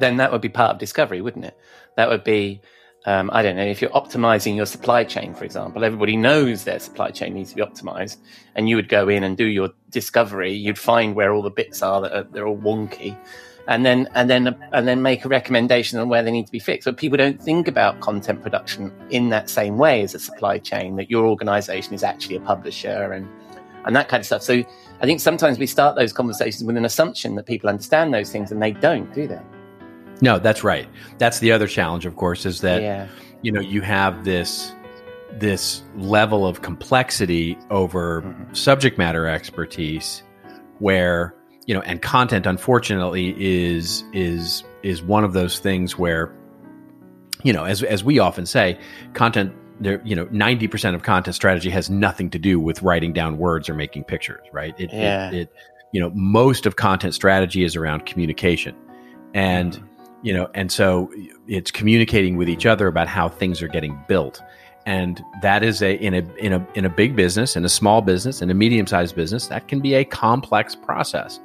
then 0.00 0.16
that 0.16 0.32
would 0.32 0.40
be 0.40 0.48
part 0.48 0.72
of 0.72 0.78
discovery, 0.78 1.20
wouldn't 1.20 1.44
it? 1.44 1.56
That 1.96 2.08
would 2.08 2.24
be, 2.24 2.62
um, 3.06 3.30
I 3.32 3.42
don't 3.42 3.56
know, 3.56 3.64
if 3.64 3.80
you're 3.80 3.90
optimizing 3.92 4.56
your 4.56 4.66
supply 4.66 5.04
chain, 5.04 5.34
for 5.34 5.44
example, 5.44 5.84
everybody 5.84 6.16
knows 6.16 6.64
their 6.64 6.78
supply 6.78 7.10
chain 7.10 7.32
needs 7.32 7.50
to 7.50 7.56
be 7.56 7.62
optimized, 7.62 8.18
and 8.54 8.68
you 8.68 8.76
would 8.76 8.90
go 8.90 9.08
in 9.08 9.24
and 9.24 9.36
do 9.36 9.46
your 9.46 9.70
discovery. 9.88 10.52
You'd 10.52 10.78
find 10.78 11.14
where 11.14 11.32
all 11.32 11.42
the 11.42 11.50
bits 11.50 11.82
are 11.82 12.02
that 12.02 12.12
are 12.12 12.24
they're 12.24 12.46
all 12.46 12.58
wonky, 12.58 13.16
and 13.68 13.86
then 13.86 14.06
and 14.14 14.28
then 14.28 14.54
and 14.72 14.86
then 14.86 15.00
make 15.00 15.24
a 15.24 15.28
recommendation 15.28 15.98
on 15.98 16.10
where 16.10 16.22
they 16.22 16.30
need 16.30 16.44
to 16.44 16.52
be 16.52 16.58
fixed. 16.58 16.84
But 16.84 16.98
people 16.98 17.16
don't 17.16 17.40
think 17.40 17.68
about 17.68 18.00
content 18.00 18.42
production 18.42 18.92
in 19.08 19.30
that 19.30 19.48
same 19.48 19.78
way 19.78 20.02
as 20.02 20.14
a 20.14 20.18
supply 20.18 20.58
chain. 20.58 20.96
That 20.96 21.10
your 21.10 21.24
organization 21.26 21.94
is 21.94 22.04
actually 22.04 22.36
a 22.36 22.40
publisher 22.40 23.12
and 23.12 23.26
and 23.86 23.96
that 23.96 24.08
kind 24.08 24.20
of 24.20 24.26
stuff. 24.26 24.42
So 24.42 24.62
I 25.00 25.06
think 25.06 25.20
sometimes 25.20 25.58
we 25.58 25.66
start 25.66 25.96
those 25.96 26.12
conversations 26.12 26.64
with 26.64 26.76
an 26.76 26.84
assumption 26.84 27.34
that 27.36 27.46
people 27.46 27.70
understand 27.70 28.12
those 28.12 28.30
things, 28.30 28.52
and 28.52 28.62
they 28.62 28.72
don't, 28.72 29.10
do 29.14 29.26
they? 29.26 29.40
No, 30.22 30.38
that's 30.38 30.62
right. 30.64 30.88
That's 31.18 31.38
the 31.38 31.52
other 31.52 31.66
challenge, 31.66 32.04
of 32.06 32.16
course, 32.16 32.44
is 32.46 32.60
that 32.60 32.82
yeah, 32.82 33.08
you 33.42 33.52
know 33.52 33.60
you 33.60 33.80
have 33.80 34.24
this 34.24 34.72
this 35.32 35.82
level 35.96 36.46
of 36.46 36.60
complexity 36.62 37.56
over 37.70 38.22
Mhm. 38.22 38.56
subject 38.56 38.98
matter 38.98 39.26
expertise 39.26 40.22
where 40.80 41.34
you 41.66 41.74
know 41.74 41.80
and 41.82 42.02
content 42.02 42.46
unfortunately 42.46 43.34
is 43.38 44.02
is 44.12 44.64
is 44.82 45.02
one 45.02 45.22
of 45.24 45.32
those 45.32 45.58
things 45.60 45.96
where 45.96 46.32
you 47.44 47.52
know 47.52 47.64
as 47.64 47.82
as 47.84 48.02
we 48.02 48.18
often 48.18 48.44
say 48.44 48.76
content 49.14 49.52
there 49.78 50.00
you 50.04 50.16
know 50.16 50.26
90% 50.26 50.94
of 50.94 51.02
content 51.04 51.34
strategy 51.36 51.70
has 51.70 51.88
nothing 51.88 52.28
to 52.30 52.38
do 52.38 52.58
with 52.58 52.82
writing 52.82 53.12
down 53.12 53.38
words 53.38 53.68
or 53.68 53.74
making 53.74 54.04
pictures 54.04 54.44
right 54.52 54.74
it, 54.78 54.90
Yeah. 54.92 55.30
it, 55.30 55.34
it 55.34 55.52
you 55.92 56.00
know 56.00 56.10
most 56.14 56.66
of 56.66 56.74
content 56.76 57.14
strategy 57.14 57.62
is 57.62 57.76
around 57.76 58.04
communication 58.04 58.74
and 59.32 59.80
you 60.22 60.32
know 60.32 60.48
and 60.54 60.70
so 60.70 61.10
it's 61.46 61.70
communicating 61.70 62.36
with 62.36 62.48
each 62.48 62.66
other 62.66 62.86
about 62.86 63.08
how 63.08 63.28
things 63.28 63.62
are 63.62 63.68
getting 63.68 63.98
built 64.08 64.42
and 64.86 65.22
that 65.42 65.62
is 65.62 65.82
a 65.82 65.94
in 65.94 66.14
a 66.14 66.36
in 66.36 66.52
a 66.52 66.66
in 66.74 66.84
a 66.84 66.88
big 66.88 67.14
business, 67.14 67.56
in 67.56 67.64
a 67.64 67.68
small 67.68 68.00
business, 68.02 68.40
in 68.40 68.50
a 68.50 68.54
medium 68.54 68.86
sized 68.86 69.14
business, 69.14 69.46
that 69.48 69.68
can 69.68 69.80
be 69.80 69.94
a 69.94 70.04
complex 70.04 70.74
process. 70.74 71.38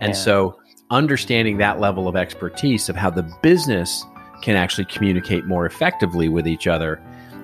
And 0.00 0.10
Yeah. 0.10 0.18
so, 0.18 0.58
understanding 0.90 1.56
that 1.58 1.80
level 1.80 2.08
of 2.08 2.16
expertise 2.16 2.88
of 2.88 2.96
how 2.96 3.10
the 3.10 3.22
business 3.42 4.04
can 4.42 4.56
actually 4.56 4.84
communicate 4.84 5.46
more 5.46 5.64
effectively 5.64 6.28
with 6.28 6.46
each 6.46 6.66
other 6.66 7.00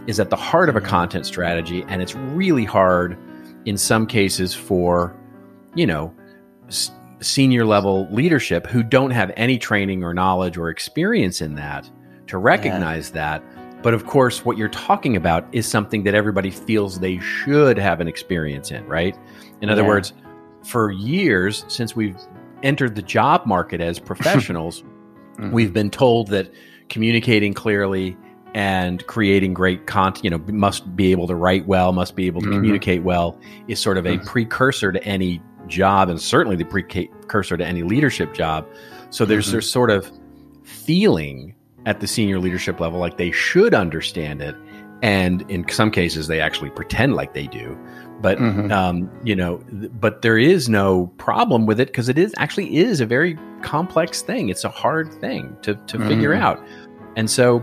is 0.06 0.20
at 0.20 0.30
the 0.30 0.36
heart 0.36 0.68
of 0.68 0.76
a 0.76 0.80
mm-hmm. 0.80 0.88
content 0.88 1.26
strategy. 1.26 1.84
And 1.88 2.02
it's 2.02 2.14
really 2.14 2.64
hard 2.64 3.16
in 3.64 3.76
some 3.76 4.06
cases 4.06 4.54
for, 4.54 5.16
you 5.74 5.86
know, 5.86 6.12
s- 6.68 6.90
senior 7.20 7.64
level 7.64 8.08
leadership 8.10 8.66
who 8.66 8.82
don't 8.82 9.10
have 9.10 9.30
any 9.36 9.58
training 9.58 10.02
or 10.02 10.14
knowledge 10.14 10.56
or 10.56 10.68
experience 10.70 11.40
in 11.40 11.54
that 11.56 11.88
to 12.26 12.38
recognize 12.38 13.10
that. 13.12 13.42
But 13.82 13.94
of 13.94 14.06
course, 14.06 14.44
what 14.44 14.58
you're 14.58 14.68
talking 14.68 15.16
about 15.16 15.46
is 15.52 15.66
something 15.66 16.02
that 16.04 16.14
everybody 16.14 16.50
feels 16.50 17.00
they 17.00 17.18
should 17.18 17.78
have 17.78 18.00
an 18.00 18.08
experience 18.08 18.70
in, 18.70 18.86
right? 18.86 19.16
In 19.62 19.70
other 19.70 19.82
Yeah. 19.82 19.88
words, 19.88 20.12
for 20.64 20.90
years 20.90 21.64
since 21.68 21.96
we've 21.96 22.16
entered 22.62 22.94
the 22.94 23.02
job 23.02 23.46
market 23.46 23.80
as 23.80 23.98
professionals, 24.12 24.84
Mhm. 25.38 25.52
we've 25.52 25.72
been 25.72 25.90
told 25.90 26.28
that 26.28 26.52
communicating 26.90 27.54
clearly 27.54 28.16
and 28.52 29.06
creating 29.06 29.54
great 29.54 29.86
content, 29.86 30.24
you 30.24 30.30
know, 30.30 30.40
must 30.52 30.94
be 30.96 31.12
able 31.12 31.26
to 31.28 31.34
write 31.34 31.66
well, 31.66 31.92
must 31.92 32.16
be 32.16 32.26
able 32.26 32.40
to 32.42 32.48
Mhm. 32.48 32.54
communicate 32.54 33.02
well, 33.02 33.38
is 33.68 33.78
sort 33.78 33.96
of 33.96 34.06
a 34.06 34.18
Mhm. 34.18 34.26
precursor 34.26 34.90
to 34.92 35.02
any 35.04 35.40
job 35.70 36.08
and 36.10 36.20
certainly 36.20 36.56
the 36.56 36.64
precursor 36.64 37.56
to 37.56 37.64
any 37.64 37.82
leadership 37.82 38.34
job. 38.34 38.66
So 39.10 39.24
there's 39.24 39.48
Mhm. 39.48 39.52
there's 39.52 39.70
sort 39.70 39.90
of 39.90 40.10
feeling 40.64 41.54
at 41.86 42.00
the 42.00 42.06
senior 42.06 42.38
leadership 42.38 42.78
level 42.80 42.98
like 43.00 43.16
they 43.16 43.30
should 43.30 43.72
understand 43.74 44.42
it, 44.42 44.54
and 45.02 45.42
in 45.50 45.66
some 45.68 45.90
cases 45.90 46.26
they 46.26 46.40
actually 46.40 46.70
pretend 46.70 47.14
like 47.14 47.32
they 47.32 47.46
do. 47.46 47.76
But 48.20 48.38
Mhm. 48.38 48.70
um, 48.70 49.08
you 49.24 49.34
know, 49.34 49.60
but 49.98 50.20
there 50.20 50.36
is 50.36 50.68
no 50.68 51.06
problem 51.16 51.64
with 51.64 51.80
it 51.80 51.88
because 51.88 52.08
it 52.10 52.18
is 52.18 52.34
actually 52.36 52.76
is 52.76 53.00
a 53.00 53.06
very 53.06 53.38
complex 53.62 54.20
thing. 54.20 54.50
It's 54.50 54.64
a 54.64 54.68
hard 54.68 55.10
thing 55.14 55.56
to 55.62 55.74
to 55.86 55.98
figure 56.06 56.34
Mhm. 56.34 56.40
out, 56.40 56.60
and 57.16 57.30
so 57.30 57.62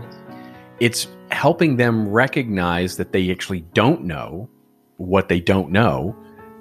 it's 0.80 1.06
helping 1.30 1.76
them 1.76 2.08
recognize 2.08 2.96
that 2.96 3.12
they 3.12 3.30
actually 3.30 3.64
don't 3.74 4.04
know 4.04 4.48
what 4.96 5.28
they 5.28 5.40
don't 5.40 5.70
know. 5.70 6.16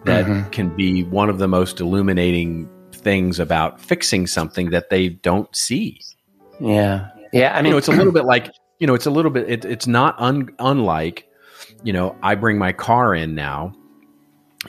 That 0.08 0.26
Mhm. 0.26 0.52
can 0.52 0.70
be 0.76 1.04
one 1.04 1.30
of 1.30 1.38
the 1.38 1.48
most 1.48 1.80
illuminating 1.80 2.68
things 2.94 3.40
about 3.40 3.80
fixing 3.80 4.28
something 4.28 4.70
that 4.72 4.90
they 4.90 5.10
don't 5.10 5.54
see. 5.56 6.00
Yeah. 6.60 7.08
Yeah. 7.32 7.54
I 7.54 7.58
mean, 7.62 7.66
you 7.68 7.72
know, 7.72 7.78
it's 7.78 7.88
a 7.88 7.92
little 7.92 8.14
bit 8.14 8.26
like 8.26 8.52
you 8.80 8.86
know, 8.88 8.94
it's 8.94 9.06
a 9.08 9.12
little 9.12 9.32
bit. 9.32 9.50
It, 9.50 9.66
it's 9.66 9.88
not 9.88 10.16
un, 10.20 10.50
unlike 10.60 11.28
you 11.84 11.92
know. 11.94 12.16
I 12.22 12.36
bring 12.36 12.58
my 12.58 12.72
car 12.72 13.16
in 13.16 13.34
now. 13.36 13.74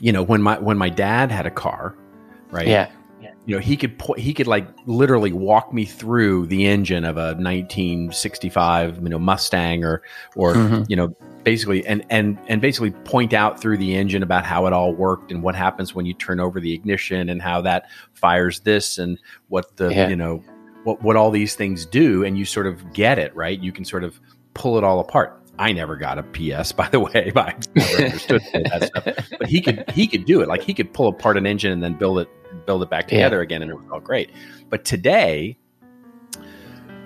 You 0.00 0.12
know, 0.12 0.22
when 0.22 0.42
my 0.42 0.58
when 0.58 0.78
my 0.78 0.88
dad 0.88 1.30
had 1.30 1.46
a 1.46 1.50
car, 1.50 1.94
right? 2.50 2.66
yeah. 2.66 2.88
You 3.48 3.54
know 3.54 3.60
he 3.60 3.76
could 3.78 3.98
po- 3.98 4.12
he 4.14 4.34
could 4.34 4.46
like 4.46 4.68
literally 4.86 5.32
walk 5.32 5.72
me 5.72 5.86
through 5.86 6.46
the 6.46 6.66
engine 6.66 7.04
of 7.04 7.16
a 7.16 7.34
1965 8.12 9.02
you 9.02 9.08
know 9.08 9.18
Mustang 9.18 9.84
or 9.84 10.02
or 10.36 10.54
Mhm. 10.54 10.88
you 10.88 10.96
know 10.96 11.14
basically 11.44 11.86
and 11.86 12.04
and 12.10 12.38
and 12.48 12.60
basically 12.60 12.90
point 12.90 13.32
out 13.32 13.60
through 13.60 13.78
the 13.78 13.96
engine 13.96 14.22
about 14.22 14.44
how 14.44 14.66
it 14.66 14.72
all 14.72 14.92
worked 14.94 15.30
and 15.32 15.42
what 15.42 15.54
happens 15.54 15.94
when 15.94 16.04
you 16.06 16.14
turn 16.14 16.40
over 16.40 16.60
the 16.60 16.72
ignition 16.74 17.28
and 17.28 17.40
how 17.40 17.60
that 17.62 17.86
fires 18.12 18.60
this 18.60 18.98
and 18.98 19.18
what 19.48 19.76
the 19.76 19.88
Yeah. 19.92 20.08
you 20.08 20.16
know 20.16 20.42
what 20.84 21.02
what 21.02 21.16
all 21.16 21.30
these 21.30 21.54
things 21.54 21.86
do 21.86 22.24
and 22.24 22.38
you 22.38 22.44
sort 22.44 22.66
of 22.66 22.92
get 22.92 23.18
it 23.18 23.34
right 23.34 23.58
you 23.58 23.72
can 23.72 23.84
sort 23.84 24.04
of 24.04 24.20
pull 24.54 24.76
it 24.78 24.84
all 24.84 25.00
apart 25.00 25.34
I 25.60 25.72
never 25.72 25.96
got 25.96 26.18
a 26.18 26.22
PS, 26.22 26.70
by 26.80 26.88
the 26.88 27.00
way. 27.00 27.32
I 27.34 27.52
never 27.74 28.04
understood 28.04 28.40
that 28.52 28.84
stuff. 28.94 29.28
But 29.40 29.48
he 29.48 29.60
could 29.60 29.90
he 29.90 30.06
could 30.06 30.24
do 30.24 30.40
it. 30.40 30.46
Like 30.46 30.62
he 30.62 30.72
could 30.72 30.92
pull 30.94 31.08
apart 31.08 31.36
an 31.36 31.46
engine 31.46 31.72
and 31.72 31.82
then 31.82 31.94
build 31.94 32.20
it 32.20 32.28
build 32.66 32.82
it 32.82 32.90
back 32.90 33.10
Yeah. 33.10 33.18
together 33.18 33.40
again, 33.40 33.62
and 33.62 33.70
it 33.70 33.74
was 33.74 33.86
all 33.92 34.00
great. 34.00 34.30
But 34.70 34.84
today, 34.84 35.56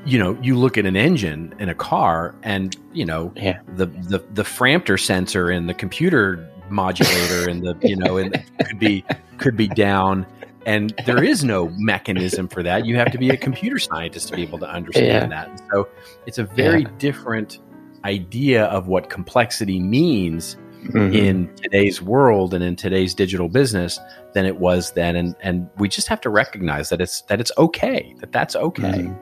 you 0.04 0.18
know, 0.18 0.36
you 0.42 0.56
look 0.56 0.76
at 0.76 0.84
an 0.86 0.96
engine 0.96 1.54
in 1.58 1.68
a 1.68 1.74
car, 1.74 2.34
and 2.42 2.76
you 2.92 3.04
know, 3.04 3.32
Yeah. 3.36 3.60
the 3.76 3.86
the 3.86 4.18
the 4.34 4.44
Frampter 4.44 4.98
sensor 4.98 5.50
and 5.50 5.68
the 5.68 5.74
computer 5.74 6.48
modulator 6.70 7.48
and 7.48 7.62
the 7.62 7.76
you 7.82 7.96
know, 7.96 8.16
and 8.16 8.32
could 8.66 8.78
be 8.78 9.04
could 9.38 9.56
be 9.56 9.68
down. 9.68 10.26
And 10.64 10.94
there 11.06 11.22
is 11.24 11.42
no 11.42 11.70
mechanism 11.76 12.46
for 12.46 12.62
that. 12.62 12.86
You 12.86 12.96
have 12.96 13.10
to 13.10 13.18
be 13.18 13.30
a 13.30 13.36
computer 13.36 13.80
scientist 13.80 14.28
to 14.28 14.36
be 14.36 14.42
able 14.42 14.60
to 14.60 14.70
understand 14.70 15.06
Yeah. 15.08 15.26
that. 15.28 15.48
And 15.48 15.60
so 15.72 15.88
it's 16.26 16.38
a 16.38 16.44
very 16.44 16.82
Yeah. 16.82 16.88
different 16.98 17.58
idea 18.04 18.66
of 18.66 18.86
what 18.86 19.10
complexity 19.10 19.80
means 19.80 20.56
Mhm. 20.82 21.14
in 21.14 21.54
today's 21.56 22.02
world 22.02 22.54
and 22.54 22.62
in 22.64 22.74
today's 22.76 23.14
digital 23.14 23.48
business 23.48 23.98
than 24.34 24.44
it 24.46 24.56
was 24.58 24.92
then 24.92 25.14
and 25.16 25.36
and 25.40 25.68
we 25.78 25.88
just 25.88 26.08
have 26.08 26.20
to 26.20 26.30
recognize 26.30 26.88
that 26.88 27.00
it's 27.00 27.22
that 27.22 27.40
it's 27.40 27.52
okay 27.56 28.14
that 28.20 28.32
that's 28.32 28.56
okay 28.56 29.02
Mhm. 29.02 29.16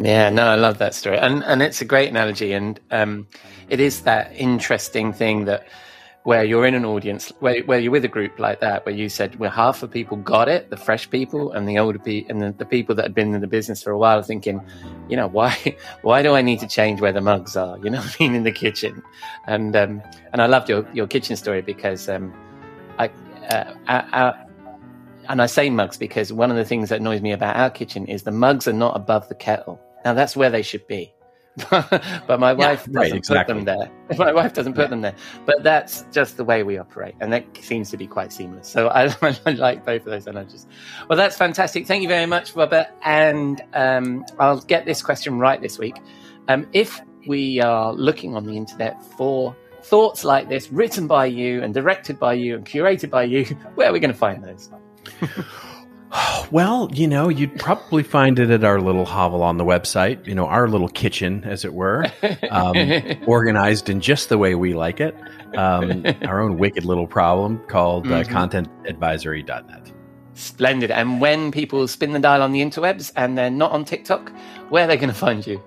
Yeah, 0.00 0.30
no, 0.30 0.46
I 0.46 0.54
love 0.54 0.78
that 0.78 0.94
story, 0.94 1.18
and 1.18 1.42
and 1.42 1.60
it's 1.60 1.80
a 1.80 1.84
great 1.84 2.08
analogy, 2.08 2.52
and 2.52 2.78
um, 2.92 3.26
it 3.68 3.80
is 3.80 4.02
that 4.02 4.30
interesting 4.36 5.12
thing 5.12 5.44
that 5.46 5.66
where 6.24 6.44
you're 6.44 6.66
in 6.66 6.74
an 6.74 6.84
audience, 6.84 7.32
where 7.40 7.62
where 7.62 7.78
you're 7.78 7.92
with 7.92 8.04
a 8.04 8.08
group 8.08 8.38
like 8.38 8.60
that, 8.60 8.84
where 8.84 8.94
you 8.94 9.08
said, 9.08 9.36
well, 9.36 9.50
half 9.50 9.80
the 9.80 9.88
people 9.88 10.16
got 10.16 10.48
it, 10.48 10.70
the 10.70 10.76
fresh 10.76 11.08
people, 11.08 11.52
and 11.52 11.68
the 11.68 11.78
older 11.78 11.98
people, 11.98 12.30
and 12.30 12.42
the, 12.42 12.52
the 12.58 12.66
people 12.66 12.94
that 12.94 13.02
had 13.02 13.14
been 13.14 13.34
in 13.34 13.40
the 13.40 13.46
business 13.46 13.82
for 13.82 13.92
a 13.92 13.98
while, 13.98 14.22
thinking, 14.22 14.60
you 15.08 15.16
know, 15.16 15.28
why 15.28 15.76
why 16.02 16.22
do 16.22 16.34
I 16.34 16.42
need 16.42 16.60
to 16.60 16.66
change 16.66 17.00
where 17.00 17.12
the 17.12 17.20
mugs 17.20 17.56
are? 17.56 17.78
You 17.78 17.90
know, 17.90 17.98
what 18.02 18.16
I 18.20 18.22
mean, 18.22 18.34
in 18.34 18.42
the 18.42 18.52
kitchen, 18.52 19.02
and 19.46 19.74
um, 19.74 20.02
and 20.32 20.42
I 20.42 20.46
loved 20.46 20.68
your 20.68 20.86
your 20.92 21.06
kitchen 21.06 21.36
story 21.36 21.62
because 21.62 22.08
um, 22.08 22.34
I. 22.98 23.10
Uh, 23.50 23.74
our, 23.86 24.08
our, 24.12 24.46
and 25.30 25.40
I 25.40 25.46
say 25.46 25.70
mugs 25.70 25.96
because 25.96 26.32
one 26.32 26.50
of 26.50 26.56
the 26.56 26.64
things 26.64 26.90
that 26.90 27.00
annoys 27.00 27.22
me 27.22 27.32
about 27.32 27.56
our 27.56 27.70
kitchen 27.70 28.06
is 28.06 28.22
the 28.22 28.30
mugs 28.30 28.68
are 28.68 28.74
not 28.74 28.94
above 28.94 29.28
the 29.28 29.34
kettle. 29.34 29.80
Now 30.04 30.14
that's 30.14 30.36
where 30.36 30.50
they 30.50 30.62
should 30.62 30.86
be. 30.86 31.14
but 31.70 32.40
my 32.40 32.52
wife 32.52 32.84
doesn't 32.90 33.28
right, 33.28 33.46
put 33.46 33.46
them 33.46 33.64
there. 33.64 33.90
My 34.18 34.32
wife 34.32 34.54
doesn't 34.54 34.74
put 34.74 34.90
them 34.90 35.00
there. 35.00 35.14
But 35.44 35.62
that's 35.62 36.04
just 36.12 36.36
the 36.36 36.44
way 36.44 36.62
we 36.62 36.78
operate, 36.78 37.14
and 37.20 37.32
that 37.32 37.44
seems 37.60 37.90
to 37.90 37.96
be 37.96 38.06
quite 38.06 38.32
seamless. 38.32 38.68
So 38.68 38.88
I, 38.88 39.14
I 39.46 39.50
like 39.52 39.84
both 39.84 40.02
of 40.02 40.12
those 40.12 40.26
analogies. 40.26 40.66
Well, 41.08 41.16
that's 41.16 41.36
fantastic. 41.36 41.86
Thank 41.86 42.02
you 42.02 42.08
very 42.08 42.26
much, 42.26 42.54
Robert. 42.54 42.88
And 43.02 43.62
um, 43.74 44.24
I'll 44.38 44.60
get 44.60 44.84
this 44.84 45.02
question 45.02 45.38
right 45.38 45.60
this 45.60 45.78
week. 45.78 45.96
Um, 46.48 46.66
if 46.72 47.00
we 47.26 47.60
are 47.60 47.92
looking 47.92 48.36
on 48.36 48.44
the 48.44 48.56
internet 48.56 49.02
for 49.16 49.54
thoughts 49.82 50.24
like 50.24 50.48
this, 50.48 50.70
written 50.70 51.06
by 51.06 51.26
you 51.26 51.62
and 51.62 51.74
directed 51.74 52.18
by 52.18 52.34
you 52.34 52.56
and 52.56 52.64
curated 52.64 53.10
by 53.10 53.24
you, 53.24 53.44
where 53.74 53.88
are 53.88 53.92
we 53.92 54.00
going 54.00 54.12
to 54.12 54.18
find 54.18 54.44
those? 54.44 54.70
well 56.50 56.88
you 56.92 57.06
know 57.06 57.28
you'd 57.28 57.58
probably 57.58 58.02
find 58.02 58.38
it 58.38 58.50
at 58.50 58.64
our 58.64 58.80
little 58.80 59.04
hovel 59.04 59.42
on 59.42 59.58
the 59.58 59.64
website 59.64 60.26
you 60.26 60.34
know 60.34 60.46
our 60.46 60.68
little 60.68 60.88
kitchen 60.88 61.44
as 61.44 61.64
it 61.64 61.74
were 61.74 62.06
um, 62.50 62.76
organized 63.26 63.88
in 63.90 64.00
just 64.00 64.28
the 64.28 64.38
way 64.38 64.54
we 64.54 64.74
like 64.74 65.00
it 65.00 65.14
um, 65.56 66.04
our 66.26 66.40
own 66.40 66.56
wicked 66.58 66.84
little 66.84 67.06
problem 67.06 67.58
called 67.68 68.06
uh, 68.06 68.22
Mhm. 68.24 68.64
contentadvisory.net 68.86 69.92
Splendid. 70.34 70.92
And 70.92 71.20
when 71.20 71.50
people 71.50 71.88
spin 71.88 72.12
the 72.12 72.20
dial 72.20 72.42
on 72.42 72.52
the 72.52 72.60
interwebs 72.60 73.10
and 73.16 73.36
they're 73.36 73.50
not 73.50 73.72
on 73.72 73.84
TikTok, 73.84 74.30
where 74.68 74.84
are 74.84 74.86
they 74.86 74.96
going 74.96 75.08
to 75.08 75.14
find 75.14 75.44
you? 75.44 75.60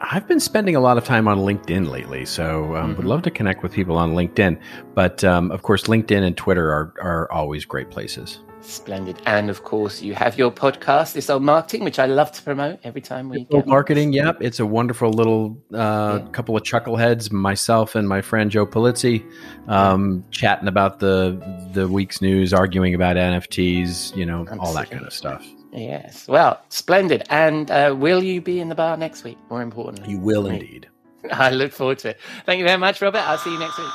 I've 0.00 0.28
been 0.28 0.38
spending 0.40 0.76
a 0.76 0.80
lot 0.80 0.98
of 0.98 1.04
time 1.04 1.26
on 1.28 1.38
LinkedIn 1.38 1.88
lately, 1.88 2.26
so 2.26 2.76
um, 2.76 2.94
would 2.96 3.06
Mhm. 3.06 3.08
love 3.08 3.22
to 3.22 3.30
connect 3.30 3.62
with 3.62 3.72
people 3.72 3.96
on 3.96 4.12
LinkedIn. 4.12 4.58
But 4.94 5.24
um, 5.24 5.50
of 5.50 5.62
course, 5.62 5.84
LinkedIn 5.84 6.22
and 6.26 6.36
Twitter 6.36 6.70
are, 6.70 6.92
are 7.00 7.32
always 7.32 7.64
great 7.64 7.88
places. 7.90 8.40
Splendid. 8.62 9.20
And 9.26 9.50
of 9.50 9.64
course, 9.64 10.00
you 10.02 10.14
have 10.14 10.38
your 10.38 10.50
podcast, 10.52 11.14
This 11.14 11.28
Old 11.28 11.42
Marketing, 11.42 11.82
which 11.84 11.98
I 11.98 12.06
love 12.06 12.30
to 12.32 12.42
promote 12.42 12.78
every 12.84 13.00
time 13.00 13.28
we 13.28 13.44
get 13.44 13.66
marketing, 13.66 14.12
yep, 14.12 14.36
it's 14.40 14.60
a 14.60 14.66
wonderful 14.66 15.10
little 15.10 15.58
uh, 15.74 16.20
Yeah. 16.22 16.28
couple 16.30 16.56
of 16.56 16.62
chuckleheads, 16.62 17.32
myself 17.32 17.94
and 17.96 18.08
my 18.08 18.20
friend 18.22 18.50
Joe 18.50 18.64
Pulizzi, 18.66 19.24
um, 19.68 20.24
chatting 20.30 20.68
about 20.68 21.00
the 21.00 21.36
the 21.72 21.88
week's 21.88 22.22
news, 22.22 22.52
arguing 22.52 22.94
about 22.94 23.16
NFTs, 23.16 24.14
you 24.16 24.24
know, 24.26 24.46
all 24.60 24.72
that 24.74 24.90
kind 24.90 25.04
of 25.04 25.12
stuff. 25.12 25.44
Yes. 25.72 26.28
Well, 26.28 26.60
splendid. 26.68 27.24
And 27.30 27.70
uh, 27.70 27.94
will 27.98 28.22
you 28.22 28.40
be 28.40 28.60
in 28.60 28.68
the 28.68 28.74
bar 28.74 28.96
next 28.96 29.24
week? 29.24 29.38
More 29.50 29.62
importantly, 29.62 30.10
You 30.10 30.18
will 30.18 30.46
indeed. 30.46 30.88
I 31.32 31.50
look 31.50 31.72
forward 31.72 31.98
to 32.00 32.10
it. 32.10 32.20
Thank 32.46 32.58
you 32.60 32.66
very 32.66 32.78
much, 32.78 33.00
Robert. 33.02 33.20
I'll 33.26 33.38
see 33.38 33.52
you 33.52 33.58
next 33.58 33.78
week. 33.78 33.90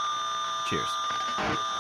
Cheers. 0.69 1.77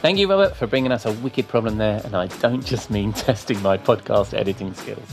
Thank 0.00 0.18
you, 0.18 0.30
Robert, 0.30 0.54
for 0.54 0.68
bringing 0.68 0.92
us 0.92 1.06
a 1.06 1.12
wicked 1.12 1.48
problem 1.48 1.76
there. 1.76 2.00
And 2.04 2.14
I 2.14 2.28
don't 2.28 2.64
just 2.64 2.88
mean 2.88 3.12
testing 3.14 3.60
my 3.62 3.76
podcast 3.76 4.32
editing 4.32 4.72
skills. 4.74 5.08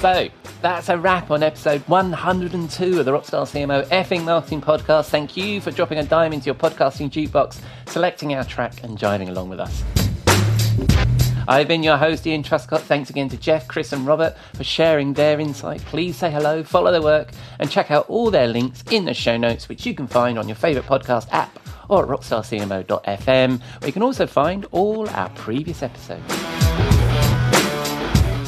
So 0.00 0.28
that's 0.60 0.88
a 0.88 0.98
wrap 0.98 1.30
on 1.30 1.42
episode 1.44 1.82
102 1.82 2.98
of 2.98 3.04
the 3.04 3.12
Rockstar 3.12 3.46
CMO 3.46 3.86
effing 3.86 4.24
marketing 4.24 4.60
podcast. 4.60 5.08
Thank 5.08 5.36
you 5.36 5.60
for 5.60 5.70
dropping 5.70 5.98
a 5.98 6.04
dime 6.04 6.32
into 6.32 6.46
your 6.46 6.56
podcasting 6.56 7.10
jukebox, 7.10 7.60
selecting 7.86 8.34
our 8.34 8.44
track, 8.44 8.82
and 8.82 8.98
jiving 8.98 9.28
along 9.28 9.50
with 9.50 9.60
us. 9.60 11.13
I've 11.46 11.68
been 11.68 11.82
your 11.82 11.96
host, 11.98 12.26
Ian 12.26 12.42
Truscott. 12.42 12.80
Thanks 12.80 13.10
again 13.10 13.28
to 13.28 13.36
Jeff, 13.36 13.68
Chris, 13.68 13.92
and 13.92 14.06
Robert 14.06 14.36
for 14.54 14.64
sharing 14.64 15.12
their 15.12 15.38
insight. 15.38 15.80
Please 15.82 16.16
say 16.16 16.30
hello, 16.30 16.62
follow 16.62 16.90
their 16.90 17.02
work, 17.02 17.32
and 17.58 17.70
check 17.70 17.90
out 17.90 18.08
all 18.08 18.30
their 18.30 18.46
links 18.48 18.82
in 18.90 19.04
the 19.04 19.14
show 19.14 19.36
notes, 19.36 19.68
which 19.68 19.84
you 19.84 19.94
can 19.94 20.06
find 20.06 20.38
on 20.38 20.48
your 20.48 20.56
favourite 20.56 20.88
podcast 20.88 21.28
app 21.32 21.58
or 21.88 22.02
at 22.02 22.08
rockstarcmo.fm, 22.08 23.60
where 23.60 23.86
you 23.86 23.92
can 23.92 24.02
also 24.02 24.26
find 24.26 24.64
all 24.70 25.08
our 25.10 25.28
previous 25.30 25.82
episodes. 25.82 26.32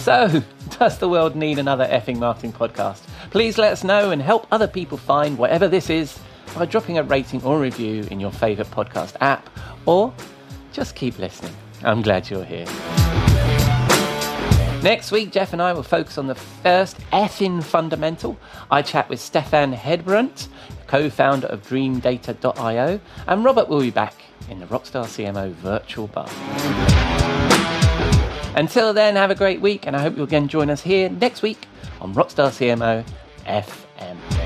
So, 0.01 0.43
does 0.78 0.98
the 0.98 1.09
world 1.09 1.36
need 1.36 1.59
another 1.59 1.86
effing 1.86 2.18
marketing 2.18 2.52
podcast? 2.52 3.02
Please 3.31 3.59
let 3.59 3.73
us 3.73 3.85
know 3.85 4.10
and 4.10 4.23
help 4.23 4.47
other 4.51 4.68
people 4.68 4.97
find 4.97 5.36
whatever 5.36 5.68
this 5.68 5.90
is 5.90 6.18
by 6.55 6.64
dropping 6.64 6.97
a 6.97 7.02
rating 7.02 7.43
or 7.43 7.60
review 7.60 8.06
in 8.10 8.20
your 8.20 8.31
favourite 8.32 8.70
podcast 8.70 9.16
app, 9.20 9.51
or 9.85 10.14
just 10.73 10.94
keep 10.94 11.18
listening. 11.18 11.55
I'm 11.87 12.03
glad 12.03 12.29
you're 12.29 12.45
here. 12.45 12.67
Next 14.83 15.13
week, 15.13 15.31
Jeff 15.31 15.53
and 15.53 15.63
I 15.63 15.73
will 15.73 15.85
focus 15.85 16.19
on 16.19 16.27
the 16.27 16.35
first 16.35 16.99
effing 17.13 17.63
fundamental. 17.63 18.37
I 18.71 18.83
chat 18.83 19.09
with 19.09 19.21
Steffen 19.21 19.75
Hedebrandt, 19.75 20.49
co 20.89 21.09
founder 21.09 21.47
of 21.47 21.63
DreamData.io, 21.69 23.01
and 23.29 23.45
Robert 23.45 23.69
will 23.69 23.81
be 23.81 23.91
back 23.91 24.15
in 24.51 24.59
the 24.59 24.67
Rockstar 24.67 25.05
CMO 25.05 25.53
virtual 25.53 26.09
bar. 26.09 26.29
Until 28.57 28.93
then, 28.93 29.15
have 29.15 29.31
a 29.31 29.37
great 29.37 29.61
week, 29.61 29.87
and 29.87 29.95
I 29.95 30.01
hope 30.01 30.17
you'll 30.17 30.25
again 30.25 30.49
join 30.49 30.71
us 30.71 30.83
here 30.83 31.09
next 31.09 31.43
week 31.43 31.67
on 32.01 32.15
Rockstar 32.15 32.51
CMO 32.51 33.05
FM. 33.47 34.45